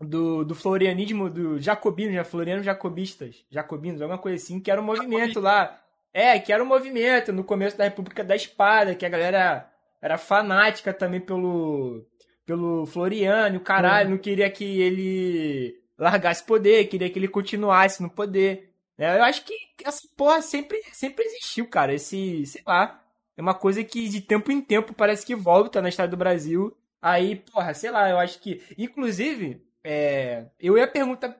do, 0.00 0.44
do 0.44 0.54
florianismo, 0.54 1.30
do 1.30 1.60
jacobino, 1.60 2.12
já 2.12 2.24
florianos 2.24 2.64
jacobistas, 2.64 3.44
jacobinos, 3.50 4.02
alguma 4.02 4.18
coisa 4.18 4.42
assim, 4.42 4.58
que 4.58 4.70
era 4.70 4.80
um 4.80 4.84
movimento 4.84 5.38
lá. 5.38 5.78
É, 6.14 6.38
que 6.38 6.52
era 6.52 6.62
um 6.62 6.66
movimento 6.66 7.32
no 7.32 7.42
começo 7.44 7.78
da 7.78 7.84
República 7.84 8.22
da 8.22 8.36
Espada, 8.36 8.94
que 8.94 9.06
a 9.06 9.08
galera 9.08 9.70
era 10.00 10.18
fanática 10.18 10.92
também 10.92 11.20
pelo, 11.20 12.04
pelo 12.44 12.86
Floriano, 12.86 13.58
o 13.58 13.60
caralho, 13.60 14.10
não 14.10 14.18
queria 14.18 14.50
que 14.50 14.80
ele 14.80 15.80
largasse 15.98 16.44
poder, 16.44 16.86
queria 16.88 17.08
que 17.08 17.18
ele 17.18 17.28
continuasse 17.28 18.02
no 18.02 18.10
poder. 18.10 18.72
né? 18.98 19.16
Eu 19.18 19.22
acho 19.24 19.44
que 19.44 19.54
essa 19.84 20.06
porra 20.16 20.42
sempre, 20.42 20.80
sempre 20.92 21.24
existiu, 21.24 21.68
cara. 21.68 21.94
Esse, 21.94 22.44
sei 22.46 22.62
lá, 22.66 23.00
é 23.36 23.42
uma 23.42 23.54
coisa 23.54 23.82
que 23.84 24.08
de 24.08 24.20
tempo 24.20 24.50
em 24.50 24.60
tempo 24.60 24.92
parece 24.94 25.24
que 25.24 25.34
volta 25.34 25.80
na 25.80 25.88
história 25.88 26.10
do 26.10 26.16
Brasil. 26.16 26.76
Aí, 27.00 27.36
porra, 27.36 27.74
sei 27.74 27.90
lá, 27.90 28.08
eu 28.10 28.18
acho 28.18 28.38
que. 28.40 28.62
Inclusive, 28.76 29.62
é, 29.84 30.46
eu 30.60 30.76
ia 30.76 30.86
perguntar 30.86 31.36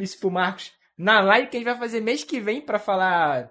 isso 0.00 0.18
pro 0.18 0.30
Marcos 0.30 0.72
na 0.96 1.20
live 1.20 1.48
que 1.48 1.56
a 1.56 1.60
gente 1.60 1.68
vai 1.68 1.78
fazer 1.78 2.00
mês 2.00 2.22
que 2.24 2.40
vem 2.40 2.60
pra 2.60 2.78
falar 2.78 3.50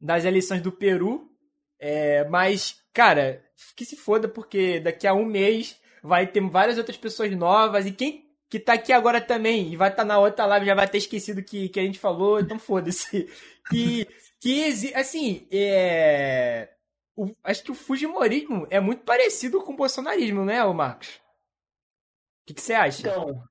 das 0.00 0.24
eleições 0.24 0.60
do 0.60 0.72
Peru. 0.72 1.30
É, 1.78 2.24
mas, 2.28 2.82
cara, 2.92 3.42
que 3.76 3.84
se 3.84 3.96
foda, 3.96 4.28
porque 4.28 4.80
daqui 4.80 5.06
a 5.06 5.14
um 5.14 5.24
mês 5.24 5.78
vai 6.04 6.26
ter 6.26 6.40
várias 6.48 6.78
outras 6.78 6.96
pessoas 6.96 7.30
novas. 7.34 7.86
E 7.86 7.92
quem 7.92 8.24
que 8.48 8.60
tá 8.60 8.74
aqui 8.74 8.92
agora 8.92 9.20
também 9.20 9.72
e 9.72 9.76
vai 9.76 9.88
estar 9.90 10.04
na 10.04 10.18
outra 10.18 10.46
live 10.46 10.66
já 10.66 10.74
vai 10.74 10.86
ter 10.86 10.98
esquecido 10.98 11.42
que, 11.42 11.68
que 11.68 11.80
a 11.80 11.82
gente 11.82 11.98
falou, 11.98 12.38
então 12.40 12.58
foda-se. 12.58 13.28
Que, 13.70 14.06
que 14.42 14.92
assim, 14.94 15.48
é. 15.50 16.68
o- 17.16 17.34
acho 17.42 17.64
que 17.64 17.70
o 17.70 17.74
Fujimorismo 17.74 18.66
é 18.68 18.78
muito 18.78 19.02
parecido 19.04 19.62
com 19.62 19.72
o 19.72 19.76
bolsonarismo, 19.76 20.44
né, 20.44 20.62
ô 20.62 20.74
Marcos? 20.74 21.08
O 21.08 22.48
que, 22.48 22.52
que 22.52 22.60
você 22.60 22.74
acha? 22.74 23.00
Então, 23.08 23.42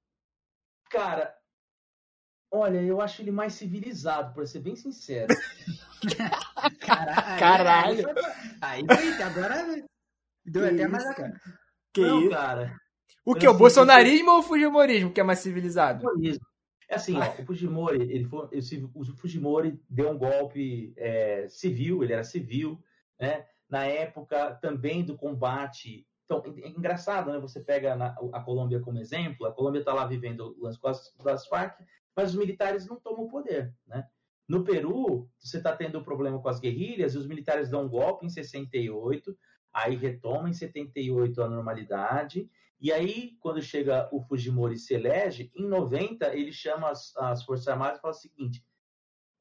cara, 0.92 1.36
olha, 2.52 2.80
eu 2.84 3.02
acho 3.02 3.24
ele 3.24 3.32
mais 3.32 3.54
civilizado, 3.54 4.36
pra 4.36 4.46
ser 4.46 4.60
bem 4.60 4.76
sincero. 4.76 5.34
Caralho. 6.80 7.40
Caralho. 7.40 8.06
Aí, 8.62 8.84
agora 9.24 9.84
deu 10.46 10.62
Que 10.62 10.68
até 10.76 10.84
isso, 10.84 10.92
mais 10.92 11.06
a 11.08 11.14
cara? 11.16 11.42
Que 11.94 12.02
Não, 12.02 12.22
isso? 12.22 12.30
cara. 12.32 12.76
O 13.26 13.36
que? 13.36 13.48
O 13.48 13.54
bolsonarismo 13.54 14.32
ou 14.32 14.40
o 14.40 14.44
Fujimorismo 14.44 15.12
que 15.12 15.22
é 15.22 15.24
mais 15.24 15.40
civilizado? 15.40 16.02
Fujimorismo. 16.02 16.46
É 16.90 16.96
assim, 16.96 17.16
ó, 17.18 17.42
o 17.42 17.46
Fujimori, 17.46 18.02
ele 18.02 18.26
foi, 18.26 18.48
o 18.94 19.04
Fujimori 19.16 19.80
deu 19.90 20.10
um 20.12 20.18
golpe 20.18 20.94
é, 20.98 21.48
civil, 21.50 22.04
ele 22.04 22.14
era 22.14 22.24
civil, 22.24 22.78
né? 23.20 23.46
Na 23.70 23.86
época 23.86 24.56
também 24.62 25.04
do 25.04 25.16
combate. 25.16 26.06
Então, 26.26 26.44
é 26.62 26.68
engraçado, 26.70 27.32
né? 27.32 27.40
Você 27.40 27.60
pega 27.62 27.96
na- 27.96 28.16
a 28.34 28.40
Colômbia 28.42 28.80
como 28.82 29.00
exemplo, 29.00 29.46
a 29.46 29.52
Colômbia 29.52 29.80
está 29.80 29.94
lá 29.94 30.06
vivendo 30.06 30.56
o 30.60 30.64
lance 30.64 30.80
das 31.24 31.48
Farc, 31.48 31.80
mas 32.16 32.30
os 32.32 32.36
militares 32.36 32.86
não 32.86 32.98
tomam 33.00 33.26
o 33.26 33.30
poder, 33.30 33.74
né? 33.88 34.06
No 34.48 34.64
Peru, 34.64 35.28
você 35.40 35.58
está 35.58 35.76
tendo 35.76 35.98
um 36.00 36.04
problema 36.04 36.40
com 36.40 36.50
as 36.50 36.60
guerrilhas 36.60 37.16
e 37.16 37.18
os 37.18 37.26
militares 37.26 37.70
dão 37.70 37.86
um 37.86 37.90
golpe 37.90 38.26
em 38.26 38.30
68, 38.30 39.36
aí 39.74 39.96
retoma 39.96 40.50
em 40.50 40.54
78 40.54 41.42
a 41.42 41.50
normalidade, 41.50 42.50
e 42.84 42.92
aí, 42.92 43.38
quando 43.40 43.62
chega 43.62 44.10
o 44.12 44.20
Fujimori 44.20 44.78
se 44.78 44.94
elege, 44.94 45.50
em 45.56 45.66
90 45.66 46.36
ele 46.36 46.52
chama 46.52 46.90
as, 46.90 47.16
as 47.16 47.42
Forças 47.42 47.70
Armadas 47.70 47.98
e 47.98 48.02
fala 48.02 48.14
o 48.14 48.18
seguinte: 48.18 48.62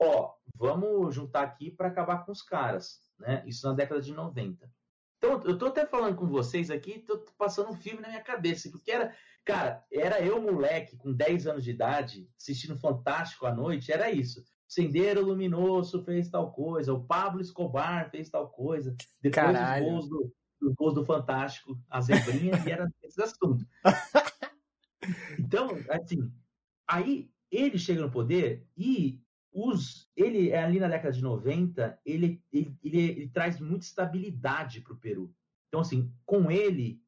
ó, 0.01 0.35
vamos 0.55 1.13
juntar 1.13 1.43
aqui 1.43 1.69
para 1.69 1.89
acabar 1.89 2.25
com 2.25 2.31
os 2.31 2.41
caras, 2.41 3.01
né? 3.19 3.43
Isso 3.45 3.67
na 3.67 3.75
década 3.75 4.01
de 4.01 4.13
90. 4.13 4.71
Então, 5.19 5.43
eu 5.43 5.59
tô 5.59 5.67
até 5.67 5.85
falando 5.85 6.15
com 6.15 6.29
vocês 6.29 6.71
aqui, 6.71 7.01
tô 7.01 7.19
passando 7.37 7.71
um 7.71 7.75
filme 7.75 8.01
na 8.01 8.11
minha 8.11 8.23
cabeça, 8.23 8.71
porque 8.71 8.93
era, 8.93 9.13
cara, 9.45 9.85
era 9.91 10.25
eu 10.25 10.41
moleque 10.41 10.97
com 10.97 11.13
10 11.13 11.49
anos 11.49 11.65
de 11.65 11.73
idade, 11.73 12.31
assistindo 12.39 12.79
Fantástico 12.79 13.45
à 13.45 13.53
noite, 13.53 13.91
era 13.91 14.09
isso. 14.09 14.45
Sendeiro 14.73 15.23
Luminoso 15.23 16.03
fez 16.03 16.31
tal 16.31 16.51
coisa, 16.51 16.95
o 16.95 17.05
Pablo 17.05 17.43
Escobar 17.43 18.11
fez 18.11 18.31
tal 18.31 18.49
coisa, 18.49 18.97
depois 19.21 19.35
Caralho. 19.35 19.85
os 19.85 19.91
gols 19.91 20.09
do, 20.09 20.33
os 20.63 20.75
gols 20.75 20.95
do 20.95 21.05
Fantástico, 21.05 21.79
a 21.91 22.01
zebrinha, 22.01 22.55
e 22.67 22.71
era 22.71 22.91
esses 23.03 23.19
assuntos. 23.19 23.67
Então, 25.37 25.69
assim, 25.91 26.33
aí 26.87 27.29
ele 27.51 27.77
chega 27.77 28.01
no 28.01 28.09
poder 28.09 28.65
e 28.79 29.21
os, 29.53 30.09
ele, 30.17 30.55
ali 30.55 30.79
na 30.79 30.87
década 30.87 31.13
de 31.13 31.21
90, 31.21 31.99
ele, 32.07 32.41
ele, 32.53 32.79
ele, 32.85 33.01
ele 33.01 33.29
traz 33.29 33.59
muita 33.59 33.85
estabilidade 33.85 34.81
para 34.81 34.93
o 34.93 34.97
Peru. 34.97 35.35
Então, 35.67 35.81
assim, 35.81 36.09
com 36.25 36.53
ele, 36.53 37.03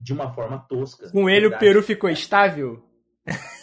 de 0.00 0.12
uma 0.12 0.34
forma 0.34 0.58
tosca. 0.58 1.08
Com 1.12 1.30
ele 1.30 1.46
o 1.46 1.50
verdade, 1.50 1.64
Peru 1.64 1.80
ficou 1.80 2.10
estável? 2.10 2.84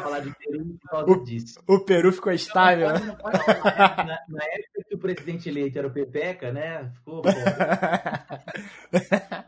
Falar 0.00 0.20
de 0.20 0.34
Peru 0.36 0.64
por 0.80 0.90
causa 0.90 1.24
disso. 1.24 1.60
O 1.68 1.80
Peru 1.84 2.12
ficou 2.12 2.32
estável? 2.32 2.88
Não 2.98 3.16
pode 3.16 3.38
falar. 3.44 3.96
Na, 4.06 4.18
na 4.28 4.44
época 4.44 4.84
que 4.88 4.94
o 4.94 4.98
presidente 4.98 5.48
eleito 5.48 5.78
era 5.78 5.88
o 5.88 5.92
Pepeca, 5.92 6.52
né? 6.52 6.90
Ficou. 6.94 7.22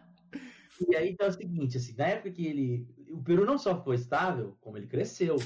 E 0.88 0.96
aí 0.96 1.10
então 1.10 1.26
é 1.26 1.30
o 1.30 1.32
seguinte, 1.32 1.76
assim, 1.76 1.94
na 1.96 2.06
época 2.06 2.30
que 2.30 2.46
ele. 2.46 2.86
O 3.10 3.22
Peru 3.22 3.44
não 3.44 3.58
só 3.58 3.76
ficou 3.76 3.92
estável, 3.94 4.56
como 4.60 4.76
ele 4.76 4.86
cresceu. 4.86 5.36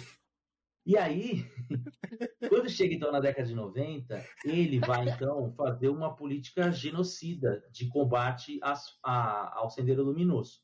E 0.84 0.96
aí, 0.98 1.46
quando 2.50 2.68
chega 2.68 2.94
então 2.94 3.10
na 3.10 3.20
década 3.20 3.46
de 3.46 3.54
90, 3.54 4.22
ele 4.44 4.78
vai 4.80 5.08
então 5.08 5.50
fazer 5.52 5.88
uma 5.88 6.14
política 6.14 6.70
genocida 6.70 7.64
de 7.72 7.88
combate 7.88 8.58
às- 8.62 8.98
a- 9.02 9.58
ao 9.58 9.70
Sendeiro 9.70 10.02
Luminoso. 10.02 10.60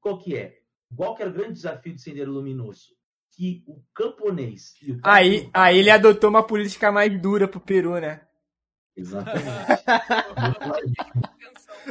Qual 0.00 0.18
que 0.18 0.36
é? 0.36 0.61
Qual 0.96 1.14
que 1.14 1.22
era 1.22 1.30
o 1.30 1.34
grande 1.34 1.54
desafio 1.54 1.94
do 1.94 2.00
Sendeiro 2.00 2.32
Luminoso? 2.32 2.88
Que 3.34 3.64
o 3.66 3.82
camponês 3.94 4.74
e 4.82 4.92
o 4.92 5.00
Aí, 5.02 5.48
aí 5.54 5.78
ele 5.78 5.90
adotou 5.90 6.28
uma 6.30 6.46
política 6.46 6.92
mais 6.92 7.20
dura 7.20 7.48
pro 7.48 7.60
Peru, 7.60 7.98
né? 7.98 8.20
Exatamente. 8.94 9.48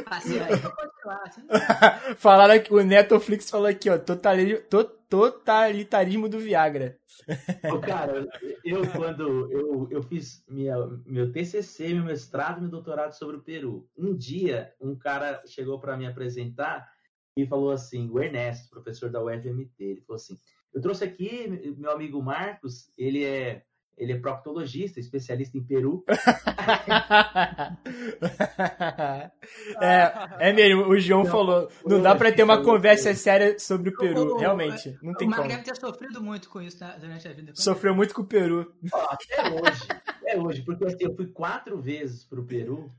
Assim. 0.06 0.38
Assim, 0.38 1.42
Falaram 2.16 2.62
que 2.62 2.72
o 2.72 2.82
Netflix 2.82 3.50
falou 3.50 3.66
aqui, 3.66 3.90
ó, 3.90 3.98
totali- 3.98 4.58
to- 4.62 4.84
totalitarismo 5.08 6.28
do 6.28 6.38
Viagra. 6.38 6.96
Ô, 7.70 7.78
cara, 7.78 8.26
eu 8.64 8.86
quando 8.92 9.50
eu, 9.52 9.88
eu 9.90 10.02
fiz 10.02 10.44
minha, 10.48 10.74
meu 11.04 11.30
TCC, 11.32 11.92
meu 11.92 12.04
mestrado 12.04 12.58
e 12.58 12.60
meu 12.62 12.70
doutorado 12.70 13.12
sobre 13.12 13.36
o 13.36 13.42
Peru, 13.42 13.88
um 13.96 14.14
dia 14.16 14.72
um 14.80 14.96
cara 14.96 15.42
chegou 15.46 15.78
para 15.78 15.96
me 15.96 16.06
apresentar 16.06 16.88
e 17.36 17.46
falou 17.46 17.70
assim, 17.70 18.08
o 18.10 18.20
Ernesto, 18.20 18.68
professor 18.70 19.10
da 19.10 19.22
UFMT, 19.22 19.72
ele 19.82 20.00
falou 20.02 20.16
assim, 20.16 20.38
eu 20.74 20.80
trouxe 20.80 21.04
aqui 21.04 21.48
meu 21.78 21.90
amigo 21.90 22.22
Marcos, 22.22 22.90
ele 22.96 23.24
é 23.24 23.62
ele 23.98 24.12
é 24.12 24.18
proctologista, 24.18 24.98
especialista 24.98 25.56
em 25.58 25.62
Peru. 25.62 26.02
é, 29.80 30.48
é 30.48 30.52
mesmo, 30.52 30.88
o 30.88 30.98
João 30.98 31.24
Não, 31.24 31.30
falou, 31.30 31.68
não 31.84 31.98
eu 31.98 32.02
dá 32.02 32.14
pra 32.14 32.28
acho 32.28 32.36
ter 32.36 32.42
uma 32.42 32.56
que 32.56 32.62
eu- 32.62 32.66
conversa 32.72 33.14
séria 33.14 33.58
sobre 33.58 33.90
o 33.90 33.96
Peru, 33.96 34.34
o- 34.34 34.38
realmente, 34.38 34.96
não 35.02 35.12
tem 35.14 35.26
o 35.26 35.30
Marco 35.30 35.44
como. 35.44 35.54
deve 35.56 35.62
ter 35.70 35.76
sofrido 35.76 36.22
muito 36.22 36.48
com 36.48 36.60
isso 36.62 36.78
tá, 36.78 36.96
durante 36.96 37.28
a 37.28 37.32
vida. 37.32 37.52
Sofreu 37.54 37.94
muito 37.94 38.14
com 38.14 38.22
o 38.22 38.26
Peru. 38.26 38.72
Ó, 38.92 39.06
até 39.10 39.42
hoje, 39.50 39.82
até 40.06 40.38
hoje, 40.40 40.62
porque 40.62 40.84
assim, 40.86 40.96
eu 41.04 41.14
fui 41.14 41.26
quatro 41.26 41.80
vezes 41.80 42.24
para 42.24 42.40
o 42.40 42.44
Peru 42.46 42.90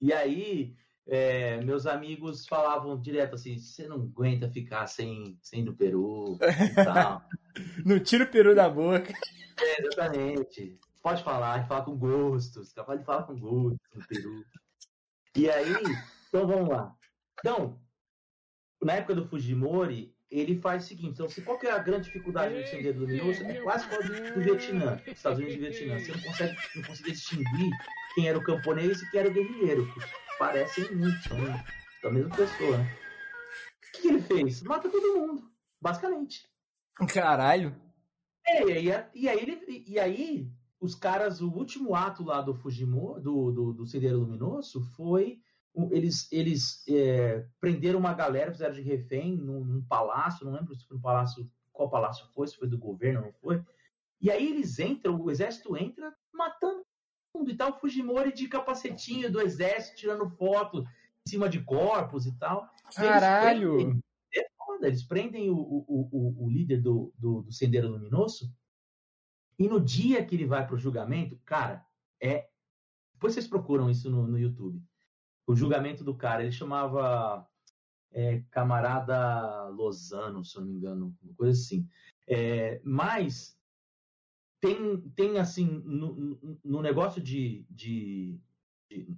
e 0.00 0.12
aí 0.12 0.74
é, 1.06 1.60
meus 1.62 1.86
amigos 1.86 2.46
falavam 2.46 3.00
direto 3.00 3.34
assim: 3.34 3.58
você 3.58 3.86
não 3.88 3.96
aguenta 3.96 4.48
ficar 4.48 4.86
sem, 4.86 5.38
sem 5.42 5.60
ir 5.60 5.64
no 5.64 5.74
Peru 5.74 6.38
e 6.40 6.84
tal. 6.84 7.22
não 7.84 7.98
tira 7.98 8.24
o 8.24 8.30
peru 8.30 8.54
da 8.54 8.68
boca. 8.68 9.12
É, 9.60 9.82
exatamente. 9.82 10.78
Pode 11.02 11.22
falar, 11.24 11.66
falar 11.66 11.82
com 11.82 11.96
gosto. 11.96 12.64
Você 12.64 12.74
capaz 12.74 13.00
de 13.00 13.04
falar 13.04 13.24
com 13.24 13.38
gosto 13.38 13.78
no 13.94 14.06
Peru. 14.06 14.44
E 15.36 15.50
aí, 15.50 15.74
então 16.28 16.46
vamos 16.46 16.68
lá. 16.68 16.94
Então, 17.40 17.80
na 18.80 18.94
época 18.94 19.14
do 19.14 19.26
Fujimori, 19.26 20.14
ele 20.30 20.60
faz 20.60 20.84
o 20.84 20.88
seguinte: 20.88 21.14
então, 21.14 21.28
se 21.28 21.42
qual 21.42 21.58
que 21.58 21.66
é 21.66 21.72
a 21.72 21.78
grande 21.78 22.04
dificuldade 22.04 22.54
do 22.54 22.66
Sendero 22.68 23.00
Luminoso? 23.00 23.42
É 23.42 23.60
quase 23.60 23.88
como 23.88 24.02
do 24.02 24.40
Vietnã, 24.40 25.00
Estados 25.06 25.38
Unidos 25.38 25.56
e 25.56 25.58
Vietnã. 25.58 25.98
Você 25.98 26.12
não 26.12 26.22
consegue, 26.22 26.56
não 26.76 26.82
consegue 26.84 27.12
distinguir 27.12 27.70
quem 28.14 28.28
era 28.28 28.38
o 28.38 28.44
camponês 28.44 29.02
e 29.02 29.10
quem 29.10 29.20
era 29.20 29.28
o 29.28 29.32
guerrilheiro. 29.32 29.92
Parecem 30.42 30.92
muito, 30.96 31.22
são 31.28 31.38
da 32.02 32.10
mesma 32.10 32.34
pessoa. 32.34 32.76
Né? 32.76 32.84
O 32.84 34.00
que, 34.00 34.08
ele 34.08 34.20
fez? 34.22 34.60
Mata 34.62 34.90
todo 34.90 35.16
mundo, 35.16 35.48
basicamente. 35.80 36.48
Caralho. 37.14 37.80
É, 38.44 38.64
e 38.64 38.90
aí, 38.92 39.04
e 39.14 39.28
aí, 39.28 39.38
ele, 39.38 39.84
e 39.86 40.00
aí 40.00 40.52
os 40.80 40.96
caras, 40.96 41.40
o 41.40 41.48
último 41.48 41.94
ato 41.94 42.24
lá 42.24 42.42
do 42.42 42.56
Fujimori, 42.56 43.22
do, 43.22 43.52
do, 43.52 43.72
do 43.72 43.86
Sendeiro 43.86 44.18
Luminoso, 44.18 44.82
foi 44.96 45.40
eles, 45.92 46.26
eles 46.32 46.82
é, 46.88 47.46
prenderam 47.60 48.00
uma 48.00 48.12
galera, 48.12 48.50
fizeram 48.50 48.74
de 48.74 48.82
refém 48.82 49.36
num, 49.36 49.64
num, 49.64 49.86
palácio, 49.86 50.44
não 50.44 50.54
lembro 50.54 50.74
se 50.74 50.84
foi 50.88 50.96
no 50.96 51.02
palácio, 51.02 51.48
qual 51.72 51.88
palácio 51.88 52.26
foi, 52.34 52.48
se 52.48 52.56
foi 52.56 52.66
do 52.66 52.76
governo, 52.76 53.20
não 53.20 53.32
foi. 53.34 53.64
E 54.20 54.28
aí 54.28 54.50
eles 54.50 54.80
entram, 54.80 55.20
o 55.20 55.30
exército 55.30 55.76
entra 55.76 56.12
matando 56.34 56.84
mundo 57.34 57.50
e 57.50 57.56
tal, 57.56 57.78
Fujimori 57.78 58.32
de 58.32 58.48
capacetinho 58.48 59.30
do 59.30 59.40
exército, 59.40 59.96
tirando 59.96 60.28
foto 60.28 60.84
em 61.26 61.30
cima 61.30 61.48
de 61.48 61.60
corpos 61.60 62.26
e 62.26 62.32
tal. 62.38 62.68
Caralho! 62.94 63.74
Eles 63.74 63.84
prendem, 63.84 64.04
é 64.34 64.46
foda, 64.56 64.86
eles 64.86 65.02
prendem 65.02 65.50
o, 65.50 65.56
o, 65.56 66.08
o, 66.10 66.44
o 66.46 66.50
líder 66.50 66.80
do, 66.80 67.12
do, 67.18 67.42
do 67.42 67.52
Sendeiro 67.52 67.88
Luminoso 67.88 68.52
e 69.58 69.68
no 69.68 69.80
dia 69.80 70.24
que 70.24 70.34
ele 70.34 70.46
vai 70.46 70.66
para 70.66 70.74
o 70.74 70.78
julgamento, 70.78 71.38
cara, 71.44 71.86
é. 72.20 72.48
Depois 73.14 73.34
vocês 73.34 73.46
procuram 73.46 73.88
isso 73.88 74.10
no, 74.10 74.26
no 74.26 74.36
YouTube. 74.38 74.82
O 75.46 75.54
julgamento 75.54 76.02
do 76.02 76.16
cara, 76.16 76.42
ele 76.42 76.50
chamava 76.50 77.46
é, 78.10 78.42
Camarada 78.50 79.68
Lozano, 79.68 80.44
se 80.44 80.56
eu 80.56 80.62
não 80.62 80.68
me 80.68 80.76
engano, 80.76 81.16
uma 81.22 81.34
coisa 81.34 81.52
assim. 81.52 81.88
É, 82.26 82.80
mas 82.84 83.56
tem, 84.62 85.00
tem 85.16 85.38
assim, 85.40 85.66
no, 85.84 86.38
no 86.64 86.80
negócio 86.80 87.20
de, 87.20 87.66
de, 87.68 88.40
de, 88.88 89.12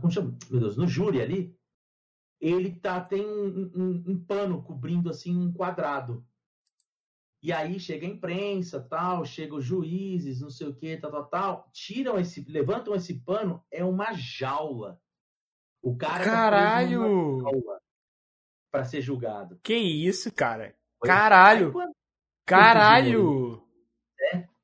Como 0.00 0.12
chama? 0.12 0.38
Meu 0.48 0.60
Deus, 0.60 0.76
no 0.76 0.86
júri 0.86 1.20
ali, 1.20 1.58
ele 2.40 2.76
tá, 2.76 3.00
tem 3.00 3.26
um, 3.26 3.72
um, 3.74 4.04
um 4.06 4.24
pano 4.24 4.62
cobrindo 4.62 5.10
assim 5.10 5.36
um 5.36 5.52
quadrado. 5.52 6.24
E 7.42 7.52
aí 7.52 7.80
chega 7.80 8.06
a 8.06 8.10
imprensa, 8.10 8.80
tal, 8.80 9.24
chegam 9.24 9.58
os 9.58 9.64
juízes, 9.64 10.40
não 10.40 10.50
sei 10.50 10.68
o 10.68 10.74
que, 10.74 10.96
tal, 10.96 11.10
tal, 11.10 11.26
tal, 11.26 11.70
tiram 11.72 12.16
esse, 12.16 12.44
levantam 12.48 12.94
esse 12.94 13.14
pano, 13.20 13.64
é 13.72 13.84
uma 13.84 14.12
jaula. 14.12 15.00
O 15.82 15.96
cara 15.96 16.24
tá 16.24 16.30
Caralho! 16.30 17.42
Tá 17.42 17.80
para 18.70 18.84
ser 18.84 19.00
julgado. 19.00 19.58
Que 19.64 19.74
isso, 19.74 20.32
cara? 20.32 20.76
Caralho! 21.02 21.72
Caralho! 22.44 23.65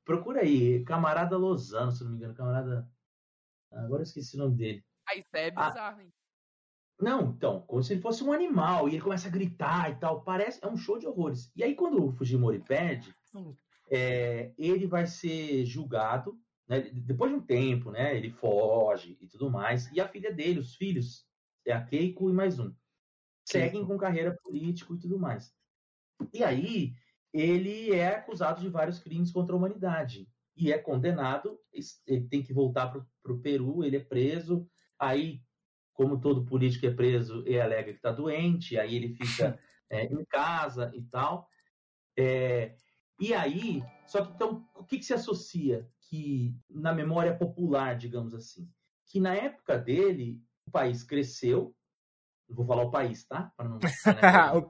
Procura 0.05 0.41
aí, 0.41 0.83
camarada 0.83 1.37
Lozano, 1.37 1.91
se 1.91 2.03
não 2.03 2.11
me 2.11 2.17
engano, 2.17 2.35
camarada. 2.35 2.89
Agora 3.71 4.01
eu 4.01 4.03
esqueci 4.03 4.35
o 4.35 4.39
nome 4.39 4.55
dele. 4.55 4.85
Aí 5.07 5.19
isso 5.19 5.29
é 5.33 5.51
ah, 5.55 5.69
bizarro, 5.69 5.99
ah, 5.99 6.03
hein? 6.03 6.13
Não, 6.99 7.31
então, 7.31 7.61
como 7.61 7.83
se 7.83 7.93
ele 7.93 8.01
fosse 8.01 8.23
um 8.23 8.31
animal 8.31 8.87
e 8.87 8.93
ele 8.93 9.01
começa 9.01 9.27
a 9.27 9.31
gritar 9.31 9.91
e 9.91 9.95
tal. 9.95 10.23
Parece, 10.23 10.63
é 10.63 10.67
um 10.67 10.77
show 10.77 10.97
de 10.97 11.07
horrores. 11.07 11.51
E 11.55 11.63
aí, 11.63 11.75
quando 11.75 12.05
o 12.05 12.11
Fujimori 12.11 12.59
perde, 12.59 13.13
é, 13.89 14.53
ele 14.57 14.87
vai 14.87 15.05
ser 15.05 15.65
julgado. 15.65 16.39
Né, 16.67 16.79
depois 16.79 17.29
de 17.29 17.37
um 17.37 17.41
tempo, 17.41 17.91
né? 17.91 18.15
Ele 18.15 18.29
foge 18.29 19.17
e 19.19 19.27
tudo 19.27 19.49
mais. 19.49 19.91
E 19.91 19.99
a 19.99 20.07
filha 20.07 20.31
dele, 20.31 20.59
os 20.59 20.75
filhos, 20.75 21.27
é 21.65 21.73
a 21.73 21.83
Keiko 21.83 22.29
e 22.29 22.33
mais 22.33 22.59
um, 22.59 22.73
seguem 23.45 23.85
com 23.85 23.97
carreira 23.97 24.37
política 24.41 24.93
e 24.93 24.99
tudo 24.99 25.19
mais. 25.19 25.53
E 26.33 26.43
aí, 26.43 26.93
ele 27.33 27.91
é 27.91 28.15
acusado 28.15 28.61
de 28.61 28.69
vários 28.69 28.99
crimes 28.99 29.31
contra 29.31 29.55
a 29.55 29.57
humanidade. 29.57 30.29
E 30.55 30.71
é 30.71 30.77
condenado, 30.77 31.59
ele 32.05 32.27
tem 32.27 32.43
que 32.43 32.53
voltar 32.53 32.87
para 32.87 33.33
o 33.33 33.39
Peru, 33.39 33.83
ele 33.83 33.97
é 33.97 33.99
preso. 33.99 34.67
Aí 34.99 35.41
como 35.93 36.19
todo 36.19 36.45
político 36.45 36.85
é 36.85 36.93
preso, 36.93 37.43
ele 37.45 37.59
alega 37.59 37.91
que 37.91 37.97
está 37.97 38.11
doente, 38.11 38.77
aí 38.77 38.95
ele 38.95 39.15
fica 39.15 39.57
é, 39.89 40.05
em 40.05 40.25
casa 40.25 40.91
e 40.93 41.03
tal. 41.03 41.47
É, 42.17 42.75
e 43.19 43.33
aí, 43.33 43.83
só 44.07 44.25
que 44.25 44.33
então, 44.33 44.67
o 44.75 44.83
que, 44.83 44.97
que 44.97 45.05
se 45.05 45.13
associa 45.13 45.87
que 46.09 46.55
na 46.69 46.93
memória 46.93 47.35
popular, 47.35 47.95
digamos 47.95 48.33
assim, 48.33 48.69
que 49.07 49.19
na 49.19 49.33
época 49.35 49.77
dele 49.77 50.41
o 50.67 50.71
país 50.71 51.03
cresceu, 51.03 51.75
vou 52.49 52.65
falar 52.65 52.83
o 52.83 52.91
país, 52.91 53.25
tá? 53.25 53.51
Para 53.55 53.69
não. 53.69 53.79
O, 54.55 54.61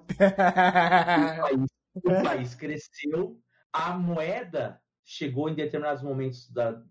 país, 1.41 1.69
o 1.93 2.23
país 2.23 2.55
cresceu, 2.55 3.39
a 3.71 3.97
moeda 3.97 4.81
chegou 5.03 5.49
em 5.49 5.55
determinados 5.55 6.03
momentos 6.03 6.49
da, 6.49 6.81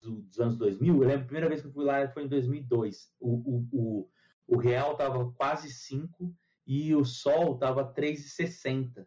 dos 0.00 0.38
anos 0.40 0.56
2000, 0.56 0.94
eu 0.94 1.08
lembro 1.08 1.22
a 1.22 1.26
primeira 1.26 1.48
vez 1.48 1.60
que 1.60 1.68
eu 1.68 1.72
fui 1.72 1.84
lá 1.84 2.08
foi 2.08 2.24
em 2.24 2.28
2002. 2.28 3.12
O, 3.20 3.30
o, 3.30 3.68
o, 3.72 4.10
o 4.46 4.56
real 4.56 4.92
estava 4.92 5.30
quase 5.32 5.70
5 5.70 6.34
e 6.66 6.94
o 6.94 7.04
sol 7.04 7.54
estava 7.54 7.92
3,60. 7.92 9.06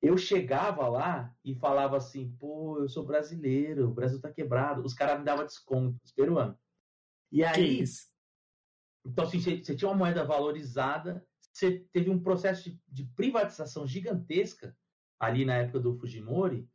Eu 0.00 0.16
chegava 0.16 0.88
lá 0.88 1.34
e 1.44 1.54
falava 1.54 1.96
assim, 1.96 2.30
pô, 2.38 2.78
eu 2.78 2.88
sou 2.88 3.04
brasileiro, 3.04 3.88
o 3.88 3.94
Brasil 3.94 4.20
tá 4.20 4.32
quebrado. 4.32 4.84
Os 4.84 4.94
caras 4.94 5.18
me 5.18 5.24
davam 5.24 5.44
desconto, 5.44 5.98
os 6.04 6.12
peruanos. 6.12 6.56
E 7.32 7.44
aí, 7.44 7.82
então 9.04 9.24
assim, 9.24 9.40
você, 9.40 9.74
tinha 9.74 9.88
uma 9.88 9.96
moeda 9.96 10.24
valorizada, 10.24 11.26
você 11.58 11.84
teve 11.92 12.10
um 12.10 12.18
processo 12.18 12.70
de, 12.70 12.80
de 12.88 13.04
privatização 13.16 13.86
gigantesca 13.86 14.76
ali 15.18 15.44
na 15.44 15.54
época 15.54 15.80
do 15.80 15.96
Fujimori, 15.98 16.68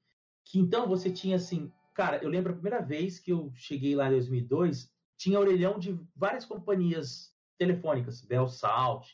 que 0.43 0.60
então 0.60 0.88
você 0.88 1.10
tinha 1.10 1.38
assim 1.38 1.72
Cara, 1.93 2.18
eu 2.23 2.30
lembro 2.30 2.51
a 2.51 2.55
primeira 2.55 2.81
vez 2.81 3.19
que 3.19 3.31
eu 3.31 3.51
cheguei 3.55 3.95
lá 3.95 4.07
em 4.07 4.11
2002, 4.11 4.91
tinha 5.15 5.39
orelhão 5.39 5.77
de 5.77 5.97
várias 6.15 6.43
companhias 6.43 7.31
telefônicas, 7.57 8.22
Bell 8.22 8.49
Salt, 8.49 9.10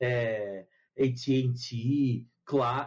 é, 0.00 0.66
AT&T, 0.98 2.26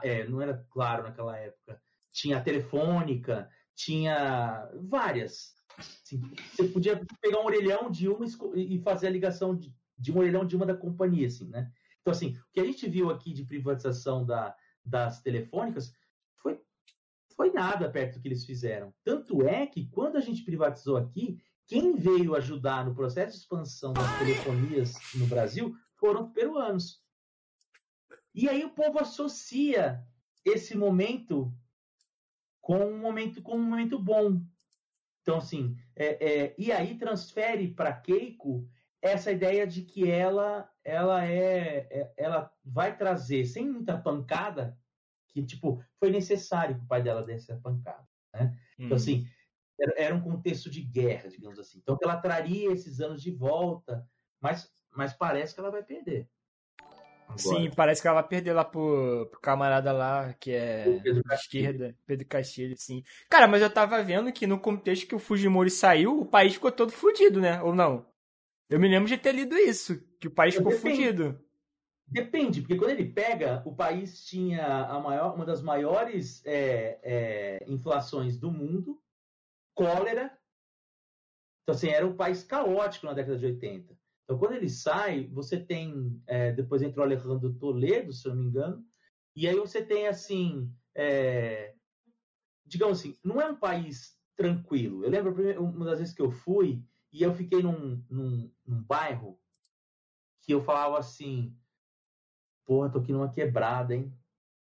é, 0.03 0.27
não 0.27 0.41
era 0.41 0.65
claro 0.69 1.03
naquela 1.03 1.37
época, 1.37 1.81
tinha 2.11 2.37
a 2.37 2.41
Telefônica, 2.41 3.49
tinha 3.75 4.69
várias. 4.81 5.55
Assim, 5.77 6.19
você 6.51 6.67
podia 6.67 7.01
pegar 7.21 7.39
um 7.39 7.45
orelhão 7.45 7.89
de 7.89 8.09
uma 8.09 8.25
e 8.55 8.77
fazer 8.79 9.07
a 9.07 9.11
ligação 9.11 9.55
de, 9.55 9.73
de, 9.97 10.11
um 10.11 10.17
orelhão 10.17 10.45
de 10.45 10.55
uma 10.55 10.65
da 10.65 10.75
companhia, 10.75 11.27
assim, 11.27 11.47
né? 11.47 11.71
Então, 12.09 12.17
assim, 12.17 12.37
o 12.37 12.51
que 12.51 12.59
a 12.59 12.65
gente 12.65 12.89
viu 12.89 13.11
aqui 13.11 13.31
de 13.31 13.45
privatização 13.45 14.25
da, 14.25 14.55
das 14.83 15.21
telefônicas 15.21 15.93
foi 17.39 17.53
nada 17.53 17.89
perto 17.89 18.15
do 18.15 18.21
que 18.21 18.27
eles 18.27 18.43
fizeram. 18.43 18.93
Tanto 19.01 19.47
é 19.47 19.65
que 19.65 19.85
quando 19.91 20.17
a 20.17 20.19
gente 20.19 20.43
privatizou 20.43 20.97
aqui, 20.97 21.41
quem 21.65 21.95
veio 21.95 22.35
ajudar 22.35 22.85
no 22.85 22.93
processo 22.93 23.31
de 23.31 23.43
expansão 23.43 23.93
das 23.93 24.19
telefonias 24.19 24.95
no 25.15 25.25
Brasil 25.25 25.73
foram 25.95 26.25
os 26.25 26.33
peruanos. 26.33 27.01
E 28.35 28.49
aí 28.49 28.65
o 28.65 28.71
povo 28.71 28.99
associa 28.99 30.05
esse 30.43 30.75
momento 30.75 31.49
com 32.59 32.77
um 32.79 32.99
momento 32.99 33.41
com 33.41 33.55
um 33.55 33.63
momento 33.63 33.97
bom. 33.97 34.41
Então 35.21 35.37
assim, 35.37 35.77
é, 35.95 36.07
é, 36.29 36.55
e 36.57 36.73
aí 36.73 36.97
transfere 36.97 37.69
para 37.69 37.93
Keiko 37.93 38.67
essa 39.01 39.31
ideia 39.31 39.65
de 39.65 39.83
que 39.83 40.09
ela 40.11 40.69
ela 40.89 41.25
é, 41.25 41.87
é 41.91 42.13
ela 42.17 42.51
vai 42.65 42.97
trazer 42.97 43.45
sem 43.45 43.69
muita 43.69 43.97
pancada 43.97 44.77
que, 45.29 45.43
tipo, 45.45 45.83
foi 45.99 46.09
necessário 46.09 46.75
que 46.75 46.83
o 46.83 46.87
pai 46.87 47.03
dela 47.03 47.23
desse 47.23 47.51
a 47.51 47.57
pancada, 47.57 48.07
né? 48.33 48.41
Então, 48.41 48.53
hum. 48.79 48.85
Então, 48.85 48.97
assim, 48.97 49.27
era, 49.79 49.93
era, 49.97 50.15
um 50.15 50.21
contexto 50.21 50.69
de 50.69 50.81
guerra, 50.81 51.29
digamos 51.29 51.59
assim. 51.59 51.79
Então, 51.79 51.97
ela 52.01 52.17
traria 52.17 52.71
esses 52.71 52.99
anos 52.99 53.21
de 53.21 53.31
volta, 53.31 54.05
mas, 54.41 54.69
mas 54.91 55.13
parece 55.13 55.53
que 55.53 55.59
ela 55.59 55.71
vai 55.71 55.83
perder. 55.83 56.27
Agora. 57.25 57.37
Sim, 57.37 57.69
parece 57.75 58.01
que 58.01 58.07
ela 58.07 58.21
vai 58.21 58.27
perder 58.27 58.53
lá 58.53 58.65
pro, 58.65 59.27
pro 59.29 59.39
camarada 59.39 59.91
lá, 59.91 60.33
que 60.33 60.51
é 60.51 60.97
de 60.97 61.21
esquerda, 61.33 61.95
Pedro 62.07 62.27
Castilho, 62.27 62.75
sim. 62.75 63.03
Cara, 63.29 63.47
mas 63.47 63.61
eu 63.61 63.69
tava 63.69 64.01
vendo 64.01 64.33
que 64.33 64.47
no 64.47 64.59
contexto 64.59 65.07
que 65.07 65.13
o 65.13 65.19
Fujimori 65.19 65.69
saiu, 65.69 66.19
o 66.19 66.25
país 66.25 66.55
ficou 66.55 66.71
todo 66.71 66.91
fudido, 66.91 67.39
né? 67.39 67.61
Ou 67.61 67.73
não? 67.73 68.03
Eu 68.69 68.79
me 68.79 68.87
lembro 68.87 69.09
de 69.09 69.17
ter 69.17 69.33
lido 69.33 69.57
isso, 69.57 69.99
que 70.19 70.27
o 70.27 70.31
país 70.31 70.55
ficou 70.55 70.71
fudido. 70.71 71.43
Depende, 72.07 72.61
porque 72.61 72.75
quando 72.75 72.91
ele 72.91 73.11
pega, 73.11 73.63
o 73.65 73.75
país 73.75 74.25
tinha 74.25 74.65
a 74.85 74.99
maior, 74.99 75.35
uma 75.35 75.45
das 75.45 75.61
maiores 75.61 76.43
é, 76.45 76.99
é, 77.03 77.65
inflações 77.67 78.37
do 78.37 78.51
mundo, 78.51 79.01
cólera. 79.75 80.35
Então, 81.63 81.75
assim, 81.75 81.89
era 81.89 82.05
um 82.05 82.15
país 82.15 82.43
caótico 82.43 83.05
na 83.05 83.13
década 83.13 83.37
de 83.37 83.45
80. 83.45 83.97
Então, 84.23 84.37
quando 84.37 84.53
ele 84.53 84.69
sai, 84.69 85.27
você 85.27 85.59
tem. 85.59 86.21
É, 86.27 86.51
depois 86.51 86.81
entrou 86.81 87.03
o 87.03 87.07
Alejandro 87.07 87.53
Toledo, 87.55 88.13
se 88.13 88.27
eu 88.27 88.35
não 88.35 88.41
me 88.41 88.47
engano, 88.47 88.85
e 89.35 89.47
aí 89.47 89.55
você 89.55 89.83
tem 89.83 90.07
assim. 90.07 90.71
É, 90.95 91.73
digamos 92.65 92.99
assim, 92.99 93.17
não 93.23 93.41
é 93.41 93.47
um 93.47 93.55
país 93.55 94.15
tranquilo. 94.35 95.03
Eu 95.03 95.09
lembro 95.09 95.59
uma 95.59 95.85
das 95.85 95.99
vezes 95.99 96.13
que 96.13 96.21
eu 96.21 96.31
fui 96.31 96.83
e 97.11 97.23
eu 97.23 97.33
fiquei 97.33 97.61
num, 97.61 98.03
num, 98.09 98.51
num 98.65 98.83
bairro 98.83 99.39
que 100.41 100.53
eu 100.53 100.63
falava 100.63 100.97
assim: 100.97 101.55
porra, 102.65 102.89
tô 102.89 102.99
aqui 102.99 103.11
numa 103.11 103.31
quebrada, 103.31 103.95
hein? 103.95 104.13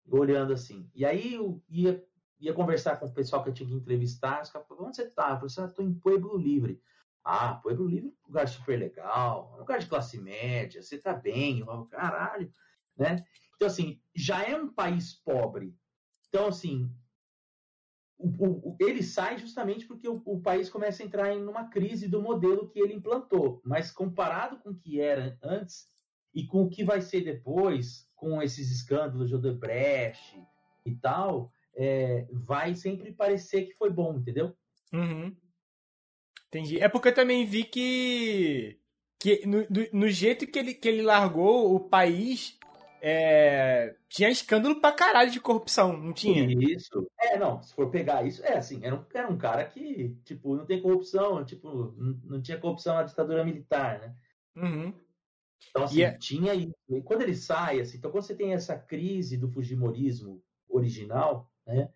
Olhando 0.08 0.52
assim. 0.52 0.90
E 0.94 1.04
aí 1.04 1.34
eu 1.34 1.62
ia, 1.68 2.04
ia 2.38 2.54
conversar 2.54 2.96
com 2.98 3.06
o 3.06 3.12
pessoal 3.12 3.42
que 3.42 3.50
eu 3.50 3.54
tinha 3.54 3.68
que 3.68 3.74
entrevistar. 3.74 4.42
Os 4.42 4.50
caras 4.50 4.66
onde 4.70 4.96
você 4.96 5.08
tá? 5.08 5.30
Eu 5.42 5.48
falei, 5.48 5.70
ah, 5.70 5.74
tô 5.74 5.82
em 5.82 5.94
Pueblo 5.94 6.36
Livre. 6.36 6.80
Ah, 7.24 7.54
Pueblo 7.54 7.88
Livre 7.88 8.08
é 8.08 8.24
um 8.24 8.28
lugar 8.28 8.46
super 8.46 8.78
legal, 8.78 9.50
é 9.52 9.56
um 9.56 9.58
lugar 9.58 9.80
de 9.80 9.88
classe 9.88 10.16
média, 10.16 10.80
você 10.80 10.96
tá 10.96 11.12
bem, 11.12 11.58
eu 11.58 11.66
falo, 11.66 11.86
caralho, 11.86 12.52
né? 12.96 13.24
Então, 13.56 13.66
assim, 13.66 14.00
já 14.14 14.44
é 14.44 14.54
um 14.54 14.72
país 14.72 15.12
pobre. 15.12 15.76
Então, 16.28 16.46
assim, 16.46 16.88
o, 18.18 18.70
o, 18.70 18.76
ele 18.80 19.02
sai 19.02 19.38
justamente 19.38 19.86
porque 19.86 20.08
o, 20.08 20.22
o, 20.24 20.40
país 20.40 20.70
começa 20.70 21.02
a 21.02 21.06
entrar 21.06 21.34
em 21.34 21.46
uma 21.46 21.68
crise 21.68 22.08
do 22.08 22.22
modelo 22.22 22.68
que 22.68 22.80
ele 22.80 22.94
implantou. 22.94 23.60
Mas 23.64 23.90
comparado 23.90 24.58
com 24.58 24.70
o 24.70 24.74
que 24.74 25.00
era 25.00 25.38
antes 25.42 25.88
e 26.34 26.46
com 26.46 26.62
o 26.62 26.68
que 26.68 26.82
vai 26.82 27.00
ser 27.00 27.22
depois, 27.22 28.08
com 28.14 28.42
esses 28.42 28.70
escândalos 28.70 29.28
de 29.28 29.34
Odebrecht 29.34 30.42
e 30.84 30.94
tal, 30.94 31.52
é, 31.74 32.26
vai 32.32 32.74
sempre 32.74 33.12
parecer 33.12 33.66
que 33.66 33.74
foi 33.74 33.90
bom, 33.90 34.16
entendeu? 34.16 34.56
Uhum. 34.92 35.36
Entendi. 36.48 36.80
É 36.80 36.88
porque 36.88 37.08
eu 37.08 37.14
também 37.14 37.44
vi 37.44 37.64
que, 37.64 38.78
que 39.18 39.46
no, 39.46 39.66
no 39.92 40.08
jeito 40.08 40.46
que 40.46 40.58
ele, 40.58 40.74
que 40.74 40.88
ele 40.88 41.02
largou 41.02 41.74
o 41.74 41.80
país, 41.80 42.58
é, 43.00 43.94
tinha 44.08 44.28
escândalo 44.28 44.80
pra 44.80 44.92
caralho 44.92 45.30
de 45.30 45.40
corrupção, 45.40 45.96
não 45.96 46.12
tinha? 46.12 46.44
Isso. 46.44 47.06
É, 47.20 47.38
não, 47.38 47.62
se 47.62 47.74
for 47.74 47.90
pegar 47.90 48.26
isso, 48.26 48.44
é 48.44 48.56
assim, 48.56 48.84
era 48.84 48.94
um, 48.94 49.04
era 49.12 49.28
um 49.28 49.38
cara 49.38 49.64
que, 49.64 50.16
tipo, 50.24 50.56
não 50.56 50.66
tem 50.66 50.80
corrupção, 50.80 51.44
tipo, 51.44 51.94
não, 51.96 52.20
não 52.24 52.42
tinha 52.42 52.58
corrupção 52.58 52.94
na 52.94 53.02
ditadura 53.02 53.44
militar, 53.44 54.00
né? 54.00 54.14
Uhum. 54.56 54.94
Então, 55.70 55.84
assim, 55.84 55.98
yeah. 55.98 56.16
É 56.16 56.18
tinha 56.18 56.54
isso. 56.54 56.74
E 56.88 57.02
quando 57.02 57.22
ele 57.22 57.34
sai, 57.34 57.80
assim, 57.80 57.98
então 57.98 58.10
quando 58.10 58.24
você 58.24 58.34
tem 58.34 58.52
essa 58.52 58.76
crise 58.76 59.36
do 59.36 59.48
Fujimorismo 59.48 60.42
original, 60.68 61.50
né? 61.66 61.90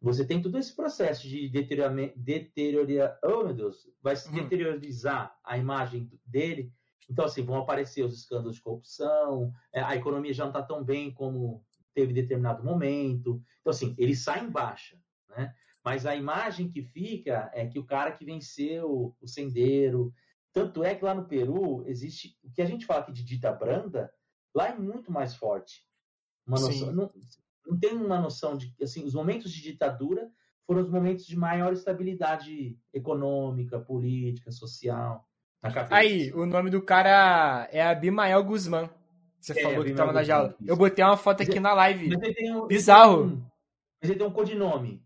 Você 0.00 0.24
tem 0.24 0.42
todo 0.42 0.58
esse 0.58 0.74
processo 0.74 1.26
de 1.26 1.48
deterioramento, 1.48 2.18
deteriorar, 2.18 3.18
oh 3.24 3.44
meu 3.44 3.54
Deus, 3.54 3.88
vai 4.02 4.14
se 4.14 4.28
uhum. 4.28 4.34
deteriorizar 4.34 5.36
a 5.42 5.56
imagem 5.56 6.10
dele, 6.24 6.70
então, 7.08 7.24
assim, 7.24 7.42
vão 7.42 7.58
aparecer 7.58 8.04
os 8.04 8.14
escândalos 8.14 8.56
de 8.56 8.62
corrupção, 8.62 9.52
é, 9.72 9.80
a 9.80 9.94
economia 9.94 10.34
já 10.34 10.44
não 10.44 10.50
está 10.50 10.62
tão 10.62 10.84
bem 10.84 11.12
como 11.12 11.64
teve 11.94 12.12
determinado 12.12 12.64
momento. 12.64 13.42
Então, 13.60 13.70
assim, 13.70 13.94
ele 13.96 14.14
sai 14.14 14.44
em 14.44 14.50
baixa, 14.50 15.00
né? 15.30 15.54
Mas 15.84 16.04
a 16.04 16.16
imagem 16.16 16.68
que 16.68 16.82
fica 16.82 17.48
é 17.54 17.64
que 17.66 17.78
o 17.78 17.86
cara 17.86 18.10
que 18.10 18.24
venceu 18.24 19.14
o 19.20 19.26
sendeiro. 19.28 20.12
Tanto 20.52 20.82
é 20.82 20.94
que 20.94 21.04
lá 21.04 21.14
no 21.14 21.28
Peru 21.28 21.86
existe. 21.86 22.36
O 22.42 22.50
que 22.50 22.60
a 22.60 22.66
gente 22.66 22.84
fala 22.84 23.00
aqui 23.00 23.12
de 23.12 23.22
dita 23.22 23.52
branda, 23.52 24.12
lá 24.52 24.68
é 24.68 24.76
muito 24.76 25.12
mais 25.12 25.36
forte. 25.36 25.86
Uma 26.46 26.58
noção, 26.58 26.92
não, 26.92 27.12
não 27.66 27.78
tem 27.78 27.92
uma 27.92 28.20
noção 28.20 28.56
de. 28.56 28.74
Assim, 28.82 29.04
os 29.04 29.14
momentos 29.14 29.52
de 29.52 29.62
ditadura 29.62 30.28
foram 30.66 30.82
os 30.82 30.90
momentos 30.90 31.24
de 31.24 31.36
maior 31.36 31.72
estabilidade 31.72 32.78
econômica, 32.92 33.78
política, 33.78 34.50
social. 34.50 35.25
Aí, 35.90 36.32
o 36.32 36.46
nome 36.46 36.70
do 36.70 36.80
cara 36.80 37.68
é 37.72 37.82
Abimael 37.82 38.42
Guzmán. 38.44 38.88
Você 39.40 39.58
é, 39.58 39.62
falou 39.62 39.84
que 39.84 39.94
tava 39.94 40.12
na 40.12 40.22
jaula. 40.22 40.56
Eu 40.64 40.76
botei 40.76 41.04
uma 41.04 41.16
foto 41.16 41.42
aqui 41.42 41.60
na 41.60 41.72
live. 41.72 42.10
Um, 42.50 42.66
Bizarro. 42.66 43.42
Mas 44.00 44.10
ele 44.10 44.18
tem 44.18 44.26
um 44.26 44.32
codinome. 44.32 45.02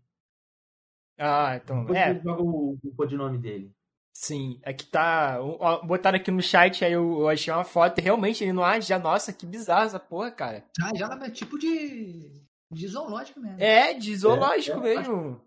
Ah, 1.17 1.59
então. 1.61 1.81
Depois 1.81 1.97
é. 1.97 2.19
Joga 2.21 2.41
o, 2.41 2.77
o 2.83 2.95
codinome 2.95 3.37
dele. 3.37 3.71
Sim, 4.13 4.59
aqui 4.65 4.85
tá. 4.85 5.39
Ó, 5.41 5.85
botaram 5.85 6.17
aqui 6.17 6.31
no 6.31 6.41
chat, 6.41 6.83
aí 6.83 6.91
eu, 6.91 7.21
eu, 7.21 7.29
achei 7.29 7.53
uma 7.53 7.63
foto 7.63 7.99
e 7.99 8.01
realmente 8.03 8.43
ele 8.43 8.51
não 8.53 8.63
age. 8.63 8.95
Nossa, 8.97 9.31
que 9.31 9.45
bizarro 9.45 9.85
essa 9.85 9.99
porra, 9.99 10.31
cara. 10.31 10.65
Ah, 10.81 10.91
já 10.95 11.07
é 11.07 11.29
tipo 11.29 11.57
de. 11.57 12.31
de 12.71 12.87
zoológico 12.87 13.39
mesmo. 13.39 13.61
É, 13.61 13.93
de 13.93 14.15
zoológico 14.15 14.85
é, 14.85 14.93
é, 14.93 14.97
mesmo. 14.97 15.41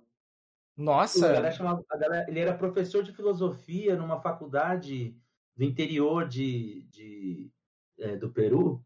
Nossa! 0.76 1.28
Galera 1.28 1.52
chamava, 1.52 1.84
galera, 1.88 2.26
ele 2.28 2.40
era 2.40 2.56
professor 2.56 3.02
de 3.02 3.12
filosofia 3.12 3.96
numa 3.96 4.20
faculdade 4.20 5.16
do 5.56 5.64
interior 5.64 6.26
de, 6.26 6.82
de 6.90 7.52
é, 7.98 8.16
do 8.16 8.30
Peru. 8.30 8.84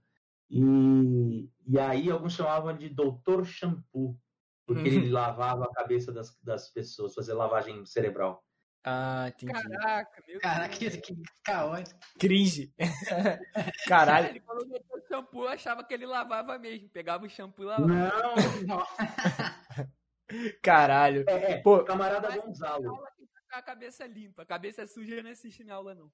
E, 0.51 1.51
e 1.67 1.79
aí 1.79 2.11
alguns 2.11 2.35
chamavam 2.35 2.77
de 2.77 2.89
doutor 2.89 3.45
shampoo, 3.45 4.19
porque 4.67 4.89
ele 4.89 5.07
uhum. 5.07 5.13
lavava 5.13 5.65
a 5.65 5.73
cabeça 5.73 6.13
das, 6.13 6.39
das 6.43 6.71
pessoas, 6.71 7.15
fazia 7.15 7.35
lavagem 7.35 7.85
cerebral. 7.85 8.45
Ah, 8.85 9.29
entendi. 9.29 9.53
Caraca, 9.53 10.23
meu 10.27 10.41
Caraca, 10.41 10.77
que, 10.77 10.91
que 10.99 11.15
caótico. 11.45 12.01
Crise. 12.19 12.73
Caralho. 13.87 14.29
Ele 14.29 14.41
falou 14.41 14.67
doutor 14.67 15.03
shampoo, 15.07 15.43
eu 15.43 15.49
achava 15.49 15.85
que 15.85 15.93
ele 15.93 16.07
lavava 16.07 16.59
mesmo. 16.59 16.89
Pegava 16.89 17.27
o 17.27 17.29
shampoo 17.29 17.65
e 17.65 17.67
lavava. 17.67 17.87
Não, 17.87 18.35
não. 18.67 18.87
Caralho. 20.63 21.25
É, 21.29 21.53
é 21.53 21.57
Pô, 21.59 21.83
camarada 21.85 22.37
Gonzalo. 22.37 23.03
A 23.51 23.63
cabeça 23.63 24.07
limpa, 24.07 24.43
a 24.43 24.47
cabeça 24.47 24.87
suja 24.87 25.23
não 25.23 25.31
assiste 25.31 25.65
na 25.65 25.75
aula, 25.75 25.95
não. 25.95 26.11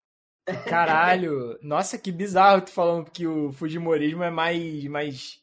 Caralho, 0.69 1.59
nossa, 1.63 1.99
que 1.99 2.13
bizarro 2.13 2.63
tu 2.63 2.71
falando 2.71 3.11
que 3.11 3.27
o 3.27 3.53
Fujimorismo 3.53 4.23
é 4.23 4.31
mais. 4.31 4.85
mais. 4.85 5.43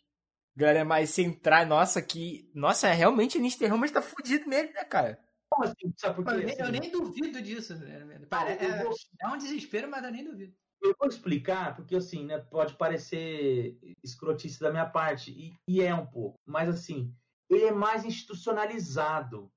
Galera, 0.56 0.80
é 0.80 0.84
mais 0.84 1.10
central. 1.10 1.65
Nossa, 1.65 2.02
que. 2.02 2.49
Nossa, 2.53 2.88
é 2.88 2.93
realmente 2.93 3.38
o 3.38 3.41
Nister 3.41 3.69
Ramos 3.69 3.91
tá 3.91 4.02
fudido 4.02 4.48
mesmo, 4.48 4.73
né, 4.73 4.84
cara? 4.84 5.19
Como 5.49 5.65
assim? 5.65 5.93
Sabe 5.98 6.15
por 6.15 6.26
quê? 6.26 6.56
Eu, 6.57 6.65
eu 6.65 6.72
nem 6.72 6.89
duvido 6.89 7.41
disso, 7.41 7.76
né? 7.77 8.22
Parece, 8.30 8.64
é, 8.64 8.84
vou... 8.84 8.93
é 9.22 9.27
um 9.27 9.38
desespero, 9.38 9.89
mas 9.89 10.03
eu 10.03 10.11
nem 10.11 10.23
duvido. 10.23 10.53
Eu 10.81 10.95
vou 10.98 11.07
explicar, 11.07 11.76
porque 11.76 11.95
assim, 11.95 12.26
né, 12.26 12.39
pode 12.39 12.73
parecer 12.76 13.77
escrotice 14.03 14.60
da 14.60 14.72
minha 14.72 14.85
parte, 14.85 15.31
e, 15.31 15.53
e 15.68 15.81
é 15.81 15.93
um 15.93 16.07
pouco, 16.07 16.39
mas 16.43 16.68
assim, 16.68 17.14
ele 17.56 17.65
é 17.65 17.72
mais 17.72 18.06
institucionalizado, 18.06 19.52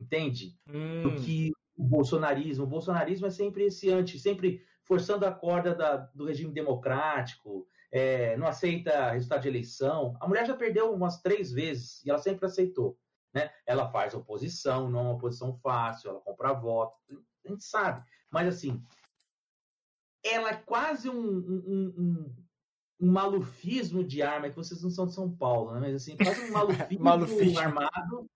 entende? 0.00 0.58
Hum. 0.68 1.02
Do 1.02 1.14
que 1.16 1.52
o 1.76 1.84
bolsonarismo. 1.84 2.64
O 2.64 2.68
bolsonarismo 2.68 3.26
é 3.26 3.30
sempre 3.30 3.64
esse 3.64 3.90
anti, 3.90 4.18
sempre 4.18 4.64
forçando 4.84 5.26
a 5.26 5.32
corda 5.32 5.74
da, 5.74 5.96
do 5.96 6.26
regime 6.26 6.52
democrático, 6.52 7.66
é, 7.90 8.36
não 8.36 8.46
aceita 8.46 9.12
resultado 9.12 9.42
de 9.42 9.48
eleição. 9.48 10.16
A 10.20 10.28
mulher 10.28 10.46
já 10.46 10.54
perdeu 10.54 10.92
umas 10.92 11.20
três 11.20 11.52
vezes 11.52 12.04
e 12.04 12.10
ela 12.10 12.18
sempre 12.18 12.46
aceitou. 12.46 12.98
Né? 13.32 13.50
Ela 13.66 13.90
faz 13.90 14.14
oposição, 14.14 14.88
não 14.90 15.00
é 15.00 15.02
uma 15.02 15.14
oposição 15.14 15.54
fácil, 15.58 16.10
ela 16.10 16.20
compra 16.20 16.52
voto, 16.52 16.96
a 17.44 17.48
gente 17.48 17.64
sabe. 17.64 18.04
Mas 18.30 18.48
assim, 18.48 18.82
ela 20.24 20.50
é 20.50 20.56
quase 20.56 21.08
um, 21.08 21.16
um, 21.16 21.94
um, 21.96 22.43
um 23.04 23.10
malufismo 23.10 24.02
de 24.02 24.22
arma, 24.22 24.48
que 24.48 24.56
vocês 24.56 24.82
não 24.82 24.90
são 24.90 25.06
de 25.06 25.14
São 25.14 25.30
Paulo, 25.30 25.72
né? 25.72 25.80
Mas 25.80 25.94
assim, 25.94 26.16
faz 26.16 26.38
um 26.48 26.52
malufismo, 26.52 27.04
malufismo. 27.04 27.60
armado 27.60 28.26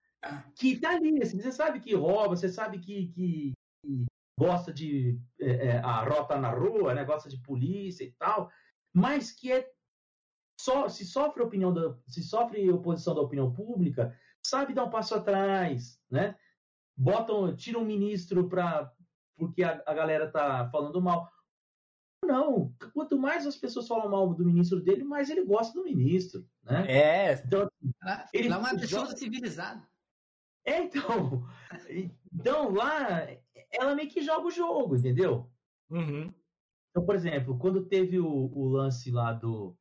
que 0.55 0.79
tá 0.79 0.91
ali, 0.91 1.23
assim, 1.23 1.41
você 1.41 1.53
sabe 1.53 1.81
que 1.81 1.95
rouba, 1.95 2.37
você 2.37 2.49
sabe 2.49 2.79
que, 2.79 3.09
que, 3.09 3.53
que 3.83 4.05
gosta 4.39 4.73
de 4.73 5.19
é, 5.41 5.69
é, 5.69 5.79
a 5.79 6.05
rota 6.05 6.37
na 6.37 6.51
rua, 6.51 6.95
né? 6.95 7.05
Gosta 7.05 7.29
de 7.29 7.41
polícia 7.41 8.05
e 8.05 8.13
tal, 8.19 8.51
mas 8.93 9.33
que 9.33 9.53
é 9.53 9.71
só 10.61 10.89
se 10.89 11.07
sofre 11.07 11.43
opinião 11.43 11.73
da, 11.73 11.97
se 12.07 12.23
sofre 12.23 12.71
oposição 12.71 13.15
da 13.15 13.21
opinião 13.21 13.53
pública, 13.53 14.15
sabe 14.45 14.75
dar 14.75 14.85
um 14.85 14.91
passo 14.91 15.15
atrás, 15.15 15.99
né? 16.11 16.37
Botam, 16.97 17.55
tiram 17.57 17.83
um 17.83 17.87
ministro 17.87 18.49
para 18.49 18.93
porque 19.37 19.63
a, 19.63 19.81
a 19.87 19.95
galera 19.95 20.31
tá 20.31 20.69
falando 20.71 21.01
mal. 21.01 21.31
Não, 22.29 22.75
quanto 22.93 23.19
mais 23.19 23.47
as 23.47 23.57
pessoas 23.57 23.89
falam 23.89 24.11
mal 24.11 24.35
do 24.35 24.45
ministro 24.45 24.83
dele, 24.83 25.03
mais 25.03 25.31
ele 25.31 25.47
gosta 25.47 25.73
do 25.73 25.83
ministro, 25.83 26.47
né? 26.63 26.85
É. 26.87 27.33
Então, 27.43 27.71
ele 28.35 28.49
é 28.49 28.57
uma 28.57 28.79
pessoa 28.79 29.07
joga... 29.07 29.17
civilizada. 29.17 29.89
É, 30.63 30.83
então. 30.83 31.49
Então, 32.31 32.71
lá, 32.71 33.27
ela 33.73 33.95
meio 33.95 34.11
que 34.11 34.21
joga 34.21 34.47
o 34.47 34.51
jogo, 34.51 34.95
entendeu? 34.95 35.51
Uhum. 35.89 36.31
Então, 36.91 37.07
por 37.07 37.15
exemplo, 37.15 37.59
quando 37.59 37.87
teve 37.87 38.21
o, 38.21 38.29
o 38.29 38.69
lance 38.69 39.11
lá 39.11 39.33
do. 39.33 39.75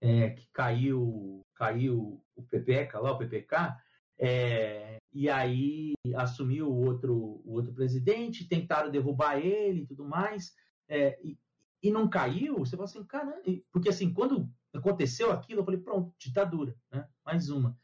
É, 0.00 0.30
que 0.30 0.46
caiu, 0.52 1.40
caiu 1.56 2.22
o 2.36 2.42
PPK 2.44 2.98
lá, 2.98 3.10
o 3.10 3.18
PPK, 3.18 3.76
é, 4.16 4.98
e 5.12 5.28
aí 5.28 5.94
assumiu 6.14 6.68
o 6.68 6.86
outro, 6.86 7.42
o 7.44 7.54
outro 7.54 7.74
presidente, 7.74 8.46
tentaram 8.46 8.92
derrubar 8.92 9.38
ele 9.38 9.80
e 9.80 9.86
tudo 9.86 10.04
mais 10.04 10.54
é, 10.88 11.18
e, 11.22 11.38
e, 11.82 11.90
não 11.90 12.08
caiu, 12.08 12.58
você 12.58 12.76
fala 12.76 12.88
assim, 12.88 13.04
caramba, 13.04 13.42
porque 13.72 13.88
assim, 13.88 14.12
quando 14.12 14.50
aconteceu 14.74 15.30
aquilo, 15.32 15.60
eu 15.60 15.64
falei, 15.64 15.80
pronto, 15.80 16.14
ditadura, 16.18 16.76
né? 16.90 17.08
Mais 17.24 17.50
uma. 17.50 17.76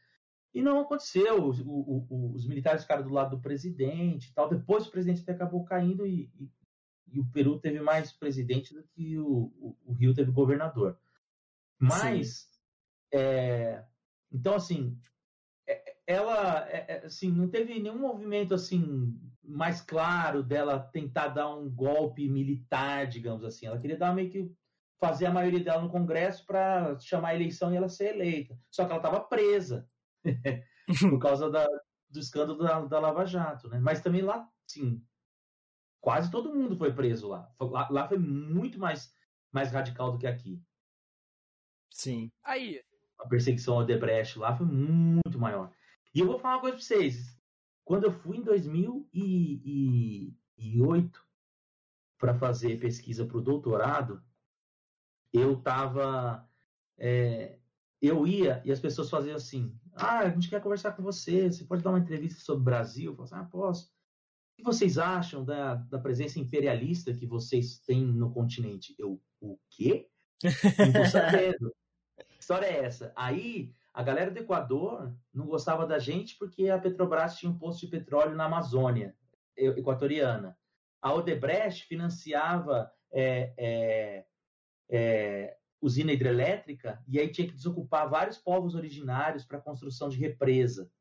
E 0.53 0.61
não 0.61 0.79
aconteceu, 0.79 1.49
o, 1.49 1.49
o, 1.49 2.07
o, 2.09 2.33
os 2.33 2.47
militares 2.47 2.83
ficaram 2.83 3.03
do 3.03 3.09
lado 3.09 3.35
do 3.35 3.41
presidente 3.41 4.31
tal, 4.33 4.47
depois 4.47 4.85
o 4.85 4.91
presidente 4.91 5.21
até 5.21 5.31
acabou 5.31 5.63
caindo 5.63 6.05
e, 6.05 6.31
e, 6.39 6.51
e 7.07 7.19
o 7.19 7.25
Peru 7.31 7.59
teve 7.59 7.79
mais 7.81 8.11
presidente 8.11 8.73
do 8.73 8.83
que 8.83 9.17
o, 9.17 9.75
Rio 9.97 10.13
teve 10.13 10.31
governador. 10.31 10.99
Mas, 11.79 12.49
é, 13.11 13.83
então, 14.31 14.55
assim, 14.55 14.97
é, 15.67 15.97
ela, 16.05 16.67
é, 16.69 16.85
é, 16.87 17.05
assim, 17.05 17.31
não 17.31 17.49
teve 17.49 17.79
nenhum 17.79 17.99
movimento, 17.99 18.53
assim, 18.53 19.19
mais 19.43 19.81
claro 19.81 20.41
dela 20.41 20.79
tentar 20.79 21.27
dar 21.29 21.53
um 21.53 21.69
golpe 21.69 22.29
militar, 22.29 23.07
digamos 23.07 23.43
assim. 23.43 23.65
Ela 23.65 23.79
queria 23.79 23.97
dar 23.97 24.13
meio 24.13 24.29
que 24.29 24.51
fazer 24.99 25.25
a 25.25 25.31
maioria 25.31 25.61
dela 25.61 25.81
no 25.81 25.89
Congresso 25.89 26.45
para 26.45 26.97
chamar 26.99 27.29
a 27.29 27.35
eleição 27.35 27.73
e 27.73 27.75
ela 27.75 27.89
ser 27.89 28.15
eleita. 28.15 28.57
Só 28.71 28.85
que 28.85 28.91
ela 28.91 28.99
estava 28.99 29.19
presa 29.19 29.89
por 31.09 31.19
causa 31.19 31.49
da, 31.49 31.67
do 32.09 32.19
escândalo 32.19 32.57
da, 32.57 32.79
da, 32.85 32.99
Lava 32.99 33.25
Jato, 33.25 33.67
né? 33.67 33.79
Mas 33.79 34.01
também 34.01 34.21
lá, 34.21 34.47
sim, 34.65 35.03
quase 35.99 36.31
todo 36.31 36.53
mundo 36.53 36.77
foi 36.77 36.93
preso 36.93 37.27
lá. 37.27 37.51
Lá, 37.59 37.89
lá 37.89 38.07
foi 38.07 38.17
muito 38.17 38.79
mais, 38.79 39.13
mais 39.51 39.71
radical 39.71 40.11
do 40.11 40.17
que 40.17 40.27
aqui. 40.27 40.61
Sim. 41.91 42.31
Aí. 42.43 42.81
A 43.19 43.27
perseguição 43.27 43.75
ao 43.75 43.85
Debrecht 43.85 44.39
lá 44.39 44.55
foi 44.55 44.65
muito 44.65 45.39
maior. 45.39 45.71
E 46.13 46.19
eu 46.19 46.27
vou 46.27 46.39
falar 46.39 46.55
uma 46.55 46.61
coisa 46.61 46.77
para 46.77 46.85
vocês. 46.85 47.32
Quando 47.85 48.05
eu 48.05 48.11
fui 48.11 48.37
em 48.37 48.43
2008 48.43 51.23
para 52.17 52.33
fazer 52.33 52.79
pesquisa 52.79 53.25
para 53.25 53.37
o 53.37 53.41
doutorado, 53.41 54.23
eu 55.33 55.61
tava. 55.61 56.49
É, 56.97 57.57
eu 58.01 58.27
ia 58.27 58.61
e 58.63 58.71
as 58.71 58.79
pessoas 58.79 59.09
faziam 59.09 59.35
assim: 59.35 59.77
ah, 59.93 60.19
a 60.19 60.29
gente 60.29 60.49
quer 60.49 60.61
conversar 60.61 60.93
com 60.93 61.03
você, 61.03 61.51
você 61.51 61.63
pode 61.63 61.83
dar 61.83 61.91
uma 61.91 61.99
entrevista 61.99 62.39
sobre 62.39 62.61
o 62.61 62.65
Brasil? 62.65 63.11
Eu 63.11 63.15
falava 63.15 63.35
assim, 63.35 63.45
ah, 63.45 63.49
posso. 63.49 63.87
O 63.87 64.55
que 64.57 64.63
vocês 64.63 64.97
acham 64.97 65.43
da, 65.43 65.75
da 65.75 65.99
presença 65.99 66.39
imperialista 66.39 67.13
que 67.13 67.25
vocês 67.25 67.79
têm 67.79 68.05
no 68.05 68.31
continente? 68.31 68.95
Eu, 68.97 69.21
o 69.41 69.57
quê? 69.69 70.07
Não 70.93 71.05
sabendo. 71.05 71.73
que 72.29 72.39
história 72.39 72.67
é 72.67 72.85
essa? 72.85 73.11
Aí, 73.15 73.73
a 73.93 74.01
galera 74.01 74.31
do 74.31 74.39
Equador 74.39 75.15
não 75.31 75.45
gostava 75.45 75.85
da 75.85 75.99
gente 75.99 76.35
porque 76.37 76.69
a 76.69 76.79
Petrobras 76.79 77.37
tinha 77.37 77.51
um 77.51 77.57
posto 77.57 77.81
de 77.81 77.87
petróleo 77.87 78.35
na 78.35 78.45
Amazônia 78.45 79.15
equatoriana. 79.55 80.57
A 80.99 81.13
Odebrecht 81.13 81.85
financiava 81.85 82.91
é, 83.11 83.53
é, 83.55 84.25
é, 84.89 85.57
usina 85.79 86.11
hidrelétrica 86.11 87.03
e 87.07 87.19
aí 87.19 87.31
tinha 87.31 87.47
que 87.47 87.53
desocupar 87.53 88.09
vários 88.09 88.37
povos 88.37 88.73
originários 88.73 89.45
para 89.45 89.59
a 89.59 89.61
construção 89.61 90.09
de 90.09 90.17
represa. 90.17 90.91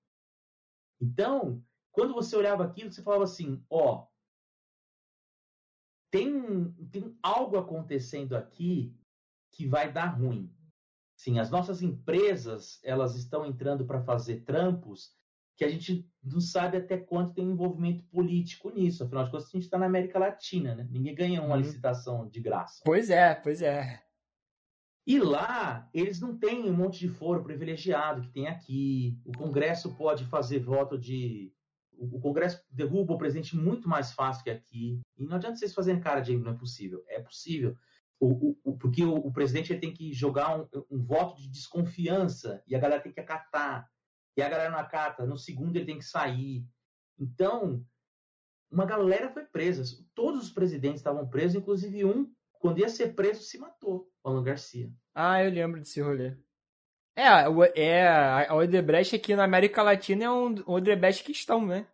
Então, 1.00 1.64
quando 1.90 2.12
você 2.12 2.36
olhava 2.36 2.64
aquilo, 2.64 2.92
você 2.92 3.02
falava 3.02 3.24
assim: 3.24 3.64
ó, 3.70 4.06
tem, 6.10 6.72
tem 6.90 7.18
algo 7.22 7.56
acontecendo 7.56 8.36
aqui 8.36 8.94
que 9.50 9.66
vai 9.66 9.90
dar 9.90 10.06
ruim. 10.06 10.54
Sim, 11.22 11.38
as 11.38 11.50
nossas 11.50 11.82
empresas 11.82 12.80
elas 12.82 13.14
estão 13.14 13.46
entrando 13.46 13.86
para 13.86 14.02
fazer 14.02 14.40
trampos 14.40 15.12
que 15.56 15.64
a 15.64 15.68
gente 15.68 16.04
não 16.20 16.40
sabe 16.40 16.76
até 16.76 16.98
quanto 16.98 17.34
tem 17.34 17.44
envolvimento 17.44 18.02
político 18.06 18.70
nisso. 18.70 19.04
Afinal 19.04 19.26
de 19.26 19.30
contas, 19.30 19.46
a 19.46 19.52
gente 19.52 19.62
está 19.62 19.78
na 19.78 19.86
América 19.86 20.18
Latina, 20.18 20.74
né? 20.74 20.84
Ninguém 20.90 21.14
ganha 21.14 21.40
uma 21.40 21.54
uhum. 21.54 21.60
licitação 21.60 22.28
de 22.28 22.40
graça. 22.40 22.82
Pois 22.84 23.08
é, 23.08 23.36
pois 23.36 23.62
é. 23.62 24.02
E 25.06 25.20
lá, 25.20 25.88
eles 25.94 26.20
não 26.20 26.36
têm 26.36 26.68
um 26.68 26.74
monte 26.74 26.98
de 26.98 27.08
foro 27.08 27.44
privilegiado 27.44 28.22
que 28.22 28.32
tem 28.32 28.48
aqui. 28.48 29.16
O 29.24 29.30
Congresso 29.30 29.94
pode 29.94 30.24
fazer 30.24 30.58
voto 30.58 30.98
de. 30.98 31.54
O 31.92 32.18
Congresso 32.18 32.60
derruba 32.68 33.14
o 33.14 33.18
presidente 33.18 33.56
muito 33.56 33.88
mais 33.88 34.10
fácil 34.10 34.42
que 34.42 34.50
aqui. 34.50 35.00
E 35.16 35.24
não 35.24 35.36
adianta 35.36 35.54
vocês 35.54 35.72
fazerem 35.72 36.00
cara 36.00 36.20
de 36.20 36.36
não 36.36 36.50
é 36.50 36.56
possível. 36.56 37.04
É 37.06 37.20
possível. 37.20 37.76
O, 38.24 38.56
o, 38.62 38.78
porque 38.78 39.04
o, 39.04 39.14
o, 39.14 39.32
presidente 39.32 39.76
tem 39.76 39.92
que 39.92 40.12
jogar 40.12 40.56
um, 40.56 40.68
um, 40.88 41.02
voto 41.02 41.42
de 41.42 41.50
desconfiança 41.50 42.62
e 42.68 42.76
a 42.76 42.78
galera 42.78 43.02
tem 43.02 43.10
que 43.10 43.18
acatar. 43.18 43.90
E 44.36 44.42
a 44.42 44.48
galera 44.48 44.70
não 44.70 44.78
acata. 44.78 45.26
No 45.26 45.36
segundo 45.36 45.74
ele 45.74 45.86
tem 45.86 45.98
que 45.98 46.04
sair. 46.04 46.64
Então, 47.18 47.84
uma 48.70 48.86
galera 48.86 49.28
foi 49.28 49.44
presa. 49.44 49.82
Todos 50.14 50.44
os 50.44 50.50
presidentes 50.52 51.00
estavam 51.00 51.28
presos, 51.28 51.56
inclusive 51.56 52.04
um 52.04 52.32
quando 52.60 52.78
ia 52.78 52.88
ser 52.88 53.12
preso, 53.16 53.42
se 53.42 53.58
matou, 53.58 54.08
o 54.22 54.28
Alan 54.28 54.44
Garcia. 54.44 54.88
Ah, 55.12 55.42
eu 55.42 55.50
lembro 55.50 55.80
desse 55.80 56.00
rolê. 56.00 56.36
É, 57.16 57.24
é 57.74 58.08
a 58.08 58.54
Odebrecht 58.54 59.16
aqui 59.16 59.34
na 59.34 59.42
América 59.42 59.82
Latina 59.82 60.24
é 60.24 60.30
um 60.30 60.54
Odebrecht 60.64 61.24
cristão, 61.24 61.66
né? 61.66 61.88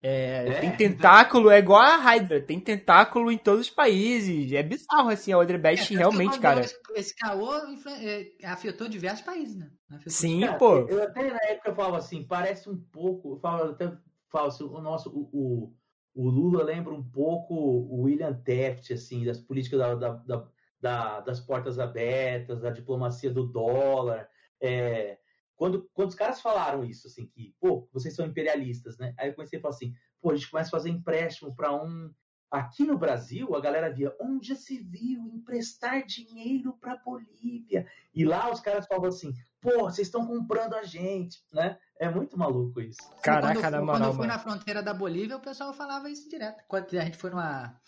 É, 0.00 0.46
é, 0.46 0.60
tem 0.60 0.76
tentáculo, 0.76 1.50
é 1.50 1.58
igual 1.58 1.80
a 1.80 1.96
Hydra, 1.96 2.40
tem 2.40 2.60
tentáculo 2.60 3.32
em 3.32 3.38
todos 3.38 3.62
os 3.62 3.70
países. 3.70 4.52
É 4.52 4.62
bizarro, 4.62 5.08
assim, 5.08 5.32
a 5.32 5.38
Odebrecht 5.38 5.92
é, 5.92 5.98
realmente, 5.98 6.38
cara. 6.38 6.60
Esse 6.94 7.16
caô 7.16 7.52
é, 8.00 8.30
afetou 8.44 8.88
diversos 8.88 9.24
países, 9.24 9.56
né? 9.56 9.68
Afetou 9.90 10.12
Sim, 10.12 10.46
pô. 10.58 10.86
Eu 10.88 11.02
até 11.02 11.30
na 11.30 11.40
época 11.48 11.70
eu 11.70 11.74
falava 11.74 11.98
assim, 11.98 12.24
parece 12.24 12.70
um 12.70 12.76
pouco, 12.92 13.34
eu 13.34 13.40
falo, 13.40 13.72
até 13.72 13.92
falo 14.30 14.46
assim, 14.46 14.64
o 14.64 14.80
nosso, 14.80 15.10
o, 15.10 15.28
o 15.32 15.78
o 16.18 16.28
Lula 16.28 16.64
lembra 16.64 16.92
um 16.92 17.02
pouco 17.02 17.54
o 17.54 18.02
William 18.02 18.34
Taft, 18.34 18.92
assim, 18.92 19.24
das 19.24 19.38
políticas 19.38 19.78
da, 19.78 19.94
da, 19.94 20.48
da, 20.80 21.20
das 21.20 21.38
portas 21.38 21.78
abertas, 21.78 22.60
da 22.60 22.70
diplomacia 22.70 23.30
do 23.30 23.46
dólar. 23.46 24.28
É, 24.60 25.16
quando, 25.58 25.90
quando 25.92 26.10
os 26.10 26.14
caras 26.14 26.40
falaram 26.40 26.84
isso, 26.84 27.08
assim, 27.08 27.26
que, 27.26 27.52
pô, 27.60 27.88
vocês 27.92 28.14
são 28.14 28.24
imperialistas, 28.24 28.96
né? 28.96 29.12
Aí 29.18 29.28
eu 29.28 29.34
comecei 29.34 29.58
a 29.58 29.62
falar 29.62 29.74
assim, 29.74 29.92
pô, 30.22 30.30
a 30.30 30.36
gente 30.36 30.50
começa 30.50 30.68
a 30.68 30.78
fazer 30.78 30.88
empréstimo 30.88 31.54
para 31.54 31.74
um. 31.74 32.14
Aqui 32.50 32.84
no 32.84 32.96
Brasil, 32.96 33.54
a 33.54 33.60
galera 33.60 33.92
via 33.92 34.14
onde 34.18 34.56
se 34.56 34.78
viu 34.78 35.26
emprestar 35.26 36.06
dinheiro 36.06 36.72
para 36.80 36.96
Bolívia. 36.96 37.86
E 38.14 38.24
lá 38.24 38.50
os 38.50 38.60
caras 38.60 38.86
falavam 38.86 39.10
assim, 39.10 39.34
pô, 39.60 39.80
vocês 39.80 40.06
estão 40.06 40.26
comprando 40.26 40.74
a 40.74 40.82
gente, 40.82 41.44
né? 41.52 41.76
É 42.00 42.08
muito 42.08 42.38
maluco 42.38 42.80
isso. 42.80 43.02
Caraca, 43.20 43.60
quando 43.60 43.64
eu, 43.64 43.70
na 43.70 43.80
moral. 43.80 43.98
Quando 43.98 44.04
eu 44.06 44.12
fui 44.14 44.26
mano. 44.26 44.32
na 44.32 44.38
fronteira 44.38 44.82
da 44.82 44.94
Bolívia, 44.94 45.36
o 45.36 45.42
pessoal 45.42 45.74
falava 45.74 46.08
isso 46.08 46.30
direto. 46.30 46.62
Quando 46.68 46.86
a 46.96 47.04
gente 47.04 47.18
foi 47.18 47.30
numa, 47.30 47.78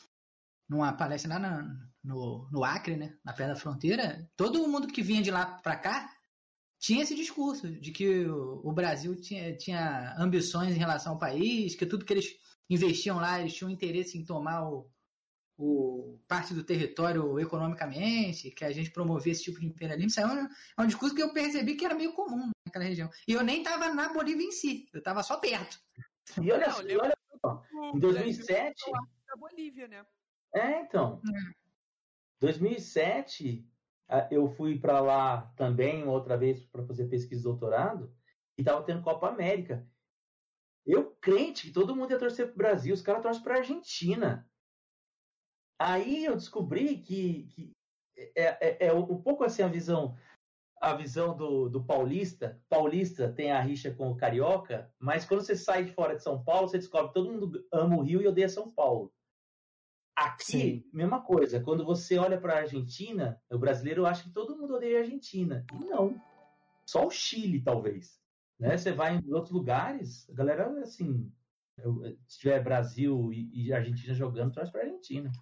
numa 0.68 0.92
palestra 0.92 1.38
lá 1.38 1.62
no, 2.04 2.48
no 2.50 2.64
Acre, 2.64 2.96
né? 2.96 3.16
Na 3.24 3.32
perna 3.32 3.54
da 3.54 3.60
fronteira, 3.60 4.28
todo 4.36 4.68
mundo 4.68 4.88
que 4.88 5.02
vinha 5.02 5.22
de 5.22 5.30
lá 5.30 5.46
pra 5.46 5.76
cá 5.76 6.10
tinha 6.80 7.02
esse 7.02 7.14
discurso 7.14 7.70
de 7.70 7.92
que 7.92 8.26
o, 8.26 8.72
Brasil 8.72 9.14
tinha, 9.14 9.54
tinha 9.54 10.16
ambições 10.18 10.74
em 10.74 10.78
relação 10.78 11.12
ao 11.12 11.18
país, 11.18 11.74
que 11.74 11.84
tudo 11.84 12.06
que 12.06 12.12
eles 12.14 12.34
investiam 12.70 13.18
lá, 13.18 13.38
eles 13.38 13.54
tinham 13.54 13.70
interesse 13.70 14.16
em 14.16 14.24
tomar 14.24 14.66
o, 14.66 14.90
o, 15.58 16.18
parte 16.26 16.54
do 16.54 16.64
território 16.64 17.38
economicamente, 17.38 18.50
que 18.50 18.64
a 18.64 18.72
gente 18.72 18.90
promovia 18.90 19.32
esse 19.32 19.42
tipo 19.42 19.60
de 19.60 19.66
imperialismo, 19.66 20.08
isso 20.08 20.20
é 20.20 20.26
um, 20.26 20.46
é 20.46 20.82
um 20.82 20.86
discurso 20.86 21.14
que 21.14 21.22
eu 21.22 21.34
percebi 21.34 21.76
que 21.76 21.84
era 21.84 21.94
meio 21.94 22.14
comum 22.14 22.50
naquela 22.66 22.86
região. 22.86 23.10
E 23.28 23.32
eu 23.32 23.44
nem 23.44 23.58
estava 23.58 23.92
na 23.92 24.10
Bolívia 24.10 24.46
em 24.46 24.52
si, 24.52 24.88
eu 24.94 25.00
estava 25.00 25.22
só 25.22 25.36
perto. 25.36 25.78
E 26.40 26.50
olha, 26.50 26.66
Não, 26.68 26.88
e 26.88 26.96
olha 26.96 27.14
só, 27.44 27.62
em 27.94 27.98
2007... 27.98 28.90
Da 29.26 29.36
Bolívia, 29.36 29.86
né? 29.86 30.04
É, 30.54 30.80
então. 30.80 31.20
Hum. 31.24 31.52
2007, 32.40 33.69
eu 34.30 34.48
fui 34.48 34.78
para 34.78 35.00
lá 35.00 35.52
também, 35.56 36.06
outra 36.06 36.36
vez, 36.36 36.62
para 36.64 36.84
fazer 36.84 37.06
pesquisa 37.06 37.40
de 37.40 37.44
doutorado, 37.44 38.12
e 38.58 38.62
estava 38.62 38.82
tendo 38.82 39.02
Copa 39.02 39.28
América. 39.28 39.86
Eu 40.86 41.12
crente 41.20 41.68
que 41.68 41.72
todo 41.72 41.94
mundo 41.94 42.10
ia 42.10 42.18
torcer 42.18 42.46
para 42.46 42.54
o 42.54 42.58
Brasil, 42.58 42.94
os 42.94 43.02
caras 43.02 43.22
torcem 43.22 43.42
para 43.42 43.54
a 43.54 43.58
Argentina. 43.58 44.48
Aí 45.78 46.24
eu 46.24 46.34
descobri 46.34 46.98
que, 46.98 47.44
que 47.54 47.72
é, 48.34 48.86
é, 48.86 48.86
é, 48.88 48.92
um 48.92 49.20
pouco 49.22 49.44
assim 49.44 49.62
a 49.62 49.68
visão 49.68 50.16
a 50.80 50.94
visão 50.94 51.36
do, 51.36 51.68
do 51.68 51.84
paulista. 51.84 52.58
Paulista 52.68 53.30
tem 53.30 53.52
a 53.52 53.60
rixa 53.60 53.92
com 53.92 54.10
o 54.10 54.16
carioca, 54.16 54.90
mas 54.98 55.26
quando 55.26 55.42
você 55.42 55.54
sai 55.54 55.84
de 55.84 55.92
fora 55.92 56.16
de 56.16 56.22
São 56.22 56.42
Paulo, 56.42 56.68
você 56.68 56.78
descobre 56.78 57.08
que 57.08 57.14
todo 57.14 57.30
mundo 57.30 57.68
ama 57.70 57.96
o 57.96 58.02
Rio 58.02 58.22
e 58.22 58.26
odeia 58.26 58.48
São 58.48 58.70
Paulo. 58.70 59.12
Aqui, 60.20 60.44
Sim. 60.44 60.84
mesma 60.92 61.22
coisa. 61.22 61.60
Quando 61.60 61.82
você 61.82 62.18
olha 62.18 62.38
para 62.38 62.52
a 62.52 62.58
Argentina, 62.58 63.40
o 63.50 63.58
brasileiro 63.58 64.04
acha 64.04 64.24
que 64.24 64.30
todo 64.30 64.54
mundo 64.54 64.74
odeia 64.74 64.98
a 64.98 65.00
Argentina. 65.00 65.64
E 65.72 65.84
não. 65.86 66.14
Só 66.84 67.06
o 67.06 67.10
Chile, 67.10 67.62
talvez. 67.62 68.20
Né? 68.58 68.76
Você 68.76 68.92
vai 68.92 69.16
em 69.16 69.32
outros 69.32 69.50
lugares, 69.50 70.28
a 70.28 70.34
galera, 70.34 70.68
assim, 70.82 71.32
se 72.28 72.38
tiver 72.38 72.62
Brasil 72.62 73.32
e, 73.32 73.68
e 73.68 73.72
Argentina 73.72 74.12
jogando, 74.12 74.52
traz 74.52 74.68
para 74.68 74.82
Argentina. 74.82 75.32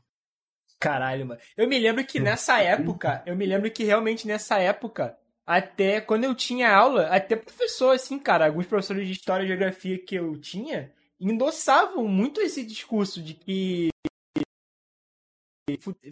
Caralho, 0.79 1.27
mano. 1.27 1.41
Eu 1.57 1.69
me 1.69 1.77
lembro 1.77 2.07
que 2.07 2.21
nessa 2.21 2.61
época, 2.63 3.21
eu 3.27 3.35
me 3.35 3.47
lembro 3.47 3.69
que 3.73 3.83
realmente 3.83 4.29
nessa 4.29 4.61
época, 4.61 5.19
até 5.45 6.01
quando 6.01 6.23
eu 6.23 6.37
tinha 6.37 6.73
aula, 6.73 7.09
até 7.09 7.35
professor, 7.35 7.97
assim, 7.97 8.17
cara, 8.17 8.47
alguns 8.47 8.67
professores 8.67 9.09
de 9.09 9.13
história 9.13 9.43
e 9.43 9.49
geografia 9.49 9.99
que 9.99 10.15
eu 10.15 10.41
tinha, 10.41 10.93
endossavam 11.19 12.07
muito 12.07 12.41
esse 12.41 12.65
discurso 12.65 13.21
de 13.21 13.35
que 13.35 13.89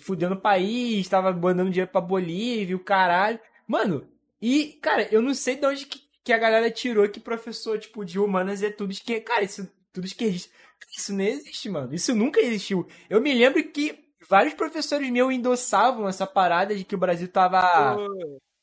fudendo 0.01 0.35
o 0.35 0.41
país, 0.41 0.99
estava 0.99 1.33
mandando 1.33 1.70
dinheiro 1.70 1.91
pra 1.91 2.01
Bolívia, 2.01 2.77
o 2.77 2.81
caralho. 2.81 3.39
Mano, 3.66 4.09
e, 4.41 4.78
cara, 4.83 5.09
eu 5.11 5.23
não 5.23 5.35
sei 5.35 5.57
de 5.57 5.66
onde 5.66 5.87
que, 5.87 6.01
que 6.23 6.33
a 6.33 6.39
galera 6.39 6.70
tirou 6.70 7.09
que 7.09 7.20
professor, 7.20 7.78
tipo, 7.78 8.05
de 8.05 8.19
humanas 8.19 8.62
é 8.62 8.70
tudo 8.70 8.93
esquerdista. 8.93 9.33
Cara, 9.33 9.45
isso 9.45 9.70
tudo 9.93 10.07
esquerdista. 10.07 10.51
Isso 10.97 11.15
não 11.15 11.24
existe, 11.24 11.69
mano. 11.69 11.95
Isso 11.95 12.15
nunca 12.15 12.41
existiu. 12.41 12.87
Eu 13.09 13.20
me 13.20 13.33
lembro 13.33 13.62
que 13.70 14.07
vários 14.28 14.55
professores 14.55 15.11
meus 15.11 15.33
endossavam 15.33 16.09
essa 16.09 16.27
parada 16.27 16.74
de 16.74 16.85
que 16.85 16.95
o 16.95 16.99
Brasil 16.99 17.28
tava. 17.28 17.97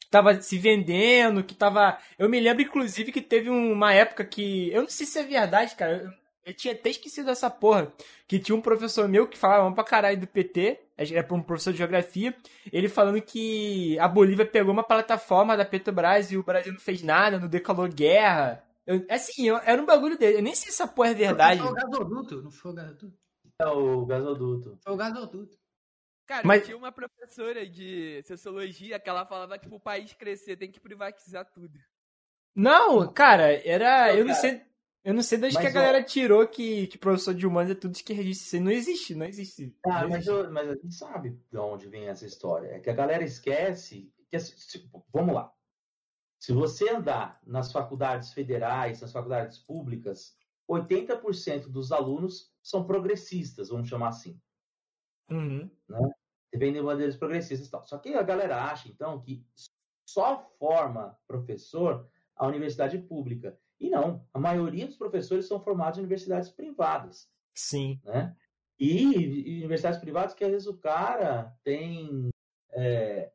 Tava 0.09 0.39
se 0.41 0.57
vendendo, 0.57 1.43
que 1.43 1.55
tava. 1.55 1.97
Eu 2.19 2.29
me 2.29 2.39
lembro, 2.39 2.61
inclusive, 2.61 3.11
que 3.11 3.21
teve 3.21 3.49
uma 3.49 3.93
época 3.93 4.23
que. 4.23 4.71
Eu 4.71 4.83
não 4.83 4.89
sei 4.89 5.07
se 5.07 5.17
é 5.17 5.23
verdade, 5.23 5.75
cara. 5.75 6.03
Eu, 6.03 6.11
eu 6.45 6.53
tinha 6.53 6.73
até 6.73 6.89
esquecido 6.91 7.31
essa 7.31 7.49
porra. 7.49 7.91
Que 8.27 8.39
tinha 8.39 8.55
um 8.55 8.61
professor 8.61 9.07
meu 9.09 9.27
que 9.27 9.37
falava 9.37 9.73
pra 9.73 9.83
caralho 9.83 10.19
do 10.19 10.27
PT. 10.27 10.79
Era 10.97 11.33
um 11.33 11.41
professor 11.41 11.71
de 11.71 11.79
geografia. 11.79 12.35
Ele 12.71 12.87
falando 12.87 13.21
que 13.21 13.97
a 13.99 14.07
Bolívia 14.07 14.45
pegou 14.45 14.71
uma 14.71 14.83
plataforma 14.83 15.57
da 15.57 15.65
Petrobras 15.65 16.31
e 16.31 16.37
o 16.37 16.43
Brasil 16.43 16.71
não 16.71 16.79
fez 16.79 17.01
nada, 17.01 17.39
não 17.39 17.47
declarou 17.47 17.87
guerra. 17.87 18.63
Eu, 18.85 19.05
assim, 19.09 19.47
eu, 19.47 19.57
era 19.57 19.81
um 19.81 19.85
bagulho 19.85 20.17
dele. 20.17 20.37
Eu 20.37 20.43
nem 20.43 20.53
sei 20.53 20.71
se 20.71 20.81
essa 20.81 20.91
porra 20.91 21.09
é 21.09 21.15
verdade. 21.15 21.61
Não 21.61 21.69
foi 21.69 21.73
o 21.73 21.89
gasoduto, 21.89 22.41
não 22.41 22.51
foi 22.51 22.71
o 22.71 22.75
gasoduto. 22.75 23.13
É 23.59 23.67
o 23.67 24.05
gasoduto. 24.05 24.79
Foi 24.83 24.93
o 24.93 24.97
gasoduto. 24.97 25.57
Cara, 26.25 26.43
Mas... 26.45 26.65
tinha 26.65 26.77
uma 26.77 26.91
professora 26.91 27.67
de 27.67 28.21
sociologia 28.23 28.99
que 28.99 29.09
ela 29.09 29.25
falava 29.25 29.57
que 29.57 29.67
pro 29.67 29.79
país 29.79 30.13
crescer 30.13 30.55
tem 30.57 30.71
que 30.71 30.79
privatizar 30.79 31.45
tudo. 31.51 31.77
Não, 32.55 33.11
cara, 33.11 33.51
era. 33.67 34.07
Não, 34.07 34.19
eu 34.19 34.25
não 34.25 34.33
sei. 34.33 34.61
Eu 35.03 35.13
não 35.13 35.21
sei 35.21 35.37
desde 35.37 35.59
que 35.59 35.67
a 35.67 35.71
galera 35.71 36.01
tirou 36.01 36.47
que, 36.47 36.87
que 36.87 36.97
professor 36.97 37.33
de 37.33 37.45
humanos 37.45 37.71
é 37.71 37.75
tudo 37.75 37.93
esquerdista. 37.93 38.55
Isso 38.55 38.63
não 38.63 38.71
existe, 38.71 39.15
não 39.15 39.25
existe. 39.25 39.75
Ah, 39.85 40.03
não 40.03 40.09
mas, 40.09 40.27
existe. 40.27 40.29
Eu, 40.29 40.51
mas 40.51 40.69
a 40.69 40.75
gente 40.75 40.93
sabe 40.93 41.39
de 41.51 41.57
onde 41.57 41.87
vem 41.87 42.07
essa 42.07 42.25
história. 42.25 42.69
É 42.69 42.79
que 42.79 42.89
a 42.89 42.93
galera 42.95 43.23
esquece 43.23 44.11
que. 44.29 44.39
Se, 44.39 44.89
vamos 45.11 45.35
lá. 45.35 45.53
Se 46.39 46.53
você 46.53 46.89
andar 46.89 47.39
nas 47.45 47.71
faculdades 47.71 48.33
federais, 48.33 49.01
nas 49.01 49.11
faculdades 49.11 49.57
públicas, 49.59 50.37
80% 50.69 51.67
dos 51.69 51.91
alunos 51.91 52.53
são 52.61 52.85
progressistas, 52.85 53.69
vamos 53.69 53.89
chamar 53.89 54.09
assim. 54.09 54.39
Uhum. 55.29 55.69
Né? 55.87 56.11
Dependem 56.51 56.81
de 56.81 56.85
bandeiras 56.85 57.17
progressistas 57.17 57.67
e 57.67 57.71
tal. 57.71 57.85
Só 57.85 57.97
que 57.97 58.13
a 58.13 58.23
galera 58.23 58.63
acha, 58.63 58.87
então, 58.89 59.21
que 59.21 59.45
só 60.07 60.49
forma 60.59 61.17
professor 61.27 62.09
a 62.35 62.47
universidade 62.47 62.97
pública. 62.97 63.57
E 63.79 63.89
não, 63.89 64.25
a 64.33 64.39
maioria 64.39 64.87
dos 64.87 64.97
professores 64.97 65.47
são 65.47 65.59
formados 65.59 65.97
em 65.97 66.01
universidades 66.01 66.49
privadas. 66.49 67.27
Sim. 67.53 67.99
Né? 68.03 68.35
E, 68.79 69.03
e 69.03 69.57
universidades 69.59 69.99
privadas 69.99 70.33
que 70.33 70.43
às 70.43 70.51
vezes 70.51 70.67
o 70.67 70.77
cara 70.77 71.55
tem, 71.63 72.29
é, 72.71 73.31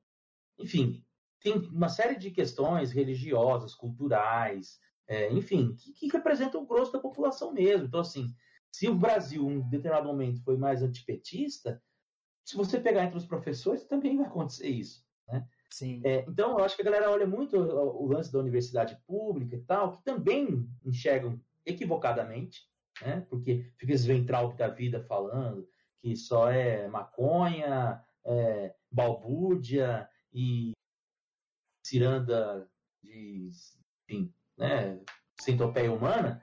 enfim, 0.59 1.05
tem 1.41 1.55
uma 1.55 1.89
série 1.89 2.17
de 2.17 2.31
questões 2.31 2.91
religiosas, 2.91 3.75
culturais, 3.75 4.81
é, 5.07 5.33
enfim, 5.33 5.75
que, 5.77 5.93
que 5.93 6.09
representam 6.09 6.63
o 6.63 6.67
grosso 6.67 6.93
da 6.93 6.99
população 6.99 7.53
mesmo. 7.53 7.87
Então, 7.87 8.01
assim, 8.01 8.35
se 8.71 8.89
o 8.89 8.95
Brasil, 8.95 9.51
em 9.51 9.61
determinado 9.69 10.07
momento, 10.07 10.43
foi 10.43 10.57
mais 10.57 10.83
antipetista, 10.83 11.83
se 12.45 12.57
você 12.57 12.81
pegar 12.81 13.05
entre 13.05 13.19
os 13.19 13.27
professores, 13.27 13.85
também 13.85 14.17
vai 14.17 14.27
acontecer 14.27 14.69
isso. 14.69 15.05
Né? 15.27 15.47
Sim. 15.71 16.01
É, 16.05 16.25
então, 16.27 16.59
eu 16.59 16.65
acho 16.65 16.77
que 16.77 16.83
a 16.83 16.85
galera 16.85 17.11
olha 17.11 17.27
muito 17.27 17.57
o, 17.57 18.05
o, 18.05 18.07
lance 18.07 18.33
da 18.33 18.39
universidade 18.39 18.99
pública 19.07 19.55
e 19.55 19.61
tal, 19.61 19.93
que 19.93 20.03
também 20.03 20.69
enxergam 20.85 21.41
equivocadamente, 21.65 22.63
né? 23.03 23.27
porque 23.29 23.71
fica 23.77 23.93
esse 23.93 24.07
ventral 24.07 24.55
da 24.55 24.69
vida 24.69 25.05
falando 25.05 25.69
que 26.01 26.17
só 26.17 26.51
é 26.51 26.89
maconha, 26.89 28.03
é, 28.25 28.75
balbúrdia 28.91 30.09
e 30.33 30.73
ciranda 31.85 32.69
de, 33.03 33.51
enfim, 34.09 34.33
né, 34.57 35.01
centopeia 35.41 35.93
humana, 35.93 36.43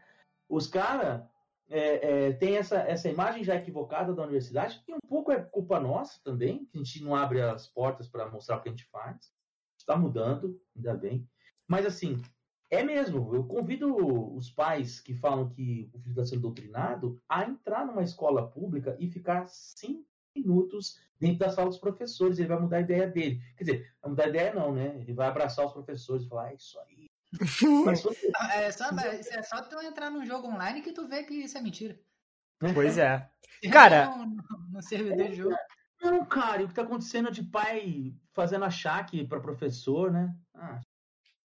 os 0.49 0.68
caras 0.68 1.23
é, 1.70 2.28
é, 2.28 2.34
têm 2.34 2.58
essa, 2.58 2.78
essa 2.78 3.10
imagem 3.10 3.44
já 3.44 3.56
equivocada 3.56 4.14
da 4.14 4.24
universidade, 4.24 4.84
e 4.88 4.94
um 4.94 5.00
pouco 5.08 5.32
é 5.32 5.42
culpa 5.42 5.80
nossa 5.80 6.20
também, 6.24 6.66
que 6.66 6.78
a 6.78 6.84
gente 6.84 7.04
não 7.04 7.16
abre 7.16 7.42
as 7.42 7.68
portas 7.68 8.08
para 8.08 8.30
mostrar 8.30 8.58
o 8.58 8.62
que 8.62 8.70
a 8.70 8.72
gente 8.72 8.86
faz. 8.86 9.34
Está 9.78 9.96
mudando, 9.96 10.60
ainda 10.76 10.96
bem. 10.96 11.28
Mas 11.68 11.86
assim, 11.86 12.22
é 12.70 12.84
mesmo, 12.84 13.36
eu 13.36 13.44
convido 13.44 13.96
os 14.36 14.50
pais 14.50 15.00
que 15.00 15.14
falam 15.14 15.50
que 15.50 15.90
o 15.94 16.00
filho 16.00 16.12
está 16.12 16.26
sendo 16.26 16.42
doutrinado 16.42 17.22
a 17.30 17.44
entrar 17.44 17.86
numa 17.86 18.04
escola 18.04 18.48
pública 18.48 18.96
e 19.00 19.10
ficar 19.10 19.48
cinco 19.48 20.06
minutos 20.36 21.00
dentro 21.20 21.40
da 21.40 21.50
sala 21.50 21.70
dos 21.70 21.78
professores, 21.78 22.38
ele 22.38 22.48
vai 22.48 22.60
mudar 22.60 22.78
a 22.78 22.82
ideia 22.82 23.08
dele. 23.08 23.42
Quer 23.58 23.64
dizer, 23.64 23.94
vai 24.02 24.10
mudar 24.12 24.26
a 24.26 24.30
ideia 24.30 24.54
não, 24.54 24.74
né? 24.74 24.98
Ele 25.00 25.14
vai 25.14 25.28
abraçar 25.28 25.66
os 25.66 25.74
professores 25.74 26.26
e 26.26 26.30
falar, 26.30 26.52
é 26.52 26.56
isso 26.56 26.80
aí. 26.82 27.08
Mas, 27.86 28.03
é, 28.53 28.72
só, 28.72 28.86
é 28.90 29.44
só 29.44 29.62
tu 29.64 29.80
entrar 29.82 30.10
num 30.10 30.26
jogo 30.26 30.48
online 30.48 30.82
que 30.82 30.91
tu 30.91 31.07
vê 31.07 31.24
que 31.24 31.34
isso 31.34 31.57
é 31.57 31.62
mentira. 31.62 31.99
Pois 32.74 32.98
é. 32.98 33.30
Cara. 33.72 34.16
No, 34.16 34.26
no 34.72 34.82
servidor 34.82 35.30
de 35.30 35.36
jogo. 35.36 35.56
Não, 36.02 36.26
cara, 36.26 36.64
o 36.64 36.68
que 36.68 36.74
tá 36.74 36.84
acontecendo 36.84 37.32
de 37.32 37.41
pai 37.41 38.14
fazendo 38.34 38.66
achaque 38.66 39.26
para 39.26 39.40
professor, 39.40 40.12
né? 40.12 40.36
Ah. 40.53 40.80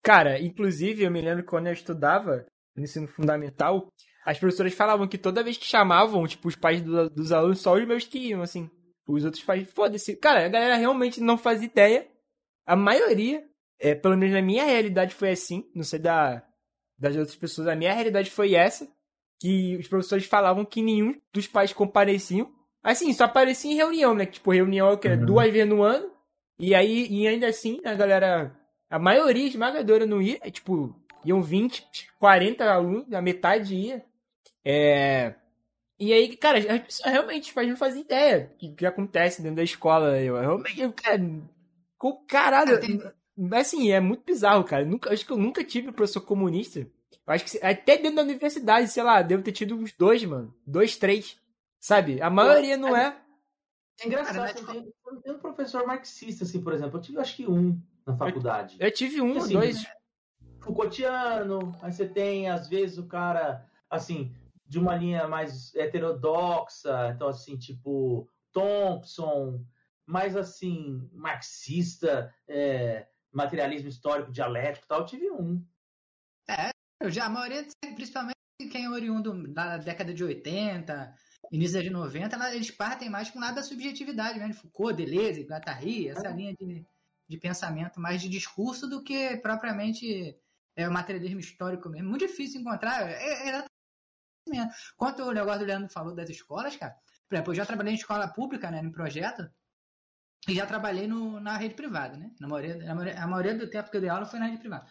Cara, 0.02 0.40
inclusive, 0.40 1.02
eu 1.02 1.10
me 1.10 1.20
lembro 1.20 1.42
que 1.42 1.48
quando 1.48 1.68
eu 1.68 1.72
estudava 1.72 2.46
no 2.76 2.82
ensino 2.82 3.06
fundamental, 3.06 3.88
as 4.24 4.38
professoras 4.38 4.74
falavam 4.74 5.08
que 5.08 5.16
toda 5.16 5.42
vez 5.42 5.56
que 5.56 5.64
chamavam, 5.64 6.26
tipo, 6.26 6.48
os 6.48 6.56
pais 6.56 6.82
do, 6.82 7.08
dos 7.08 7.32
alunos, 7.32 7.60
só 7.60 7.74
os 7.74 7.86
meus 7.86 8.04
que 8.04 8.18
iam, 8.18 8.42
assim. 8.42 8.70
Os 9.06 9.24
outros 9.24 9.42
pais, 9.42 9.70
foda-se. 9.70 10.16
Cara, 10.16 10.44
a 10.44 10.48
galera 10.48 10.76
realmente 10.76 11.20
não 11.20 11.38
faz 11.38 11.62
ideia. 11.62 12.06
A 12.66 12.76
maioria, 12.76 13.44
é, 13.80 13.94
pelo 13.94 14.16
menos 14.16 14.34
na 14.34 14.42
minha 14.42 14.64
realidade 14.64 15.14
foi 15.14 15.30
assim. 15.30 15.68
Não 15.74 15.82
sei 15.82 15.98
da, 15.98 16.42
das 16.98 17.16
outras 17.16 17.36
pessoas. 17.36 17.66
A 17.66 17.74
minha 17.74 17.92
realidade 17.92 18.30
foi 18.30 18.54
essa. 18.54 18.86
Que 19.40 19.76
os 19.76 19.88
professores 19.88 20.26
falavam 20.26 20.66
que 20.66 20.82
nenhum 20.82 21.18
dos 21.32 21.46
pais 21.46 21.72
compareciam. 21.72 22.52
Assim, 22.82 23.12
só 23.12 23.24
aparecia 23.24 23.72
em 23.72 23.76
reunião, 23.76 24.14
né? 24.14 24.26
Tipo, 24.26 24.52
reunião 24.52 24.96
que 24.98 25.08
uhum. 25.08 25.24
duas 25.24 25.50
vezes 25.50 25.68
no 25.68 25.82
ano. 25.82 26.10
E 26.58 26.74
aí, 26.74 27.06
e 27.10 27.26
ainda 27.26 27.48
assim, 27.48 27.80
a 27.84 27.94
galera. 27.94 28.54
A 28.90 28.98
maioria 28.98 29.46
esmagadora 29.46 30.04
não 30.04 30.20
ia. 30.20 30.38
É, 30.42 30.50
tipo, 30.50 30.94
iam 31.24 31.40
20, 31.42 31.86
40 32.18 32.64
alunos, 32.64 33.12
a 33.12 33.22
metade 33.22 33.74
ia. 33.74 34.04
É. 34.62 35.34
E 35.98 36.12
aí, 36.12 36.36
cara, 36.36 36.58
as 36.58 36.82
pessoas 36.82 37.12
realmente 37.12 37.54
não 37.56 37.76
fazem 37.76 38.02
ideia 38.02 38.50
do 38.60 38.74
que 38.74 38.86
acontece 38.86 39.42
dentro 39.42 39.56
da 39.56 39.62
escola. 39.62 40.18
Eu 40.18 40.38
realmente, 40.38 40.92
cara, 40.92 41.20
com 41.98 42.24
caralho. 42.26 42.78
Assim, 43.52 43.90
é 43.90 44.00
muito 44.00 44.24
bizarro, 44.24 44.64
cara. 44.64 44.84
Nunca, 44.84 45.12
acho 45.12 45.24
que 45.24 45.32
eu 45.32 45.36
nunca 45.36 45.64
tive 45.64 45.92
professor 45.92 46.20
comunista. 46.20 46.80
Eu 46.80 46.88
acho 47.26 47.44
que 47.44 47.58
até 47.64 47.96
dentro 47.96 48.16
da 48.16 48.22
universidade, 48.22 48.88
sei 48.88 49.02
lá, 49.02 49.22
devo 49.22 49.42
ter 49.42 49.52
tido 49.52 49.76
uns 49.76 49.92
dois, 49.92 50.24
mano. 50.24 50.54
Dois, 50.66 50.96
três. 50.96 51.38
Sabe? 51.78 52.20
A 52.20 52.28
maioria 52.28 52.76
não 52.76 52.96
é. 52.96 53.16
É 54.00 54.06
engraçado, 54.06 54.58
eu 54.58 54.66
tenho, 54.66 54.94
eu 55.06 55.20
tenho 55.20 55.36
um 55.36 55.40
professor 55.40 55.86
marxista, 55.86 56.44
assim, 56.44 56.62
por 56.62 56.72
exemplo. 56.72 56.98
Eu 56.98 57.02
tive 57.02 57.18
acho 57.18 57.36
que 57.36 57.46
um 57.46 57.80
na 58.06 58.16
faculdade. 58.16 58.76
Eu, 58.80 58.86
eu 58.86 58.92
tive 58.92 59.20
um 59.20 59.36
assim, 59.38 59.52
dois. 59.52 59.86
Foucaultiano, 60.60 61.74
aí 61.80 61.92
você 61.92 62.06
tem, 62.06 62.48
às 62.48 62.68
vezes, 62.68 62.98
o 62.98 63.06
cara, 63.06 63.66
assim, 63.88 64.34
de 64.66 64.78
uma 64.78 64.94
linha 64.94 65.26
mais 65.26 65.74
heterodoxa, 65.74 67.12
então 67.14 67.28
assim, 67.28 67.56
tipo 67.56 68.28
Thompson, 68.52 69.64
mais 70.06 70.36
assim, 70.36 71.08
marxista, 71.12 72.32
é, 72.46 73.06
materialismo 73.32 73.88
histórico, 73.88 74.32
dialético 74.32 74.86
tal, 74.86 75.00
eu 75.00 75.06
tive 75.06 75.30
um. 75.30 75.64
É, 76.48 76.70
eu 77.00 77.10
já, 77.10 77.26
a 77.26 77.30
maioria, 77.30 77.66
principalmente 77.94 78.36
quem 78.70 78.84
é 78.84 78.90
oriundo 78.90 79.48
da 79.52 79.78
década 79.78 80.12
de 80.12 80.22
80, 80.22 81.14
início 81.50 81.82
de 81.82 81.90
90, 81.90 82.54
eles 82.54 82.70
partem 82.70 83.08
mais 83.08 83.30
com 83.30 83.38
nada 83.38 83.56
da 83.56 83.62
subjetividade, 83.62 84.38
né? 84.38 84.52
Foucault, 84.52 84.96
Deleuze, 84.96 85.44
Guattari, 85.44 86.08
essa 86.08 86.28
é. 86.28 86.32
linha 86.32 86.54
de, 86.54 86.84
de 87.28 87.38
pensamento 87.38 88.00
mais 88.00 88.20
de 88.20 88.28
discurso 88.28 88.88
do 88.88 89.02
que 89.02 89.36
propriamente 89.38 90.36
é, 90.76 90.88
o 90.88 90.92
materialismo 90.92 91.40
histórico 91.40 91.88
mesmo. 91.88 92.10
Muito 92.10 92.26
difícil 92.26 92.60
encontrar. 92.60 93.08
É, 93.08 93.48
é 93.48 93.64
mesmo. 94.48 94.70
Quanto 94.96 95.22
o 95.22 95.32
negócio 95.32 95.60
do 95.60 95.66
Leandro 95.66 95.88
falou 95.88 96.14
das 96.14 96.28
escolas, 96.28 96.76
cara, 96.76 96.96
por 97.28 97.34
exemplo, 97.34 97.52
eu 97.52 97.56
já 97.56 97.66
trabalhei 97.66 97.92
em 97.92 97.96
escola 97.96 98.28
pública, 98.28 98.70
né, 98.70 98.82
no 98.82 98.92
projeto, 98.92 99.48
e 100.48 100.54
já 100.54 100.66
trabalhei 100.66 101.06
no, 101.06 101.40
na 101.40 101.56
rede 101.56 101.74
privada, 101.74 102.16
né? 102.16 102.30
Na 102.40 102.48
maioria, 102.48 102.90
a, 102.90 102.94
maioria, 102.94 103.22
a 103.22 103.26
maioria 103.26 103.54
do 103.54 103.70
tempo 103.70 103.90
que 103.90 103.96
eu 103.96 104.00
dei 104.00 104.10
aula 104.10 104.26
foi 104.26 104.38
na 104.38 104.46
rede 104.46 104.58
privada. 104.58 104.86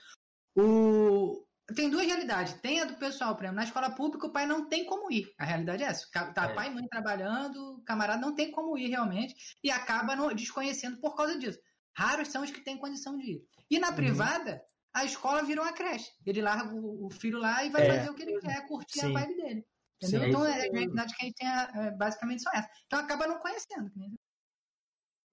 O, 0.56 1.46
tem 1.76 1.90
duas 1.90 2.06
realidades. 2.06 2.54
Tem 2.54 2.82
a 2.82 2.86
do 2.86 2.96
pessoal, 2.96 3.36
por 3.36 3.44
exemplo, 3.44 3.58
na 3.58 3.64
escola 3.64 3.92
pública 3.92 4.28
o 4.28 4.32
pai 4.32 4.46
não 4.46 4.68
tem 4.68 4.86
como 4.86 5.12
ir. 5.12 5.32
A 5.38 5.46
realidade 5.46 5.84
é 5.84 5.88
essa. 5.88 6.08
Tá 6.12 6.50
é. 6.50 6.54
pai 6.54 6.68
e 6.68 6.74
mãe 6.74 6.88
trabalhando, 6.88 7.78
o 7.78 7.84
camarada 7.84 8.22
não 8.22 8.36
tem 8.36 8.52
como 8.52 8.78
ir 8.78 8.90
realmente 8.90 9.36
e 9.64 9.72
acaba 9.72 10.16
desconhecendo 10.34 11.00
por 11.00 11.16
causa 11.16 11.38
disso. 11.38 11.60
Raros 11.96 12.30
são 12.30 12.44
os 12.44 12.52
que 12.52 12.64
têm 12.64 12.78
condição 12.78 13.18
de 13.18 13.34
ir. 13.34 13.42
E 13.70 13.80
na 13.80 13.90
uhum. 13.90 13.96
privada, 13.96 14.62
a 14.94 15.06
escola 15.06 15.44
virou 15.44 15.66
uma 15.66 15.74
creche. 15.74 16.10
Ele 16.26 16.42
larga 16.42 16.74
o 16.74 17.10
filho 17.12 17.38
lá 17.38 17.64
e 17.64 17.70
vai 17.70 17.86
é. 17.86 17.98
fazer 17.98 18.10
o 18.10 18.16
que 18.16 18.24
ele 18.24 18.40
quer, 18.40 18.68
curtir 18.68 19.00
Sim. 19.00 19.16
a 19.16 19.20
vibe 19.20 19.36
dele. 19.36 19.66
Entendeu? 20.02 20.22
Sim, 20.22 20.30
então, 20.30 20.46
é, 20.46 20.68
a 20.68 20.72
realidade 20.72 21.16
que 21.16 21.24
a 21.24 21.26
gente 21.26 21.36
tem 21.36 21.48
é, 21.48 21.92
basicamente 21.92 22.42
são 22.42 22.54
essa. 22.54 22.70
Então, 22.86 23.00
acaba 23.00 23.28
não 23.28 23.40
conhecendo. 23.40 23.92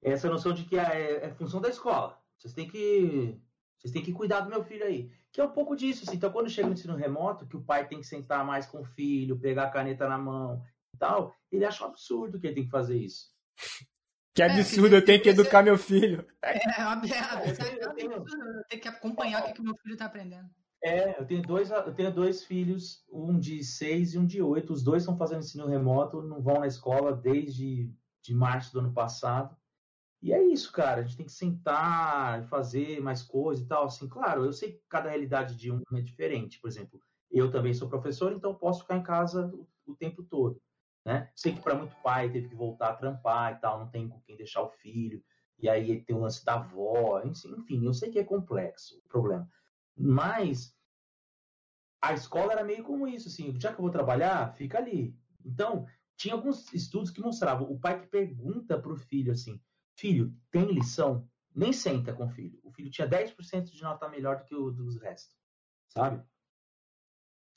Essa 0.02 0.28
noção 0.28 0.52
de 0.52 0.64
que 0.64 0.78
é, 0.78 1.26
é, 1.26 1.34
função 1.34 1.60
da 1.60 1.68
escola. 1.68 2.20
Vocês 2.38 2.54
têm 2.54 2.68
que 2.68 3.40
vocês 3.78 3.92
têm 3.92 4.02
que 4.02 4.12
cuidar 4.12 4.40
do 4.40 4.50
meu 4.50 4.64
filho 4.64 4.84
aí. 4.84 5.10
Que 5.32 5.40
é 5.40 5.44
um 5.44 5.50
pouco 5.50 5.76
disso. 5.76 6.04
Assim. 6.04 6.16
Então, 6.16 6.30
quando 6.30 6.50
chega 6.50 6.66
no 6.66 6.74
ensino 6.74 6.96
remoto, 6.96 7.46
que 7.46 7.56
o 7.56 7.62
pai 7.62 7.86
tem 7.86 8.00
que 8.00 8.06
sentar 8.06 8.44
mais 8.44 8.66
com 8.66 8.80
o 8.80 8.84
filho, 8.84 9.38
pegar 9.38 9.64
a 9.64 9.70
caneta 9.70 10.08
na 10.08 10.18
mão 10.18 10.62
e 10.94 10.98
tal, 10.98 11.34
ele 11.52 11.64
acha 11.64 11.84
um 11.84 11.88
absurdo 11.88 12.38
que 12.38 12.46
ele 12.46 12.54
tem 12.54 12.64
que 12.64 12.70
fazer 12.70 12.96
isso. 12.96 13.30
Que 14.34 14.42
absurdo, 14.42 14.94
é, 14.94 14.98
eu 14.98 15.04
tenho 15.04 15.22
que 15.22 15.30
educar 15.30 15.62
meu 15.62 15.78
filho. 15.78 16.26
É, 16.42 16.56
é, 16.56 16.82
é, 16.82 17.84
eu 17.84 18.64
tenho 18.68 18.82
que 18.82 18.88
acompanhar 18.88 19.42
o 19.42 19.46
que, 19.46 19.54
que 19.54 19.62
meu 19.62 19.74
filho 19.76 19.96
tá 19.96 20.06
aprendendo. 20.06 20.48
É, 20.82 21.18
eu 21.18 21.26
tenho 21.26 21.42
dois, 21.42 21.70
eu 21.70 21.94
tenho 21.94 22.12
dois 22.12 22.44
filhos, 22.44 23.02
um 23.10 23.38
de 23.38 23.64
seis 23.64 24.14
e 24.14 24.18
um 24.18 24.26
de 24.26 24.42
oito. 24.42 24.72
Os 24.72 24.82
dois 24.82 25.02
estão 25.02 25.16
fazendo 25.16 25.40
ensino 25.40 25.66
remoto, 25.66 26.22
não 26.22 26.42
vão 26.42 26.60
na 26.60 26.66
escola 26.66 27.14
desde 27.14 27.90
de 28.22 28.34
março 28.34 28.72
do 28.72 28.80
ano 28.80 28.92
passado. 28.92 29.56
E 30.26 30.32
é 30.32 30.42
isso, 30.42 30.72
cara. 30.72 31.02
A 31.02 31.04
gente 31.04 31.16
tem 31.16 31.26
que 31.26 31.30
sentar, 31.32 32.42
fazer 32.48 33.00
mais 33.00 33.22
coisas 33.22 33.64
e 33.64 33.68
tal. 33.68 33.84
Assim, 33.84 34.08
claro, 34.08 34.44
eu 34.44 34.52
sei 34.52 34.72
que 34.72 34.82
cada 34.88 35.08
realidade 35.08 35.54
de 35.54 35.70
um 35.70 35.80
é 35.94 36.00
diferente. 36.00 36.58
Por 36.58 36.66
exemplo, 36.66 37.00
eu 37.30 37.48
também 37.48 37.72
sou 37.72 37.88
professor, 37.88 38.32
então 38.32 38.52
posso 38.52 38.80
ficar 38.80 38.96
em 38.96 39.04
casa 39.04 39.46
o, 39.54 39.68
o 39.86 39.94
tempo 39.94 40.24
todo. 40.24 40.60
Né? 41.04 41.30
Sei 41.36 41.54
que 41.54 41.60
para 41.60 41.76
muito 41.76 41.94
pai 42.02 42.28
teve 42.28 42.48
que 42.48 42.56
voltar 42.56 42.88
a 42.88 42.96
trampar 42.96 43.52
e 43.52 43.60
tal, 43.60 43.78
não 43.78 43.88
tem 43.88 44.08
com 44.08 44.20
quem 44.22 44.36
deixar 44.36 44.62
o 44.62 44.68
filho. 44.68 45.22
E 45.60 45.68
aí 45.68 46.02
tem 46.02 46.16
o 46.16 46.18
lance 46.18 46.44
da 46.44 46.54
avó. 46.54 47.22
Enfim, 47.24 47.86
eu 47.86 47.94
sei 47.94 48.10
que 48.10 48.18
é 48.18 48.24
complexo 48.24 48.98
o 48.98 49.08
problema. 49.08 49.48
Mas 49.96 50.76
a 52.02 52.14
escola 52.14 52.52
era 52.52 52.64
meio 52.64 52.82
como 52.82 53.06
isso, 53.06 53.28
assim, 53.28 53.54
já 53.60 53.72
que 53.72 53.78
eu 53.78 53.82
vou 53.84 53.92
trabalhar, 53.92 54.52
fica 54.56 54.78
ali. 54.78 55.16
Então, 55.44 55.86
tinha 56.16 56.34
alguns 56.34 56.72
estudos 56.72 57.12
que 57.12 57.20
mostravam 57.20 57.70
o 57.70 57.78
pai 57.78 58.00
que 58.00 58.08
pergunta 58.08 58.76
para 58.76 58.92
o 58.92 58.96
filho 58.96 59.30
assim: 59.30 59.60
Filho, 59.96 60.34
tem 60.50 60.66
lição? 60.72 61.28
Nem 61.54 61.72
senta 61.72 62.12
com 62.12 62.26
o 62.26 62.30
filho. 62.30 62.60
O 62.62 62.70
filho 62.70 62.90
tinha 62.90 63.08
10% 63.08 63.64
de 63.64 63.82
nota 63.82 64.08
melhor 64.08 64.38
do 64.38 64.44
que 64.44 64.54
o 64.54 64.70
dos 64.70 65.00
restos, 65.00 65.34
sabe? 65.88 66.22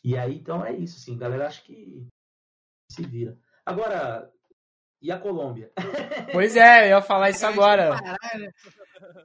E 0.04 0.18
aí, 0.18 0.38
então 0.38 0.66
é 0.66 0.74
isso, 0.74 0.98
assim, 0.98 1.18
galera 1.18 1.48
acho 1.48 1.64
que 1.64 2.08
se 2.90 3.06
vira. 3.06 3.38
Agora, 3.66 4.32
e 5.02 5.12
a 5.12 5.20
Colômbia? 5.20 5.72
Pois 6.32 6.56
é, 6.56 6.86
eu 6.86 6.98
ia 6.98 7.02
falar 7.02 7.32
isso 7.32 7.46
agora. 7.46 7.98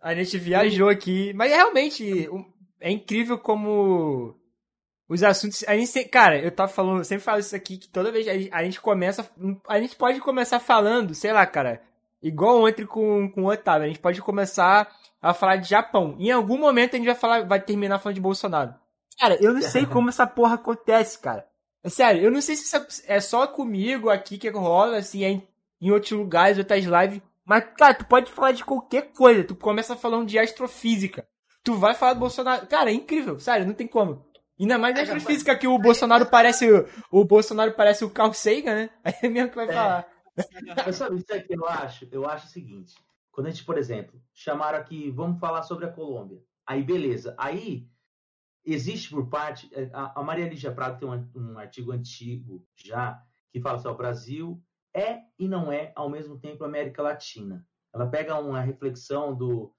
A 0.00 0.14
gente 0.14 0.38
viajou 0.38 0.88
aqui, 0.88 1.32
mas 1.34 1.52
realmente 1.52 2.28
é 2.80 2.90
incrível 2.90 3.38
como 3.38 4.34
os 5.08 5.22
assuntos. 5.22 5.64
A 5.68 5.76
gente, 5.76 6.04
cara, 6.06 6.38
eu 6.38 6.50
tava 6.50 6.72
falando, 6.72 6.98
eu 6.98 7.04
sempre 7.04 7.24
falo 7.24 7.40
isso 7.40 7.54
aqui, 7.54 7.76
que 7.76 7.88
toda 7.88 8.10
vez 8.10 8.26
a 8.50 8.64
gente 8.64 8.80
começa. 8.80 9.28
A 9.68 9.78
gente 9.78 9.96
pode 9.96 10.20
começar 10.20 10.60
falando, 10.60 11.14
sei 11.14 11.32
lá, 11.32 11.46
cara, 11.46 11.82
igual 12.26 12.64
ontem 12.64 12.86
com, 12.86 13.30
com 13.30 13.44
o 13.44 13.50
Otávio, 13.50 13.84
a 13.84 13.88
gente 13.88 14.00
pode 14.00 14.20
começar 14.20 14.90
a 15.22 15.32
falar 15.32 15.56
de 15.56 15.68
Japão. 15.68 16.16
Em 16.18 16.30
algum 16.30 16.58
momento 16.58 16.94
a 16.94 16.96
gente 16.96 17.06
vai 17.06 17.14
falar, 17.14 17.46
vai 17.46 17.60
terminar 17.60 17.98
falando 17.98 18.16
de 18.16 18.20
Bolsonaro. 18.20 18.74
Cara, 19.18 19.36
eu 19.40 19.52
não 19.52 19.62
sei 19.62 19.84
como 19.86 20.08
essa 20.08 20.26
porra 20.26 20.54
acontece, 20.54 21.18
cara. 21.18 21.46
É 21.82 21.88
sério, 21.88 22.22
eu 22.22 22.30
não 22.30 22.40
sei 22.40 22.56
se 22.56 22.74
é 23.06 23.20
só 23.20 23.46
comigo 23.46 24.08
aqui 24.08 24.38
que 24.38 24.48
rola, 24.48 24.96
assim, 24.96 25.22
é 25.22 25.30
em, 25.30 25.48
em 25.80 25.90
outros 25.90 26.12
lugares, 26.12 26.58
outras 26.58 26.84
lives. 26.84 27.20
Mas, 27.44 27.64
cara, 27.76 27.94
tu 27.94 28.06
pode 28.06 28.32
falar 28.32 28.52
de 28.52 28.64
qualquer 28.64 29.12
coisa. 29.12 29.44
Tu 29.44 29.54
começa 29.54 29.94
falando 29.94 30.26
de 30.26 30.38
astrofísica 30.38 31.26
tu 31.64 31.74
vai 31.74 31.94
falar 31.94 32.12
do 32.12 32.20
Bolsonaro. 32.20 32.66
Cara, 32.66 32.90
é 32.90 32.94
incrível, 32.94 33.40
sério, 33.40 33.66
não 33.66 33.72
tem 33.72 33.88
como. 33.88 34.22
Ainda 34.60 34.78
mais 34.78 34.94
na 35.08 35.18
física 35.18 35.56
que 35.56 35.66
o 35.66 35.78
Bolsonaro 35.78 36.26
parece 36.26 36.68
o 37.10 37.24
Bolsonaro 37.24 37.72
parece 37.72 38.04
o 38.04 38.10
Carl 38.10 38.32
Sagan, 38.32 38.74
né? 38.74 38.90
Aí 39.02 39.14
é 39.24 39.28
mesmo 39.28 39.48
que 39.48 39.56
vai 39.56 39.68
é. 39.68 39.72
falar. 39.72 40.06
Mas 40.86 40.96
sabe 40.96 41.24
é 41.30 41.40
que 41.40 41.54
eu 41.54 41.66
acho? 41.66 42.08
Eu 42.10 42.28
acho 42.28 42.46
o 42.46 42.50
seguinte, 42.50 42.94
quando 43.30 43.48
a 43.48 43.50
gente, 43.50 43.64
por 43.64 43.78
exemplo, 43.78 44.20
chamaram 44.32 44.78
aqui, 44.78 45.10
vamos 45.10 45.38
falar 45.38 45.62
sobre 45.62 45.86
a 45.86 45.92
Colômbia. 45.92 46.42
Aí 46.66 46.82
beleza. 46.82 47.34
Aí 47.38 47.88
existe 48.64 49.10
por 49.10 49.28
parte 49.28 49.68
é, 49.72 49.90
a, 49.92 50.20
a 50.20 50.22
Maria 50.22 50.48
Lígia 50.48 50.72
Prado 50.72 50.98
tem 50.98 51.08
um, 51.08 51.30
um 51.34 51.58
artigo 51.58 51.92
antigo 51.92 52.66
já 52.74 53.22
que 53.50 53.60
fala 53.60 53.76
assim, 53.76 53.88
o 53.88 53.94
Brasil 53.94 54.62
é 54.94 55.22
e 55.38 55.46
não 55.46 55.70
é 55.70 55.92
ao 55.94 56.08
mesmo 56.08 56.38
tempo 56.38 56.64
América 56.64 57.02
Latina. 57.02 57.66
Ela 57.92 58.06
pega 58.06 58.38
uma 58.38 58.60
reflexão 58.60 59.34
do 59.34 59.72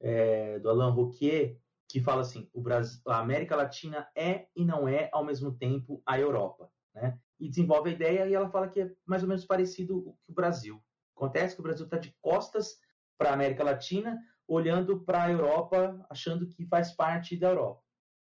é, 0.00 0.58
do 0.58 0.68
Alain 0.68 0.90
Rouquier, 0.90 1.56
que 1.88 2.00
fala 2.00 2.22
assim: 2.22 2.48
o 2.52 2.60
Brasil, 2.60 3.00
a 3.06 3.20
América 3.20 3.54
Latina 3.54 4.08
é 4.16 4.46
e 4.56 4.64
não 4.64 4.88
é 4.88 5.08
ao 5.12 5.24
mesmo 5.24 5.52
tempo 5.52 6.02
a 6.04 6.18
Europa, 6.18 6.70
né? 6.94 7.18
E 7.42 7.48
desenvolve 7.48 7.90
a 7.90 7.92
ideia 7.92 8.26
e 8.26 8.34
ela 8.34 8.48
fala 8.48 8.68
que 8.68 8.80
é 8.80 8.90
mais 9.04 9.22
ou 9.22 9.28
menos 9.28 9.44
parecido 9.44 10.02
com 10.02 10.32
o 10.32 10.34
Brasil. 10.34 10.82
Acontece 11.16 11.54
que 11.54 11.60
o 11.60 11.64
Brasil 11.64 11.84
está 11.84 11.98
de 11.98 12.14
costas 12.20 12.78
para 13.18 13.30
a 13.30 13.34
América 13.34 13.64
Latina, 13.64 14.18
olhando 14.46 15.00
para 15.00 15.24
a 15.24 15.30
Europa, 15.30 16.04
achando 16.08 16.46
que 16.48 16.64
faz 16.66 16.92
parte 16.92 17.36
da 17.36 17.48
Europa. 17.48 17.82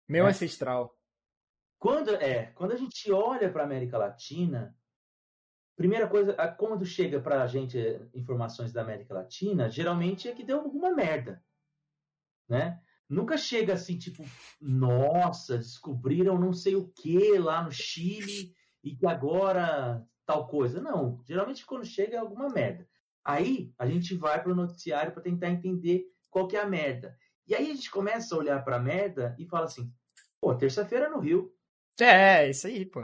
Meu 0.09 0.25
né? 0.25 0.31
ancestral. 0.31 0.97
Quando 1.79 2.15
é, 2.15 2.47
quando 2.55 2.73
a 2.73 2.77
gente 2.77 3.11
olha 3.11 3.51
para 3.51 3.63
a 3.63 3.67
América 3.67 3.99
Latina, 3.99 4.77
primeira 5.77 6.09
coisa, 6.09 6.35
quando 6.57 6.85
chega 6.85 7.21
para 7.21 7.43
a 7.43 7.47
gente 7.47 7.79
informações 8.15 8.73
da 8.73 8.83
América 8.83 9.15
Latina, 9.15 9.69
geralmente 9.69 10.29
é 10.29 10.33
que 10.33 10.45
deu 10.45 10.61
alguma 10.61 10.91
merda 10.91 11.43
né? 12.49 12.81
Nunca 13.09 13.37
chega 13.37 13.75
assim, 13.75 13.99
tipo, 13.99 14.25
nossa, 14.61 15.59
descobriram 15.59 16.39
não 16.39 16.53
sei 16.53 16.77
o 16.77 16.89
que 16.89 17.39
lá 17.39 17.63
no 17.63 17.71
Chile 17.71 18.55
e 18.89 18.97
que 18.97 19.07
agora 19.07 20.03
tal 20.25 20.47
coisa. 20.47 20.81
Não, 20.81 21.21
geralmente 21.25 21.67
quando 21.67 21.85
chega 21.85 22.17
é 22.17 22.19
alguma 22.19 22.49
merda. 22.49 22.89
Aí 23.25 23.73
a 23.79 23.87
gente 23.87 24.15
vai 24.15 24.43
para 24.43 24.53
o 24.53 24.57
noticiário 24.57 25.13
para 25.13 25.23
tentar 25.23 25.51
entender 25.51 26.07
qual 26.31 26.49
que 26.49 26.57
é 26.57 26.61
a 26.61 26.67
merda. 26.67 27.17
E 27.47 27.55
aí 27.55 27.71
a 27.71 27.75
gente 27.75 27.91
começa 27.91 28.35
a 28.35 28.39
olhar 28.39 28.65
para 28.65 28.77
a 28.77 28.81
merda 28.81 29.37
e 29.39 29.47
fala 29.47 29.67
assim, 29.67 29.93
pô, 30.41 30.55
terça-feira 30.55 31.11
no 31.11 31.19
Rio. 31.19 31.55
É, 32.01 32.45
é 32.45 32.51
isso 32.51 32.67
aí, 32.67 32.87
pô. 32.87 33.01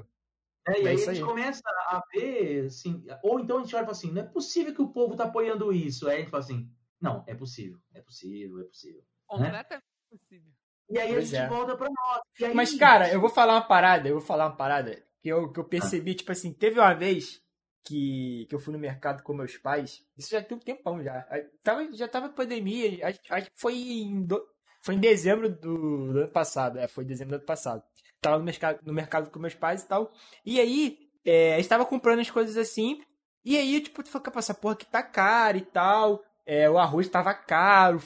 É, 0.67 0.81
e 0.81 0.87
é 0.87 0.89
aí 0.89 0.95
a 0.95 0.97
gente 0.97 1.09
aí. 1.11 1.23
começa 1.23 1.63
a 1.67 2.03
ver, 2.13 2.67
assim, 2.67 3.05
ou 3.23 3.39
então 3.39 3.59
a 3.59 3.63
gente 3.63 3.75
olha 3.75 3.83
e 3.83 3.85
fala 3.85 3.97
assim, 3.97 4.13
não 4.13 4.23
é 4.23 4.27
possível 4.27 4.75
que 4.75 4.81
o 4.81 4.89
povo 4.89 5.15
tá 5.15 5.25
apoiando 5.25 5.73
isso. 5.73 6.09
Aí 6.09 6.17
a 6.17 6.21
gente 6.21 6.31
fala 6.31 6.43
assim, 6.43 6.71
não, 7.01 7.23
é 7.27 7.35
possível, 7.35 7.79
é 7.93 8.01
possível, 8.01 8.61
é 8.61 8.65
possível. 8.65 9.05
Completamente 9.27 9.71
né? 9.71 9.83
possível. 10.11 10.53
E 10.89 10.99
aí 10.99 11.13
pois 11.13 11.19
a 11.19 11.37
gente 11.37 11.37
é. 11.37 11.49
volta 11.49 11.77
pra 11.77 11.89
nós. 11.91 12.21
Aí... 12.43 12.55
Mas, 12.55 12.75
cara, 12.75 13.13
eu 13.13 13.21
vou 13.21 13.31
falar 13.31 13.55
uma 13.55 13.67
parada, 13.67 14.09
eu 14.09 14.15
vou 14.15 14.27
falar 14.27 14.47
uma 14.47 14.57
parada 14.57 15.05
que 15.25 15.31
eu, 15.31 15.51
que 15.51 15.59
eu 15.59 15.65
percebi, 15.65 16.11
ah. 16.11 16.15
tipo 16.17 16.31
assim, 16.33 16.53
teve 16.53 16.79
uma 16.79 16.93
vez 16.93 17.41
que, 17.83 18.47
que 18.47 18.55
eu 18.55 18.61
fui 18.61 18.75
no 18.75 18.79
mercado 18.79 19.23
com 19.23 19.33
meus 19.33 19.57
pais, 19.57 20.07
isso 20.19 20.31
já 20.31 20.43
tem 20.43 20.55
um 20.55 20.61
tempão 20.61 21.03
já. 21.03 21.27
Tava, 21.63 21.91
já 21.95 22.07
tava 22.07 22.29
pandemia, 22.29 23.09
acho, 23.09 23.21
acho 23.31 23.51
que 23.51 23.59
foi 23.59 23.75
em, 23.75 24.23
do, 24.23 24.47
foi 24.83 24.97
em 24.97 25.01
dezembro 25.01 25.49
do, 25.49 26.13
do, 26.13 26.19
ano 26.19 26.31
passado, 26.31 26.79
é, 26.79 26.87
foi 26.87 27.05
em 27.05 27.07
dezembro 27.07 27.31
do 27.31 27.37
ano 27.37 27.47
passado. 27.47 27.83
Tava 28.21 28.37
no 28.37 28.45
mercado, 28.45 28.81
no 28.85 28.93
mercado 28.93 29.31
com 29.31 29.39
meus 29.39 29.55
pais 29.55 29.83
e 29.83 29.89
tal. 29.89 30.13
E 30.45 30.61
aí, 30.61 30.99
é, 31.25 31.59
estava 31.59 31.87
comprando 31.87 32.21
as 32.21 32.31
coisas 32.31 32.59
assim, 32.59 33.01
e 33.43 33.57
aí, 33.57 33.81
tipo, 33.81 34.03
tu 34.03 34.11
falou, 34.11 34.31
essa 34.37 34.53
porra 34.53 34.77
que 34.77 34.85
tá 34.85 35.03
cara 35.03 35.57
e 35.57 35.65
tal, 35.65 36.23
é, 36.45 36.69
o 36.69 36.77
arroz 36.77 37.09
tava 37.09 37.33
caro, 37.33 37.99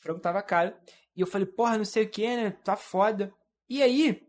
frango 0.00 0.20
tava 0.20 0.40
caro. 0.42 0.74
E 1.14 1.20
eu 1.20 1.26
falei, 1.26 1.46
porra, 1.46 1.76
não 1.76 1.84
sei 1.84 2.04
o 2.04 2.08
que, 2.08 2.26
né? 2.26 2.52
Tá 2.64 2.74
foda. 2.74 3.34
E 3.68 3.82
aí, 3.82 4.26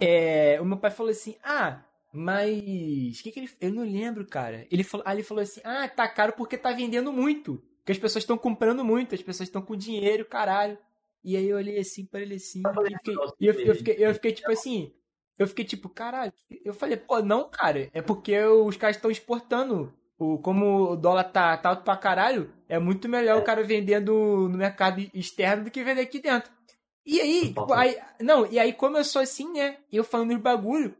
é, 0.00 0.58
o 0.60 0.64
meu 0.64 0.78
pai 0.78 0.90
falou 0.90 1.10
assim, 1.10 1.36
ah, 1.44 1.82
mas. 2.12 3.20
que, 3.22 3.30
que 3.30 3.40
ele. 3.40 3.50
Eu 3.60 3.72
não 3.72 3.84
lembro, 3.84 4.26
cara. 4.26 4.66
Ele 4.70 4.82
falou, 4.82 5.06
aí 5.06 5.16
ele 5.16 5.22
falou 5.22 5.42
assim: 5.42 5.60
ah, 5.64 5.88
tá 5.88 6.08
caro 6.08 6.32
porque 6.32 6.58
tá 6.58 6.72
vendendo 6.72 7.12
muito. 7.12 7.62
Porque 7.78 7.92
as 7.92 7.98
pessoas 7.98 8.22
estão 8.22 8.36
comprando 8.36 8.84
muito, 8.84 9.14
as 9.14 9.22
pessoas 9.22 9.48
estão 9.48 9.62
com 9.62 9.76
dinheiro, 9.76 10.24
caralho. 10.24 10.76
E 11.22 11.36
aí 11.36 11.48
eu 11.48 11.56
olhei 11.56 11.78
assim 11.78 12.04
pra 12.04 12.20
ele 12.20 12.34
assim. 12.34 12.62
E, 12.66 12.96
fiquei, 12.96 13.14
e 13.40 13.46
eu, 13.46 13.54
eu, 13.60 13.74
fiquei, 13.74 13.96
eu 13.98 14.14
fiquei 14.14 14.32
tipo 14.32 14.50
assim. 14.50 14.92
Eu 15.38 15.46
fiquei 15.46 15.64
tipo, 15.64 15.88
caralho. 15.88 16.32
Eu 16.64 16.74
falei, 16.74 16.96
pô, 16.96 17.22
não, 17.22 17.48
cara. 17.48 17.88
É 17.94 18.02
porque 18.02 18.38
os 18.38 18.76
caras 18.76 18.96
estão 18.96 19.10
exportando 19.10 19.92
o, 20.18 20.36
como 20.38 20.90
o 20.92 20.96
dólar 20.96 21.24
tá, 21.24 21.56
tá 21.56 21.70
alto 21.70 21.82
pra 21.82 21.96
caralho, 21.96 22.52
é 22.68 22.78
muito 22.78 23.08
melhor 23.08 23.38
é. 23.38 23.40
o 23.40 23.44
cara 23.44 23.62
vendendo 23.62 24.12
no 24.50 24.58
mercado 24.58 25.00
externo 25.14 25.64
do 25.64 25.70
que 25.70 25.82
vender 25.82 26.02
aqui 26.02 26.20
dentro. 26.20 26.52
E 27.04 27.20
aí, 27.20 27.54
aí, 27.74 27.98
não, 28.20 28.46
e 28.46 28.58
aí 28.58 28.72
começou 28.72 29.22
assim, 29.22 29.52
né? 29.52 29.78
Eu 29.92 30.04
falando 30.04 30.30
de 30.30 30.38
bagulho. 30.38 30.94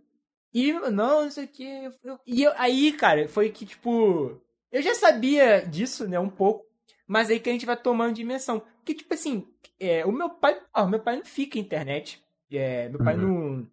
E, 0.52 0.72
não, 0.72 0.90
não 0.90 1.30
sei 1.30 1.44
o 1.44 1.48
que. 1.48 1.92
E 2.26 2.42
eu, 2.42 2.52
aí, 2.56 2.92
cara, 2.92 3.28
foi 3.28 3.50
que, 3.50 3.66
tipo. 3.66 4.40
Eu 4.72 4.82
já 4.82 4.94
sabia 4.94 5.60
disso, 5.60 6.08
né, 6.08 6.18
um 6.18 6.28
pouco. 6.28 6.66
Mas 7.06 7.28
aí 7.28 7.40
que 7.40 7.50
a 7.50 7.52
gente 7.52 7.66
vai 7.66 7.76
tomando 7.76 8.14
dimensão. 8.14 8.62
Que, 8.84 8.94
tipo 8.94 9.12
assim, 9.14 9.46
é, 9.78 10.04
o 10.04 10.12
meu 10.12 10.30
pai. 10.30 10.60
Ó, 10.74 10.86
meu 10.86 11.00
pai 11.00 11.16
não 11.16 11.24
fica 11.24 11.58
na 11.58 11.64
internet. 11.64 12.22
É, 12.50 12.88
meu 12.88 12.98
pai 12.98 13.16
uhum. 13.16 13.56
não. 13.56 13.70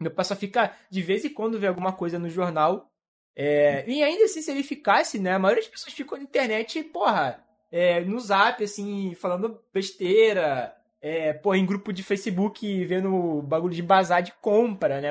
Meu 0.00 0.10
pai 0.10 0.24
só 0.24 0.36
fica 0.36 0.76
de 0.90 1.02
vez 1.02 1.24
em 1.24 1.30
quando 1.30 1.58
vê 1.58 1.66
alguma 1.66 1.92
coisa 1.92 2.18
no 2.18 2.28
jornal. 2.28 2.90
É, 3.34 3.88
e 3.88 4.02
ainda 4.02 4.24
assim, 4.24 4.42
se 4.42 4.50
ele 4.50 4.62
ficasse, 4.62 5.18
né? 5.18 5.32
A 5.32 5.38
maioria 5.38 5.62
das 5.62 5.70
pessoas 5.70 5.94
ficam 5.94 6.18
na 6.18 6.24
internet, 6.24 6.82
porra, 6.84 7.44
é, 7.70 8.00
no 8.00 8.18
zap, 8.18 8.62
assim, 8.62 9.14
falando 9.14 9.60
besteira, 9.72 10.74
é, 11.00 11.32
porra, 11.32 11.58
em 11.58 11.66
grupo 11.66 11.92
de 11.92 12.02
Facebook 12.02 12.84
vendo 12.84 13.42
bagulho 13.42 13.74
de 13.74 13.82
bazar 13.82 14.22
de 14.22 14.32
compra, 14.40 15.00
né? 15.00 15.10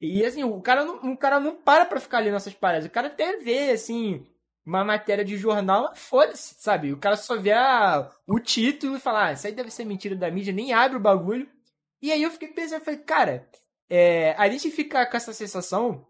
E 0.00 0.24
assim, 0.24 0.44
o 0.44 0.60
cara 0.60 0.84
não, 0.84 1.12
o 1.12 1.16
cara 1.16 1.40
não 1.40 1.56
para 1.56 1.86
pra 1.86 2.00
ficar 2.00 2.20
lendo 2.20 2.36
essas 2.36 2.54
paradas. 2.54 2.86
O 2.86 2.90
cara 2.90 3.06
até 3.08 3.38
vê, 3.38 3.70
assim, 3.70 4.26
uma 4.64 4.84
matéria 4.84 5.24
de 5.24 5.36
jornal, 5.36 5.94
foda-se, 5.94 6.54
sabe? 6.58 6.92
O 6.92 6.98
cara 6.98 7.16
só 7.16 7.36
vê 7.36 7.52
a, 7.52 8.10
o 8.26 8.38
título 8.38 8.96
e 8.96 9.00
fala, 9.00 9.28
ah, 9.28 9.32
isso 9.32 9.46
aí 9.46 9.52
deve 9.54 9.70
ser 9.70 9.84
mentira 9.84 10.14
da 10.16 10.30
mídia, 10.30 10.52
nem 10.52 10.72
abre 10.72 10.96
o 10.98 11.00
bagulho. 11.00 11.48
E 12.02 12.12
aí 12.12 12.22
eu 12.22 12.30
fiquei 12.30 12.48
pensando, 12.48 12.84
falei, 12.84 13.00
cara, 13.00 13.48
é, 13.88 14.32
a 14.36 14.48
gente 14.48 14.70
fica 14.70 15.06
com 15.06 15.16
essa 15.16 15.32
sensação 15.32 16.06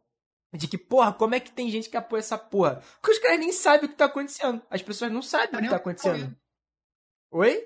De 0.52 0.66
que, 0.68 0.78
porra, 0.78 1.12
como 1.12 1.34
é 1.34 1.40
que 1.40 1.50
tem 1.52 1.68
gente 1.70 1.90
que 1.90 1.96
apoia 1.96 2.20
essa 2.20 2.38
porra? 2.38 2.82
Porque 3.00 3.12
os 3.12 3.18
caras 3.18 3.38
nem 3.38 3.52
sabem 3.52 3.86
o 3.86 3.88
que 3.88 3.96
tá 3.96 4.06
acontecendo. 4.06 4.62
As 4.70 4.82
pessoas 4.82 5.12
não 5.12 5.20
sabem 5.22 5.58
o 5.58 5.62
que 5.62 5.68
tá 5.68 5.76
acontecendo. 5.76 6.36
Oi? 7.36 7.62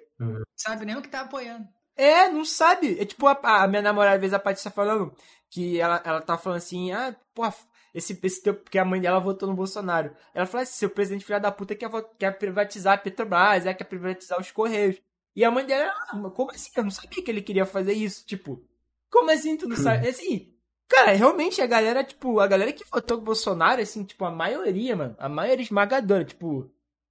Sabe 0.57 0.85
nem 0.85 0.97
o 0.97 1.03
que 1.03 1.09
tá 1.09 1.21
apoiando. 1.21 1.69
É, 1.97 2.29
não 2.29 2.45
sabe. 2.45 2.99
É 2.99 3.05
tipo, 3.05 3.25
a, 3.29 3.39
a 3.63 3.69
minha 3.69 3.81
namorada, 3.81 4.17
às 4.17 4.21
vezes, 4.21 4.35
a 4.35 4.39
Patrícia 4.41 4.71
falando 4.71 5.15
que 5.49 5.81
ela, 5.81 6.03
ela 6.05 6.21
tá 6.21 6.37
falando 6.37 6.59
assim, 6.59 6.91
ah, 6.91 7.15
porra, 7.33 7.55
esse, 7.95 8.19
esse 8.21 8.43
teu, 8.43 8.55
porque 8.55 8.79
a 8.79 8.85
mãe 8.85 9.01
dela 9.01 9.21
votou 9.21 9.49
no 9.49 9.55
Bolsonaro. 9.55 10.13
Ela 10.35 10.45
falou 10.45 10.65
assim, 10.65 10.73
seu 10.73 10.91
presidente 10.91 11.25
filho 11.25 11.41
da 11.41 11.53
puta 11.53 11.77
quer, 11.77 11.89
quer 12.19 12.33
privatizar 12.37 12.95
a 12.95 12.99
Petrobras, 12.99 13.65
é, 13.65 13.73
quer 13.73 13.85
privatizar 13.85 14.41
os 14.41 14.51
Correios. 14.51 15.01
E 15.37 15.45
a 15.45 15.51
mãe 15.53 15.65
dela, 15.65 15.93
ah, 16.09 16.31
como 16.35 16.51
assim? 16.51 16.71
Eu 16.77 16.83
não 16.83 16.91
sabia 16.91 17.23
que 17.23 17.31
ele 17.31 17.41
queria 17.41 17.65
fazer 17.65 17.93
isso. 17.93 18.27
Tipo, 18.27 18.61
como 19.09 19.31
assim 19.31 19.57
tu 19.57 19.69
não 19.69 19.77
sabe? 19.77 20.09
Assim, 20.09 20.53
cara, 20.89 21.13
realmente 21.13 21.63
a 21.63 21.67
galera, 21.67 22.03
tipo, 22.03 22.41
a 22.41 22.47
galera 22.49 22.73
que 22.73 22.85
votou 22.91 23.19
no 23.19 23.23
Bolsonaro, 23.23 23.81
assim, 23.81 24.03
tipo, 24.03 24.25
a 24.25 24.33
maioria, 24.33 24.97
mano, 24.97 25.15
a 25.17 25.29
maioria 25.29 25.63
esmagadora, 25.63 26.25
tipo, 26.25 26.69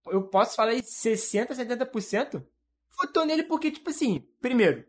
eu 0.08 0.24
posso 0.24 0.56
falar 0.56 0.72
aí 0.72 0.84
60, 0.84 1.54
70% 1.54 2.44
votou 3.00 3.26
nele 3.26 3.44
porque, 3.44 3.72
tipo 3.72 3.90
assim, 3.90 4.26
primeiro, 4.42 4.84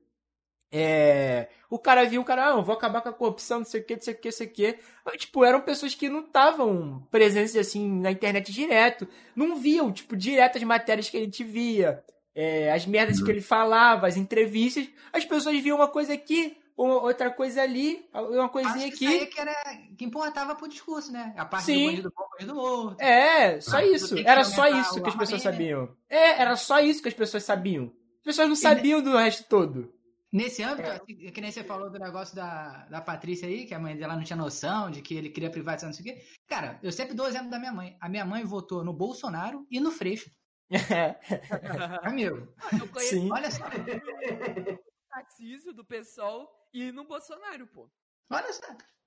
é, 0.72 1.48
o 1.68 1.78
cara 1.78 2.04
viu 2.04 2.20
o 2.20 2.24
cara, 2.24 2.48
ah, 2.48 2.60
vou 2.60 2.74
acabar 2.74 3.00
com 3.00 3.08
a 3.08 3.12
corrupção, 3.12 3.58
não 3.58 3.64
sei 3.64 3.80
o 3.80 3.84
que, 3.84 3.94
não 3.94 4.02
sei 4.02 4.14
o 4.14 4.16
que, 4.16 4.28
não 4.28 4.32
sei 4.32 4.46
o 4.46 4.50
que. 4.50 4.78
Tipo, 5.18 5.44
eram 5.44 5.60
pessoas 5.60 5.94
que 5.94 6.08
não 6.08 6.20
estavam 6.20 7.06
presentes, 7.10 7.56
assim, 7.56 7.88
na 8.00 8.10
internet 8.10 8.52
direto. 8.52 9.08
Não 9.34 9.56
viam, 9.56 9.92
tipo, 9.92 10.16
direto 10.16 10.58
as 10.58 10.64
matérias 10.64 11.10
que 11.10 11.16
a 11.16 11.20
gente 11.20 11.42
via, 11.42 12.02
é, 12.34 12.72
as 12.72 12.86
merdas 12.86 13.20
que 13.22 13.30
ele 13.30 13.40
falava, 13.40 14.06
as 14.06 14.16
entrevistas. 14.16 14.88
As 15.12 15.24
pessoas 15.24 15.60
viam 15.60 15.76
uma 15.76 15.88
coisa 15.88 16.12
aqui, 16.12 16.56
outra 16.88 17.30
coisa 17.30 17.62
ali, 17.62 18.08
uma 18.14 18.48
coisinha 18.48 18.86
Acho 18.86 18.94
aqui. 18.94 19.04
Isso 19.04 19.20
aí 19.22 19.26
que, 19.26 19.40
era, 19.40 19.54
que 19.98 20.04
importava 20.04 20.54
pro 20.54 20.68
discurso, 20.68 21.12
né? 21.12 21.34
A 21.36 21.44
parte 21.44 21.64
Sim. 21.66 21.78
do 21.78 21.86
bandido 21.90 22.12
bom, 22.16 22.24
bandido 22.32 22.54
morto. 22.54 23.00
É, 23.00 23.60
só 23.60 23.76
Ah, 23.78 23.84
isso. 23.84 24.14
que 24.14 24.26
Era 24.26 24.44
só 24.44 24.66
isso 24.68 25.02
que 25.02 25.08
as 25.08 25.16
pessoas 25.16 25.42
sabiam. 25.42 25.94
É, 26.08 26.40
era 26.40 26.56
só 26.56 26.80
isso 26.80 27.02
que 27.02 27.08
as 27.08 27.14
pessoas 27.14 27.44
sabiam. 27.44 27.92
As 28.18 28.24
pessoas 28.24 28.48
não 28.48 28.56
sabiam 28.56 29.02
do 29.02 29.16
resto 29.16 29.44
todo. 29.48 29.92
Nesse 30.32 30.62
âmbito, 30.62 30.88
assim, 30.88 31.16
que 31.32 31.40
nem 31.40 31.50
você 31.50 31.64
falou 31.64 31.90
do 31.90 31.98
negócio 31.98 32.36
da, 32.36 32.86
da 32.88 33.00
Patrícia 33.00 33.48
aí, 33.48 33.66
que 33.66 33.74
a 33.74 33.80
mãe 33.80 33.96
dela 33.96 34.14
não 34.14 34.22
tinha 34.22 34.36
noção 34.36 34.88
de 34.88 35.02
que 35.02 35.12
ele 35.14 35.28
queria 35.28 35.50
privatizar, 35.50 35.88
não 35.88 35.92
sei 35.94 36.12
o 36.12 36.14
quê. 36.16 36.22
Cara, 36.46 36.78
eu 36.84 36.92
sempre 36.92 37.14
dou 37.14 37.26
o 37.26 37.28
exemplo 37.28 37.50
da 37.50 37.58
minha 37.58 37.72
mãe. 37.72 37.96
A 38.00 38.08
minha 38.08 38.24
mãe 38.24 38.44
votou 38.44 38.84
no 38.84 38.92
Bolsonaro 38.92 39.66
e 39.68 39.80
no 39.80 39.90
Freixo. 39.90 40.30
Amigo, 42.04 42.46
Eu 42.80 42.86
conheço 42.88 43.10
Sim. 43.16 43.28
olha 43.32 43.50
só. 43.50 43.64
Tarcísio 45.20 45.72
do 45.72 45.84
PSOL 45.84 46.48
e 46.72 46.90
no 46.92 47.04
Bolsonaro, 47.04 47.66
pô. 47.66 47.90
Olha 48.30 48.52
só. 48.52 48.62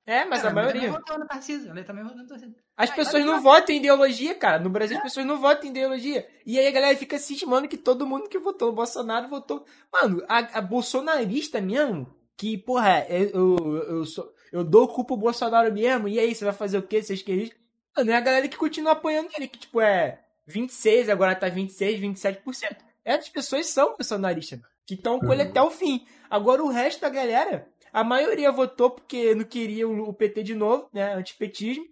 É, 0.06 0.26
mas 0.26 0.42
Cara, 0.42 0.52
a 0.52 0.54
maioria. 0.54 0.82
também 0.82 0.92
votou 0.92 1.20
no 1.20 1.28
Tarcísio. 1.28 1.72
Ela 1.72 1.84
também 1.84 2.04
votou 2.04 2.20
no 2.20 2.28
Tarcísio. 2.28 2.56
As 2.76 2.90
Aí, 2.90 2.96
pessoas 2.96 3.26
não 3.26 3.42
votam 3.42 3.74
em 3.74 3.80
ideologia, 3.80 4.36
cara. 4.36 4.60
No 4.60 4.70
Brasil 4.70 4.98
as 4.98 5.04
pessoas 5.04 5.26
não 5.26 5.40
votam 5.40 5.66
em 5.66 5.70
ideologia. 5.70 6.28
E 6.46 6.60
aí 6.60 6.68
a 6.68 6.72
galera 6.72 6.98
fica 6.98 7.18
cismando 7.18 7.68
que 7.68 7.78
todo 7.78 8.06
mundo 8.06 8.28
que 8.30 8.38
votou 8.38 8.68
no 8.70 8.76
Bolsonaro 8.76 9.30
votou. 9.30 9.66
Mano, 9.92 10.24
a, 10.28 10.58
a 10.58 10.62
bolsonarista 10.62 11.62
mesmo, 11.62 12.14
que, 12.38 12.58
porra, 12.58 13.06
eu, 13.08 13.30
eu, 13.30 13.78
eu, 13.84 14.06
sou, 14.06 14.34
eu 14.52 14.64
dou 14.64 14.88
culpa 14.88 15.14
ao 15.14 15.20
Bolsonaro 15.20 15.72
mesmo, 15.74 16.08
e 16.08 16.20
aí, 16.20 16.36
você 16.36 16.44
vai 16.44 16.54
fazer 16.54 16.78
o 16.78 16.84
quê? 16.84 17.02
Vocês 17.02 17.22
querem. 17.22 17.52
Mano, 17.96 18.12
é 18.12 18.16
a 18.16 18.22
galera 18.22 18.48
que 18.48 18.58
continua 18.58 18.92
apoiando 18.92 19.30
ele, 19.36 19.48
que, 19.48 19.60
tipo, 19.60 19.80
é 19.80 20.22
26, 20.48 21.10
agora 21.10 21.36
tá 21.36 21.48
26, 21.48 22.02
27%. 22.02 22.76
Essas 23.06 23.30
pessoas 23.30 23.68
são 23.68 23.96
bolsonaristas, 23.96 24.60
que 24.86 24.96
estão 24.96 25.20
com 25.20 25.32
ele 25.32 25.44
até 25.44 25.62
o 25.62 25.72
fim. 25.72 26.06
Agora 26.30 26.64
o 26.64 26.68
resto 26.70 27.02
da 27.02 27.10
galera, 27.10 27.68
a 27.92 28.04
maioria 28.04 28.52
votou 28.52 28.90
porque 28.92 29.34
não 29.36 29.44
queria 29.46 29.88
o 29.88 30.14
PT 30.14 30.44
de 30.44 30.56
novo, 30.56 30.88
né? 30.94 31.14
Antipetismo. 31.14 31.86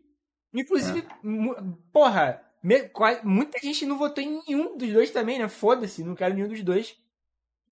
Inclusive, 0.53 1.05
mu- 1.23 1.55
porra, 1.93 2.41
me- 2.61 2.89
quase- 2.89 3.25
muita 3.25 3.57
gente 3.59 3.85
não 3.85 3.97
votou 3.97 4.23
em 4.23 4.41
nenhum 4.47 4.77
dos 4.77 4.91
dois 4.91 5.11
também, 5.11 5.39
né? 5.39 5.47
Foda-se, 5.47 6.03
não 6.03 6.15
quero 6.15 6.33
nenhum 6.33 6.49
dos 6.49 6.61
dois. 6.63 6.95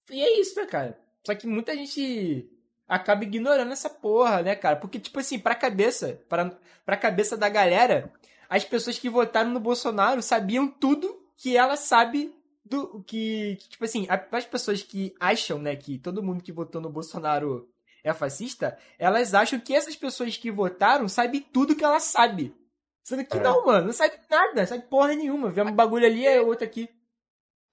E 0.09 0.21
é 0.21 0.39
isso, 0.39 0.59
né, 0.59 0.65
cara? 0.65 0.97
Só 1.25 1.35
que 1.35 1.45
muita 1.45 1.75
gente 1.75 2.49
acaba 2.87 3.23
ignorando 3.23 3.71
essa 3.71 3.89
porra, 3.89 4.41
né, 4.41 4.55
cara? 4.55 4.77
Porque, 4.77 4.97
tipo 4.99 5.19
assim, 5.19 5.37
pra 5.37 5.53
cabeça, 5.55 6.21
pra, 6.29 6.57
pra 6.85 6.97
cabeça 6.97 7.35
da 7.37 7.49
galera, 7.49 8.11
as 8.49 8.63
pessoas 8.63 8.97
que 8.97 9.09
votaram 9.09 9.51
no 9.51 9.59
Bolsonaro 9.59 10.21
sabiam 10.21 10.67
tudo 10.67 11.21
que 11.37 11.55
ela 11.57 11.75
sabe 11.75 12.33
do 12.69 13.03
que, 13.03 13.55
que, 13.57 13.69
tipo 13.69 13.83
assim, 13.85 14.05
as 14.31 14.45
pessoas 14.45 14.83
que 14.83 15.13
acham, 15.19 15.59
né, 15.59 15.75
que 15.75 15.97
todo 15.97 16.21
mundo 16.23 16.43
que 16.43 16.51
votou 16.51 16.79
no 16.81 16.89
Bolsonaro 16.89 17.67
é 18.03 18.13
fascista, 18.13 18.77
elas 18.97 19.33
acham 19.33 19.59
que 19.59 19.73
essas 19.73 19.95
pessoas 19.95 20.37
que 20.37 20.51
votaram 20.51 21.07
sabem 21.07 21.41
tudo 21.41 21.75
que 21.75 21.83
ela 21.83 21.99
sabe. 21.99 22.55
Sendo 23.03 23.25
que 23.25 23.37
É. 23.37 23.41
não, 23.41 23.65
mano, 23.65 23.87
não 23.87 23.93
sabe 23.93 24.15
nada, 24.29 24.61
não 24.61 24.67
sabe 24.67 24.83
porra 24.87 25.15
nenhuma. 25.15 25.51
Vê 25.51 25.61
um 25.63 25.75
bagulho 25.75 26.05
ali, 26.05 26.25
é 26.25 26.39
outro 26.41 26.65
aqui. 26.65 26.87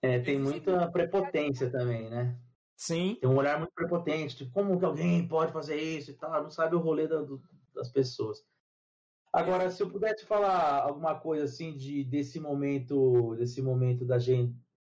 É, 0.02 0.18
tem 0.20 0.39
muita 0.39 0.90
prepotência 0.90 1.70
também, 1.70 2.09
né? 2.09 2.36
Sim. 2.77 3.16
Tem 3.20 3.28
um 3.28 3.36
olhar 3.36 3.59
muito 3.59 3.73
prepotente, 3.73 4.36
tipo, 4.36 4.52
como 4.52 4.78
que 4.78 4.85
alguém 4.85 5.27
pode 5.27 5.52
fazer 5.52 5.77
isso 5.81 6.10
e 6.10 6.14
tal, 6.14 6.43
não 6.43 6.51
sabe 6.51 6.74
o 6.77 6.81
rolê 6.81 7.06
da- 7.09 7.23
do- 7.23 7.43
das 7.74 7.90
pessoas. 7.90 8.39
Agora, 9.32 9.70
se 9.70 9.82
eu 9.82 9.90
pudesse 9.90 10.24
falar 10.24 10.81
alguma 10.82 11.14
coisa 11.18 11.44
assim 11.44 11.77
de 11.77 12.05
desse 12.05 12.40
momento, 12.40 13.35
desse 13.36 13.60
momento 13.60 14.05
da 14.05 14.18
gente 14.18 14.55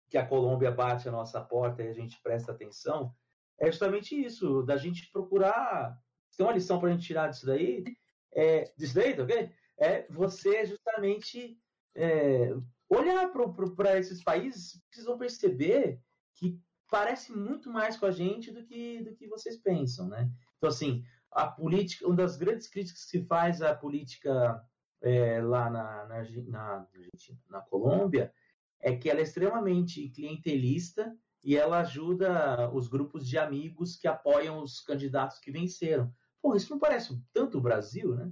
que 0.10 0.18
a 0.18 0.26
Colômbia 0.26 0.72
bate 0.72 1.08
a 1.08 1.12
nossa 1.12 1.40
porta 1.40 1.84
e 1.84 1.88
a 1.88 1.94
gente 1.94 2.20
presta 2.22 2.52
atenção, 2.52 3.14
é 3.60 3.68
justamente 3.68 4.20
isso, 4.20 4.64
da 4.64 4.78
gente 4.78 5.10
procurar. 5.12 5.98
Tem 6.36 6.46
uma 6.46 6.54
lição 6.54 6.80
para 6.80 6.90
a 6.90 6.92
gente 6.94 7.06
tirar 7.06 7.28
disso 7.28 7.46
daí, 7.46 7.84
é, 8.32 8.72
disso 8.78 8.96
daí, 8.96 9.16
tá 9.16 9.24
ok? 9.24 9.52
É 9.78 10.08
você 10.10 10.66
justamente 10.66 11.60
é, 11.96 12.56
olhar 12.90 13.30
para 13.76 14.00
esses 14.00 14.24
países, 14.24 14.82
precisam 14.90 15.18
perceber 15.18 16.02
que 16.36 16.60
parece 16.90 17.32
muito 17.32 17.70
mais 17.70 17.98
com 17.98 18.06
a 18.06 18.12
gente 18.12 18.52
do 18.52 18.64
que, 18.64 19.04
do 19.04 19.14
que 19.14 19.28
vocês 19.28 19.58
pensam, 19.58 20.08
né? 20.08 20.30
Então, 20.58 20.70
assim, 20.70 21.04
a 21.32 21.48
política, 21.48 22.08
uma 22.08 22.16
das 22.16 22.36
grandes 22.36 22.68
críticas 22.68 23.04
que 23.04 23.10
se 23.10 23.26
faz 23.26 23.62
à 23.62 23.76
política 23.76 24.64
é, 25.02 25.42
lá 25.42 25.70
na, 25.70 26.06
na, 26.06 26.24
na, 26.48 26.88
Argentina, 26.94 27.40
na 27.50 27.62
Colômbia 27.62 28.34
é 28.80 28.96
que 28.96 29.10
ela 29.10 29.20
é 29.20 29.24
extremamente 29.24 30.10
clientelista 30.10 31.16
e 31.44 31.56
ela 31.56 31.80
ajuda 31.80 32.70
os 32.74 32.88
grupos 32.88 33.28
de 33.28 33.38
amigos 33.38 33.96
que 33.96 34.08
apoiam 34.08 34.62
os 34.62 34.80
candidatos 34.82 35.40
que 35.40 35.52
venceram. 35.52 36.14
Isso 36.56 36.72
não 36.72 36.80
parece 36.80 37.22
tanto 37.34 37.58
o 37.58 37.62
Brasil, 37.62 38.16
né? 38.16 38.32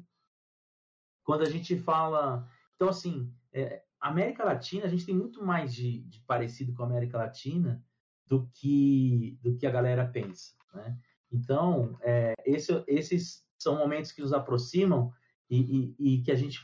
Quando 1.24 1.42
a 1.44 1.50
gente 1.50 1.78
fala. 1.78 2.48
Então, 2.76 2.90
assim, 2.90 3.34
é, 3.52 3.84
América 4.00 4.44
Latina, 4.44 4.86
a 4.86 4.90
gente 4.90 5.06
tem 5.06 5.16
muito 5.16 5.44
mais 5.44 5.74
de, 5.74 6.04
de 6.04 6.22
parecido 6.22 6.74
com 6.74 6.84
a 6.84 6.86
América 6.86 7.18
Latina 7.18 7.84
do 8.26 8.48
que, 8.54 9.38
do 9.42 9.58
que 9.58 9.66
a 9.66 9.72
galera 9.72 10.08
pensa, 10.08 10.54
né? 10.74 10.98
Então, 11.32 11.98
é, 12.02 12.34
esse- 12.46 12.84
esses 12.88 13.46
são 13.58 13.78
momentos 13.78 14.12
que 14.12 14.22
nos 14.22 14.32
aproximam 14.32 15.12
e, 15.50 15.96
e- 16.00 16.16
e 16.18 16.22
que 16.24 16.32
a 16.32 16.36
gente 16.36 16.60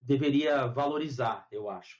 deveria 0.00 0.66
valorizar, 0.66 1.46
eu 1.52 1.68
acho. 1.68 1.98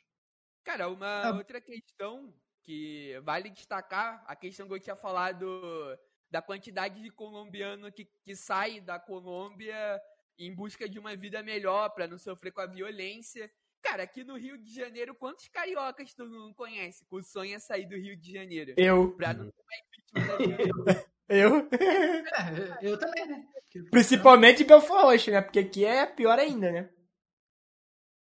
Cara, 0.65 0.89
uma 0.89 1.23
Ah. 1.29 1.35
outra 1.35 1.61
questão 1.61 2.33
que 2.63 3.19
vale 3.23 3.51
destacar, 3.51 4.23
a 4.27 4.37
questão 4.37 4.67
que 4.69 4.75
eu 4.75 4.81
tinha 4.81 4.97
falado 4.97 5.99
da 6.31 6.41
quantidade 6.43 7.03
de 7.03 7.11
colombiano 7.11 7.91
que, 7.91 8.05
que 8.23 8.37
sai 8.37 8.81
da 8.81 8.99
Colômbia 9.01 10.01
em 10.39 10.55
busca 10.55 10.89
de 10.89 10.99
uma 10.99 11.17
vida 11.17 11.43
melhor, 11.43 11.91
para 11.91 12.07
não 12.07 12.17
sofrer 12.19 12.53
com 12.53 12.61
a 12.61 12.67
violência. 12.67 13.51
Cara, 13.83 14.03
aqui 14.05 14.23
no 14.23 14.37
Rio 14.37 14.57
de 14.59 14.73
Janeiro, 14.75 15.15
quantos 15.15 15.49
cariocas 15.49 16.15
tu 16.15 16.25
não 16.27 16.53
conhece? 16.53 17.05
que 17.05 17.17
O 17.17 17.23
sonho 17.23 17.57
é 17.57 17.59
sair 17.59 17.87
do 17.87 17.97
Rio 17.97 18.17
de 18.17 18.33
Janeiro. 18.33 18.75
Eu. 18.77 19.13
Pra 19.17 19.33
não 19.35 19.47
ser 19.47 19.63
mais 19.67 19.83
vítima 19.91 20.95
da. 20.95 21.11
Eu. 21.31 21.69
É, 21.71 22.79
eu 22.83 22.99
também, 22.99 23.25
né? 23.25 23.47
Principalmente 23.93 24.65
Belfort 24.65 25.03
Roxo, 25.05 25.31
né? 25.31 25.41
Porque 25.41 25.61
aqui 25.61 25.85
é 25.85 26.05
pior 26.05 26.37
ainda, 26.41 26.73
né? 26.73 26.91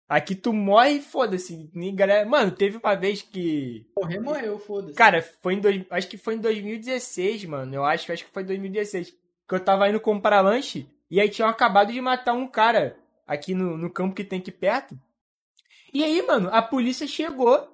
Aqui 0.09 0.33
tu 0.33 0.51
morre 0.51 0.93
e 0.93 1.01
foda-se. 1.01 1.69
galera- 1.93 2.27
Mano, 2.27 2.49
teve 2.51 2.77
uma 2.77 2.95
vez 2.95 3.21
que. 3.21 3.85
Morrer, 3.95 4.19
morreu, 4.19 4.57
foda-se. 4.57 4.95
Cara, 4.95 5.21
foi 5.21 5.53
em 5.53 5.59
dois... 5.59 5.85
acho 5.91 6.07
que 6.07 6.17
foi 6.17 6.33
em 6.33 6.39
2016, 6.39 7.45
mano. 7.45 7.75
Eu 7.75 7.85
acho, 7.85 8.11
acho 8.11 8.25
que 8.25 8.31
foi 8.31 8.41
em 8.41 8.47
2016. 8.47 9.11
Que 9.47 9.55
eu 9.55 9.59
tava 9.59 9.87
indo 9.87 9.99
comprar 9.99 10.41
lanche 10.41 10.87
e 11.11 11.21
aí 11.21 11.29
tinham 11.29 11.47
acabado 11.47 11.93
de 11.93 12.01
matar 12.01 12.33
um 12.33 12.47
cara 12.47 12.97
aqui 13.27 13.53
no, 13.53 13.77
no 13.77 13.89
campo 13.91 14.15
que 14.15 14.23
tem 14.23 14.39
aqui 14.39 14.51
perto. 14.51 14.99
E 15.93 16.03
aí, 16.03 16.21
mano, 16.25 16.49
a 16.51 16.61
polícia 16.61 17.05
chegou 17.07 17.67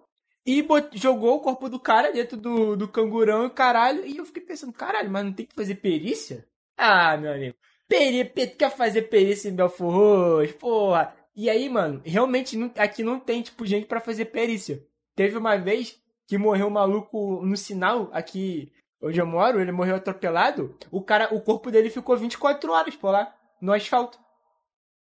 e 0.45 0.61
bot- 0.61 0.97
jogou 0.97 1.35
o 1.35 1.39
corpo 1.41 1.69
do 1.69 1.79
cara 1.79 2.11
dentro 2.11 2.35
do, 2.37 2.75
do 2.75 2.87
cangurão 2.87 3.45
e 3.45 3.49
caralho. 3.49 4.05
E 4.05 4.17
eu 4.17 4.25
fiquei 4.25 4.43
pensando, 4.43 4.73
caralho, 4.73 5.09
mas 5.09 5.23
não 5.23 5.31
tem 5.33 5.45
que 5.45 5.55
fazer 5.55 5.75
perícia? 5.75 6.45
Ah, 6.77 7.15
meu 7.17 7.31
amigo. 7.31 7.55
Peri, 7.87 8.25
pe- 8.25 8.47
quer 8.47 8.71
fazer 8.71 9.03
perícia 9.03 9.47
em 9.49 9.55
Belfort 9.55 9.93
Roxo, 9.93 10.53
porra. 10.55 11.15
E 11.35 11.49
aí, 11.49 11.67
mano, 11.67 12.01
realmente 12.05 12.57
aqui 12.77 13.03
não 13.03 13.19
tem, 13.19 13.41
tipo, 13.41 13.65
gente 13.65 13.85
pra 13.85 13.99
fazer 13.99 14.25
perícia. 14.25 14.81
Teve 15.15 15.37
uma 15.37 15.57
vez 15.57 15.99
que 16.27 16.37
morreu 16.37 16.67
um 16.67 16.71
maluco 16.71 17.45
no 17.45 17.57
sinal 17.57 18.09
aqui 18.13 18.71
onde 19.01 19.19
eu 19.19 19.25
moro, 19.25 19.59
ele 19.59 19.71
morreu 19.71 19.95
atropelado. 19.95 20.77
O 20.91 21.01
cara, 21.01 21.33
o 21.33 21.41
corpo 21.41 21.69
dele 21.69 21.89
ficou 21.89 22.17
24 22.17 22.71
horas 22.71 22.95
por 22.95 23.11
lá, 23.11 23.35
no 23.61 23.73
asfalto. 23.73 24.17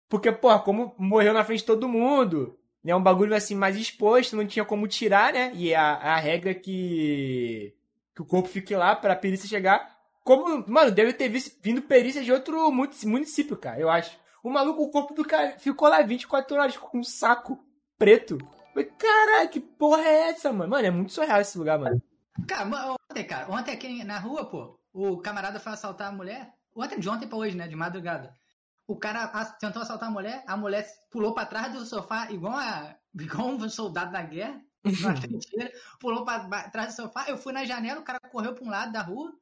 Porque, 0.10 0.32
porra, 0.32 0.60
como 0.60 0.94
morreu 0.98 1.34
na 1.34 1.44
frente 1.44 1.60
de 1.60 1.66
todo 1.66 1.90
mundo, 1.90 2.58
né? 2.84 2.96
Um 2.96 3.02
bagulho 3.02 3.36
assim 3.36 3.56
mais 3.56 3.76
exposto, 3.76 4.36
não 4.36 4.48
tinha 4.48 4.64
como 4.64 4.88
tirar, 4.88 5.34
né? 5.34 5.52
E 5.54 5.74
a, 5.74 5.96
a 5.96 6.16
regra 6.18 6.54
que. 6.54 7.74
que 8.16 8.22
o 8.22 8.26
corpo 8.26 8.48
fique 8.48 8.76
lá 8.76 8.96
pra 8.96 9.16
perícia 9.16 9.50
chegar. 9.50 9.98
Como, 10.24 10.64
mano, 10.68 10.92
deve 10.92 11.14
ter 11.14 11.30
vindo 11.62 11.82
perícia 11.82 12.24
de 12.24 12.32
outro 12.32 12.72
município, 12.72 13.58
cara, 13.58 13.80
eu 13.80 13.90
acho. 13.90 14.18
O 14.44 14.50
maluco, 14.50 14.84
o 14.84 14.92
corpo 14.92 15.14
do 15.14 15.26
cara 15.26 15.58
ficou 15.60 15.90
lá 15.90 16.02
24 16.02 16.56
horas 16.56 16.78
com 16.78 17.00
um 17.00 17.04
saco 17.04 17.64
preto. 17.98 18.38
Caralho, 18.98 19.50
que 19.50 19.60
porra 19.60 20.04
é 20.04 20.30
essa, 20.30 20.54
mano? 20.54 20.70
Mano, 20.70 20.86
é 20.86 20.92
muito 20.92 21.12
surreal 21.12 21.42
esse 21.42 21.58
lugar, 21.58 21.80
mano. 21.80 22.02
Cara, 22.48 22.96
ontem, 23.12 23.26
cara, 23.26 23.52
ontem 23.52 23.72
aqui 23.72 24.04
na 24.04 24.20
rua, 24.20 24.46
pô, 24.46 24.80
o 24.94 25.18
camarada 25.18 25.60
foi 25.60 25.74
assaltar 25.74 26.10
a 26.10 26.16
mulher. 26.16 26.54
Ontem, 26.76 27.00
de 27.00 27.10
ontem 27.10 27.28
pra 27.28 27.38
hoje, 27.38 27.58
né? 27.58 27.68
De 27.68 27.76
madrugada. 27.76 28.36
O 28.88 28.96
cara 28.96 29.28
tentou 29.60 29.82
assaltar 29.82 30.08
a 30.08 30.12
mulher, 30.12 30.44
a 30.48 30.56
mulher 30.56 30.88
pulou 31.12 31.34
pra 31.34 31.46
trás 31.46 31.74
do 31.74 31.86
sofá, 31.86 32.32
igual, 32.32 32.54
a, 32.54 32.96
igual 33.20 33.50
um 33.50 33.70
soldado 33.70 34.12
da 34.12 34.22
guerra, 34.22 34.62
pulou 36.00 36.24
pra 36.24 36.70
trás 36.70 36.94
do 36.94 37.02
sofá. 37.02 37.26
Eu 37.28 37.38
fui 37.38 37.52
na 37.52 37.66
janela, 37.66 38.00
o 38.00 38.04
cara 38.04 38.20
correu 38.32 38.54
pra 38.54 38.64
um 38.64 38.70
lado 38.70 38.92
da 38.92 39.02
rua, 39.02 39.34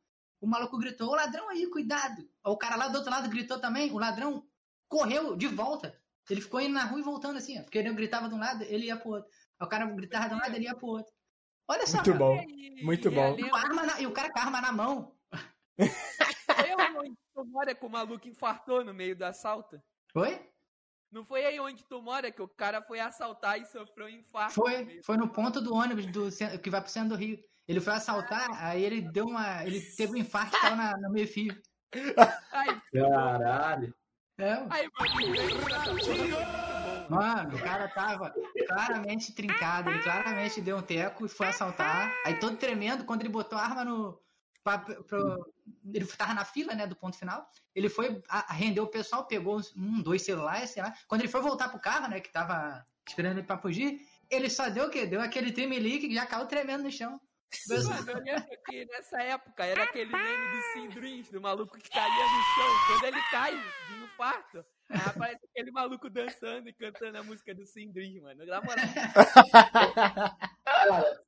o 0.41 0.47
maluco 0.47 0.77
gritou: 0.77 1.09
Ô 1.09 1.15
ladrão 1.15 1.49
aí, 1.49 1.67
cuidado. 1.69 2.27
O 2.43 2.57
cara 2.57 2.75
lá 2.75 2.87
do 2.87 2.97
outro 2.97 3.11
lado 3.11 3.29
gritou 3.29 3.59
também, 3.59 3.91
o 3.91 3.99
ladrão 3.99 4.43
correu 4.87 5.35
de 5.35 5.47
volta. 5.47 5.97
Ele 6.29 6.41
ficou 6.41 6.59
indo 6.59 6.73
na 6.73 6.85
rua 6.85 6.99
e 6.99 7.03
voltando 7.03 7.37
assim, 7.37 7.59
ó, 7.59 7.63
porque 7.63 7.77
ele 7.77 7.93
gritava 7.93 8.27
de 8.27 8.35
um 8.35 8.39
lado, 8.39 8.63
ele 8.63 8.87
ia 8.87 8.97
pro 8.97 9.11
outro. 9.11 9.29
O 9.61 9.67
cara 9.67 9.85
gritava 9.85 10.29
de 10.29 10.35
um 10.35 10.37
lado, 10.37 10.55
ele 10.55 10.65
ia 10.65 10.75
pro 10.75 10.87
outro. 10.87 11.13
Olha 11.67 11.85
só. 11.85 11.97
Muito 11.97 12.11
cara. 12.11 12.19
bom. 12.19 12.45
Muito 12.83 13.11
bom. 13.11 13.35
E, 13.37 13.49
arma 13.51 13.83
na, 13.83 14.01
e 14.01 14.07
o 14.07 14.11
cara 14.11 14.31
com 14.31 14.39
a 14.39 14.43
arma 14.43 14.61
na 14.61 14.71
mão. 14.71 15.15
Eu 15.77 16.99
onde 16.99 17.17
tu 17.33 17.45
mora 17.45 17.75
que 17.75 17.85
o 17.85 17.89
maluco 17.89 18.27
infartou 18.27 18.83
no 18.83 18.93
meio 18.93 19.15
do 19.15 19.23
assalto? 19.23 19.81
Oi? 20.15 20.49
Não 21.11 21.25
foi 21.25 21.45
aí 21.45 21.59
onde 21.59 21.83
tu 21.85 22.01
mora 22.01 22.31
que 22.31 22.41
o 22.41 22.47
cara 22.47 22.81
foi 22.81 22.99
assaltar 22.99 23.59
e 23.59 23.65
sofreu 23.65 24.07
um 24.07 24.09
infarto? 24.09 24.53
Foi, 24.53 25.01
foi 25.03 25.17
no 25.17 25.29
ponto 25.29 25.61
do 25.61 25.73
ônibus 25.73 26.05
do, 26.07 26.29
que 26.61 26.69
vai 26.69 26.81
pro 26.81 26.91
centro 26.91 27.09
do 27.09 27.15
Rio. 27.15 27.39
Ele 27.67 27.79
foi 27.79 27.93
assaltar, 27.93 28.47
aí 28.63 28.83
ele 28.83 29.01
deu 29.01 29.25
uma. 29.25 29.65
Ele 29.65 29.81
teve 29.81 30.13
um 30.13 30.17
infarto 30.17 30.55
e 30.55 30.59
caiu 30.59 30.75
na, 30.75 30.97
no 30.97 31.11
meio 31.11 31.27
fio. 31.27 31.55
Caralho. 32.93 33.95
É. 34.37 34.65
Aí, 34.69 34.89
Mano, 37.09 37.55
o 37.55 37.61
cara 37.61 37.87
tava 37.87 38.33
claramente 38.67 39.33
trincado, 39.33 39.89
ele 39.89 40.03
claramente 40.03 40.59
deu 40.59 40.77
um 40.77 40.81
teco 40.81 41.25
e 41.25 41.29
foi 41.29 41.47
assaltar. 41.47 42.13
Aí 42.25 42.37
todo 42.39 42.57
tremendo, 42.57 43.05
quando 43.05 43.21
ele 43.21 43.29
botou 43.29 43.57
a 43.57 43.63
arma 43.63 43.85
no. 43.85 44.19
Pra, 44.63 44.79
pra, 44.79 45.37
ele 45.93 46.05
tava 46.07 46.33
na 46.33 46.43
fila, 46.43 46.73
né, 46.73 46.87
do 46.87 46.95
ponto 46.95 47.17
final. 47.17 47.47
Ele 47.73 47.87
foi, 47.87 48.21
a, 48.27 48.51
rendeu 48.51 48.83
o 48.85 48.89
pessoal, 48.89 49.27
pegou 49.27 49.61
um, 49.77 50.01
dois 50.01 50.23
celulares, 50.23 50.71
sei 50.71 50.81
lá. 50.81 50.93
Quando 51.07 51.21
ele 51.21 51.31
foi 51.31 51.41
voltar 51.41 51.69
pro 51.69 51.79
carro, 51.79 52.09
né, 52.09 52.19
que 52.19 52.31
tava 52.31 52.83
esperando 53.07 53.37
ele 53.37 53.47
pra 53.47 53.59
fugir, 53.59 53.99
ele 54.29 54.49
só 54.49 54.67
deu 54.69 54.85
o 54.85 54.89
quê? 54.89 55.05
Deu 55.05 55.21
aquele 55.21 55.51
tremelique 55.51 56.07
que 56.07 56.15
já 56.15 56.25
caiu 56.25 56.47
tremendo 56.47 56.83
no 56.83 56.91
chão. 56.91 57.21
Mano, 57.67 58.11
eu 58.11 58.23
lembro 58.23 58.45
que 58.65 58.85
nessa 58.85 59.21
época 59.21 59.65
era 59.65 59.83
aquele 59.83 60.11
meme 60.11 60.47
do 60.51 60.61
Sindrins, 60.73 61.29
do 61.29 61.41
maluco 61.41 61.77
que 61.77 61.89
caía 61.89 62.09
no 62.09 62.43
chão. 62.53 62.73
Quando 62.87 63.05
ele 63.05 63.21
cai 63.31 63.51
de 63.53 64.03
infarto, 64.03 64.65
aí 64.89 65.01
aparece 65.05 65.45
aquele 65.45 65.71
maluco 65.71 66.09
dançando 66.09 66.69
e 66.69 66.73
cantando 66.73 67.17
a 67.17 67.23
música 67.23 67.55
do 67.55 67.65
Sindrins, 67.65 68.21
mano. 68.21 68.45
Na 68.45 68.61
moral. 68.61 68.85
Cara, 70.65 71.21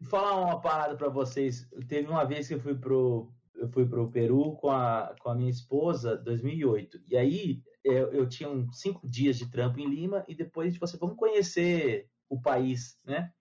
vou 0.00 0.10
falar 0.10 0.36
uma 0.40 0.60
parada 0.60 0.96
pra 0.96 1.08
vocês. 1.08 1.68
Teve 1.88 2.08
uma 2.08 2.24
vez 2.24 2.48
que 2.48 2.54
eu 2.54 2.60
fui 2.60 2.74
pro, 2.74 3.32
eu 3.54 3.68
fui 3.68 3.86
pro 3.86 4.10
Peru 4.10 4.56
com 4.56 4.70
a, 4.70 5.14
com 5.20 5.30
a 5.30 5.34
minha 5.34 5.50
esposa, 5.50 6.16
2008. 6.16 7.02
E 7.08 7.16
aí 7.16 7.62
eu, 7.84 8.12
eu 8.12 8.28
tinha 8.28 8.48
uns 8.48 8.80
cinco 8.80 9.08
dias 9.08 9.36
de 9.38 9.50
trampo 9.50 9.78
em 9.78 9.88
Lima 9.88 10.24
e 10.26 10.34
depois 10.34 10.76
você 10.76 10.92
tipo, 10.94 11.06
vamos 11.06 11.18
conhecer 11.18 12.08
o 12.28 12.40
país, 12.40 12.98
né? 13.04 13.32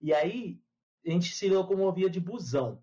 E 0.00 0.14
aí 0.14 0.60
a 1.04 1.10
gente 1.10 1.34
se 1.34 1.48
locomovia 1.48 2.10
de 2.10 2.20
busão. 2.20 2.82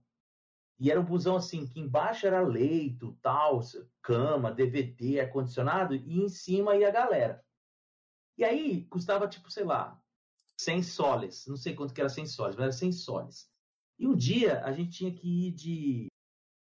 E 0.79 0.91
era 0.91 0.99
um 0.99 1.05
busão 1.05 1.35
assim, 1.35 1.65
que 1.65 1.79
embaixo 1.79 2.27
era 2.27 2.41
leito, 2.41 3.17
tal, 3.21 3.61
cama, 4.01 4.51
DVD, 4.51 5.21
ar-condicionado, 5.21 5.95
e 5.95 6.19
em 6.19 6.29
cima 6.29 6.75
ia 6.75 6.87
a 6.87 6.91
galera. 6.91 7.43
E 8.37 8.43
aí 8.43 8.85
custava, 8.85 9.27
tipo, 9.27 9.49
sei 9.49 9.63
lá, 9.63 9.99
100 10.57 10.83
soles. 10.83 11.47
Não 11.47 11.57
sei 11.57 11.73
quanto 11.73 11.93
que 11.93 12.01
era 12.01 12.09
100 12.09 12.27
soles, 12.27 12.55
mas 12.55 12.63
era 12.63 12.71
100 12.71 12.91
soles. 12.91 13.49
E 13.97 14.07
um 14.07 14.15
dia 14.15 14.63
a 14.63 14.71
gente 14.71 14.91
tinha 14.91 15.11
que 15.11 15.47
ir 15.47 15.51
de 15.51 16.07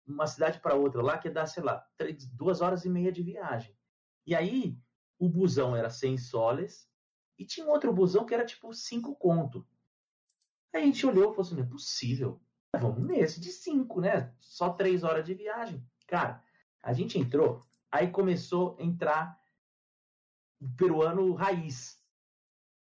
uma 0.06 0.26
cidade 0.26 0.60
para 0.60 0.74
outra 0.74 1.00
lá, 1.00 1.18
que 1.18 1.28
ia 1.28 1.34
dar, 1.34 1.46
sei 1.46 1.62
lá, 1.62 1.86
três, 1.96 2.26
duas 2.26 2.60
horas 2.60 2.84
e 2.84 2.88
meia 2.88 3.12
de 3.12 3.22
viagem. 3.22 3.76
E 4.26 4.34
aí 4.34 4.76
o 5.18 5.28
busão 5.28 5.76
era 5.76 5.88
100 5.88 6.18
soles, 6.18 6.88
e 7.38 7.44
tinha 7.44 7.64
um 7.64 7.70
outro 7.70 7.92
busão 7.92 8.26
que 8.26 8.34
era 8.34 8.44
tipo 8.44 8.72
5 8.72 9.14
conto. 9.16 9.66
Aí 10.72 10.82
a 10.82 10.86
gente 10.86 11.06
olhou 11.06 11.24
e 11.24 11.34
falou 11.34 11.40
assim: 11.40 11.56
não 11.56 11.64
é 11.64 11.66
possível. 11.66 12.40
Vamos 12.78 13.02
nesse 13.04 13.40
de 13.40 13.50
cinco, 13.50 14.00
né? 14.00 14.32
Só 14.40 14.70
três 14.70 15.02
horas 15.02 15.24
de 15.24 15.34
viagem. 15.34 15.84
Cara, 16.06 16.42
a 16.82 16.92
gente 16.92 17.18
entrou, 17.18 17.66
aí 17.90 18.08
começou 18.08 18.76
a 18.78 18.82
entrar 18.82 19.38
o 20.60 20.68
peruano 20.76 21.32
raiz. 21.34 21.98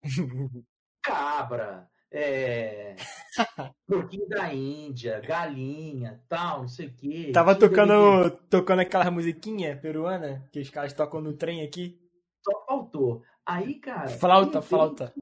Cabra, 1.02 1.90
é, 2.12 2.96
porquinho 3.88 4.28
da 4.28 4.54
Índia, 4.54 5.20
galinha, 5.22 6.24
tal, 6.30 6.62
não 6.62 6.68
sei 6.68 6.88
o 6.88 6.94
quê. 6.94 7.32
Tava 7.34 7.56
tocando, 7.56 8.30
tocando 8.50 8.80
aquela 8.80 9.10
musiquinha 9.10 9.76
peruana 9.78 10.48
que 10.52 10.60
os 10.60 10.70
caras 10.70 10.94
tocam 10.94 11.22
no 11.22 11.34
trem 11.34 11.64
aqui. 11.64 12.00
Só 12.44 12.66
faltou. 12.66 13.24
Aí, 13.46 13.76
cara. 13.76 14.10
Flauta, 14.10 14.62
flauta 14.62 15.14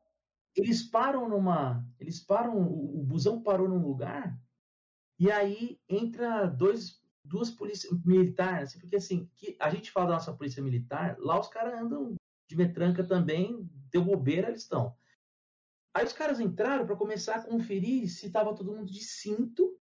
eles 0.57 0.81
param 0.81 1.29
numa. 1.29 1.87
Eles 1.99 2.19
param. 2.19 2.57
O, 2.57 3.03
busão 3.03 3.41
parou 3.41 3.69
num 3.69 3.81
lugar 3.81 4.37
e 5.19 5.31
aí 5.31 5.79
entra 5.87 6.45
dois, 6.45 7.01
duas 7.23 7.49
polícias 7.49 7.91
militares, 8.03 8.69
assim, 8.69 8.79
porque 8.79 8.95
assim, 8.95 9.29
que 9.35 9.55
a 9.59 9.69
gente 9.69 9.91
fala 9.91 10.07
da 10.07 10.13
nossa 10.13 10.33
polícia 10.33 10.61
militar, 10.61 11.15
lá 11.19 11.39
os 11.39 11.47
caras 11.47 11.79
andam 11.79 12.15
de 12.47 12.55
metranca 12.55 13.03
também, 13.03 13.69
deu 13.91 14.03
bobeira, 14.03 14.49
eles 14.49 14.63
estão. 14.63 14.95
Aí 15.93 16.05
os 16.05 16.13
caras 16.13 16.39
entraram 16.39 16.85
para 16.85 16.95
começar 16.95 17.35
a 17.35 17.41
conferir 17.41 18.09
se 18.09 18.27
estava 18.27 18.55
todo 18.55 18.71
mundo 18.71 18.91
de 18.91 19.03
cinto 19.03 19.79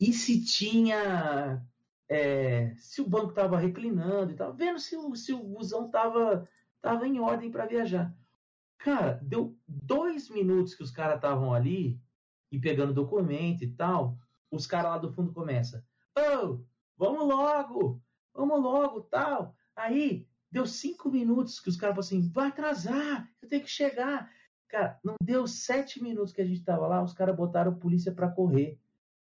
e 0.00 0.12
se 0.12 0.44
tinha. 0.44 1.64
É, 2.10 2.74
se 2.76 3.02
o 3.02 3.08
banco 3.08 3.30
estava 3.30 3.58
reclinando 3.58 4.32
e 4.32 4.34
tal, 4.34 4.54
vendo 4.54 4.78
se 4.78 4.96
o, 4.96 5.14
se 5.14 5.32
o 5.32 5.42
busão 5.42 5.86
estava 5.86 6.48
tava 6.80 7.06
em 7.06 7.20
ordem 7.20 7.50
para 7.50 7.66
viajar. 7.66 8.14
Cara, 8.78 9.20
deu 9.22 9.56
dois 9.66 10.30
minutos 10.30 10.74
que 10.74 10.82
os 10.82 10.90
caras 10.90 11.16
estavam 11.16 11.52
ali 11.52 12.00
e 12.50 12.58
pegando 12.58 12.94
documento 12.94 13.62
e 13.62 13.70
tal. 13.72 14.16
Os 14.50 14.66
caras 14.66 14.92
lá 14.92 14.98
do 14.98 15.12
fundo 15.12 15.32
começam. 15.32 15.82
Oh, 16.16 16.60
vamos 16.96 17.26
logo, 17.26 18.00
vamos 18.32 18.62
logo, 18.62 19.02
tal. 19.02 19.54
Aí 19.76 20.26
deu 20.50 20.66
cinco 20.66 21.10
minutos 21.10 21.60
que 21.60 21.68
os 21.68 21.76
caras 21.76 21.94
falaram 21.94 22.20
assim: 22.22 22.32
vai 22.32 22.48
atrasar, 22.48 23.30
eu 23.42 23.48
tenho 23.48 23.62
que 23.62 23.70
chegar. 23.70 24.30
Cara, 24.68 24.98
não 25.02 25.14
deu 25.22 25.46
sete 25.46 26.02
minutos 26.02 26.32
que 26.32 26.40
a 26.40 26.44
gente 26.44 26.62
tava 26.62 26.86
lá, 26.86 27.02
os 27.02 27.12
caras 27.12 27.36
botaram 27.36 27.72
a 27.72 27.76
polícia 27.76 28.12
para 28.12 28.30
correr. 28.30 28.78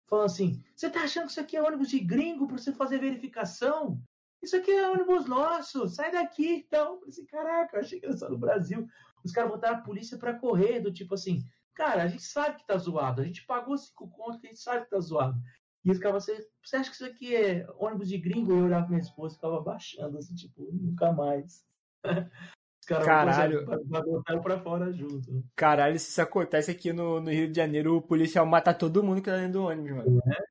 Falando 0.07 0.25
assim: 0.25 0.63
você 0.75 0.89
tá 0.89 1.01
achando 1.01 1.25
que 1.25 1.31
isso 1.31 1.39
aqui 1.39 1.57
é 1.57 1.63
ônibus 1.63 1.89
de 1.89 1.99
gringo 1.99 2.47
para 2.47 2.57
você 2.57 2.71
fazer 2.71 2.99
verificação? 2.99 4.01
Isso 4.41 4.55
aqui 4.55 4.71
é 4.71 4.89
ônibus 4.89 5.25
nosso, 5.25 5.87
sai 5.87 6.11
daqui. 6.11 6.65
Então, 6.67 6.93
eu 6.93 6.99
falei 6.99 7.09
assim: 7.09 7.25
caraca, 7.25 7.77
eu 7.77 7.81
achei 7.81 7.99
que 7.99 8.05
era 8.05 8.17
só 8.17 8.29
no 8.29 8.37
Brasil. 8.37 8.87
Os 9.23 9.31
caras 9.31 9.51
botaram 9.51 9.77
a 9.77 9.81
polícia 9.81 10.17
para 10.17 10.33
correr, 10.33 10.79
do 10.79 10.91
tipo 10.91 11.13
assim, 11.13 11.43
cara, 11.73 12.03
a 12.03 12.07
gente 12.07 12.23
sabe 12.23 12.57
que 12.57 12.65
tá 12.65 12.77
zoado, 12.77 13.21
a 13.21 13.25
gente 13.25 13.45
pagou 13.45 13.77
cinco 13.77 14.07
contos, 14.09 14.43
a 14.43 14.47
gente 14.47 14.59
sabe 14.59 14.85
que 14.85 14.91
tá 14.91 14.99
zoado. 14.99 15.39
E 15.83 15.91
os 15.91 15.97
caras, 15.97 16.25
você, 16.25 16.45
você 16.63 16.75
acha 16.75 16.89
que 16.89 16.95
isso 16.95 17.05
aqui 17.05 17.35
é 17.35 17.65
ônibus 17.77 18.09
de 18.09 18.17
gringo? 18.17 18.51
Eu 18.51 18.65
olhava 18.65 18.83
pra 18.83 18.89
minha 18.89 19.01
esposa 19.01 19.33
e 19.33 19.35
ficava 19.35 19.61
baixando, 19.61 20.17
assim, 20.17 20.35
tipo, 20.35 20.69
nunca 20.71 21.11
mais. 21.11 21.65
Os 22.81 22.85
caras 22.85 23.05
Caralho. 23.05 23.65
botaram 23.65 24.41
pra 24.41 24.59
fora 24.59 24.91
junto. 24.91 25.43
Caralho, 25.55 25.99
se 25.99 26.09
isso 26.09 26.21
acontece 26.21 26.71
aqui 26.71 26.93
no, 26.93 27.19
no 27.19 27.29
Rio 27.29 27.49
de 27.51 27.55
Janeiro, 27.55 27.97
o 27.97 28.01
policial 28.01 28.45
mata 28.45 28.73
todo 28.73 29.03
mundo 29.03 29.21
que 29.21 29.29
tá 29.29 29.35
dentro 29.35 29.53
do 29.53 29.63
ônibus, 29.63 29.91
mano. 29.91 30.21
É. 30.25 30.49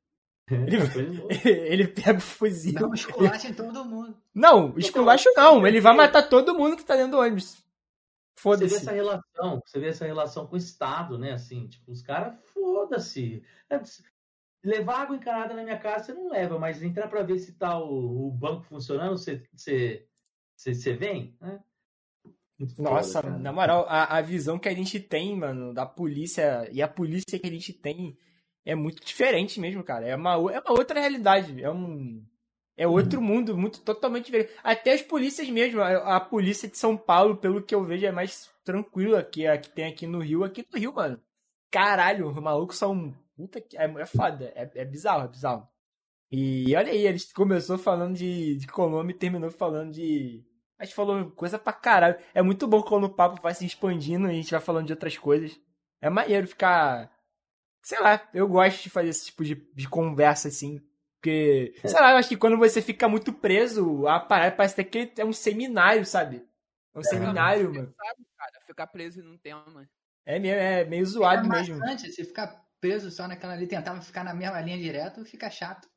Ele, 0.51 0.79
ele, 1.45 1.89
pega 1.89 2.19
o 2.19 2.21
fuzil. 2.21 2.75
Não, 2.75 2.95
esculacha 2.95 3.49
em 3.49 3.55
todo 3.55 3.85
mundo. 3.85 4.17
Não, 4.35 4.75
esculacha 4.77 5.31
não. 5.37 5.67
Ele 5.67 5.81
vai 5.81 5.95
matar 5.95 6.23
todo 6.29 6.55
mundo 6.55 6.77
que 6.77 6.85
tá 6.85 6.97
dentro 6.97 7.13
do 7.13 7.19
ônibus. 7.19 7.63
Foda-se. 8.39 8.69
Você 8.69 8.77
vê 8.77 8.83
essa 8.83 8.93
relação, 8.93 9.63
você 9.65 9.81
vê 9.81 9.89
essa 9.89 10.07
relação 10.07 10.47
com 10.47 10.55
o 10.55 10.59
Estado, 10.59 11.19
né? 11.19 11.33
Assim, 11.33 11.67
tipo, 11.67 11.91
os 11.91 12.03
caras, 12.03 12.39
foda-se. 12.53 13.43
É, 13.69 13.81
levar 14.65 15.03
água 15.03 15.17
encanada 15.17 15.55
na 15.55 15.65
minha 15.65 15.79
casa 15.79 16.07
você 16.07 16.15
não 16.15 16.31
leva, 16.31 16.59
mas 16.59 16.83
entrar 16.83 17.09
para 17.09 17.23
ver 17.23 17.39
se 17.39 17.53
tá 17.53 17.79
o, 17.79 18.29
o, 18.29 18.31
banco 18.31 18.63
funcionando, 18.65 19.17
você, 19.17 19.43
você, 19.53 20.07
você, 20.57 20.75
você 20.75 20.93
vem, 20.95 21.37
né? 21.41 21.61
Nossa, 22.79 23.23
foda, 23.23 23.39
na 23.39 23.53
moral, 23.53 23.87
a, 23.89 24.19
a 24.19 24.21
visão 24.21 24.59
que 24.59 24.69
a 24.69 24.75
gente 24.75 24.99
tem, 25.01 25.37
mano, 25.37 25.73
da 25.73 25.87
polícia 25.87 26.69
e 26.73 26.83
a 26.83 26.89
polícia 26.89 27.39
que 27.39 27.47
a 27.47 27.51
gente 27.51 27.73
tem 27.73 28.17
é 28.65 28.75
muito 28.75 29.05
diferente 29.05 29.61
mesmo, 29.61 29.83
cara. 29.83 30.07
É 30.07 30.15
uma, 30.15 30.33
é 30.53 30.61
uma 30.61 30.73
outra 30.73 31.01
realidade. 31.01 31.63
É 31.63 31.71
um. 31.71 32.25
É 32.79 32.87
outro 32.87 33.21
mundo, 33.21 33.59
muito 33.59 33.81
totalmente 33.81 34.27
diferente. 34.27 34.53
Até 34.63 34.93
as 34.93 35.03
polícias 35.03 35.51
mesmo, 35.51 35.81
a, 35.81 36.15
a, 36.15 36.21
polícia 36.21 36.69
de 36.69 36.79
São 36.79 36.97
Paulo, 36.97 37.37
pelo 37.37 37.61
que 37.61 37.75
eu 37.75 37.85
vejo, 37.85 38.07
é 38.07 38.13
mais 38.13 38.49
tranquila 38.65 39.21
que 39.21 39.49
a 39.49 39.59
que 39.59 39.69
tem 39.69 39.87
aqui 39.87 40.07
no 40.07 40.21
Rio. 40.21 40.45
Aqui 40.45 40.65
no 40.73 40.79
Rio, 40.79 40.95
mano. 40.95 41.21
Caralho, 41.73 42.29
os 42.29 42.37
malucos 42.37 42.79
são. 42.79 43.13
Puta 43.37 43.61
que. 43.61 43.77
É, 43.77 43.85
é 43.85 44.07
foda. 44.07 44.53
É, 44.55 44.71
é 44.77 44.85
bizarro, 44.85 45.25
é 45.25 45.29
bizarro. 45.29 45.69
E 46.31 46.73
olha 46.77 46.93
aí, 46.93 47.05
ele 47.05 47.19
começou 47.35 47.77
falando 47.77 48.17
de, 48.17 48.55
de 48.57 48.69
Colômbia 48.69 49.13
e 49.13 49.19
terminou 49.19 49.51
falando 49.51 49.93
de. 49.93 50.45
A 50.79 50.85
gente 50.85 50.95
falou 50.95 51.33
coisa 51.33 51.59
pra 51.59 51.73
caralho. 51.73 52.17
É 52.33 52.43
muito 52.43 52.69
bom 52.69 52.81
quando 52.81 53.05
o 53.05 53.15
papo 53.15 53.43
vai 53.43 53.55
se 53.55 53.67
expandindo 53.67 54.29
e 54.29 54.31
a 54.31 54.35
gente 54.35 54.53
vai 54.53 54.61
falando 54.61 54.87
de 54.87 54.93
outras 54.93 55.19
coisas. 55.19 55.59
É 56.01 56.09
maneiro 56.09 56.47
ficar. 56.47 57.11
Sei 57.83 58.01
lá, 58.01 58.23
eu 58.33 58.47
gosto 58.47 58.85
de 58.85 58.91
fazer 58.91 59.09
esse 59.09 59.27
tipo 59.27 59.43
de, 59.43 59.57
de 59.75 59.89
conversa 59.89 60.47
assim. 60.47 60.81
Porque, 61.21 61.75
é. 61.83 61.89
sei 61.89 62.01
lá, 62.01 62.13
eu 62.13 62.17
acho 62.17 62.29
que 62.29 62.37
quando 62.37 62.57
você 62.57 62.81
fica 62.81 63.09
muito 63.09 63.33
preso, 63.33 64.07
a 64.07 64.21
parada 64.21 64.55
parece 64.55 64.81
até 64.81 64.85
que 64.85 65.13
é 65.21 65.25
um 65.25 65.33
seminário, 65.33 66.05
sabe? 66.07 66.47
É 66.95 66.99
um 66.99 67.01
é, 67.01 67.05
seminário, 67.05 67.75
mano. 67.75 67.95
Sabe, 67.97 68.27
cara, 68.37 68.65
ficar 68.67 68.87
preso 68.87 69.23
num 69.23 69.37
tema. 69.37 69.89
É 70.25 70.39
meio, 70.39 70.55
é 70.55 70.85
meio 70.85 71.05
zoado 71.05 71.47
é 71.47 71.49
mesmo. 71.49 71.81
Se 71.99 72.25
ficar 72.25 72.65
preso 72.81 73.11
só 73.11 73.27
naquela 73.27 73.55
ali, 73.55 73.67
tentava 73.67 74.01
ficar 74.01 74.23
na 74.23 74.33
mesma 74.33 74.61
linha 74.61 74.79
direto, 74.79 75.25
fica 75.25 75.51
chato. 75.51 75.89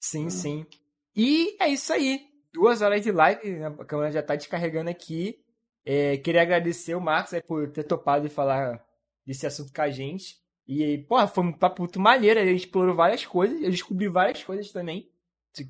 Sim, 0.00 0.26
hum. 0.26 0.30
sim. 0.30 0.66
E 1.14 1.56
é 1.60 1.68
isso 1.68 1.92
aí. 1.92 2.26
Duas 2.52 2.80
horas 2.80 3.02
de 3.02 3.12
live, 3.12 3.64
a 3.64 3.84
câmera 3.84 4.10
já 4.10 4.22
tá 4.22 4.34
descarregando 4.34 4.90
aqui. 4.90 5.42
É, 5.84 6.16
queria 6.18 6.42
agradecer 6.42 6.94
o 6.94 7.00
Marcos 7.00 7.34
aí, 7.34 7.42
por 7.42 7.70
ter 7.70 7.84
topado 7.84 8.28
de 8.28 8.34
falar 8.34 8.84
desse 9.26 9.46
assunto 9.46 9.72
com 9.72 9.82
a 9.82 9.90
gente. 9.90 10.41
E, 10.66 10.98
porra, 11.08 11.26
foi 11.26 11.44
um 11.44 11.52
papo 11.52 11.82
muito 11.82 12.00
maneiro. 12.00 12.40
A 12.40 12.44
gente 12.44 12.64
explorou 12.64 12.94
várias 12.94 13.26
coisas. 13.26 13.60
Eu 13.62 13.70
descobri 13.70 14.08
várias 14.08 14.42
coisas 14.42 14.70
também 14.70 15.10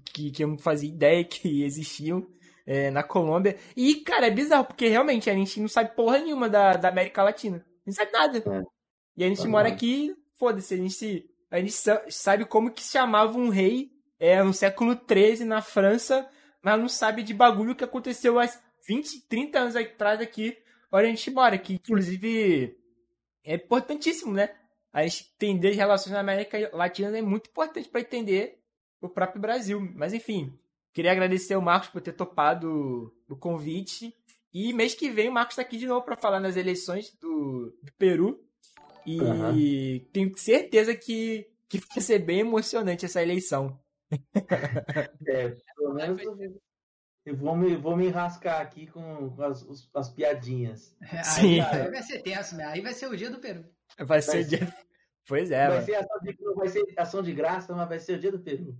que, 0.04 0.30
que 0.30 0.44
eu 0.44 0.48
não 0.48 0.58
fazia 0.58 0.88
ideia 0.88 1.24
que 1.24 1.62
existiam 1.62 2.26
é, 2.66 2.90
na 2.90 3.02
Colômbia. 3.02 3.56
E, 3.76 3.96
cara, 3.96 4.26
é 4.26 4.30
bizarro, 4.30 4.64
porque 4.64 4.88
realmente 4.88 5.28
a 5.28 5.34
gente 5.34 5.60
não 5.60 5.68
sabe 5.68 5.96
porra 5.96 6.18
nenhuma 6.18 6.48
da, 6.48 6.74
da 6.74 6.88
América 6.88 7.22
Latina. 7.22 7.64
Não 7.84 7.92
sabe 7.92 8.12
nada. 8.12 8.38
É. 8.38 8.62
E 9.16 9.24
a 9.24 9.28
gente 9.28 9.46
mora 9.46 9.68
aqui, 9.68 10.14
foda-se, 10.38 10.72
a 10.74 10.76
gente, 10.76 11.28
a 11.50 11.58
gente 11.58 11.74
sabe 12.10 12.44
como 12.44 12.70
que 12.70 12.82
se 12.82 12.92
chamava 12.92 13.36
um 13.36 13.48
rei 13.48 13.90
é, 14.18 14.42
no 14.42 14.54
século 14.54 14.94
XIII 14.94 15.44
na 15.44 15.60
França, 15.60 16.28
mas 16.62 16.80
não 16.80 16.88
sabe 16.88 17.22
de 17.22 17.34
bagulho 17.34 17.74
que 17.74 17.84
aconteceu 17.84 18.38
há 18.38 18.48
20, 18.86 19.26
30 19.28 19.58
anos 19.58 19.76
atrás 19.76 20.20
aqui, 20.20 20.56
onde 20.90 21.06
a 21.06 21.08
gente 21.08 21.30
mora, 21.30 21.58
que 21.58 21.74
inclusive 21.74 22.76
é 23.44 23.56
importantíssimo, 23.56 24.32
né? 24.32 24.50
A 24.92 25.02
gente 25.02 25.32
entender 25.34 25.70
as 25.70 25.76
relações 25.76 26.12
na 26.12 26.20
América 26.20 26.70
Latina 26.72 27.16
é 27.16 27.22
muito 27.22 27.48
importante 27.48 27.88
para 27.88 28.00
entender 28.00 28.58
o 29.00 29.08
próprio 29.08 29.40
Brasil. 29.40 29.80
Mas 29.94 30.12
enfim, 30.12 30.58
queria 30.92 31.12
agradecer 31.12 31.54
ao 31.54 31.62
Marcos 31.62 31.88
por 31.88 32.02
ter 32.02 32.12
topado 32.12 33.12
o 33.28 33.36
convite. 33.36 34.14
E 34.52 34.72
mês 34.74 34.94
que 34.94 35.10
vem 35.10 35.30
o 35.30 35.32
Marcos 35.32 35.54
está 35.54 35.62
aqui 35.62 35.78
de 35.78 35.86
novo 35.86 36.04
para 36.04 36.16
falar 36.16 36.40
nas 36.40 36.56
eleições 36.56 37.10
do, 37.18 37.74
do 37.82 37.92
Peru. 37.98 38.44
E 39.06 39.20
uhum. 39.20 40.06
tenho 40.12 40.36
certeza 40.36 40.94
que, 40.94 41.50
que 41.68 41.78
vai 41.78 42.00
ser 42.00 42.18
bem 42.18 42.40
emocionante 42.40 43.04
essa 43.04 43.22
eleição. 43.22 43.78
É, 45.26 45.56
pelo 45.74 45.94
menos 45.94 46.20
eu 47.24 47.36
vou 47.36 47.56
me, 47.56 47.76
vou 47.76 47.96
me 47.96 48.08
rascar 48.08 48.60
aqui 48.60 48.86
com, 48.88 49.32
as, 49.42 49.64
as 49.94 50.08
piadinhas. 50.10 50.94
Sim. 51.22 51.60
Aí, 51.60 51.90
vai 51.90 52.02
ser 52.02 52.20
tenso, 52.20 52.56
né? 52.56 52.64
Aí 52.64 52.80
vai 52.80 52.92
ser 52.92 53.06
o 53.06 53.16
dia 53.16 53.30
do 53.30 53.38
Peru. 53.38 53.64
Vai 53.98 54.22
ser 54.22 54.44
dia. 54.44 54.72
Pois 55.26 55.50
é, 55.50 55.68
vai 55.68 55.82
ser, 55.82 55.94
ação 55.94 56.18
de, 56.20 56.36
vai 56.54 56.68
ser 56.68 56.94
ação 56.96 57.22
de 57.22 57.32
graça, 57.32 57.74
mas 57.74 57.88
vai 57.88 57.98
ser 58.00 58.14
o 58.14 58.18
dia 58.18 58.32
do 58.32 58.40
Peru. 58.40 58.76